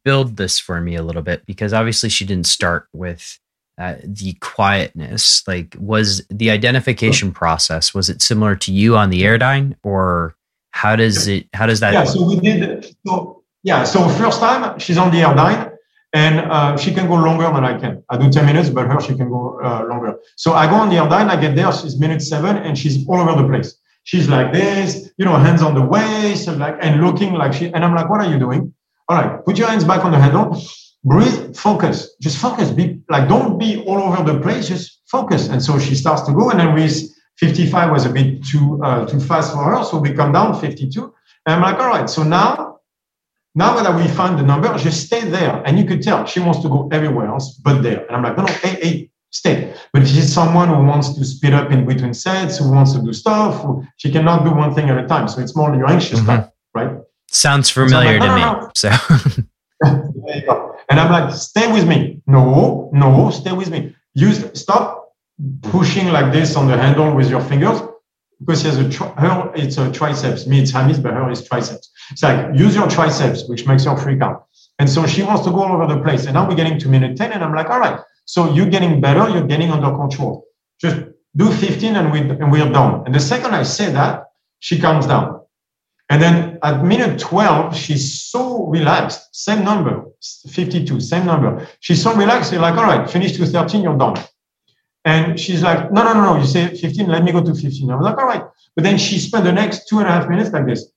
build 0.04 0.36
this 0.36 0.60
for 0.60 0.82
me 0.82 0.96
a 0.96 1.02
little 1.02 1.22
bit, 1.22 1.46
because 1.46 1.72
obviously 1.72 2.10
she 2.10 2.26
didn't 2.26 2.48
start 2.48 2.90
with 2.92 3.40
uh, 3.78 3.96
the 4.04 4.34
quietness 4.42 5.42
like 5.48 5.78
was 5.80 6.26
the 6.30 6.50
identification 6.50 7.34
process 7.34 7.94
was 7.94 8.10
it 8.10 8.22
similar 8.22 8.56
to 8.56 8.72
you 8.72 8.96
on 8.96 9.10
the 9.10 9.24
airdyne 9.24 9.76
or 9.84 10.34
how 10.72 10.96
does 10.96 11.28
it 11.28 11.46
how 11.54 11.66
does 11.66 11.82
that 11.82 11.92
yeah 11.92 12.06
so 12.06 12.26
we 12.26 12.40
did 12.40 12.96
so 13.06 13.44
yeah 13.64 13.84
so 13.84 14.08
first 14.08 14.40
time 14.40 14.80
she's 14.80 14.98
on 14.98 15.12
the 15.12 15.18
airdyne 15.18 15.75
and 16.22 16.36
uh, 16.56 16.78
she 16.78 16.94
can 16.98 17.08
go 17.08 17.16
longer 17.28 17.48
than 17.56 17.64
i 17.72 17.74
can 17.82 17.94
i 18.10 18.18
do 18.18 18.30
10 18.30 18.46
minutes 18.46 18.70
but 18.70 18.88
her 18.92 19.00
she 19.08 19.14
can 19.20 19.30
go 19.30 19.42
uh, 19.64 19.84
longer 19.92 20.12
so 20.36 20.54
i 20.54 20.66
go 20.74 20.76
on 20.84 20.90
the 20.90 20.96
airdyne 20.96 21.30
i 21.36 21.38
get 21.46 21.56
there 21.56 21.72
she's 21.80 21.98
minute 22.06 22.22
seven 22.22 22.58
and 22.58 22.78
she's 22.78 22.98
all 23.08 23.20
over 23.24 23.36
the 23.42 23.48
place 23.48 23.70
she's 24.04 24.28
like 24.36 24.54
this 24.54 25.12
you 25.18 25.26
know 25.26 25.36
hands 25.48 25.62
on 25.62 25.74
the 25.80 25.86
waist 25.96 26.48
and 26.48 26.60
like 26.66 26.78
and 26.82 27.02
looking 27.06 27.34
like 27.34 27.54
she 27.54 27.66
and 27.74 27.84
i'm 27.86 27.96
like 28.00 28.10
what 28.10 28.22
are 28.22 28.32
you 28.34 28.40
doing 28.46 28.74
all 29.10 29.18
right 29.18 29.46
put 29.46 29.58
your 29.58 29.68
hands 29.68 29.84
back 29.84 30.06
on 30.06 30.12
the 30.12 30.22
handle 30.26 30.48
breathe, 31.06 31.56
focus, 31.56 32.16
just 32.20 32.38
focus. 32.40 32.72
Be 32.72 33.00
like, 33.10 33.30
don't 33.30 33.58
be 33.58 33.84
all 33.86 34.02
over 34.02 34.34
the 34.34 34.40
place. 34.42 34.68
Just 34.68 35.02
focus. 35.08 35.48
And 35.48 35.64
so 35.64 35.80
she 35.80 35.96
starts 35.96 36.24
to 36.24 36.34
go, 36.34 36.50
and 36.50 36.60
then 36.60 36.74
with 36.74 37.00
55 37.38 37.92
was 37.92 38.06
a 38.06 38.10
bit 38.10 38.44
too 38.44 38.82
uh, 38.84 39.06
too 39.06 39.20
fast 39.20 39.54
for 39.54 39.64
her, 39.64 39.84
so 39.84 40.00
we 40.00 40.12
come 40.12 40.34
down 40.34 40.60
52. 40.60 41.14
And 41.46 41.56
I'm 41.56 41.62
like, 41.62 41.80
all 41.80 41.88
right. 41.88 42.10
So 42.10 42.24
now, 42.24 42.75
now 43.56 43.82
that 43.82 43.96
we 43.96 44.08
find 44.10 44.38
the 44.38 44.44
number, 44.44 44.78
just 44.78 45.06
stay 45.08 45.22
there. 45.22 45.64
And 45.66 45.80
you 45.80 45.86
could 45.86 46.02
tell 46.02 46.26
she 46.26 46.40
wants 46.40 46.60
to 46.60 46.70
go 46.70 46.90
everywhere 46.92 47.28
else 47.28 47.54
but 47.54 47.82
there. 47.82 48.06
And 48.06 48.16
I'm 48.16 48.24
like, 48.24 48.38
no, 48.38 48.44
no, 48.44 48.54
hey, 48.54 48.76
hey, 48.82 49.10
stay. 49.32 49.74
But 49.94 50.04
if 50.04 50.10
she's 50.10 50.32
someone 50.32 50.68
who 50.68 50.84
wants 50.84 51.14
to 51.14 51.24
speed 51.24 51.54
up 51.54 51.72
in 51.72 51.86
between 51.86 52.14
sets, 52.14 52.58
who 52.58 52.70
wants 52.72 52.94
to 52.94 53.02
do 53.02 53.14
stuff, 53.14 53.62
who, 53.64 53.86
she 53.98 54.12
cannot 54.12 54.44
do 54.44 54.52
one 54.52 54.76
thing 54.76 54.90
at 54.90 54.98
a 54.98 55.08
time. 55.08 55.28
So 55.28 55.42
it's 55.42 55.56
more 55.56 55.74
your 55.74 55.90
anxious 55.90 56.20
mm-hmm. 56.20 56.28
type, 56.28 56.54
right? 56.74 56.98
Sounds 57.32 57.70
familiar 57.70 58.20
so 58.20 58.26
like, 58.26 58.38
no, 58.38 58.70
to 58.82 58.90
no, 58.90 59.32
me. 59.32 59.44
So. 59.46 60.52
And 60.90 61.00
I'm 61.00 61.12
like, 61.12 61.34
stay 61.34 61.72
with 61.72 61.88
me. 61.88 62.22
No, 62.28 62.90
no, 62.94 63.30
stay 63.32 63.52
with 63.52 63.70
me. 63.70 63.96
Use 64.14 64.50
stop 64.54 65.14
pushing 65.64 66.08
like 66.08 66.32
this 66.32 66.56
on 66.56 66.68
the 66.68 66.78
handle 66.78 67.14
with 67.14 67.30
your 67.30 67.42
fingers 67.42 67.82
because 68.40 68.62
she 68.62 68.68
has 68.68 68.78
a 68.78 68.90
tri- 68.90 69.14
her 69.18 69.52
it's 69.56 69.78
a 69.78 69.92
triceps. 69.92 70.46
Me 70.48 70.62
it's 70.62 70.72
hammies, 70.72 71.02
but 71.02 71.14
her 71.14 71.30
is 71.30 71.46
triceps. 71.48 71.92
It's 72.12 72.24
like 72.24 72.58
use 72.58 72.76
your 72.76 72.88
triceps, 72.88 73.48
which 73.48 73.66
makes 73.66 73.86
her 73.86 73.98
freak 73.98 74.22
out. 74.22 74.48
And 74.80 74.90
so 74.90 75.08
she 75.08 75.24
wants 75.24 75.44
to 75.46 75.52
go 75.52 75.64
all 75.64 75.82
over 75.82 75.94
the 75.94 76.02
place. 76.02 76.26
And 76.26 76.34
now 76.34 76.48
we're 76.48 76.56
getting 76.56 76.80
to 76.80 76.90
minute 76.90 77.18
10, 77.18 77.32
and 77.32 77.44
I'm 77.44 77.56
like, 77.56 77.70
all 77.70 77.80
right, 77.80 78.00
so 78.26 78.54
you're 78.54 78.70
getting 78.70 79.00
better, 79.00 79.30
you're 79.30 79.48
getting 79.48 79.72
under 79.72 79.96
control. 79.96 80.46
Just 80.80 80.98
do 81.36 81.52
15 81.52 81.96
and 81.96 82.12
we 82.12 82.20
and 82.20 82.52
we're 82.52 82.70
done. 82.70 83.04
And 83.06 83.14
the 83.14 83.20
second 83.20 83.54
I 83.54 83.64
say 83.64 83.92
that, 83.92 84.26
she 84.60 84.80
calms 84.80 85.08
down. 85.08 85.42
And 86.10 86.22
then 86.22 86.60
at 86.62 86.84
minute 86.84 87.20
12, 87.20 87.76
she's 87.76 88.22
so 88.22 88.68
relaxed, 88.68 89.36
same 89.36 89.64
number, 89.64 90.06
52, 90.50 91.00
same 91.00 91.26
number. 91.26 91.68
She's 91.80 92.02
so 92.02 92.16
relaxed, 92.16 92.52
you're 92.52 92.62
like, 92.62 92.76
all 92.76 92.84
right, 92.84 93.10
finish 93.10 93.36
to 93.38 93.46
13, 93.46 93.82
you're 93.82 93.98
done. 93.98 94.18
And 95.04 95.40
she's 95.40 95.62
like, 95.62 95.92
no, 95.92 96.04
no, 96.04 96.14
no, 96.14 96.34
no, 96.34 96.38
you 96.40 96.46
say 96.46 96.76
15, 96.76 97.08
let 97.08 97.24
me 97.24 97.32
go 97.32 97.44
to 97.44 97.54
15. 97.54 97.90
I 97.90 97.96
was 97.96 98.06
like, 98.06 98.18
all 98.18 98.26
right. 98.26 98.44
But 98.76 98.84
then 98.84 98.98
she 98.98 99.20
spent 99.20 99.46
the 99.46 99.52
next 99.52 99.88
two 99.88 100.00
and 100.00 100.08
a 100.08 100.12
half 100.12 100.28
minutes 100.28 100.52
like 100.52 100.66
this 100.66 100.92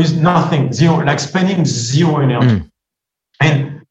with 0.00 0.16
nothing, 0.16 0.72
zero, 0.72 1.04
like 1.04 1.20
spending 1.20 1.62
zero 1.66 2.20
energy. 2.20 2.46
Mm. 2.46 2.70
And 3.40 3.86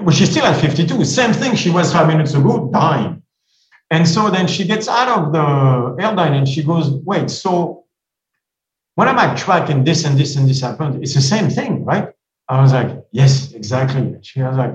well, 0.00 0.16
she's 0.16 0.30
still 0.30 0.46
at 0.46 0.58
52. 0.58 1.04
Same 1.04 1.34
thing 1.34 1.54
she 1.54 1.68
was 1.68 1.92
five 1.92 2.06
minutes 2.08 2.32
ago, 2.32 2.70
dying. 2.72 3.22
And 3.90 4.08
so 4.08 4.30
then 4.30 4.46
she 4.46 4.64
gets 4.66 4.88
out 4.88 5.08
of 5.18 5.32
the 5.32 5.46
airdyne 6.02 6.34
and 6.38 6.48
she 6.48 6.62
goes, 6.62 6.88
wait, 7.04 7.28
so 7.28 7.84
when 8.94 9.08
I'm 9.08 9.18
at 9.18 9.36
track 9.36 9.68
and 9.68 9.86
this 9.86 10.06
and 10.06 10.18
this 10.18 10.36
and 10.36 10.48
this 10.48 10.62
happened, 10.62 11.02
it's 11.02 11.14
the 11.14 11.20
same 11.20 11.50
thing, 11.50 11.84
right? 11.84 12.08
I 12.48 12.62
was 12.62 12.72
like, 12.72 13.04
yes, 13.12 13.52
exactly. 13.52 14.16
She 14.22 14.40
was 14.40 14.56
like, 14.56 14.74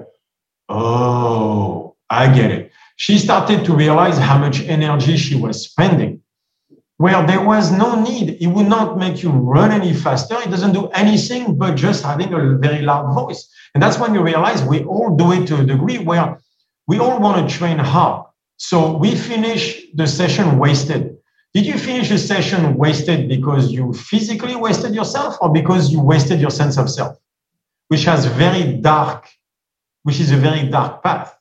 oh, 0.70 1.96
I 2.12 2.32
get 2.32 2.52
it. 2.52 2.72
She 2.98 3.18
started 3.18 3.66
to 3.66 3.76
realize 3.76 4.20
how 4.20 4.38
much 4.38 4.62
energy 4.62 5.18
she 5.18 5.36
was 5.36 5.66
spending. 5.66 6.21
Well, 7.02 7.26
there 7.26 7.44
was 7.44 7.72
no 7.72 8.00
need. 8.00 8.38
It 8.40 8.46
would 8.46 8.68
not 8.68 8.96
make 8.96 9.24
you 9.24 9.32
run 9.32 9.72
any 9.72 9.92
faster. 9.92 10.36
It 10.40 10.52
doesn't 10.52 10.74
do 10.74 10.86
anything 10.90 11.58
but 11.58 11.74
just 11.74 12.04
having 12.04 12.32
a 12.32 12.58
very 12.58 12.84
loud 12.84 13.16
voice. 13.16 13.50
And 13.74 13.82
that's 13.82 13.98
when 13.98 14.14
you 14.14 14.22
realize 14.22 14.62
we 14.64 14.84
all 14.84 15.16
do 15.16 15.32
it 15.32 15.48
to 15.48 15.62
a 15.62 15.66
degree 15.66 15.98
where 15.98 16.38
we 16.88 17.00
all 17.00 17.20
want 17.20 17.50
to 17.50 17.58
train 17.58 17.80
hard. 17.80 18.28
So 18.58 18.96
we 18.96 19.16
finish 19.16 19.82
the 19.96 20.06
session 20.06 20.60
wasted. 20.60 21.18
Did 21.56 21.66
you 21.66 21.80
finish 21.80 22.12
a 22.12 22.20
session 22.20 22.76
wasted 22.76 23.28
because 23.28 23.72
you 23.72 23.94
physically 23.94 24.56
wasted 24.56 24.94
yourself 24.94 25.38
or 25.42 25.52
because 25.52 25.92
you 25.92 26.02
wasted 26.02 26.40
your 26.40 26.52
sense 26.52 26.78
of 26.78 26.88
self, 26.88 27.18
which 27.88 28.04
has 28.04 28.28
very 28.28 28.74
dark, 28.74 29.28
which 30.04 30.20
is 30.20 30.30
a 30.30 30.38
very 30.38 30.70
dark 30.70 31.02
path. 31.02 31.36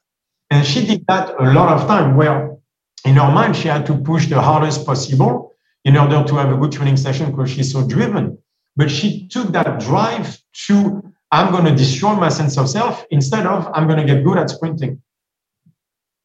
And 0.49 0.67
she 0.67 0.87
did 0.87 1.05
that 1.09 1.39
a 1.39 1.53
lot 1.53 1.69
of 1.69 1.87
time 1.87 2.17
where 2.17 2.57
in 3.05 3.17
her 3.17 3.31
mind, 3.31 3.57
she 3.57 3.69
had 3.69 3.87
to 3.87 3.95
push 3.95 4.27
the 4.27 4.41
hardest 4.41 4.85
possible 4.85 5.50
in 5.85 5.97
order 5.97 6.23
to 6.23 6.35
have 6.37 6.53
a 6.53 6.57
good 6.57 6.73
training 6.73 6.97
session 6.97 7.31
because 7.31 7.51
she's 7.51 7.73
so 7.73 7.87
driven. 7.87 8.39
But 8.77 8.91
she 8.91 9.29
took 9.29 9.49
that 9.53 9.81
drive 9.81 10.39
to, 10.67 11.03
I'm 11.33 11.51
going 11.53 11.65
to 11.65 11.75
destroy 11.75 12.15
my 12.15 12.29
sense 12.29 12.59
of 12.59 12.69
self 12.69 13.05
instead 13.11 13.47
of, 13.47 13.69
I'm 13.75 13.87
going 13.87 14.05
to 14.05 14.05
get 14.05 14.25
good 14.25 14.39
at 14.39 14.51
sprinting. 14.51 15.03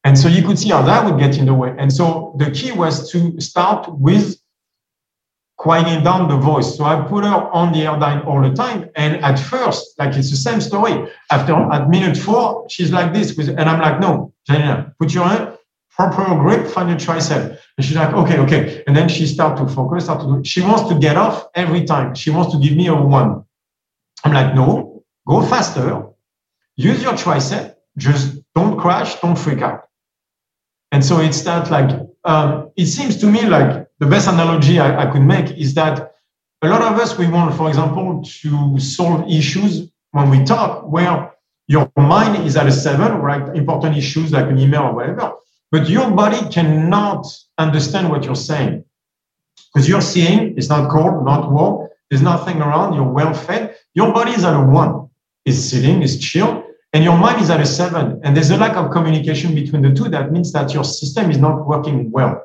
And 0.03 0.17
so 0.17 0.27
you 0.27 0.43
could 0.45 0.59
see 0.59 0.69
how 0.69 0.83
that 0.83 1.03
would 1.05 1.19
get 1.19 1.37
in 1.37 1.45
the 1.45 1.53
way. 1.53 1.73
And 1.77 1.91
so 1.91 2.35
the 2.37 2.51
key 2.51 2.71
was 2.71 3.11
to 3.11 3.39
start 3.41 3.91
with 3.91 4.35
quieting 5.57 6.03
down 6.03 6.27
the 6.27 6.37
voice. 6.37 6.77
So 6.77 6.83
I 6.83 7.01
put 7.07 7.23
her 7.23 7.33
on 7.33 7.71
the 7.71 7.79
airdyne 7.79 8.25
all 8.27 8.41
the 8.41 8.53
time. 8.53 8.89
And 8.95 9.15
at 9.23 9.39
first, 9.39 9.97
like 9.97 10.15
it's 10.15 10.29
the 10.29 10.37
same 10.37 10.61
story. 10.61 11.11
After 11.31 11.53
at 11.71 11.89
minute 11.89 12.17
four, 12.17 12.69
she's 12.69 12.91
like 12.91 13.13
this 13.13 13.35
with, 13.35 13.49
and 13.49 13.61
I'm 13.61 13.79
like, 13.79 13.99
no, 13.99 14.33
Janina, 14.47 14.93
put 14.99 15.13
your 15.13 15.25
hand, 15.25 15.54
proper 15.95 16.35
grip, 16.35 16.67
find 16.67 16.89
your 16.89 16.97
tricep. 16.97 17.57
And 17.77 17.85
she's 17.85 17.95
like, 17.95 18.13
okay, 18.13 18.37
okay. 18.39 18.83
And 18.85 18.95
then 18.95 19.07
she 19.07 19.25
start 19.25 19.57
to 19.57 19.67
focus, 19.67 20.05
start 20.05 20.21
to 20.21 20.27
do, 20.27 20.43
she 20.43 20.61
wants 20.61 20.89
to 20.89 20.99
get 20.99 21.15
off 21.15 21.47
every 21.55 21.85
time. 21.85 22.15
She 22.15 22.29
wants 22.29 22.53
to 22.53 22.59
give 22.59 22.75
me 22.75 22.87
a 22.87 22.95
one. 22.95 23.43
I'm 24.23 24.33
like, 24.33 24.55
no, 24.55 25.03
go 25.27 25.41
faster. 25.41 26.07
Use 26.75 27.01
your 27.01 27.13
tricep. 27.13 27.75
Just 27.97 28.39
don't 28.53 28.77
crash. 28.77 29.19
Don't 29.21 29.37
freak 29.37 29.61
out. 29.61 29.87
And 30.91 31.03
so 31.03 31.19
it's 31.19 31.41
that 31.43 31.71
like, 31.71 31.99
um, 32.25 32.71
it 32.75 32.87
seems 32.87 33.17
to 33.17 33.27
me 33.27 33.45
like 33.45 33.87
the 33.99 34.05
best 34.05 34.27
analogy 34.27 34.79
I, 34.79 35.03
I, 35.03 35.11
could 35.11 35.21
make 35.21 35.51
is 35.57 35.73
that 35.75 36.13
a 36.61 36.67
lot 36.67 36.81
of 36.81 36.99
us, 36.99 37.17
we 37.17 37.27
want, 37.27 37.55
for 37.55 37.69
example, 37.69 38.23
to 38.41 38.79
solve 38.79 39.29
issues 39.29 39.89
when 40.11 40.29
we 40.29 40.43
talk 40.43 40.89
where 40.89 41.31
your 41.67 41.91
mind 41.97 42.45
is 42.45 42.55
at 42.55 42.67
a 42.67 42.71
seven, 42.71 43.19
right? 43.19 43.55
Important 43.55 43.97
issues 43.97 44.31
like 44.31 44.47
an 44.47 44.57
email 44.57 44.83
or 44.83 44.95
whatever, 44.95 45.33
but 45.75 45.89
your 45.89 46.09
body 46.09 46.39
cannot 46.51 47.27
understand 47.57 48.09
what 48.09 48.23
you're 48.23 48.43
saying 48.51 48.85
because 49.73 49.89
you're 49.89 50.07
seeing 50.15 50.57
it's 50.57 50.69
not 50.69 50.89
cold, 50.89 51.25
not 51.25 51.51
warm, 51.51 51.89
there's 52.09 52.21
nothing 52.21 52.61
around, 52.61 52.93
you're 52.93 53.11
well 53.11 53.33
fed. 53.33 53.75
Your 53.93 54.13
body 54.13 54.31
is 54.31 54.45
at 54.45 54.53
a 54.53 54.65
one, 54.65 55.09
is 55.43 55.69
sitting, 55.69 56.01
is 56.01 56.17
chill, 56.17 56.63
and 56.93 57.03
your 57.03 57.17
mind 57.17 57.41
is 57.41 57.49
at 57.49 57.59
a 57.59 57.65
seven, 57.65 58.21
and 58.23 58.37
there's 58.37 58.51
a 58.51 58.55
lack 58.55 58.77
of 58.77 58.89
communication 58.89 59.53
between 59.53 59.81
the 59.81 59.93
two, 59.93 60.07
that 60.15 60.31
means 60.31 60.53
that 60.53 60.73
your 60.73 60.85
system 60.85 61.29
is 61.29 61.39
not 61.39 61.67
working 61.67 62.09
well. 62.09 62.41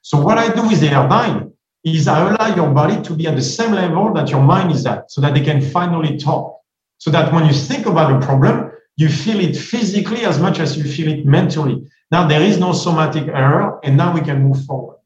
So 0.00 0.18
what 0.18 0.38
I 0.38 0.48
do 0.48 0.66
with 0.66 0.80
the 0.80 0.86
airdyne 0.86 1.52
is 1.84 2.08
I 2.08 2.26
allow 2.26 2.56
your 2.56 2.70
body 2.72 3.02
to 3.02 3.12
be 3.12 3.26
at 3.26 3.36
the 3.36 3.42
same 3.42 3.72
level 3.72 4.14
that 4.14 4.30
your 4.30 4.40
mind 4.40 4.72
is 4.72 4.86
at, 4.86 5.10
so 5.10 5.20
that 5.20 5.34
they 5.34 5.42
can 5.42 5.60
finally 5.60 6.16
talk. 6.16 6.58
So 6.96 7.10
that 7.10 7.34
when 7.34 7.44
you 7.44 7.52
think 7.52 7.84
about 7.84 8.10
a 8.16 8.24
problem, 8.24 8.72
you 8.96 9.10
feel 9.10 9.40
it 9.40 9.54
physically 9.54 10.24
as 10.24 10.38
much 10.38 10.58
as 10.58 10.78
you 10.78 10.84
feel 10.84 11.08
it 11.08 11.26
mentally. 11.26 11.86
Now 12.10 12.26
there 12.28 12.42
is 12.42 12.58
no 12.58 12.72
somatic 12.72 13.28
error, 13.28 13.80
and 13.82 13.96
now 13.96 14.14
we 14.14 14.20
can 14.20 14.42
move 14.42 14.64
forward. 14.64 14.98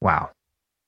Wow, 0.00 0.30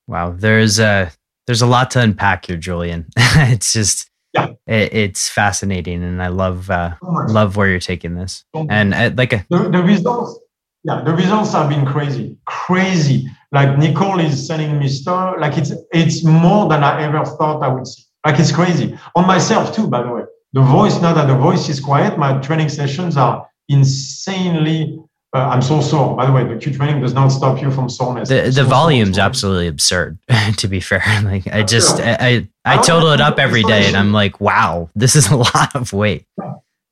wow. 0.06 0.30
There's 0.30 0.78
a 0.78 1.12
there's 1.46 1.62
a 1.62 1.66
lot 1.66 1.90
to 1.92 2.00
unpack 2.00 2.46
here, 2.46 2.56
Julian. 2.56 3.06
it's 3.16 3.72
just 3.72 4.10
yeah. 4.32 4.48
it, 4.66 4.94
it's 4.94 5.28
fascinating 5.28 6.02
and 6.02 6.22
i 6.22 6.28
love 6.28 6.70
uh, 6.70 6.94
love 7.02 7.56
where 7.56 7.68
you're 7.68 7.80
taking 7.80 8.14
this. 8.14 8.44
And 8.54 8.94
uh, 8.94 9.10
like 9.16 9.32
a, 9.32 9.44
the, 9.50 9.68
the 9.68 9.82
results 9.82 10.38
yeah 10.84 11.02
the 11.04 11.12
results 11.12 11.52
have 11.52 11.68
been 11.68 11.84
crazy. 11.84 12.36
Crazy. 12.46 13.28
Like 13.50 13.78
nicole 13.78 14.20
is 14.20 14.46
sending 14.46 14.78
me 14.78 14.88
stuff. 14.88 15.36
Like 15.38 15.58
it's 15.58 15.72
it's 15.92 16.24
more 16.24 16.68
than 16.68 16.84
i 16.84 17.02
ever 17.02 17.24
thought 17.24 17.62
i 17.62 17.68
would 17.68 17.86
see. 17.86 18.04
Like 18.24 18.38
it's 18.38 18.52
crazy. 18.52 18.96
On 19.16 19.26
myself 19.26 19.74
too 19.74 19.88
by 19.88 20.02
the 20.02 20.10
way. 20.10 20.22
The 20.54 20.60
voice, 20.60 21.00
now 21.00 21.14
that 21.14 21.28
the 21.28 21.34
voice 21.34 21.70
is 21.70 21.80
quiet, 21.80 22.18
my 22.18 22.38
training 22.40 22.68
sessions 22.68 23.16
are 23.16 23.48
insanely. 23.68 24.98
Uh, 25.34 25.48
I'm 25.48 25.62
so 25.62 25.80
sore. 25.80 26.14
By 26.14 26.26
the 26.26 26.32
way, 26.32 26.44
the 26.44 26.56
Q 26.56 26.74
training 26.74 27.00
does 27.00 27.14
not 27.14 27.28
stop 27.28 27.62
you 27.62 27.70
from 27.70 27.88
soreness. 27.88 28.28
The 28.28 28.42
the 28.42 28.52
so 28.52 28.64
volume's 28.64 29.16
sore. 29.16 29.24
absolutely 29.24 29.66
absurd. 29.66 30.18
to 30.58 30.68
be 30.68 30.80
fair, 30.80 31.02
like 31.24 31.46
I 31.46 31.62
just 31.62 31.96
Sure. 31.96 32.06
I 32.06 32.16
I, 32.20 32.48
I 32.64 32.74
don't 32.76 32.84
total 32.84 33.12
it 33.12 33.20
up 33.20 33.38
every 33.38 33.62
day, 33.62 33.86
and 33.86 33.96
I'm 33.96 34.12
like, 34.12 34.40
wow, 34.40 34.90
this 34.94 35.16
is 35.16 35.30
a 35.30 35.36
lot 35.36 35.74
of 35.74 35.92
weight. 35.92 36.26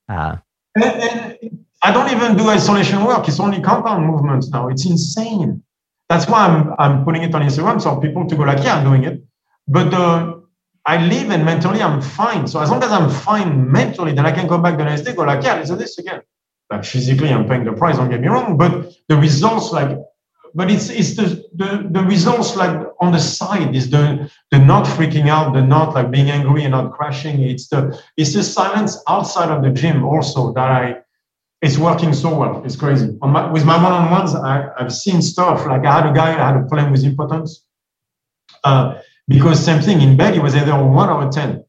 Uh, 0.09 0.37
And, 0.77 0.85
and 0.85 1.65
I 1.83 1.93
don't 1.93 2.11
even 2.11 2.37
do 2.37 2.49
isolation 2.49 3.05
work. 3.05 3.29
It's 3.29 3.41
only 3.41 3.61
compound 3.61 4.07
movements 4.07 4.49
now. 4.49 4.69
It's 4.69 4.87
insane. 4.87 5.63
That's 6.09 6.27
why 6.27 6.47
I'm 6.47 6.75
I'm 6.79 7.05
putting 7.05 7.23
it 7.23 7.35
on 7.35 7.43
Instagram 7.43 7.81
so 7.81 7.97
people 8.01 8.27
to 8.27 8.37
go 8.37 8.45
like, 8.45 8.65
yeah, 8.65 8.77
I'm 8.79 8.85
doing 8.85 9.05
it. 9.05 9.23
But 9.69 9.93
uh, 9.93 10.37
I 10.87 11.07
live 11.07 11.31
and 11.31 11.45
mentally 11.45 11.83
I'm 11.83 12.01
fine. 12.01 12.47
So 12.47 12.61
as 12.61 12.71
long 12.71 12.83
as 12.83 12.91
I'm 12.91 13.11
fine 13.11 13.71
mentally, 13.71 14.13
then 14.13 14.27
I 14.27 14.33
can 14.33 14.47
go 14.47 14.59
back 14.59 14.79
the 14.79 14.85
next 14.85 15.03
day, 15.03 15.15
go 15.15 15.23
like, 15.23 15.45
yeah, 15.45 15.55
let's 15.55 15.71
do 15.71 15.77
this 15.77 15.99
again. 15.99 16.23
Like 16.71 16.85
physically, 16.85 17.31
I'm 17.31 17.47
paying 17.49 17.65
the 17.65 17.73
price. 17.73 17.97
Don't 17.97 18.11
get 18.11 18.21
me 18.21 18.29
wrong, 18.29 18.57
but 18.57 18.93
the 19.09 19.17
results 19.17 19.73
like. 19.73 19.99
But 20.53 20.69
it's 20.69 20.91
it's 20.91 21.15
the, 21.15 21.45
the 21.55 21.89
the 21.91 22.03
results 22.03 22.57
like 22.57 22.77
on 23.01 23.13
the 23.13 23.21
side 23.21 23.75
is 23.77 23.89
the 23.91 24.31
the 24.51 24.59
not 24.59 24.85
freaking 24.85 25.29
out, 25.29 25.53
the 25.53 25.63
not 25.63 25.95
like 25.95 26.11
being 26.11 26.29
angry 26.29 26.65
and 26.65 26.73
not 26.73 26.93
crashing. 26.93 27.41
It's 27.43 27.69
the 27.69 28.01
it's 28.17 28.35
the 28.35 28.43
silence 28.43 29.01
outside 29.09 29.51
of 29.51 29.63
the 29.63 29.71
gym 29.71 30.05
also 30.05 30.53
that 30.55 30.69
I 30.69 31.03
it's 31.63 31.79
working 31.79 32.13
so 32.13 32.37
well. 32.37 32.65
It's 32.65 32.77
crazy. 32.77 33.17
On 33.23 33.31
my, 33.31 33.51
with 33.51 33.65
my 33.65 33.81
one-on-ones, 33.83 34.35
I, 34.35 34.71
I've 34.79 34.93
seen 34.93 35.21
stuff 35.21 35.67
like 35.67 35.85
I 35.85 36.01
had 36.01 36.11
a 36.11 36.15
guy 36.15 36.33
who 36.33 36.39
had 36.39 36.57
a 36.57 36.67
problem 36.67 36.93
with 36.93 37.05
impotence 37.05 37.65
uh, 38.65 38.99
because 39.29 39.63
same 39.63 39.83
thing 39.83 40.01
in 40.01 40.17
bed, 40.17 40.35
it 40.35 40.43
was 40.43 40.57
either 40.57 40.83
one 40.83 41.11
or 41.11 41.31
ten. 41.31 41.65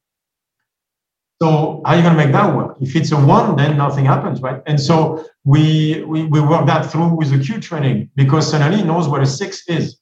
So 1.41 1.81
how 1.83 1.93
are 1.93 1.95
you 1.95 2.03
going 2.03 2.15
to 2.15 2.23
make 2.23 2.33
that 2.33 2.55
work? 2.55 2.77
If 2.79 2.95
it's 2.95 3.11
a 3.11 3.17
one, 3.17 3.55
then 3.55 3.75
nothing 3.75 4.05
happens, 4.05 4.43
right? 4.43 4.61
And 4.67 4.79
so 4.79 5.25
we 5.43 6.03
we, 6.03 6.25
we 6.25 6.39
work 6.39 6.67
that 6.67 6.91
through 6.91 7.15
with 7.15 7.31
the 7.31 7.39
Q 7.39 7.59
training 7.59 8.11
because 8.15 8.51
suddenly 8.51 8.77
he 8.77 8.83
knows 8.83 9.07
what 9.07 9.23
a 9.23 9.25
six 9.25 9.67
is. 9.67 9.97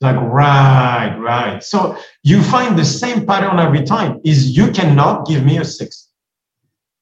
Like 0.00 0.14
right, 0.14 1.16
right. 1.18 1.60
So 1.64 1.98
you 2.22 2.44
find 2.44 2.78
the 2.78 2.84
same 2.84 3.26
pattern 3.26 3.58
every 3.58 3.82
time. 3.82 4.20
Is 4.22 4.56
you 4.56 4.70
cannot 4.70 5.26
give 5.26 5.44
me 5.44 5.58
a 5.58 5.64
six. 5.64 6.10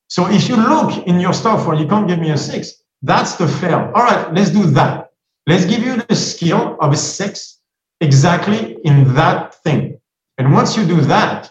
So 0.09 0.31
if 0.31 0.49
you 0.49 0.57
look 0.57 1.07
in 1.07 1.21
your 1.21 1.35
stuff 1.35 1.67
where 1.67 1.77
you 1.77 1.87
can't 1.87 2.09
give 2.09 2.21
me 2.21 2.31
a 2.31 2.39
six, 2.39 2.83
that's 3.03 3.37
the 3.37 3.47
fail. 3.47 3.93
All 3.95 4.05
right, 4.05 4.33
let's 4.33 4.49
do 4.49 4.65
that. 4.79 5.11
Let's 5.47 5.67
give 5.67 5.81
you 5.81 5.97
the 5.97 6.17
skill 6.17 6.79
of 6.81 6.95
a 6.95 6.97
six 6.97 7.59
exactly 8.01 8.79
in 8.85 9.13
that 9.17 9.55
thing. 9.63 10.01
And 10.39 10.55
once 10.55 10.79
you 10.79 10.87
do 10.87 11.03
that, 11.03 11.51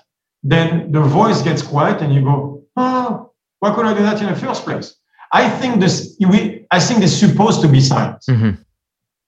then 0.52 0.92
the 0.92 1.02
voice 1.02 1.42
gets 1.42 1.62
quiet 1.62 2.02
and 2.02 2.14
you 2.16 2.22
go, 2.22 2.64
oh, 2.78 3.32
why 3.60 3.74
could 3.74 3.86
I 3.86 3.94
do 3.94 4.04
that 4.04 4.22
in 4.22 4.28
the 4.28 4.36
first 4.36 4.64
place? 4.64 4.96
I 5.32 5.50
think 5.60 5.82
this, 5.82 6.16
we, 6.20 6.66
I 6.72 6.80
think 6.80 7.04
it's 7.04 7.14
supposed 7.26 7.62
to 7.62 7.68
be 7.68 7.82
silence. 7.82 8.26
mhm. 8.30 8.58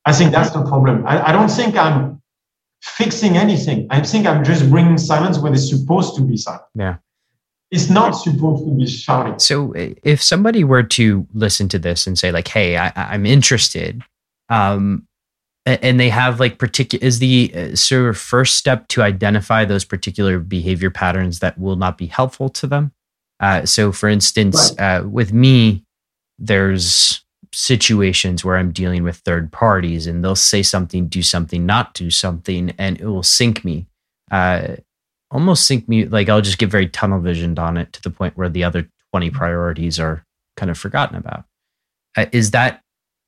I 0.05 0.13
think 0.13 0.31
that's 0.31 0.51
the 0.51 0.63
problem. 0.63 1.05
I, 1.05 1.29
I 1.29 1.31
don't 1.31 1.49
think 1.59 1.75
I'm 1.75 2.21
fixing 2.81 3.35
anything. 3.37 3.87
I 3.89 4.01
think 4.01 4.25
I'm 4.25 4.43
just 4.43 4.69
bringing 4.69 4.97
silence 4.97 5.37
where 5.39 5.53
it's 5.53 5.69
supposed 5.69 6.15
to 6.15 6.21
be 6.21 6.37
silent. 6.37 6.63
Yeah. 6.73 6.95
It's 7.69 7.89
not 7.89 8.11
supposed 8.11 8.65
to 8.65 8.71
be 8.71 8.87
shouting. 8.87 9.37
So 9.39 9.73
if 9.75 10.23
somebody 10.23 10.63
were 10.63 10.83
to 10.83 11.27
listen 11.33 11.67
to 11.69 11.77
this 11.77 12.07
and 12.07 12.17
say 12.17 12.31
like, 12.31 12.47
"Hey, 12.47 12.77
I, 12.77 12.91
I'm 12.95 13.25
interested," 13.27 14.01
um, 14.49 15.05
and 15.65 15.99
they 15.99 16.09
have 16.09 16.39
like 16.39 16.57
particular 16.57 17.05
is 17.05 17.19
the 17.19 17.51
uh, 17.53 17.75
sort 17.75 18.09
of 18.09 18.17
first 18.17 18.55
step 18.55 18.87
to 18.89 19.01
identify 19.01 19.65
those 19.65 19.83
particular 19.83 20.39
behavior 20.39 20.89
patterns 20.89 21.39
that 21.39 21.57
will 21.59 21.75
not 21.75 21.97
be 21.97 22.07
helpful 22.07 22.49
to 22.49 22.67
them. 22.67 22.91
Uh, 23.39 23.65
so, 23.65 23.91
for 23.91 24.09
instance, 24.09 24.77
uh, 24.79 25.03
with 25.09 25.31
me, 25.31 25.83
there's 26.37 27.23
situations 27.53 28.43
where 28.43 28.57
I'm 28.57 28.71
dealing 28.71 29.03
with 29.03 29.17
third 29.17 29.51
parties, 29.51 30.07
and 30.07 30.23
they'll 30.23 30.35
say 30.35 30.63
something, 30.63 31.07
do 31.07 31.21
something, 31.21 31.65
not 31.65 31.93
do 31.93 32.09
something, 32.09 32.73
and 32.77 32.99
it 32.99 33.05
will 33.05 33.23
sink 33.23 33.63
me. 33.63 33.87
Uh, 34.31 34.75
almost 35.31 35.67
sink 35.67 35.87
me 35.87 36.05
like 36.05 36.29
I'll 36.29 36.41
just 36.41 36.57
get 36.57 36.69
very 36.69 36.87
tunnel 36.87 37.19
visioned 37.19 37.59
on 37.59 37.77
it 37.77 37.93
to 37.93 38.01
the 38.01 38.09
point 38.09 38.37
where 38.37 38.49
the 38.49 38.63
other 38.63 38.89
20 39.11 39.29
priorities 39.31 39.99
are 39.99 40.23
kind 40.57 40.69
of 40.69 40.77
forgotten 40.77 41.15
about. 41.15 41.45
Uh, 42.17 42.25
is 42.31 42.51
that 42.51 42.81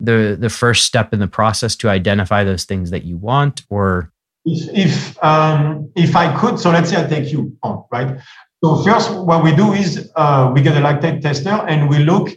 the 0.04 0.38
the 0.40 0.50
first 0.50 0.86
step 0.86 1.14
in 1.14 1.20
the 1.20 1.28
process 1.28 1.76
to 1.78 1.90
identify 1.90 2.44
those 2.44 2.66
things 2.66 2.90
that 2.90 3.04
you 3.04 3.18
want 3.18 3.56
or 3.70 4.12
If 4.46 4.62
if 4.86 5.24
um, 5.24 5.92
if 5.96 6.16
I 6.16 6.26
could, 6.40 6.56
so 6.60 6.72
let's 6.72 6.90
say 6.90 6.98
I 7.04 7.08
take 7.08 7.32
you 7.34 7.42
on, 7.62 7.76
right? 7.92 8.10
So 8.64 8.68
first, 8.84 9.08
what 9.30 9.44
we 9.44 9.52
do 9.56 9.68
is 9.74 10.12
uh, 10.16 10.52
we 10.54 10.62
get 10.62 10.76
a 10.78 10.82
lactate 10.88 11.22
tester 11.22 11.58
and 11.72 11.90
we 11.90 11.98
look 12.12 12.28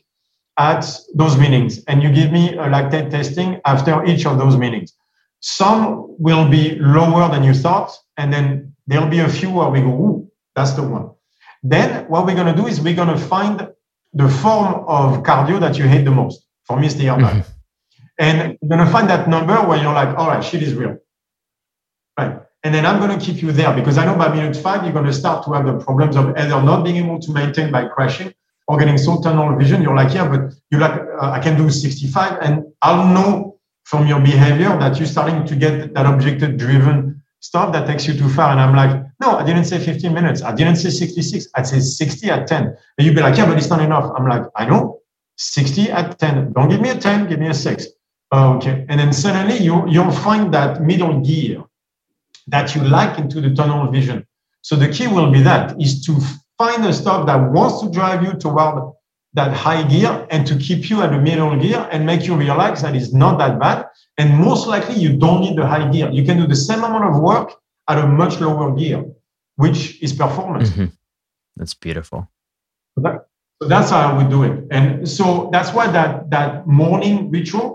at 0.59 0.85
those 1.15 1.35
meanings, 1.43 1.82
and 1.89 2.03
you 2.03 2.11
give 2.12 2.31
me 2.31 2.45
a 2.65 2.66
lactate 2.74 3.09
testing 3.11 3.61
after 3.65 4.05
each 4.05 4.24
of 4.27 4.39
those 4.39 4.57
meanings. 4.57 4.93
Some 5.41 5.82
will 6.27 6.47
be 6.49 6.65
lower 6.97 7.24
than 7.32 7.43
you 7.49 7.55
thought, 7.65 7.91
and 8.19 8.32
then 8.35 8.74
there'll 8.86 9.09
be 9.19 9.20
a 9.20 9.28
few 9.39 9.51
where 9.57 9.70
we 9.74 9.81
go, 9.81 9.93
"Ooh, 10.05 10.16
that's 10.55 10.73
the 10.78 10.82
one." 10.97 11.07
Then 11.62 11.89
what 12.11 12.20
we're 12.27 12.39
going 12.41 12.53
to 12.55 12.61
do 12.62 12.66
is 12.69 12.81
we're 12.81 13.01
going 13.03 13.15
to 13.19 13.23
find 13.35 13.57
the 14.12 14.28
form 14.28 14.85
of 14.86 15.23
cardio 15.28 15.59
that 15.65 15.74
you 15.78 15.89
hate 15.89 16.05
the 16.05 16.11
most. 16.20 16.39
For 16.66 16.78
me, 16.78 16.86
it's 16.86 16.97
the 16.97 17.07
airbag. 17.12 17.36
Mhm. 17.41 17.45
And 18.19 18.59
you're 18.61 18.69
going 18.69 18.85
to 18.85 18.91
find 18.91 19.09
that 19.11 19.28
number 19.28 19.55
where 19.66 19.81
you're 19.82 19.93
like, 19.93 20.16
all 20.16 20.28
right, 20.28 20.43
shit 20.43 20.62
is 20.62 20.74
real. 20.74 20.99
Right. 22.19 22.39
And 22.62 22.74
then 22.74 22.86
I'm 22.86 22.99
going 22.99 23.19
to 23.19 23.24
keep 23.24 23.43
you 23.43 23.53
there 23.53 23.74
because 23.74 23.99
I 23.99 24.07
know 24.07 24.16
by 24.16 24.32
minute 24.35 24.57
five, 24.57 24.85
you're 24.85 24.93
going 24.93 25.05
to 25.07 25.12
start 25.12 25.45
to 25.45 25.53
have 25.53 25.66
the 25.66 25.78
problems 25.78 26.16
of 26.16 26.36
either 26.36 26.62
not 26.62 26.85
being 26.85 26.97
able 26.97 27.19
to 27.20 27.32
maintain 27.32 27.70
by 27.70 27.89
crashing 27.89 28.32
or 28.69 28.78
getting 28.78 28.97
so 28.97 29.20
tunnel 29.20 29.57
vision. 29.57 29.82
You're 29.82 29.97
like, 29.97 30.15
yeah, 30.15 30.28
but 30.28 30.55
you 30.70 30.78
like, 30.78 30.99
uh, 31.20 31.31
I 31.31 31.41
can 31.41 31.59
do 31.59 31.69
65. 31.69 32.39
And 32.41 32.65
I'll 32.81 33.12
know 33.12 33.59
from 33.85 34.07
your 34.07 34.20
behavior 34.20 34.70
that 34.78 34.97
you're 34.99 35.07
starting 35.07 35.47
to 35.47 35.57
get 35.57 35.93
that 35.93 36.07
objective 36.07 36.57
driven 36.57 37.23
stuff 37.41 37.73
that 37.74 37.86
takes 37.86 38.07
you 38.07 38.15
too 38.15 38.31
far. 38.31 38.51
And 38.53 38.61
I'm 38.61 38.74
like, 38.74 39.05
no, 39.20 39.36
I 39.36 39.45
didn't 39.45 39.65
say 39.65 39.78
15 39.78 40.15
minutes. 40.15 40.43
I 40.43 40.55
didn't 40.55 40.77
say 40.77 40.89
66. 40.89 41.49
I 41.55 41.62
said 41.62 41.82
60 41.82 42.31
at 42.31 42.47
10. 42.47 42.62
And 42.62 42.77
you'd 42.99 43.15
be 43.15 43.20
like, 43.20 43.36
yeah, 43.36 43.47
but 43.47 43.59
it's 43.59 43.69
not 43.69 43.81
enough. 43.81 44.11
I'm 44.16 44.27
like, 44.27 44.45
I 44.57 44.65
know 44.65 45.01
60 45.36 45.91
at 45.91 46.19
10. 46.19 46.55
Don't 46.55 46.70
give 46.70 46.81
me 46.81 46.89
a 46.89 46.97
10, 46.97 47.28
give 47.28 47.39
me 47.39 47.49
a 47.49 47.55
six. 47.55 47.86
Oh, 48.35 48.56
okay. 48.56 48.85
And 48.89 48.98
then 49.01 49.12
suddenly 49.12 49.59
you, 49.59 49.89
you'll 49.89 50.11
find 50.28 50.52
that 50.55 50.82
middle 50.82 51.20
gear 51.20 51.62
that 52.48 52.74
you 52.74 52.82
like 52.82 53.19
into 53.19 53.40
the 53.40 53.55
tunnel 53.55 53.90
vision. 53.90 54.27
So 54.62 54.77
the 54.77 54.89
key 54.89 55.06
will 55.06 55.31
be 55.31 55.40
that 55.43 55.81
is 55.81 56.05
to 56.06 56.12
find 56.59 56.82
the 56.85 56.93
stuff 56.93 57.27
that 57.27 57.40
wants 57.52 57.81
to 57.82 57.90
drive 57.90 58.23
you 58.24 58.32
toward 58.35 58.93
that 59.35 59.52
high 59.52 59.82
gear 59.94 60.27
and 60.31 60.47
to 60.47 60.56
keep 60.56 60.89
you 60.90 61.02
at 61.02 61.11
the 61.11 61.19
middle 61.19 61.56
gear 61.65 61.89
and 61.93 62.06
make 62.06 62.27
you 62.27 62.35
realize 62.35 62.82
that 62.82 62.94
it's 62.97 63.12
not 63.12 63.39
that 63.39 63.59
bad. 63.61 63.86
And 64.19 64.28
most 64.39 64.66
likely 64.66 64.97
you 64.97 65.16
don't 65.16 65.40
need 65.40 65.56
the 65.59 65.66
high 65.66 65.89
gear. 65.90 66.09
You 66.11 66.24
can 66.24 66.36
do 66.36 66.47
the 66.47 66.56
same 66.56 66.82
amount 66.82 67.05
of 67.05 67.20
work 67.20 67.48
at 67.89 67.98
a 67.98 68.06
much 68.06 68.40
lower 68.40 68.74
gear, 68.74 69.05
which 69.56 70.02
is 70.02 70.12
performance. 70.12 70.70
Mhm. 70.70 70.90
that's 71.56 71.74
beautiful 71.74 72.28
So 73.62 73.69
that's 73.69 73.90
how 73.90 74.01
I 74.11 74.12
would 74.16 74.31
do 74.31 74.43
it. 74.43 74.66
And 74.70 75.09
so 75.09 75.48
that's 75.52 75.70
why 75.73 75.86
that 75.97 76.31
that 76.31 76.66
morning 76.66 77.31
ritual, 77.31 77.69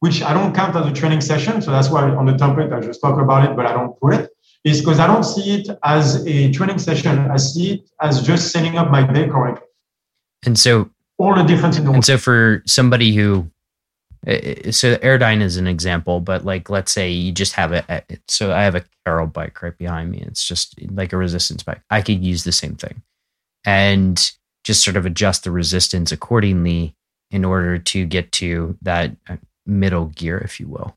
which 0.00 0.22
I 0.22 0.32
don't 0.32 0.54
count 0.54 0.76
as 0.76 0.86
a 0.86 0.92
training 0.92 1.20
session, 1.20 1.60
so 1.60 1.70
that's 1.70 1.90
why 1.90 2.02
on 2.10 2.26
the 2.26 2.32
template 2.32 2.72
I 2.72 2.80
just 2.80 3.00
talk 3.00 3.20
about 3.20 3.48
it, 3.50 3.56
but 3.56 3.66
I 3.66 3.72
don't 3.72 3.98
put 4.00 4.14
it, 4.14 4.30
is 4.64 4.80
because 4.80 4.98
I 5.00 5.06
don't 5.06 5.24
see 5.24 5.54
it 5.56 5.68
as 5.82 6.24
a 6.26 6.50
training 6.52 6.78
session. 6.78 7.18
I 7.30 7.36
see 7.36 7.74
it 7.74 7.90
as 8.00 8.22
just 8.22 8.52
setting 8.52 8.76
up 8.78 8.90
my 8.90 9.02
day 9.12 9.26
correctly. 9.28 9.66
and 10.46 10.58
so 10.58 10.88
All 11.18 11.34
the 11.34 11.42
difference 11.42 11.78
in 11.78 11.84
the 11.84 11.90
world. 11.90 11.96
and 11.96 12.04
so 12.04 12.16
for 12.18 12.62
somebody 12.66 13.14
who 13.14 13.50
uh, 14.26 14.70
so 14.72 14.96
airdyne 14.96 15.40
is 15.42 15.56
an 15.56 15.66
example 15.68 16.20
but 16.20 16.44
like 16.44 16.68
let's 16.70 16.90
say 16.92 17.08
you 17.10 17.30
just 17.32 17.52
have 17.54 17.72
a 17.72 18.02
so 18.26 18.52
i 18.52 18.62
have 18.64 18.74
a 18.74 18.84
carol 19.04 19.26
bike 19.28 19.62
right 19.62 19.78
behind 19.78 20.10
me 20.10 20.18
it's 20.26 20.44
just 20.46 20.74
like 20.90 21.12
a 21.12 21.16
resistance 21.16 21.62
bike 21.62 21.80
i 21.90 22.02
could 22.02 22.22
use 22.24 22.42
the 22.42 22.50
same 22.52 22.74
thing 22.74 23.00
and 23.64 24.32
just 24.64 24.82
sort 24.84 24.96
of 24.96 25.06
adjust 25.06 25.44
the 25.44 25.50
resistance 25.52 26.10
accordingly 26.12 26.94
in 27.30 27.44
order 27.44 27.78
to 27.78 28.04
get 28.06 28.30
to 28.32 28.76
that 28.82 29.12
middle 29.68 30.06
gear 30.06 30.38
if 30.38 30.58
you 30.58 30.68
will 30.68 30.96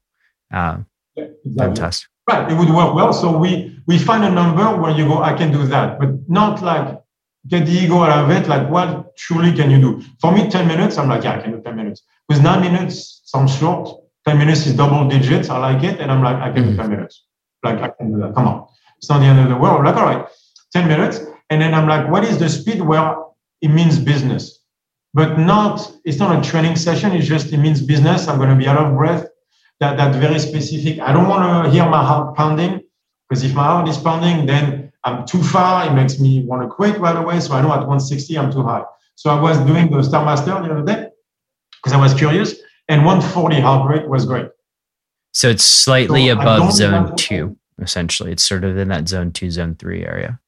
uh, 0.54 0.78
Yeah, 1.16 1.26
exactly. 1.46 1.58
fantastic 1.58 2.12
Right, 2.30 2.52
it 2.52 2.56
would 2.56 2.70
work 2.70 2.94
well. 2.94 3.14
So 3.14 3.36
we 3.36 3.76
we 3.88 3.98
find 3.98 4.24
a 4.24 4.30
number 4.30 4.64
where 4.80 4.92
you 4.92 5.06
go, 5.06 5.24
I 5.24 5.34
can 5.34 5.52
do 5.52 5.66
that, 5.68 6.00
but 6.00 6.10
not 6.30 6.62
like 6.62 7.02
get 7.48 7.66
the 7.66 7.72
ego 7.72 8.04
out 8.04 8.24
of 8.24 8.30
it. 8.30 8.48
Like, 8.48 8.70
what 8.70 9.16
truly 9.18 9.52
can 9.54 9.72
you 9.72 9.80
do? 9.82 10.02
For 10.22 10.32
me, 10.32 10.50
10 10.50 10.68
minutes, 10.68 10.98
I'm 10.98 11.10
like, 11.10 11.24
yeah, 11.24 11.38
I 11.38 11.42
can 11.42 11.52
do 11.52 11.62
10 11.62 11.76
minutes. 11.76 12.04
With 12.30 12.42
nine 12.44 12.62
minutes, 12.62 13.22
some 13.26 13.48
short. 13.48 13.98
10 14.28 14.38
minutes 14.38 14.68
is 14.68 14.76
double 14.76 15.10
digits. 15.10 15.50
I 15.50 15.58
like 15.58 15.84
it. 15.84 16.00
And 16.00 16.12
I'm 16.12 16.22
like, 16.24 16.36
I 16.36 16.52
can 16.52 16.70
do 16.70 16.76
10 16.76 16.90
minutes. 16.90 17.26
Like, 17.64 17.80
I 17.80 17.90
can 17.90 18.14
do 18.14 18.20
that. 18.20 18.36
Come 18.36 18.48
on. 18.48 18.68
It's 18.98 19.10
not 19.10 19.20
the 19.20 19.26
end 19.26 19.40
of 19.40 19.50
the 19.50 19.58
world. 19.58 19.80
I'm 19.80 19.86
like, 19.86 19.96
all 19.96 20.06
right, 20.06 20.28
10 20.74 20.88
minutes. 20.88 21.22
And 21.50 21.60
then 21.60 21.74
I'm 21.74 21.88
like, 21.88 22.10
what 22.10 22.24
is 22.24 22.38
the 22.38 22.48
speed 22.48 22.82
where 22.82 23.16
it 23.62 23.70
means 23.70 23.98
business? 23.98 24.61
But 25.14 25.38
not, 25.38 25.92
it's 26.06 26.20
not 26.20 26.38
a 26.38 26.50
training 26.50 26.78
session. 26.78 27.12
It's 27.12 27.28
just, 27.28 27.52
it 27.52 27.58
means 27.58 27.82
business. 27.82 28.28
I'm 28.28 28.38
going 28.38 28.50
to 28.50 28.56
be 28.56 28.68
out 28.68 28.78
of 28.78 28.96
breath 28.96 29.28
that, 29.82 29.98
that 29.98 30.16
very 30.16 30.40
specific. 30.40 31.00
I 31.00 31.12
don't 31.12 31.28
want 31.28 31.66
to 31.66 31.72
hear 31.72 31.86
my 31.90 32.04
heart 32.04 32.36
pounding 32.38 32.82
because 33.28 33.44
if 33.44 33.54
my 33.54 33.64
heart 33.64 33.90
is 33.90 33.98
pounding, 33.98 34.46
then 34.46 34.94
I'm 35.04 35.26
too 35.26 35.42
far. 35.42 35.88
It 35.88 35.94
makes 35.94 36.20
me 36.20 36.46
want 36.46 36.62
to 36.62 36.70
quit 36.70 37.00
right 37.00 37.16
away. 37.16 37.40
So 37.40 37.54
I 37.54 37.62
know 37.62 37.74
at 37.74 37.80
160, 37.80 38.38
I'm 38.38 38.52
too 38.52 38.64
high. 38.64 38.84
So 39.16 39.30
I 39.30 39.40
was 39.40 39.58
doing 39.60 39.90
the 39.90 39.98
Stairmaster 39.98 40.46
the 40.46 40.72
other 40.72 40.86
day 40.86 41.10
because 41.82 41.94
I 41.94 41.98
was 41.98 42.14
curious, 42.14 42.56
and 42.90 43.06
140 43.06 43.60
heart 43.60 43.90
rate 43.90 44.08
was 44.08 44.26
great. 44.26 44.50
So 45.34 45.50
it's 45.50 45.66
slightly 45.66 46.28
so 46.28 46.34
above 46.34 46.72
zone 46.74 47.16
two, 47.16 47.58
essentially. 47.82 48.32
It's 48.32 48.44
sort 48.44 48.64
of 48.64 48.78
in 48.78 48.90
that 48.90 49.08
zone 49.08 49.32
two, 49.32 49.50
zone 49.50 49.76
three 49.76 50.06
area. 50.06 50.40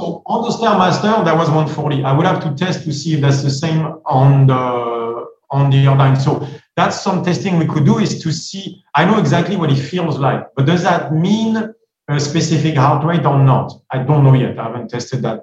So 0.00 0.22
on 0.26 0.42
the 0.42 0.50
Stairmaster, 0.50 1.24
that 1.24 1.36
was 1.36 1.48
140. 1.48 2.04
I 2.04 2.12
would 2.12 2.24
have 2.24 2.40
to 2.44 2.54
test 2.54 2.84
to 2.84 2.92
see 2.92 3.14
if 3.14 3.20
that's 3.20 3.42
the 3.42 3.50
same 3.50 3.80
on 4.06 4.46
the 4.46 5.26
on 5.50 5.70
the 5.70 5.86
Airdyne. 5.86 6.20
So 6.20 6.46
that's 6.76 7.00
some 7.00 7.24
testing 7.24 7.58
we 7.58 7.66
could 7.66 7.84
do 7.84 7.98
is 7.98 8.22
to 8.22 8.30
see. 8.32 8.84
I 8.94 9.04
know 9.04 9.18
exactly 9.18 9.56
what 9.56 9.72
it 9.72 9.76
feels 9.76 10.18
like, 10.18 10.46
but 10.54 10.66
does 10.66 10.82
that 10.84 11.12
mean 11.12 11.74
a 12.08 12.20
specific 12.20 12.76
heart 12.76 13.04
rate 13.04 13.26
or 13.26 13.42
not? 13.42 13.72
I 13.90 13.98
don't 14.04 14.22
know 14.22 14.34
yet. 14.34 14.58
I 14.58 14.64
haven't 14.64 14.88
tested 14.88 15.22
that, 15.22 15.42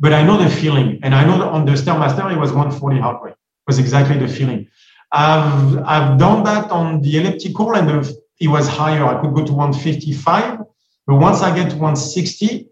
but 0.00 0.12
I 0.12 0.22
know 0.22 0.36
the 0.36 0.50
feeling, 0.50 1.00
and 1.02 1.14
I 1.14 1.24
know 1.24 1.48
on 1.48 1.64
the 1.64 1.72
Stairmaster 1.72 2.30
it 2.30 2.38
was 2.38 2.50
140 2.52 2.98
heart 2.98 3.22
rate. 3.22 3.32
It 3.32 3.66
was 3.66 3.78
exactly 3.78 4.18
the 4.18 4.28
feeling. 4.28 4.68
I've 5.12 5.78
I've 5.78 6.18
done 6.18 6.44
that 6.44 6.70
on 6.70 7.00
the 7.00 7.16
elliptical, 7.16 7.74
and 7.74 7.88
the, 7.88 8.16
it 8.38 8.48
was 8.48 8.68
higher. 8.68 9.06
I 9.06 9.18
could 9.22 9.32
go 9.32 9.46
to 9.46 9.52
155, 9.52 10.58
but 11.06 11.14
once 11.14 11.40
I 11.40 11.56
get 11.56 11.70
to 11.70 11.76
160 11.76 12.68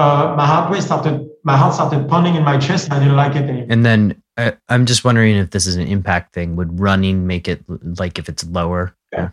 uh, 0.00 0.34
my 0.36 0.46
heart 0.46 0.72
rate 0.72 0.82
started, 0.82 1.28
my 1.44 1.56
heart 1.56 1.74
started 1.74 2.08
pounding 2.08 2.34
in 2.34 2.42
my 2.42 2.58
chest. 2.58 2.90
I 2.90 2.98
didn't 2.98 3.16
like 3.16 3.36
it 3.36 3.44
anymore. 3.48 3.66
And 3.68 3.84
then 3.84 4.22
uh, 4.36 4.52
I'm 4.68 4.86
just 4.86 5.04
wondering 5.04 5.36
if 5.36 5.50
this 5.50 5.66
is 5.66 5.76
an 5.76 5.86
impact 5.86 6.34
thing. 6.34 6.56
Would 6.56 6.80
running 6.80 7.26
make 7.26 7.46
it 7.48 7.62
like 7.98 8.18
if 8.18 8.28
it's 8.28 8.44
lower? 8.44 8.94
Yeah. 9.12 9.30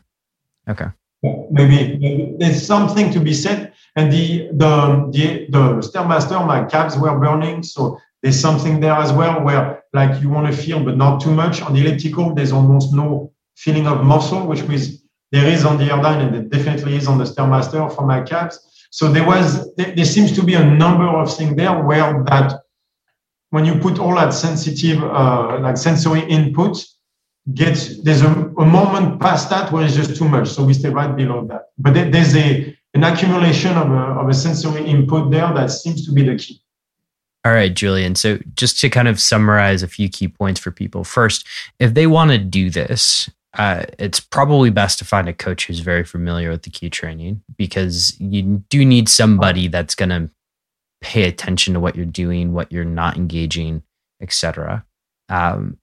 Okay. 0.67 0.87
Maybe, 1.23 1.97
maybe, 1.97 2.35
there's 2.37 2.65
something 2.65 3.11
to 3.11 3.19
be 3.19 3.33
said. 3.33 3.73
And 3.95 4.11
the 4.11 4.49
the 4.51 4.73
the 5.15 5.25
the 5.49 5.63
stairmaster, 5.87 6.45
my 6.45 6.65
calves 6.65 6.95
were 6.97 7.17
burning, 7.17 7.63
so 7.63 7.97
there's 8.21 8.39
something 8.39 8.79
there 8.79 8.93
as 8.93 9.11
well 9.11 9.41
where 9.41 9.83
like 9.93 10.21
you 10.21 10.29
want 10.29 10.45
to 10.47 10.53
feel, 10.53 10.83
but 10.83 10.97
not 10.97 11.21
too 11.21 11.31
much. 11.31 11.61
On 11.61 11.73
the 11.73 11.81
elliptical, 11.81 12.35
there's 12.35 12.51
almost 12.51 12.93
no 12.93 13.31
feeling 13.55 13.87
of 13.87 14.03
muscle, 14.03 14.45
which 14.45 14.63
means 14.67 15.01
there 15.31 15.47
is 15.47 15.65
on 15.65 15.77
the 15.77 15.85
Airdyne, 15.85 16.27
and 16.27 16.35
it 16.35 16.49
definitely 16.49 16.95
is 16.95 17.07
on 17.07 17.17
the 17.17 17.23
stairmaster 17.23 17.93
for 17.95 18.05
my 18.05 18.21
calves. 18.21 18.66
So 18.89 19.11
there 19.11 19.25
was 19.25 19.73
there 19.75 20.05
seems 20.05 20.31
to 20.33 20.43
be 20.43 20.55
a 20.55 20.63
number 20.63 21.07
of 21.07 21.35
things 21.35 21.55
there 21.55 21.81
where 21.83 22.23
that 22.25 22.61
when 23.49 23.65
you 23.65 23.75
put 23.79 23.99
all 23.99 24.15
that 24.15 24.33
sensitive 24.33 25.03
uh, 25.03 25.59
like 25.59 25.77
sensory 25.77 26.21
input 26.21 26.83
gets 27.53 28.01
there's 28.01 28.21
a, 28.21 28.27
a, 28.29 28.65
moment 28.65 29.21
past 29.21 29.49
that 29.49 29.71
where 29.71 29.85
it's 29.85 29.95
just 29.95 30.17
too 30.17 30.27
much. 30.27 30.49
So 30.49 30.65
we 30.65 30.73
stay 30.73 30.89
right 30.89 31.15
below 31.15 31.45
that. 31.47 31.69
But 31.77 31.93
there's 31.93 32.35
a 32.35 32.75
an 32.93 33.03
accumulation 33.03 33.77
of 33.77 33.91
a, 33.91 34.19
of 34.19 34.29
a 34.29 34.33
sensory 34.33 34.85
input 34.85 35.31
there 35.31 35.53
that 35.53 35.71
seems 35.71 36.05
to 36.05 36.11
be 36.11 36.23
the 36.23 36.35
key. 36.35 36.61
All 37.45 37.53
right, 37.53 37.73
Julian. 37.73 38.15
So 38.15 38.39
just 38.55 38.79
to 38.81 38.89
kind 38.89 39.07
of 39.07 39.19
summarize 39.19 39.81
a 39.83 39.87
few 39.87 40.09
key 40.09 40.27
points 40.27 40.59
for 40.59 40.71
people. 40.71 41.03
First, 41.03 41.47
if 41.79 41.93
they 41.93 42.07
want 42.07 42.31
to 42.31 42.37
do 42.37 42.69
this, 42.69 43.29
uh, 43.53 43.85
it's 43.97 44.19
probably 44.19 44.69
best 44.69 44.99
to 44.99 45.05
find 45.05 45.27
a 45.27 45.33
coach 45.33 45.65
who's 45.67 45.79
very 45.79 46.03
familiar 46.03 46.49
with 46.49 46.63
the 46.63 46.69
Q 46.69 46.89
training 46.89 47.41
because 47.57 48.19
you 48.19 48.63
do 48.69 48.85
need 48.85 49.09
somebody 49.09 49.67
that's 49.67 49.95
going 49.95 50.09
to 50.09 50.29
pay 51.01 51.23
attention 51.23 51.73
to 51.73 51.79
what 51.79 51.95
you're 51.95 52.05
doing, 52.05 52.53
what 52.53 52.71
you're 52.71 52.85
not 52.85 53.17
engaging, 53.17 53.83
etc. 54.21 54.85
Um, 55.29 55.77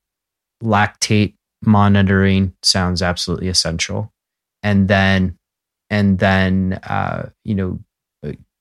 lactate 0.62 1.34
monitoring 1.62 2.54
sounds 2.62 3.02
absolutely 3.02 3.48
essential, 3.48 4.12
and 4.62 4.88
then 4.88 5.36
and 5.90 6.18
then 6.18 6.80
uh, 6.84 7.30
you 7.44 7.54
know 7.54 7.78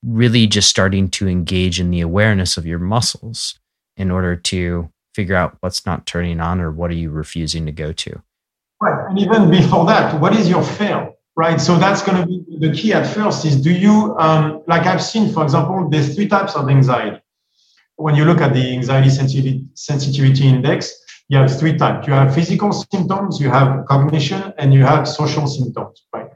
really 0.05 0.47
just 0.47 0.69
starting 0.69 1.09
to 1.09 1.27
engage 1.27 1.79
in 1.79 1.89
the 1.89 2.01
awareness 2.01 2.57
of 2.57 2.65
your 2.65 2.79
muscles 2.79 3.57
in 3.95 4.11
order 4.11 4.35
to 4.35 4.89
figure 5.15 5.35
out 5.35 5.55
what's 5.61 5.85
not 5.85 6.05
turning 6.05 6.41
on 6.41 6.59
or 6.59 6.71
what 6.71 6.91
are 6.91 6.95
you 6.95 7.09
refusing 7.09 7.65
to 7.65 7.71
go 7.71 7.93
to 7.93 8.21
Right. 8.83 9.09
And 9.09 9.17
even 9.17 9.49
before 9.49 9.85
that, 9.85 10.19
what 10.19 10.35
is 10.35 10.49
your 10.49 10.61
fear? 10.61 11.13
Right. 11.37 11.59
So 11.59 11.77
that's 11.77 12.01
going 12.03 12.17
to 12.21 12.27
be 12.27 12.57
the 12.59 12.73
key 12.73 12.91
at 12.93 13.07
first 13.07 13.45
is 13.45 13.55
do 13.61 13.71
you, 13.71 14.13
um, 14.19 14.61
like 14.67 14.85
I've 14.85 15.01
seen, 15.01 15.31
for 15.31 15.41
example, 15.41 15.89
there's 15.89 16.13
three 16.15 16.27
types 16.27 16.53
of 16.55 16.69
anxiety. 16.69 17.21
When 17.95 18.15
you 18.15 18.25
look 18.25 18.41
at 18.41 18.53
the 18.53 18.73
anxiety 18.73 19.09
sensitivity, 19.09 19.65
sensitivity 19.75 20.47
index, 20.49 20.93
you 21.29 21.37
have 21.37 21.57
three 21.57 21.77
types. 21.77 22.07
You 22.07 22.13
have 22.13 22.35
physical 22.35 22.73
symptoms, 22.73 23.39
you 23.39 23.49
have 23.49 23.85
cognition, 23.85 24.53
and 24.57 24.73
you 24.73 24.83
have 24.83 25.07
social 25.07 25.47
symptoms. 25.47 26.05
Right. 26.13 26.27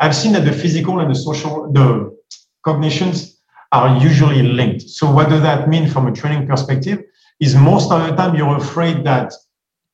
I've 0.00 0.14
seen 0.14 0.32
that 0.34 0.44
the 0.44 0.52
physical 0.52 1.00
and 1.00 1.10
the 1.10 1.18
social, 1.18 1.72
the 1.72 2.14
cognitions 2.62 3.40
are 3.72 3.98
usually 4.02 4.42
linked. 4.42 4.82
So 4.82 5.10
what 5.10 5.30
does 5.30 5.40
that 5.42 5.68
mean 5.70 5.88
from 5.88 6.06
a 6.08 6.12
training 6.12 6.46
perspective? 6.46 6.98
Is 7.40 7.54
most 7.54 7.90
of 7.90 8.06
the 8.06 8.14
time 8.14 8.36
you're 8.36 8.58
afraid 8.58 9.02
that 9.04 9.32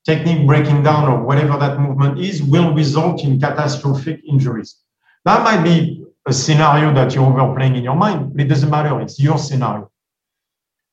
technique 0.06 0.46
breaking 0.46 0.82
down 0.84 1.08
or 1.08 1.22
whatever 1.22 1.58
that 1.58 1.80
movement 1.80 2.18
is 2.18 2.42
will 2.42 2.72
result 2.72 3.24
in 3.24 3.40
catastrophic 3.40 4.20
injuries. 4.26 4.76
That 5.24 5.42
might 5.42 5.62
be 5.64 6.04
a 6.26 6.32
scenario 6.32 6.94
that 6.94 7.14
you're 7.14 7.26
overplaying 7.26 7.74
in 7.76 7.82
your 7.82 7.96
mind, 7.96 8.32
but 8.32 8.40
it 8.40 8.48
doesn't 8.48 8.70
matter. 8.70 9.00
It's 9.00 9.18
your 9.18 9.38
scenario. 9.38 9.90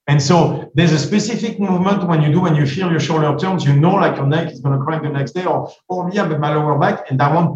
And 0.08 0.22
so 0.22 0.70
there's 0.74 0.92
a 0.92 1.00
specific 1.00 1.60
movement 1.60 2.08
when 2.08 2.22
you 2.22 2.32
do, 2.32 2.42
when 2.42 2.56
you 2.56 2.66
feel 2.66 2.92
your 2.92 3.00
shoulder 3.00 3.38
turns, 3.38 3.64
you 3.64 3.74
know, 3.74 3.96
like 3.96 4.18
your 4.18 4.28
neck 4.28 4.52
is 4.52 4.60
going 4.60 4.78
to 4.78 4.84
crack 4.84 5.02
the 5.04 5.10
next 5.10 5.32
day, 5.32 5.46
or, 5.46 5.72
oh, 5.90 6.10
yeah, 6.12 6.28
but 6.28 6.40
my 6.40 6.54
lower 6.54 6.78
back, 6.78 7.10
and 7.10 7.20
that 7.20 7.34
one 7.34 7.56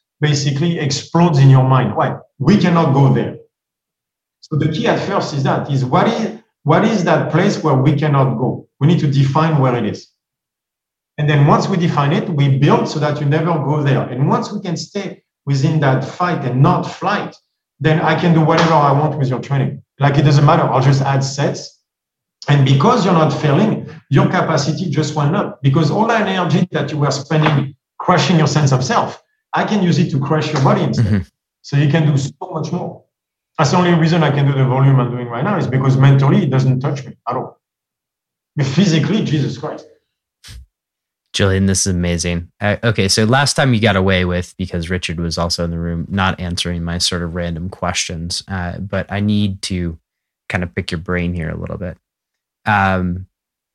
basically 0.20 0.78
explodes 0.78 1.38
in 1.38 1.50
your 1.50 1.64
mind. 1.64 1.94
Why? 1.94 2.16
We 2.38 2.56
cannot 2.56 2.94
go 2.94 3.12
there. 3.12 3.36
So 4.40 4.56
the 4.56 4.70
key 4.70 4.86
at 4.86 5.00
first 5.06 5.34
is 5.34 5.42
that 5.42 5.70
is 5.70 5.84
what 5.84 6.06
is 6.06 6.38
what 6.62 6.84
is 6.84 7.04
that 7.04 7.30
place 7.30 7.62
where 7.62 7.74
we 7.74 7.94
cannot 7.96 8.36
go? 8.36 8.68
We 8.80 8.86
need 8.86 9.00
to 9.00 9.10
define 9.10 9.60
where 9.60 9.76
it 9.76 9.84
is. 9.84 10.08
And 11.18 11.28
then 11.28 11.46
once 11.46 11.68
we 11.68 11.76
define 11.76 12.12
it, 12.12 12.28
we 12.28 12.58
build 12.58 12.88
so 12.88 12.98
that 12.98 13.20
you 13.20 13.26
never 13.26 13.54
go 13.54 13.82
there. 13.82 14.02
And 14.02 14.28
once 14.28 14.52
we 14.52 14.60
can 14.60 14.76
stay 14.76 15.22
within 15.46 15.80
that 15.80 16.04
fight 16.04 16.44
and 16.44 16.60
not 16.60 16.82
flight, 16.82 17.34
then 17.80 18.00
I 18.00 18.18
can 18.18 18.34
do 18.34 18.42
whatever 18.42 18.74
I 18.74 18.92
want 18.92 19.18
with 19.18 19.28
your 19.28 19.40
training. 19.40 19.82
Like 19.98 20.18
it 20.18 20.22
doesn't 20.22 20.44
matter. 20.44 20.62
I'll 20.62 20.82
just 20.82 21.02
add 21.02 21.20
sets. 21.20 21.80
And 22.48 22.64
because 22.64 23.04
you're 23.04 23.14
not 23.14 23.30
failing, 23.30 23.88
your 24.10 24.26
capacity 24.26 24.90
just 24.90 25.14
went 25.14 25.34
up 25.34 25.62
because 25.62 25.90
all 25.90 26.06
that 26.06 26.28
energy 26.28 26.68
that 26.72 26.92
you 26.92 26.98
were 26.98 27.10
spending 27.10 27.74
crushing 27.98 28.36
your 28.36 28.46
sense 28.46 28.72
of 28.72 28.84
self, 28.84 29.22
I 29.52 29.64
can 29.64 29.82
use 29.82 29.98
it 29.98 30.10
to 30.10 30.20
crush 30.20 30.52
your 30.52 30.62
body 30.62 30.82
instead. 30.82 31.06
Mm-hmm. 31.06 31.28
So 31.62 31.76
you 31.76 31.88
can 31.88 32.06
do 32.06 32.16
so 32.16 32.32
much 32.52 32.70
more. 32.72 33.04
That's 33.58 33.70
the 33.70 33.78
only 33.78 33.94
reason 33.94 34.22
I 34.22 34.30
can 34.30 34.46
do 34.46 34.52
the 34.52 34.66
volume 34.66 35.00
I'm 35.00 35.10
doing 35.10 35.28
right 35.28 35.42
now 35.42 35.56
is 35.56 35.66
because 35.66 35.96
mentally 35.96 36.44
it 36.44 36.50
doesn't 36.50 36.80
touch 36.80 37.04
me 37.04 37.16
at 37.26 37.36
all. 37.36 37.60
But 38.54 38.66
physically, 38.66 39.24
Jesus 39.24 39.58
Christ. 39.58 39.86
Julian, 41.36 41.66
this 41.66 41.86
is 41.86 41.94
amazing. 41.94 42.50
Uh, 42.62 42.78
okay, 42.82 43.08
so 43.08 43.24
last 43.24 43.56
time 43.56 43.74
you 43.74 43.80
got 43.80 43.94
away 43.94 44.24
with 44.24 44.56
because 44.56 44.88
Richard 44.88 45.20
was 45.20 45.36
also 45.36 45.64
in 45.64 45.70
the 45.70 45.78
room, 45.78 46.06
not 46.08 46.40
answering 46.40 46.82
my 46.82 46.96
sort 46.96 47.22
of 47.22 47.34
random 47.34 47.68
questions. 47.68 48.42
Uh, 48.48 48.78
but 48.78 49.12
I 49.12 49.20
need 49.20 49.60
to 49.62 49.98
kind 50.48 50.64
of 50.64 50.74
pick 50.74 50.90
your 50.90 50.98
brain 50.98 51.34
here 51.34 51.50
a 51.50 51.56
little 51.56 51.76
bit. 51.76 51.98
Um, 52.64 53.26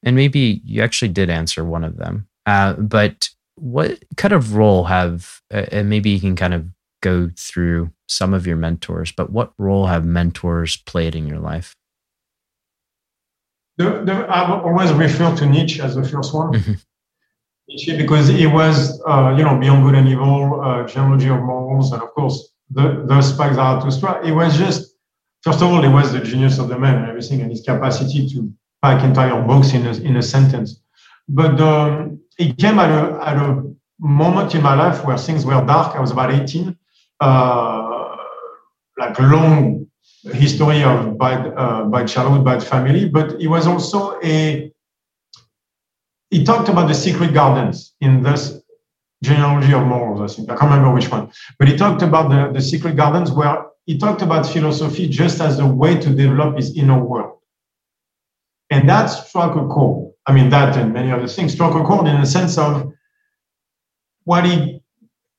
and 0.01 0.15
maybe 0.15 0.59
you 0.65 0.81
actually 0.81 1.09
did 1.09 1.29
answer 1.29 1.63
one 1.63 1.83
of 1.83 1.97
them. 1.97 2.27
Uh, 2.47 2.73
but 2.73 3.29
what 3.53 4.03
kind 4.17 4.33
of 4.33 4.55
role 4.55 4.85
have, 4.85 5.41
uh, 5.53 5.67
and 5.71 5.87
maybe 5.87 6.09
you 6.09 6.19
can 6.19 6.35
kind 6.35 6.55
of 6.55 6.65
go 7.03 7.29
through 7.37 7.91
some 8.09 8.33
of 8.33 8.47
your 8.47 8.57
mentors, 8.57 9.11
but 9.11 9.31
what 9.31 9.53
role 9.59 9.85
have 9.85 10.03
mentors 10.03 10.77
played 10.77 11.15
in 11.15 11.27
your 11.27 11.37
life? 11.37 11.75
The, 13.77 14.01
the, 14.03 14.25
I've 14.27 14.49
always 14.49 14.91
referred 14.91 15.37
to 15.37 15.45
Nietzsche 15.45 15.79
as 15.79 15.93
the 15.93 16.03
first 16.03 16.33
one. 16.33 16.79
Because 17.97 18.29
it 18.29 18.47
was, 18.47 19.01
uh, 19.07 19.33
you 19.37 19.43
know, 19.43 19.57
Beyond 19.57 19.83
Good 19.83 19.95
and 19.95 20.07
Evil, 20.07 20.61
uh, 20.61 20.85
Genealogy 20.85 21.29
of 21.29 21.41
Morals, 21.41 21.91
and 21.93 22.01
of 22.01 22.09
course, 22.11 22.53
the, 22.69 23.05
the 23.07 23.21
Spoke 23.21 23.53
Zarathustra. 23.53 24.25
It 24.25 24.31
was 24.31 24.57
just, 24.57 24.95
first 25.41 25.61
of 25.61 25.69
all, 25.69 25.83
it 25.83 25.89
was 25.89 26.11
the 26.11 26.19
genius 26.19 26.59
of 26.59 26.67
the 26.67 26.77
man 26.77 26.97
and 26.97 27.07
everything, 27.07 27.41
and 27.41 27.49
his 27.49 27.61
capacity 27.61 28.27
to 28.29 28.51
pack 28.81 29.03
entire 29.03 29.41
books 29.41 29.73
in 29.73 29.85
a, 29.87 29.93
in 29.99 30.17
a 30.17 30.21
sentence. 30.21 30.81
But 31.29 31.61
um, 31.61 32.19
it 32.37 32.57
came 32.57 32.77
at 32.79 32.89
a, 32.89 33.19
at 33.25 33.37
a 33.37 33.63
moment 33.99 34.53
in 34.53 34.61
my 34.61 34.75
life 34.75 35.05
where 35.05 35.17
things 35.17 35.45
were 35.45 35.63
dark. 35.65 35.95
I 35.95 36.01
was 36.01 36.11
about 36.11 36.33
18, 36.33 36.75
uh, 37.21 38.15
like 38.97 39.17
long 39.19 39.87
history 40.33 40.83
of 40.83 41.17
bad, 41.17 41.53
uh, 41.55 41.85
bad 41.85 42.07
childhood, 42.07 42.43
bad 42.43 42.63
family, 42.63 43.07
but 43.07 43.39
it 43.39 43.47
was 43.47 43.65
also 43.65 44.19
a 44.23 44.71
he 46.31 46.45
talked 46.45 46.69
about 46.69 46.87
the 46.87 46.93
secret 46.95 47.33
gardens 47.33 47.93
in 47.99 48.23
this 48.23 48.59
genealogy 49.21 49.73
of 49.73 49.85
morals, 49.85 50.31
I 50.31 50.33
think. 50.33 50.49
I 50.49 50.55
can't 50.55 50.71
remember 50.71 50.93
which 50.93 51.11
one. 51.11 51.31
But 51.59 51.67
he 51.67 51.75
talked 51.75 52.01
about 52.01 52.29
the, 52.29 52.51
the 52.51 52.61
secret 52.61 52.95
gardens 52.95 53.31
where 53.31 53.65
he 53.85 53.97
talked 53.97 54.21
about 54.21 54.47
philosophy 54.47 55.07
just 55.07 55.41
as 55.41 55.59
a 55.59 55.65
way 55.65 55.99
to 55.99 56.09
develop 56.09 56.55
his 56.55 56.75
inner 56.75 57.03
world. 57.03 57.37
And 58.69 58.87
that 58.89 59.07
struck 59.07 59.55
a 59.57 59.67
chord. 59.67 60.13
I 60.25 60.33
mean, 60.33 60.49
that 60.49 60.77
and 60.77 60.93
many 60.93 61.11
other 61.11 61.27
things 61.27 61.51
struck 61.51 61.75
a 61.75 61.83
chord 61.83 62.07
in 62.07 62.19
the 62.19 62.25
sense 62.25 62.57
of 62.57 62.91
what 64.23 64.45
he 64.45 64.81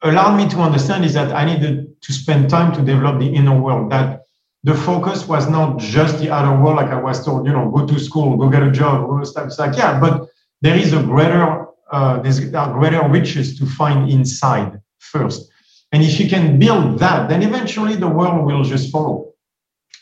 allowed 0.02 0.36
me 0.36 0.48
to 0.51 0.59
understand 0.59 1.05
is 1.05 1.14
that 1.14 1.32
I 1.32 1.44
needed 1.47 2.02
to 2.02 2.12
spend 2.12 2.51
time 2.51 2.74
to 2.74 2.82
develop 2.82 3.19
the 3.19 3.32
inner 3.32 3.59
world. 3.59 3.90
That 3.90 4.23
the 4.64 4.74
focus 4.74 5.27
was 5.27 5.48
not 5.48 5.78
just 5.78 6.19
the 6.19 6.31
outer 6.31 6.60
world, 6.62 6.77
like 6.77 6.90
I 6.90 7.01
was 7.01 7.24
told, 7.24 7.47
you 7.47 7.52
know, 7.52 7.70
go 7.70 7.86
to 7.86 7.98
school, 7.98 8.36
go 8.36 8.51
get 8.51 8.62
a 8.62 8.70
job, 8.70 9.09
go 9.09 9.19
to 9.19 9.27
stuff. 9.27 9.47
It's 9.47 9.59
like, 9.59 9.77
yeah, 9.77 9.98
but 9.98 10.28
there 10.63 10.77
is 10.77 10.93
a 10.93 11.03
greater, 11.03 11.67
uh, 11.93 12.21
there's 12.21 12.41
greater 12.41 13.07
riches 13.09 13.59
to 13.59 13.67
find 13.67 14.11
inside 14.11 14.81
first. 14.99 15.51
And 15.93 16.03
if 16.03 16.19
you 16.19 16.29
can 16.29 16.59
build 16.59 16.99
that, 17.01 17.29
then 17.29 17.43
eventually 17.43 17.97
the 17.97 18.09
world 18.09 18.47
will 18.47 18.65
just 18.65 18.91
follow. 18.91 19.33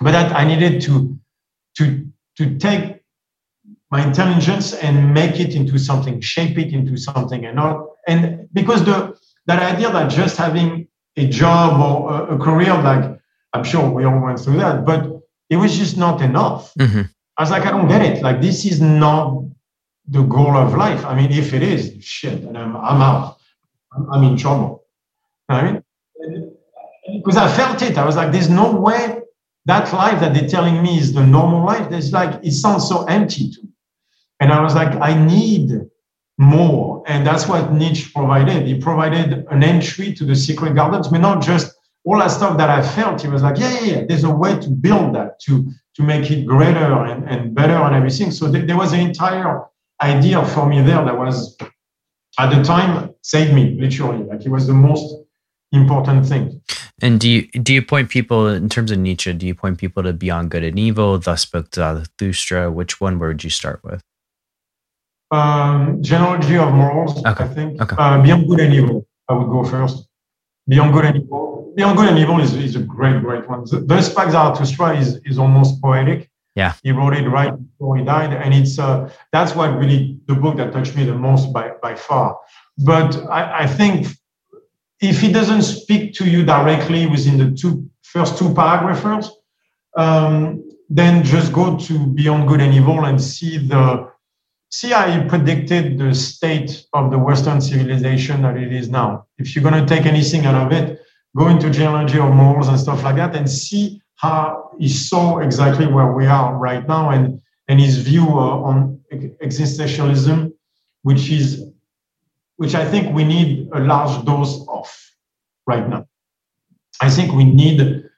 But 0.00 0.12
that 0.12 0.32
I 0.34 0.44
needed 0.44 0.80
to, 0.82 1.18
to, 1.78 2.06
to 2.36 2.58
take 2.58 3.02
my 3.90 4.06
intelligence 4.06 4.72
and 4.72 5.12
make 5.12 5.40
it 5.40 5.54
into 5.56 5.78
something, 5.78 6.20
shape 6.20 6.56
it 6.58 6.72
into 6.72 6.96
something, 6.96 7.44
and 7.44 7.56
not, 7.56 7.86
and 8.06 8.48
because 8.52 8.84
the 8.84 9.18
that 9.46 9.74
idea 9.74 9.90
that 9.90 10.08
just 10.10 10.36
having 10.36 10.86
a 11.16 11.26
job 11.26 11.80
or 11.80 12.12
a, 12.12 12.36
a 12.36 12.38
career, 12.38 12.72
like 12.74 13.18
I'm 13.52 13.64
sure 13.64 13.90
we 13.90 14.04
all 14.04 14.20
went 14.20 14.38
through 14.38 14.58
that, 14.58 14.84
but 14.84 15.20
it 15.48 15.56
was 15.56 15.76
just 15.76 15.96
not 15.96 16.22
enough. 16.22 16.72
Mm-hmm. 16.74 17.02
I 17.36 17.42
was 17.42 17.50
like, 17.50 17.66
I 17.66 17.70
don't 17.70 17.88
get 17.88 18.02
it. 18.02 18.22
Like 18.22 18.40
this 18.40 18.64
is 18.64 18.80
not 18.80 19.42
the 20.10 20.22
goal 20.22 20.56
of 20.56 20.74
life. 20.74 21.04
I 21.06 21.14
mean, 21.14 21.30
if 21.30 21.54
it 21.54 21.62
is, 21.62 21.94
shit, 22.04 22.42
and 22.42 22.58
I'm, 22.58 22.76
I'm 22.76 23.00
out. 23.00 23.38
I'm 24.12 24.24
in 24.24 24.36
trouble. 24.36 24.84
I 25.48 25.62
mean, 25.62 25.82
because 27.16 27.36
I 27.36 27.48
felt 27.48 27.82
it. 27.82 27.96
I 27.96 28.04
was 28.04 28.16
like, 28.16 28.32
there's 28.32 28.50
no 28.50 28.72
way 28.72 29.20
that 29.66 29.92
life 29.92 30.20
that 30.20 30.34
they're 30.34 30.48
telling 30.48 30.82
me 30.82 30.98
is 30.98 31.12
the 31.12 31.24
normal 31.24 31.64
life. 31.64 31.90
There's 31.90 32.12
like, 32.12 32.44
it 32.44 32.52
sounds 32.52 32.88
so 32.88 33.04
empty 33.04 33.50
to 33.50 33.62
me. 33.62 33.70
And 34.40 34.52
I 34.52 34.60
was 34.62 34.74
like, 34.74 34.92
I 35.00 35.12
need 35.26 35.72
more. 36.38 37.02
And 37.06 37.26
that's 37.26 37.46
what 37.46 37.72
Nietzsche 37.72 38.10
provided. 38.14 38.66
He 38.66 38.78
provided 38.78 39.46
an 39.50 39.62
entry 39.62 40.12
to 40.14 40.24
the 40.24 40.34
secret 40.34 40.74
gardens, 40.74 41.08
but 41.08 41.18
not 41.18 41.42
just 41.42 41.74
all 42.04 42.18
that 42.18 42.28
stuff 42.28 42.56
that 42.56 42.70
I 42.70 42.82
felt. 42.82 43.20
He 43.22 43.28
was 43.28 43.42
like, 43.42 43.58
yeah, 43.58 43.80
yeah, 43.80 43.92
yeah. 43.92 44.04
There's 44.08 44.24
a 44.24 44.30
way 44.30 44.58
to 44.58 44.70
build 44.70 45.14
that, 45.14 45.40
to, 45.40 45.70
to 45.96 46.02
make 46.02 46.30
it 46.30 46.46
greater 46.46 47.04
and, 47.04 47.28
and 47.28 47.54
better 47.54 47.74
and 47.74 47.94
everything. 47.94 48.30
So 48.30 48.50
th- 48.50 48.66
there 48.66 48.76
was 48.76 48.92
an 48.92 49.00
entire 49.00 49.66
idea 50.02 50.44
for 50.44 50.66
me 50.66 50.82
there 50.82 51.04
that 51.04 51.16
was, 51.18 51.56
at 52.38 52.54
the 52.54 52.62
time, 52.62 53.14
saved 53.22 53.52
me, 53.54 53.76
literally. 53.80 54.24
Like 54.24 54.44
it 54.44 54.50
was 54.50 54.66
the 54.66 54.74
most 54.74 55.14
important 55.72 56.26
thing. 56.26 56.62
And 57.02 57.18
do 57.18 57.30
you 57.30 57.48
do 57.52 57.72
you 57.72 57.82
point 57.82 58.10
people 58.10 58.48
in 58.48 58.68
terms 58.68 58.90
of 58.90 58.98
Nietzsche? 58.98 59.32
Do 59.32 59.46
you 59.46 59.54
point 59.54 59.78
people 59.78 60.02
to 60.02 60.12
Beyond 60.12 60.50
Good 60.50 60.64
and 60.64 60.78
Evil, 60.78 61.18
Thus 61.18 61.42
Spoke 61.42 61.74
Zarathustra? 61.74 62.70
Which 62.70 63.00
one 63.00 63.18
would 63.18 63.42
you 63.42 63.50
start 63.50 63.80
with? 63.82 64.02
Um, 65.30 66.02
genealogy 66.02 66.58
of 66.58 66.72
morals, 66.72 67.24
okay. 67.24 67.44
I 67.44 67.48
think. 67.48 67.80
Okay. 67.80 67.96
Uh, 67.98 68.20
Beyond 68.20 68.48
Good 68.48 68.60
and 68.60 68.74
Evil, 68.74 69.06
I 69.28 69.34
would 69.34 69.48
go 69.48 69.64
first. 69.64 70.06
Beyond 70.68 70.92
Good 70.92 71.04
and 71.06 71.16
Evil. 71.22 71.72
Beyond 71.76 71.96
Good 71.96 72.08
and 72.08 72.18
Evil 72.18 72.40
is, 72.40 72.54
is 72.54 72.76
a 72.76 72.80
great, 72.80 73.22
great 73.22 73.48
one. 73.48 73.64
Thus 73.64 74.10
Spoke 74.10 74.30
Zarathustra 74.30 74.98
is, 74.98 75.20
is 75.24 75.38
almost 75.38 75.80
poetic. 75.80 76.28
Yeah. 76.54 76.74
He 76.82 76.90
wrote 76.90 77.14
it 77.14 77.28
right 77.28 77.52
before 77.56 77.96
he 77.96 78.04
died. 78.04 78.32
And 78.32 78.52
it's 78.52 78.78
uh, 78.78 79.10
that's 79.32 79.54
what 79.54 79.78
really 79.78 80.18
the 80.26 80.34
book 80.34 80.56
that 80.56 80.72
touched 80.72 80.96
me 80.96 81.04
the 81.04 81.14
most 81.14 81.52
by, 81.52 81.72
by 81.82 81.94
far. 81.94 82.38
But 82.78 83.16
I, 83.30 83.60
I 83.60 83.66
think 83.66 84.08
if 85.00 85.20
he 85.20 85.32
doesn't 85.32 85.62
speak 85.62 86.14
to 86.14 86.28
you 86.28 86.44
directly 86.44 87.06
within 87.06 87.38
the 87.38 87.56
two 87.56 87.88
first 88.02 88.36
two 88.38 88.52
paragraphs, 88.54 89.30
um, 89.96 90.68
then 90.88 91.22
just 91.22 91.52
go 91.52 91.78
to 91.78 92.06
Beyond 92.06 92.48
Good 92.48 92.60
and 92.60 92.74
Evil 92.74 93.04
and 93.04 93.20
see 93.20 93.58
the 93.58 94.10
CIA 94.70 95.26
predicted 95.28 95.98
the 95.98 96.14
state 96.14 96.84
of 96.92 97.10
the 97.10 97.18
Western 97.18 97.60
civilization 97.60 98.42
that 98.42 98.56
it 98.56 98.72
is 98.72 98.88
now. 98.88 99.26
If 99.38 99.54
you're 99.54 99.68
going 99.68 99.84
to 99.84 99.94
take 99.94 100.06
anything 100.06 100.46
out 100.46 100.66
of 100.66 100.72
it, 100.72 101.00
go 101.36 101.48
into 101.48 101.70
genealogy 101.70 102.18
of 102.18 102.32
morals 102.34 102.68
and 102.68 102.78
stuff 102.78 103.02
like 103.04 103.16
that 103.16 103.34
and 103.34 103.48
see 103.48 104.00
how 104.16 104.69
he 104.80 104.88
saw 104.88 105.38
exactly 105.38 105.86
where 105.86 106.12
we 106.12 106.26
are 106.26 106.56
right 106.56 106.86
now 106.88 107.10
and, 107.10 107.40
and 107.68 107.80
his 107.80 107.98
view 107.98 108.26
uh, 108.26 108.68
on 108.70 109.00
existentialism, 109.12 110.52
which 111.02 111.30
is 111.30 111.64
which 112.56 112.74
I 112.74 112.84
think 112.84 113.14
we 113.14 113.24
need 113.24 113.68
a 113.72 113.80
large 113.80 114.24
dose 114.26 114.66
of 114.68 114.86
right 115.66 115.88
now. 115.88 116.06
I 117.00 117.08
think 117.08 117.32
we 117.32 117.44
need 117.44 117.78
the, 117.80 118.10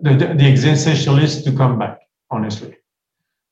the, 0.00 0.12
the 0.12 0.46
existentialists 0.54 1.44
to 1.44 1.52
come 1.52 1.78
back, 1.78 1.98
honestly 2.30 2.76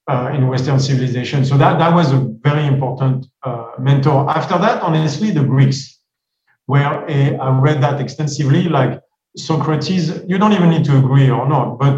uh, 0.09 0.32
in 0.35 0.49
Western 0.49 0.81
civilization. 0.81 1.45
So 1.45 1.57
that, 1.59 1.78
that 1.78 1.95
was 1.95 2.12
a 2.12 2.19
very 2.40 2.66
important 2.66 3.27
uh, 3.43 3.73
mentor. 3.78 4.28
After 4.28 4.59
that, 4.59 4.82
honestly, 4.82 5.31
the 5.31 5.45
Greeks, 5.45 6.01
where 6.66 6.86
uh, 6.86 7.36
I 7.36 7.61
read 7.61 7.82
that 7.82 8.01
extensively, 8.01 8.65
like 8.65 9.01
Socrates, 9.39 10.23
you 10.27 10.39
don't 10.39 10.52
even 10.52 10.70
need 10.70 10.85
to 10.86 10.98
agree 10.98 11.31
or 11.31 11.48
not, 11.48 11.78
but 11.78 11.97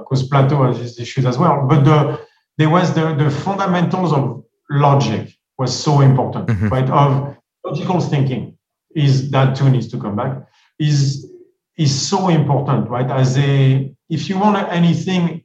because 0.00 0.24
uh, 0.24 0.26
Plato 0.30 0.66
has 0.66 0.78
his 0.78 0.98
issues 0.98 1.24
as 1.24 1.38
well. 1.38 1.66
But 1.68 1.84
the, 1.84 2.20
there 2.58 2.70
was 2.70 2.94
the, 2.94 3.14
the 3.14 3.30
fundamentals 3.30 4.12
of 4.12 4.44
logic 4.70 5.34
was 5.58 5.78
so 5.78 6.00
important, 6.00 6.48
mm-hmm. 6.48 6.68
right? 6.68 6.88
Of 6.90 7.36
logical 7.64 8.00
thinking 8.00 8.58
is 8.94 9.30
that 9.30 9.56
too 9.56 9.70
needs 9.70 9.88
to 9.88 9.98
come 9.98 10.16
back 10.16 10.46
is 10.78 11.30
is 11.76 12.08
so 12.08 12.28
important, 12.28 12.88
right? 12.88 13.10
As 13.10 13.36
a 13.38 13.92
if 14.08 14.28
you 14.28 14.38
want 14.38 14.56
anything 14.72 15.44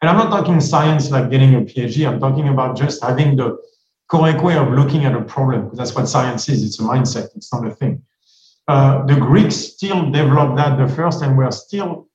and 0.00 0.08
I'm 0.08 0.16
not 0.16 0.30
talking 0.30 0.60
science 0.60 1.10
like 1.10 1.30
getting 1.30 1.54
a 1.54 1.60
PhD. 1.60 2.06
I'm 2.06 2.20
talking 2.20 2.48
about 2.48 2.76
just 2.76 3.02
having 3.02 3.36
the 3.36 3.58
correct 4.08 4.42
way 4.42 4.56
of 4.56 4.70
looking 4.70 5.04
at 5.04 5.14
a 5.14 5.22
problem, 5.22 5.64
because 5.64 5.78
that's 5.78 5.94
what 5.94 6.08
science 6.08 6.48
is. 6.48 6.64
It's 6.64 6.78
a 6.78 6.82
mindset. 6.82 7.28
It's 7.34 7.52
not 7.52 7.66
a 7.66 7.70
thing. 7.74 8.02
Uh, 8.68 9.04
the 9.06 9.16
Greeks 9.16 9.56
still 9.56 10.10
developed 10.10 10.56
that 10.56 10.76
the 10.76 10.88
first, 10.94 11.22
and 11.22 11.36
we're 11.36 11.50
still. 11.50 12.08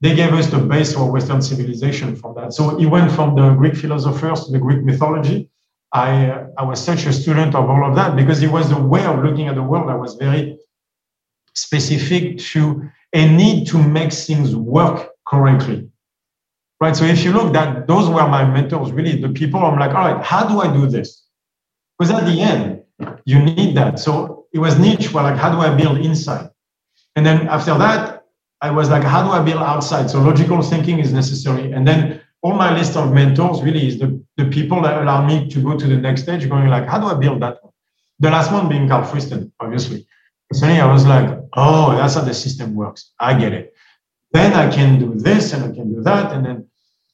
They 0.00 0.16
gave 0.16 0.32
us 0.32 0.48
the 0.48 0.58
base 0.58 0.94
for 0.94 1.10
Western 1.10 1.40
civilization 1.40 2.16
from 2.16 2.34
that. 2.34 2.52
So 2.52 2.76
it 2.76 2.86
went 2.86 3.12
from 3.12 3.36
the 3.36 3.54
Greek 3.54 3.76
philosophers 3.76 4.46
to 4.46 4.52
the 4.52 4.58
Greek 4.58 4.82
mythology. 4.82 5.48
I, 5.92 6.26
uh, 6.26 6.46
I 6.58 6.64
was 6.64 6.82
such 6.82 7.06
a 7.06 7.12
student 7.12 7.54
of 7.54 7.70
all 7.70 7.88
of 7.88 7.94
that 7.94 8.16
because 8.16 8.42
it 8.42 8.50
was 8.50 8.68
the 8.68 8.80
way 8.80 9.04
of 9.06 9.22
looking 9.22 9.46
at 9.46 9.54
the 9.54 9.62
world 9.62 9.88
that 9.88 9.98
was 9.98 10.14
very 10.14 10.58
specific 11.54 12.38
to 12.38 12.90
a 13.12 13.28
need 13.28 13.68
to 13.68 13.78
make 13.78 14.12
things 14.12 14.56
work 14.56 15.10
correctly 15.24 15.92
right? 16.82 16.96
So 16.96 17.04
if 17.04 17.22
you 17.24 17.32
look, 17.32 17.52
that 17.52 17.86
those 17.86 18.08
were 18.08 18.26
my 18.26 18.44
mentors, 18.44 18.90
really 18.90 19.14
the 19.22 19.28
people. 19.28 19.60
I'm 19.60 19.78
like, 19.78 19.94
all 19.94 20.04
right, 20.08 20.22
how 20.24 20.48
do 20.48 20.60
I 20.60 20.72
do 20.72 20.88
this? 20.88 21.22
Because 21.96 22.12
at 22.12 22.24
the 22.24 22.40
end, 22.40 22.82
you 23.24 23.38
need 23.38 23.76
that. 23.76 24.00
So 24.00 24.41
it 24.52 24.58
was 24.58 24.78
Nietzsche 24.78 25.12
well, 25.12 25.24
like, 25.24 25.36
how 25.36 25.50
do 25.50 25.58
I 25.58 25.74
build 25.74 25.98
inside? 25.98 26.50
And 27.16 27.24
then 27.24 27.48
after 27.48 27.76
that, 27.78 28.24
I 28.60 28.70
was 28.70 28.88
like, 28.90 29.02
how 29.02 29.22
do 29.24 29.30
I 29.30 29.42
build 29.42 29.62
outside? 29.62 30.10
So 30.10 30.20
logical 30.20 30.62
thinking 30.62 30.98
is 30.98 31.12
necessary. 31.12 31.72
And 31.72 31.86
then 31.86 32.20
all 32.42 32.54
my 32.54 32.76
list 32.76 32.96
of 32.96 33.12
mentors 33.12 33.62
really 33.62 33.86
is 33.86 33.98
the, 33.98 34.22
the 34.36 34.46
people 34.46 34.82
that 34.82 35.02
allow 35.02 35.26
me 35.26 35.48
to 35.50 35.62
go 35.62 35.76
to 35.76 35.86
the 35.86 35.96
next 35.96 36.22
stage, 36.22 36.48
going 36.48 36.68
like, 36.68 36.86
how 36.86 37.00
do 37.00 37.06
I 37.06 37.14
build 37.14 37.42
that 37.42 37.62
one? 37.62 37.72
The 38.20 38.30
last 38.30 38.52
one 38.52 38.68
being 38.68 38.88
Karl 38.88 39.04
Friston, 39.04 39.50
obviously. 39.58 40.06
Suddenly 40.52 40.80
I 40.80 40.92
was 40.92 41.06
like, 41.06 41.38
oh, 41.54 41.92
that's 41.96 42.14
how 42.14 42.20
the 42.20 42.34
system 42.34 42.74
works. 42.74 43.12
I 43.18 43.38
get 43.38 43.52
it. 43.52 43.74
Then 44.32 44.52
I 44.52 44.70
can 44.70 44.98
do 44.98 45.14
this 45.14 45.52
and 45.52 45.64
I 45.64 45.74
can 45.74 45.92
do 45.92 46.02
that. 46.02 46.32
And 46.32 46.44
then 46.44 46.68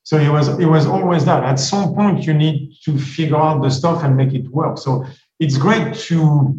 so 0.08 0.16
it 0.16 0.30
was 0.30 0.48
it 0.58 0.64
was 0.64 0.86
always 0.86 1.26
that. 1.26 1.44
At 1.44 1.56
some 1.56 1.94
point, 1.94 2.24
you 2.24 2.32
need 2.32 2.72
to 2.84 2.96
figure 2.96 3.36
out 3.36 3.62
the 3.62 3.70
stuff 3.70 4.02
and 4.02 4.16
make 4.16 4.32
it 4.32 4.48
work. 4.48 4.78
So 4.78 5.04
it's 5.38 5.58
great 5.58 5.94
to 6.08 6.58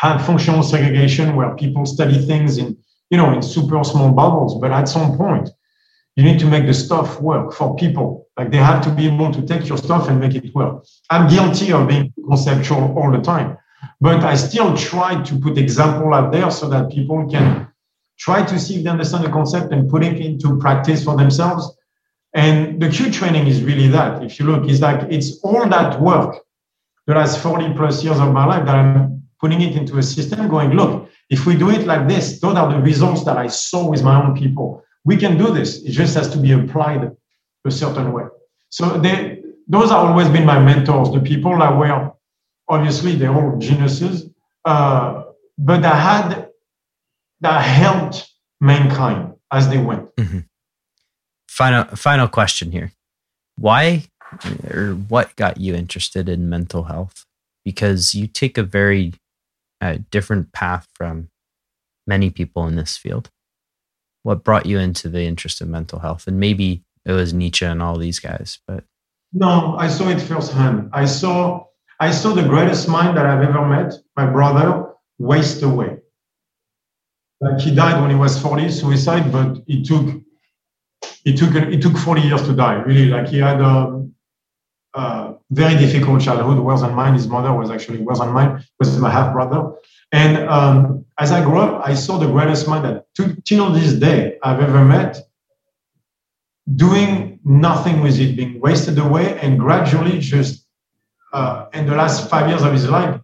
have 0.00 0.24
functional 0.26 0.62
segregation 0.62 1.36
where 1.36 1.54
people 1.56 1.84
study 1.86 2.18
things 2.26 2.58
in 2.58 2.76
you 3.10 3.18
know 3.18 3.32
in 3.32 3.42
super 3.42 3.82
small 3.84 4.10
bubbles. 4.12 4.58
But 4.60 4.70
at 4.72 4.88
some 4.88 5.16
point, 5.16 5.50
you 6.16 6.24
need 6.24 6.38
to 6.40 6.46
make 6.46 6.66
the 6.66 6.74
stuff 6.74 7.20
work 7.20 7.52
for 7.52 7.76
people. 7.76 8.28
Like 8.36 8.50
they 8.50 8.58
have 8.58 8.82
to 8.84 8.90
be 8.90 9.06
able 9.06 9.32
to 9.32 9.42
take 9.42 9.68
your 9.68 9.78
stuff 9.78 10.08
and 10.08 10.20
make 10.20 10.34
it 10.34 10.54
work. 10.54 10.84
I'm 11.10 11.28
guilty 11.28 11.72
of 11.72 11.88
being 11.88 12.12
conceptual 12.28 12.96
all 12.98 13.10
the 13.10 13.20
time, 13.20 13.58
but 14.00 14.24
I 14.24 14.34
still 14.34 14.76
try 14.76 15.22
to 15.22 15.38
put 15.38 15.58
example 15.58 16.14
out 16.14 16.32
there 16.32 16.50
so 16.50 16.68
that 16.70 16.90
people 16.90 17.28
can 17.28 17.68
try 18.18 18.44
to 18.44 18.58
see 18.58 18.76
if 18.76 18.84
they 18.84 18.90
understand 18.90 19.24
the 19.24 19.30
concept 19.30 19.72
and 19.72 19.90
put 19.90 20.02
it 20.04 20.18
into 20.20 20.58
practice 20.58 21.04
for 21.04 21.16
themselves 21.16 21.76
and 22.32 22.80
the 22.80 22.88
Q 22.88 23.10
training 23.10 23.46
is 23.48 23.62
really 23.62 23.88
that. 23.88 24.22
If 24.22 24.38
you 24.38 24.46
look, 24.46 24.68
it's 24.68 24.80
like 24.80 25.10
it's 25.10 25.40
all 25.40 25.68
that 25.68 26.00
work 26.00 26.36
the 27.06 27.14
last 27.14 27.40
40 27.40 27.74
plus 27.74 28.04
years 28.04 28.18
of 28.18 28.32
my 28.32 28.46
life 28.46 28.66
that 28.66 28.74
I'm 28.74 29.19
putting 29.40 29.60
it 29.60 29.76
into 29.76 29.98
a 29.98 30.02
system, 30.02 30.48
going, 30.48 30.70
look, 30.70 31.08
if 31.28 31.46
we 31.46 31.56
do 31.56 31.70
it 31.70 31.86
like 31.86 32.08
this, 32.08 32.40
those 32.40 32.56
are 32.56 32.72
the 32.72 32.80
results 32.80 33.24
that 33.24 33.36
I 33.36 33.46
saw 33.48 33.88
with 33.88 34.02
my 34.02 34.22
own 34.22 34.36
people. 34.36 34.84
We 35.04 35.16
can 35.16 35.38
do 35.38 35.52
this. 35.52 35.82
It 35.82 35.92
just 35.92 36.14
has 36.14 36.28
to 36.30 36.38
be 36.38 36.52
applied 36.52 37.10
a 37.64 37.70
certain 37.70 38.12
way. 38.12 38.24
So 38.68 38.98
they, 38.98 39.42
those 39.68 39.90
have 39.90 39.98
always 39.98 40.28
been 40.28 40.44
my 40.44 40.58
mentors, 40.58 41.10
the 41.10 41.20
people 41.20 41.58
that 41.58 41.76
were 41.76 42.12
obviously 42.68 43.16
they're 43.16 43.34
all 43.34 43.58
geniuses, 43.58 44.28
uh, 44.64 45.24
but 45.58 45.82
that 45.82 45.94
had 45.94 46.48
that 47.40 47.60
helped 47.60 48.30
mankind 48.60 49.34
as 49.50 49.68
they 49.68 49.78
went. 49.78 50.14
Mm-hmm 50.16 50.40
final 51.60 51.84
final 51.96 52.28
question 52.28 52.70
here 52.72 52.92
why 53.58 54.04
or 54.72 54.92
what 54.92 55.36
got 55.36 55.58
you 55.60 55.74
interested 55.74 56.26
in 56.26 56.48
mental 56.48 56.84
health 56.84 57.26
because 57.64 58.14
you 58.14 58.26
take 58.26 58.56
a 58.56 58.62
very 58.62 59.12
uh, 59.80 59.98
different 60.10 60.52
path 60.52 60.86
from 60.94 61.28
many 62.06 62.30
people 62.30 62.66
in 62.66 62.76
this 62.76 62.96
field 62.96 63.30
what 64.22 64.44
brought 64.44 64.66
you 64.66 64.78
into 64.78 65.08
the 65.08 65.22
interest 65.22 65.60
of 65.60 65.68
mental 65.68 66.00
health? 66.00 66.26
And 66.26 66.38
maybe 66.38 66.84
it 67.04 67.12
was 67.12 67.32
Nietzsche 67.32 67.64
and 67.64 67.82
all 67.82 67.96
these 67.96 68.18
guys, 68.18 68.58
but 68.66 68.84
no, 69.32 69.76
I 69.78 69.88
saw 69.88 70.08
it 70.08 70.20
firsthand. 70.20 70.90
I 70.92 71.04
saw 71.04 71.66
I 72.00 72.10
saw 72.10 72.34
the 72.34 72.42
greatest 72.42 72.88
mind 72.88 73.16
that 73.16 73.26
I've 73.26 73.42
ever 73.42 73.64
met, 73.66 73.94
my 74.16 74.26
brother, 74.26 74.94
waste 75.18 75.62
away. 75.62 75.98
Like 77.40 77.60
he 77.60 77.74
died 77.74 78.00
when 78.00 78.10
he 78.10 78.16
was 78.16 78.40
40, 78.40 78.70
suicide, 78.70 79.30
but 79.32 79.62
it 79.66 79.86
took 79.86 80.20
it 81.24 81.36
took 81.36 81.54
it 81.54 81.80
took 81.80 81.96
40 81.96 82.20
years 82.22 82.42
to 82.42 82.54
die. 82.54 82.82
Really, 82.82 83.06
like 83.06 83.28
he 83.28 83.38
had 83.38 83.60
a, 83.60 84.06
a 84.94 85.34
very 85.50 85.76
difficult 85.76 86.20
childhood, 86.20 86.58
worse 86.58 86.80
than 86.80 86.94
mine. 86.94 87.14
His 87.14 87.28
mother 87.28 87.52
was 87.52 87.70
actually 87.70 87.98
worse 87.98 88.18
than 88.18 88.32
mine, 88.32 88.64
was 88.78 88.98
my 88.98 89.10
half 89.10 89.32
brother. 89.32 89.72
And 90.12 90.48
um, 90.48 91.04
as 91.18 91.30
I 91.30 91.44
grew 91.44 91.60
up, 91.60 91.86
I 91.86 91.94
saw 91.94 92.18
the 92.18 92.26
greatest 92.26 92.66
mind 92.66 92.84
that 92.84 93.06
to, 93.14 93.40
till 93.42 93.70
this 93.70 93.92
day 93.92 94.38
I've 94.42 94.60
ever 94.60 94.84
met 94.84 95.18
doing 96.74 97.38
nothing 97.44 98.00
with 98.00 98.18
it, 98.18 98.36
being 98.36 98.60
wasted 98.60 98.98
away, 98.98 99.38
and 99.40 99.58
gradually 99.58 100.18
just 100.18 100.66
uh, 101.32 101.66
in 101.72 101.86
the 101.86 101.94
last 101.94 102.28
five 102.28 102.48
years 102.48 102.62
of 102.62 102.72
his 102.72 102.88
life, 102.88 103.20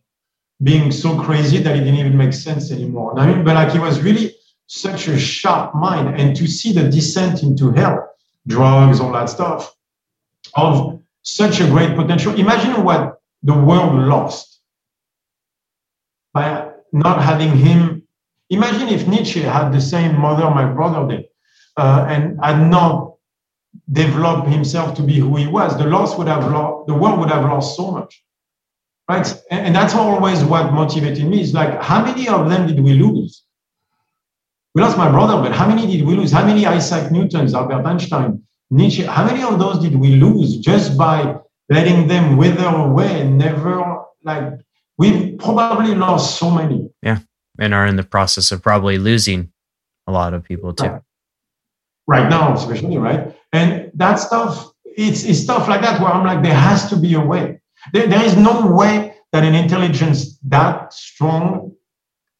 being 0.62 0.90
so 0.90 1.20
crazy 1.20 1.58
that 1.58 1.76
it 1.76 1.80
didn't 1.80 1.96
even 1.96 2.16
make 2.16 2.32
sense 2.32 2.70
anymore. 2.70 3.18
I 3.18 3.26
mean, 3.26 3.44
but 3.44 3.54
like 3.54 3.72
he 3.72 3.78
was 3.78 4.00
really 4.00 4.34
such 4.68 5.08
a 5.08 5.18
sharp 5.18 5.74
mind, 5.74 6.20
and 6.20 6.34
to 6.36 6.46
see 6.46 6.72
the 6.72 6.88
descent 6.88 7.42
into 7.42 7.72
hell, 7.72 8.08
drugs, 8.46 9.00
all 9.00 9.12
that 9.12 9.28
stuff, 9.28 9.74
of 10.54 10.95
such 11.26 11.60
a 11.60 11.66
great 11.66 11.96
potential. 11.96 12.34
Imagine 12.34 12.84
what 12.84 13.20
the 13.42 13.52
world 13.52 13.94
lost 13.94 14.60
by 16.32 16.70
not 16.92 17.20
having 17.20 17.50
him. 17.50 18.02
Imagine 18.48 18.88
if 18.88 19.08
Nietzsche 19.08 19.40
had 19.40 19.72
the 19.72 19.80
same 19.80 20.18
mother 20.20 20.48
my 20.50 20.64
brother 20.72 21.06
did, 21.08 21.26
uh, 21.76 22.06
and 22.08 22.38
had 22.42 22.70
not 22.70 23.14
developed 23.90 24.48
himself 24.48 24.94
to 24.96 25.02
be 25.02 25.18
who 25.18 25.34
he 25.36 25.48
was. 25.48 25.76
The 25.76 25.86
loss 25.86 26.16
would 26.16 26.28
have 26.28 26.50
lost, 26.50 26.86
the 26.86 26.94
world 26.94 27.18
would 27.18 27.30
have 27.30 27.42
lost 27.42 27.76
so 27.76 27.90
much, 27.90 28.24
right? 29.08 29.26
And, 29.50 29.66
and 29.66 29.74
that's 29.74 29.94
always 29.94 30.44
what 30.44 30.72
motivated 30.72 31.26
me. 31.26 31.40
Is 31.40 31.52
like, 31.52 31.82
how 31.82 32.04
many 32.04 32.28
of 32.28 32.48
them 32.48 32.68
did 32.68 32.78
we 32.78 32.94
lose? 32.94 33.42
We 34.76 34.82
lost 34.82 34.96
my 34.96 35.10
brother, 35.10 35.42
but 35.42 35.52
how 35.52 35.66
many 35.66 35.86
did 35.86 36.06
we 36.06 36.14
lose? 36.14 36.30
How 36.30 36.46
many 36.46 36.66
Isaac 36.66 37.10
Newtons, 37.10 37.52
Albert 37.52 37.84
Einstein, 37.84 38.46
Nietzsche? 38.70 39.02
How 39.02 39.24
many 39.26 39.42
of 39.42 39.58
those 39.58 39.78
did 39.80 39.96
we 39.96 40.16
lose 40.16 40.58
just 40.58 40.96
by 40.96 41.36
letting 41.68 42.08
them 42.08 42.36
wither 42.36 42.66
away 42.66 43.20
and 43.20 43.38
never 43.38 44.04
like? 44.24 44.60
We've 44.98 45.38
probably 45.38 45.94
lost 45.94 46.38
so 46.38 46.50
many. 46.50 46.90
Yeah, 47.02 47.18
and 47.58 47.74
are 47.74 47.86
in 47.86 47.96
the 47.96 48.02
process 48.02 48.50
of 48.50 48.62
probably 48.62 48.98
losing 48.98 49.52
a 50.06 50.12
lot 50.12 50.34
of 50.34 50.42
people 50.42 50.72
too. 50.72 50.86
Right 50.86 51.02
right 52.06 52.28
now, 52.28 52.54
especially, 52.54 52.98
right? 52.98 53.34
And 53.52 53.90
that 53.94 54.16
stuff, 54.16 54.72
it's, 54.84 55.24
it's 55.24 55.40
stuff 55.40 55.68
like 55.68 55.82
that 55.82 56.00
where 56.00 56.10
I'm 56.10 56.24
like, 56.24 56.42
there 56.42 56.54
has 56.54 56.88
to 56.90 56.96
be 56.96 57.14
a 57.14 57.20
way. 57.20 57.60
There, 57.92 58.06
there 58.06 58.24
is 58.24 58.36
no 58.36 58.66
way 58.66 59.14
that 59.32 59.44
an 59.44 59.54
intelligence 59.54 60.38
that 60.44 60.92
strong 60.92 61.72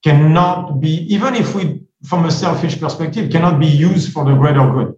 cannot 0.04 0.80
be, 0.80 1.06
even 1.12 1.34
if 1.34 1.54
we, 1.54 1.82
from 2.04 2.24
a 2.26 2.30
selfish 2.30 2.78
perspective, 2.78 3.30
cannot 3.30 3.58
be 3.58 3.66
used 3.66 4.12
for 4.12 4.24
the 4.24 4.34
greater 4.34 4.70
good. 4.70 4.94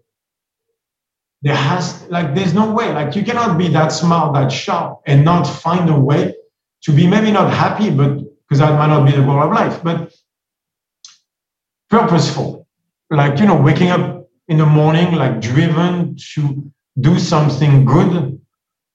There 1.42 1.54
has, 1.54 2.04
like, 2.08 2.34
there's 2.34 2.52
no 2.52 2.72
way. 2.72 2.92
Like, 2.92 3.14
you 3.14 3.24
cannot 3.24 3.58
be 3.58 3.68
that 3.68 3.88
smart, 3.88 4.34
that 4.34 4.50
sharp, 4.50 5.00
and 5.06 5.24
not 5.24 5.44
find 5.44 5.88
a 5.88 5.98
way 5.98 6.34
to 6.82 6.92
be 6.92 7.06
maybe 7.06 7.30
not 7.30 7.52
happy, 7.52 7.90
but 7.90 8.18
because 8.48 8.58
that 8.58 8.78
might 8.78 8.88
not 8.88 9.04
be 9.04 9.12
the 9.12 9.22
goal 9.22 9.42
of 9.42 9.52
life, 9.52 9.82
but 9.82 10.12
purposeful. 11.90 12.66
Like, 13.10 13.38
you 13.38 13.46
know, 13.46 13.60
waking 13.60 13.90
up 13.90 14.28
in 14.48 14.58
the 14.58 14.66
morning, 14.66 15.14
like 15.14 15.40
driven 15.40 16.16
to 16.34 16.70
do 17.00 17.18
something 17.18 17.84
good 17.84 18.40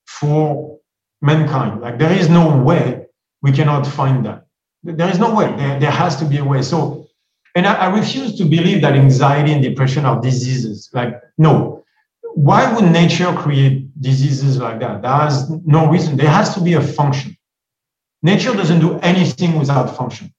for 0.07 0.79
mankind. 1.21 1.81
Like 1.81 1.97
there 1.97 2.11
is 2.11 2.29
no 2.29 2.57
way 2.57 3.05
we 3.41 3.51
cannot 3.51 3.87
find 3.87 4.25
that. 4.25 4.45
There 4.83 5.09
is 5.09 5.19
no 5.19 5.33
way. 5.33 5.55
There, 5.55 5.79
there 5.79 5.91
has 5.91 6.17
to 6.17 6.25
be 6.25 6.37
a 6.37 6.43
way. 6.43 6.61
So, 6.61 7.07
and 7.55 7.65
I, 7.65 7.73
I 7.73 7.97
refuse 7.97 8.37
to 8.37 8.45
believe 8.45 8.81
that 8.81 8.93
anxiety 8.93 9.53
and 9.53 9.63
depression 9.63 10.05
are 10.05 10.19
diseases. 10.19 10.89
Like, 10.93 11.21
no. 11.37 11.82
Why 12.35 12.73
would 12.73 12.91
nature 12.91 13.31
create 13.33 14.01
diseases 14.01 14.57
like 14.57 14.79
that? 14.79 15.01
There's 15.01 15.49
no 15.65 15.87
reason. 15.87 16.17
There 16.17 16.29
has 16.29 16.53
to 16.55 16.61
be 16.61 16.73
a 16.73 16.81
function. 16.81 17.37
Nature 18.21 18.53
doesn't 18.53 18.79
do 18.79 18.99
anything 18.99 19.59
without 19.59 19.95
function. 19.95 20.33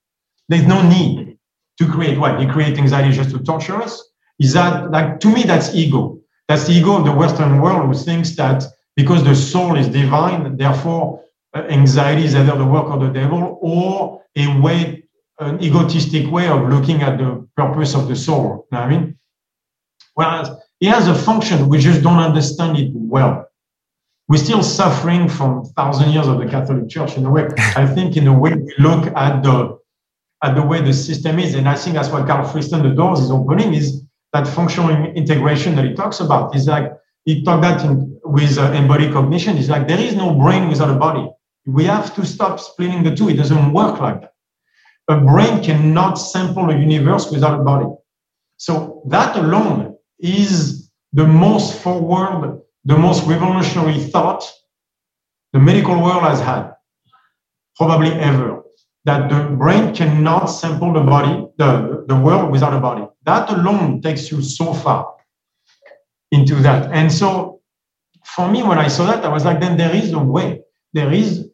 There's 0.48 0.66
no 0.66 0.82
need 0.88 1.38
to 1.78 1.86
create 1.86 2.18
what? 2.18 2.40
You 2.40 2.48
create 2.48 2.78
anxiety 2.78 3.12
just 3.14 3.30
to 3.30 3.38
torture 3.38 3.76
us? 3.80 4.02
is 4.38 4.52
that 4.52 4.90
like 4.90 5.20
to 5.20 5.28
me 5.28 5.42
that's 5.42 5.74
ego 5.74 6.18
that's 6.48 6.66
the 6.66 6.72
ego 6.72 6.98
of 6.98 7.04
the 7.04 7.12
western 7.12 7.60
world 7.60 7.86
who 7.86 7.94
thinks 7.94 8.30
that 8.36 8.64
because 8.96 9.22
the 9.24 9.34
soul 9.34 9.76
is 9.76 9.88
divine 9.88 10.56
therefore 10.56 11.22
uh, 11.54 11.62
anxiety 11.68 12.24
is 12.24 12.34
either 12.34 12.56
the 12.56 12.64
work 12.64 12.86
of 12.86 13.00
the 13.00 13.08
devil 13.08 13.58
or 13.62 14.22
a 14.36 14.60
way 14.60 15.02
an 15.40 15.62
egotistic 15.62 16.30
way 16.30 16.48
of 16.48 16.68
looking 16.68 17.02
at 17.02 17.18
the 17.18 17.46
purpose 17.56 17.94
of 17.94 18.08
the 18.08 18.16
soul 18.16 18.66
you 18.70 18.76
know 18.76 18.84
i 18.84 18.88
mean 18.88 19.16
whereas 20.14 20.50
it 20.84 20.90
has 20.96 21.08
a 21.08 21.14
function 21.14 21.68
we 21.68 21.78
just 21.78 22.02
don't 22.02 22.22
understand 22.30 22.76
it 22.76 22.90
well 22.94 23.32
we're 24.28 24.44
still 24.48 24.62
suffering 24.62 25.28
from 25.28 25.64
thousand 25.78 26.10
years 26.10 26.26
of 26.26 26.38
the 26.38 26.46
catholic 26.46 26.88
church 26.88 27.16
in 27.16 27.24
a 27.24 27.30
way 27.30 27.48
i 27.82 27.86
think 27.94 28.16
in 28.16 28.26
a 28.26 28.38
way 28.42 28.52
we 28.54 28.74
look 28.78 29.02
at 29.26 29.42
the 29.42 29.56
at 30.42 30.54
the 30.54 30.64
way 30.70 30.80
the 30.80 30.92
system 30.92 31.38
is 31.38 31.54
and 31.54 31.68
i 31.68 31.74
think 31.74 31.94
that's 31.96 32.10
why 32.10 32.20
karl 32.26 32.46
friston 32.52 32.82
the 32.82 32.94
doors 33.00 33.20
is 33.20 33.30
opening 33.30 33.74
is 33.74 34.04
that 34.34 34.46
functional 34.48 34.90
integration 35.22 35.76
that 35.76 35.84
he 35.84 35.94
talks 35.94 36.18
about 36.20 36.54
is 36.56 36.66
like 36.66 36.92
he 37.24 37.42
talked 37.42 37.62
that 37.62 37.84
in, 37.84 38.20
with 38.24 38.58
uh, 38.58 38.72
embodied 38.72 39.12
cognition. 39.12 39.56
Is 39.56 39.70
like 39.70 39.88
there 39.88 40.00
is 40.00 40.14
no 40.14 40.34
brain 40.34 40.68
without 40.68 40.90
a 40.90 40.98
body. 40.98 41.26
We 41.66 41.84
have 41.84 42.14
to 42.16 42.26
stop 42.26 42.60
splitting 42.60 43.02
the 43.04 43.14
two. 43.14 43.28
It 43.30 43.36
doesn't 43.36 43.72
work 43.72 44.00
like 44.00 44.20
that. 44.22 44.32
A 45.08 45.20
brain 45.20 45.62
cannot 45.62 46.14
sample 46.14 46.68
a 46.70 46.76
universe 46.76 47.30
without 47.30 47.60
a 47.60 47.62
body. 47.62 47.86
So 48.56 49.02
that 49.08 49.36
alone 49.36 49.96
is 50.18 50.73
the 51.14 51.26
most 51.26 51.80
forward, 51.80 52.60
the 52.84 52.98
most 52.98 53.26
revolutionary 53.26 53.98
thought 53.98 54.44
the 55.52 55.60
medical 55.60 56.02
world 56.02 56.22
has 56.22 56.40
had, 56.40 56.72
probably 57.76 58.12
ever 58.12 58.62
that 59.04 59.30
the 59.30 59.54
brain 59.56 59.94
cannot 59.94 60.46
sample 60.46 60.92
the 60.92 61.00
body, 61.00 61.46
the, 61.56 62.04
the 62.08 62.16
world 62.16 62.50
without 62.50 62.74
a 62.74 62.80
body. 62.80 63.06
That 63.24 63.48
alone 63.50 64.02
takes 64.02 64.32
you 64.32 64.42
so 64.42 64.74
far 64.74 65.14
into 66.32 66.56
that. 66.56 66.90
And 66.92 67.12
so 67.12 67.60
for 68.24 68.50
me, 68.50 68.62
when 68.62 68.78
I 68.78 68.88
saw 68.88 69.06
that, 69.06 69.24
I 69.24 69.28
was 69.28 69.44
like, 69.44 69.60
then 69.60 69.76
there 69.76 69.94
is 69.94 70.12
a 70.12 70.18
way. 70.18 70.62
There 70.94 71.12
is 71.12 71.48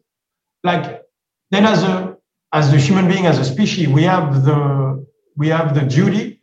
like 0.63 1.03
then 1.51 1.65
as 1.65 1.83
a 1.83 2.15
as 2.53 2.71
the 2.71 2.77
human 2.77 3.07
being, 3.07 3.25
as 3.25 3.37
a 3.39 3.45
species, 3.45 3.87
we 3.87 4.03
have 4.03 4.45
the 4.45 5.05
we 5.35 5.49
have 5.49 5.75
the 5.75 5.81
duty 5.81 6.41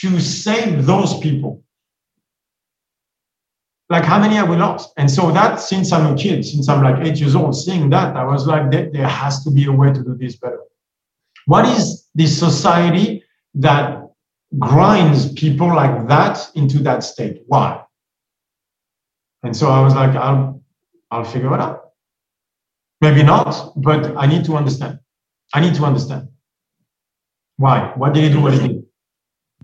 to 0.00 0.20
save 0.20 0.86
those 0.86 1.18
people 1.18 1.64
like 3.90 4.04
how 4.04 4.18
many 4.20 4.34
have 4.34 4.48
we 4.48 4.56
lost? 4.56 4.92
And 4.96 5.10
so 5.10 5.30
that 5.32 5.60
since 5.60 5.92
I'm 5.92 6.12
a 6.12 6.16
kid, 6.16 6.44
since 6.44 6.68
I'm 6.68 6.82
like 6.82 7.06
eight 7.06 7.18
years 7.18 7.34
old, 7.34 7.56
seeing 7.56 7.88
that, 7.90 8.16
I 8.16 8.24
was 8.24 8.46
like, 8.46 8.70
there, 8.70 8.90
there 8.90 9.08
has 9.08 9.42
to 9.44 9.50
be 9.50 9.66
a 9.66 9.72
way 9.72 9.92
to 9.92 10.02
do 10.02 10.14
this 10.14 10.36
better. 10.36 10.60
What 11.46 11.66
is 11.66 12.06
this 12.14 12.38
society 12.38 13.24
that 13.54 14.10
grinds 14.58 15.32
people 15.32 15.68
like 15.68 16.08
that 16.08 16.50
into 16.54 16.78
that 16.80 17.02
state? 17.02 17.42
Why? 17.46 17.82
And 19.42 19.56
so 19.56 19.70
I 19.70 19.80
was 19.80 19.94
like, 19.94 20.14
I'll, 20.16 20.62
I'll 21.10 21.24
figure 21.24 21.54
it 21.54 21.60
out. 21.60 21.92
Maybe 23.00 23.22
not, 23.22 23.72
but 23.76 24.16
I 24.16 24.26
need 24.26 24.44
to 24.46 24.56
understand. 24.56 24.98
I 25.54 25.60
need 25.60 25.74
to 25.76 25.84
understand. 25.84 26.28
Why? 27.56 27.92
What 27.96 28.12
did 28.12 28.24
he 28.24 28.30
do? 28.30 28.40
What 28.40 28.54
he? 28.54 28.82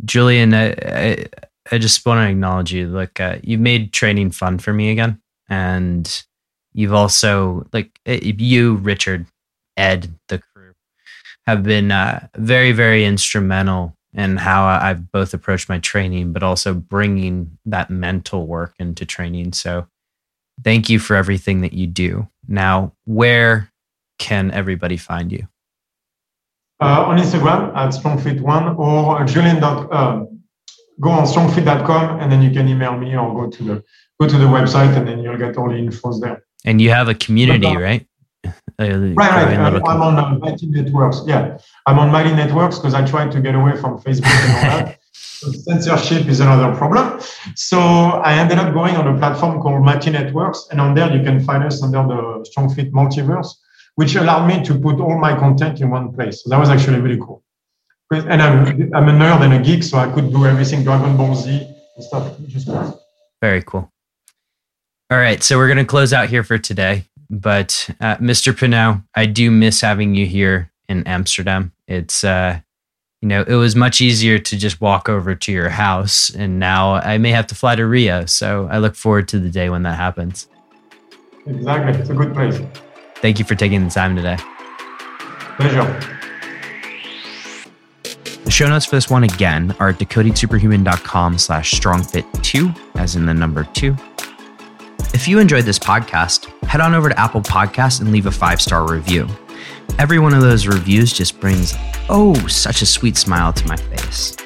Julian, 0.04 0.54
I, 0.54 1.26
I 1.72 1.78
just 1.78 2.04
want 2.04 2.18
to 2.18 2.30
acknowledge 2.30 2.72
you. 2.72 2.88
Like, 2.88 3.20
uh, 3.20 3.38
you've 3.42 3.60
made 3.60 3.92
training 3.92 4.30
fun 4.32 4.58
for 4.58 4.72
me 4.72 4.90
again, 4.90 5.20
and 5.48 6.24
you've 6.72 6.92
also 6.92 7.66
like 7.72 7.98
you, 8.06 8.76
Richard, 8.76 9.26
Ed, 9.76 10.14
the 10.28 10.38
crew, 10.38 10.74
have 11.46 11.62
been 11.62 11.90
uh, 11.90 12.28
very, 12.36 12.72
very 12.72 13.04
instrumental 13.04 13.96
in 14.12 14.36
how 14.36 14.64
I've 14.64 15.10
both 15.10 15.34
approached 15.34 15.68
my 15.68 15.78
training, 15.78 16.32
but 16.32 16.42
also 16.42 16.74
bringing 16.74 17.58
that 17.66 17.90
mental 17.90 18.46
work 18.46 18.74
into 18.78 19.06
training. 19.06 19.54
So, 19.54 19.86
thank 20.62 20.90
you 20.90 20.98
for 20.98 21.16
everything 21.16 21.62
that 21.62 21.72
you 21.72 21.86
do. 21.86 22.28
Now, 22.46 22.92
where 23.04 23.72
can 24.18 24.50
everybody 24.50 24.98
find 24.98 25.32
you? 25.32 25.48
Uh, 26.80 27.04
on 27.06 27.18
Instagram 27.18 27.74
at 27.74 27.90
strongfit1 27.90 28.78
or 28.78 29.24
julian.com 29.24 30.33
go 31.00 31.10
on 31.10 31.26
strongfit.com 31.26 32.20
and 32.20 32.30
then 32.30 32.42
you 32.42 32.50
can 32.50 32.68
email 32.68 32.96
me 32.96 33.16
or 33.16 33.34
go 33.34 33.50
to 33.50 33.62
the 33.62 33.84
go 34.20 34.28
to 34.28 34.38
the 34.38 34.44
website 34.44 34.96
and 34.96 35.06
then 35.08 35.20
you'll 35.20 35.38
get 35.38 35.56
all 35.56 35.68
the 35.68 35.74
infos 35.74 36.20
there. 36.20 36.44
And 36.64 36.80
you 36.80 36.90
have 36.90 37.08
a 37.08 37.14
community, 37.14 37.66
but, 37.66 37.76
uh, 37.76 37.80
right? 37.80 38.06
right, 38.78 39.56
right. 39.56 39.58
I'm, 39.58 39.76
I'm 39.86 40.02
on 40.02 40.18
uh, 40.18 40.38
Mighty 40.38 40.66
Networks. 40.66 41.22
Yeah, 41.26 41.58
I'm 41.86 41.98
on 41.98 42.10
Mighty 42.10 42.32
Networks 42.32 42.78
because 42.78 42.94
I 42.94 43.04
tried 43.06 43.30
to 43.32 43.40
get 43.40 43.54
away 43.54 43.76
from 43.76 43.98
Facebook 43.98 44.26
and 44.26 44.52
all 44.52 44.86
that. 44.86 44.98
censorship 45.52 46.26
is 46.26 46.40
another 46.40 46.74
problem. 46.76 47.20
So 47.54 47.78
I 47.78 48.34
ended 48.34 48.58
up 48.58 48.72
going 48.72 48.96
on 48.96 49.06
a 49.06 49.18
platform 49.18 49.60
called 49.60 49.84
Mighty 49.84 50.10
Networks, 50.10 50.66
and 50.70 50.80
on 50.80 50.94
there 50.94 51.14
you 51.14 51.22
can 51.22 51.40
find 51.40 51.62
us 51.64 51.82
under 51.82 51.98
the 51.98 52.50
StrongFit 52.50 52.90
Multiverse, 52.92 53.54
which 53.94 54.16
allowed 54.16 54.46
me 54.46 54.64
to 54.64 54.78
put 54.78 55.00
all 55.00 55.18
my 55.18 55.38
content 55.38 55.80
in 55.80 55.90
one 55.90 56.12
place. 56.12 56.42
So 56.42 56.50
that 56.50 56.58
was 56.58 56.68
actually 56.68 57.00
really 57.00 57.18
cool. 57.18 57.43
And 58.18 58.40
I'm, 58.42 58.66
I'm 58.94 59.08
a 59.08 59.12
nerd 59.12 59.42
and 59.42 59.54
a 59.54 59.58
geek, 59.58 59.82
so 59.82 59.98
I 59.98 60.10
could 60.10 60.30
do 60.30 60.46
everything 60.46 60.84
Dragon 60.84 61.16
Ball 61.16 61.34
Z 61.34 61.50
and 61.96 62.04
stuff. 62.04 62.36
Just 62.46 62.68
Very 63.40 63.62
cool. 63.62 63.90
All 65.10 65.18
right, 65.18 65.42
so 65.42 65.58
we're 65.58 65.68
going 65.68 65.78
to 65.78 65.84
close 65.84 66.12
out 66.12 66.28
here 66.28 66.42
for 66.42 66.58
today. 66.58 67.04
But 67.30 67.90
uh, 68.00 68.16
Mr. 68.16 68.56
Pineau, 68.56 69.02
I 69.14 69.26
do 69.26 69.50
miss 69.50 69.80
having 69.80 70.14
you 70.14 70.26
here 70.26 70.70
in 70.88 71.06
Amsterdam. 71.06 71.72
It's 71.88 72.24
uh, 72.24 72.60
you 73.24 73.28
know, 73.28 73.42
it 73.48 73.54
was 73.54 73.74
much 73.74 74.02
easier 74.02 74.38
to 74.38 74.54
just 74.54 74.82
walk 74.82 75.08
over 75.08 75.34
to 75.34 75.50
your 75.50 75.70
house. 75.70 76.28
And 76.28 76.58
now 76.58 76.96
I 76.96 77.16
may 77.16 77.30
have 77.30 77.46
to 77.46 77.54
fly 77.54 77.74
to 77.74 77.86
Rio. 77.86 78.26
So 78.26 78.68
I 78.70 78.76
look 78.76 78.94
forward 78.94 79.28
to 79.28 79.38
the 79.38 79.48
day 79.48 79.70
when 79.70 79.82
that 79.84 79.96
happens. 79.96 80.46
Exactly. 81.46 81.98
It's 81.98 82.10
a 82.10 82.14
good 82.14 82.34
place. 82.34 82.60
Thank 83.16 83.38
you 83.38 83.46
for 83.46 83.54
taking 83.54 83.82
the 83.82 83.90
time 83.90 84.14
today. 84.14 84.36
Pleasure. 85.56 86.20
The 88.44 88.50
show 88.50 88.68
notes 88.68 88.84
for 88.84 88.96
this 88.96 89.08
one 89.08 89.24
again 89.24 89.74
are 89.80 89.88
at 89.88 89.98
decodingsuperhuman.com 89.98 91.38
slash 91.38 91.72
strongfit2, 91.72 92.96
as 92.96 93.16
in 93.16 93.24
the 93.24 93.32
number 93.32 93.64
two. 93.72 93.96
If 95.14 95.26
you 95.26 95.38
enjoyed 95.38 95.64
this 95.64 95.78
podcast, 95.78 96.46
head 96.64 96.82
on 96.82 96.94
over 96.94 97.08
to 97.08 97.18
Apple 97.18 97.40
Podcasts 97.40 98.00
and 98.00 98.12
leave 98.12 98.26
a 98.26 98.30
five 98.30 98.60
star 98.60 98.86
review. 98.90 99.26
Every 99.98 100.18
one 100.18 100.34
of 100.34 100.42
those 100.42 100.66
reviews 100.66 101.12
just 101.12 101.40
brings, 101.40 101.74
oh, 102.10 102.34
such 102.48 102.82
a 102.82 102.86
sweet 102.86 103.16
smile 103.16 103.52
to 103.52 103.66
my 103.66 103.76
face. 103.76 104.36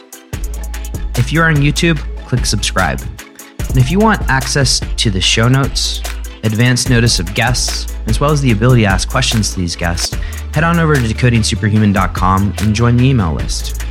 If 1.17 1.33
you're 1.33 1.47
on 1.47 1.57
YouTube, 1.57 1.99
click 2.27 2.47
subscribe. 2.47 3.01
And 3.01 3.79
if 3.79 3.91
you 3.91 3.99
want 3.99 4.23
access 4.29 4.81
to 4.97 5.11
the 5.11 5.21
show 5.21 5.49
notes, 5.49 6.03
advance 6.45 6.89
notice 6.89 7.19
of 7.19 7.35
guests, 7.35 7.95
as 8.07 8.21
well 8.21 8.31
as 8.31 8.41
the 8.41 8.53
ability 8.53 8.83
to 8.83 8.89
ask 8.89 9.09
questions 9.09 9.53
to 9.53 9.61
these 9.61 9.77
guests, 9.77 10.15
head 10.55 10.65
on 10.65 10.79
over 10.79 10.95
to 10.95 11.01
decodingsuperhuman.com 11.01 12.55
and 12.59 12.75
join 12.75 12.97
the 12.97 13.05
email 13.05 13.35
list. 13.35 13.83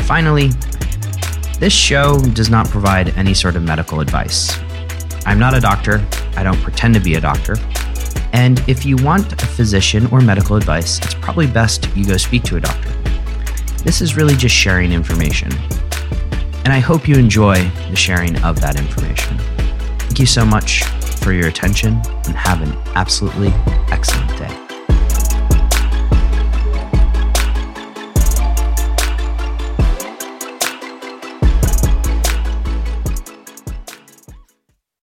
Finally, 0.00 0.50
this 1.58 1.72
show 1.72 2.18
does 2.34 2.50
not 2.50 2.68
provide 2.68 3.10
any 3.16 3.34
sort 3.34 3.56
of 3.56 3.62
medical 3.62 4.00
advice. 4.00 4.58
I'm 5.24 5.38
not 5.38 5.54
a 5.54 5.60
doctor, 5.60 6.06
I 6.36 6.42
don't 6.42 6.60
pretend 6.62 6.94
to 6.94 7.00
be 7.00 7.14
a 7.14 7.20
doctor. 7.20 7.56
And 8.32 8.58
if 8.68 8.84
you 8.84 8.96
want 8.96 9.32
a 9.42 9.46
physician 9.46 10.06
or 10.12 10.20
medical 10.20 10.56
advice, 10.56 10.98
it's 10.98 11.14
probably 11.14 11.46
best 11.46 11.88
you 11.96 12.04
go 12.04 12.16
speak 12.16 12.42
to 12.44 12.56
a 12.56 12.60
doctor. 12.60 12.90
This 13.82 14.00
is 14.00 14.16
really 14.16 14.34
just 14.34 14.54
sharing 14.54 14.92
information. 14.92 15.52
And 16.64 16.72
I 16.72 16.80
hope 16.80 17.08
you 17.08 17.14
enjoy 17.16 17.62
the 17.88 17.96
sharing 17.96 18.36
of 18.42 18.60
that 18.60 18.78
information. 18.78 19.38
Thank 19.98 20.18
you 20.18 20.26
so 20.26 20.44
much 20.44 20.82
for 21.26 21.32
your 21.32 21.48
attention 21.48 22.00
and 22.26 22.36
have 22.36 22.62
an 22.62 22.72
absolutely 22.94 23.48
excellent 23.90 24.30
day. 24.38 24.65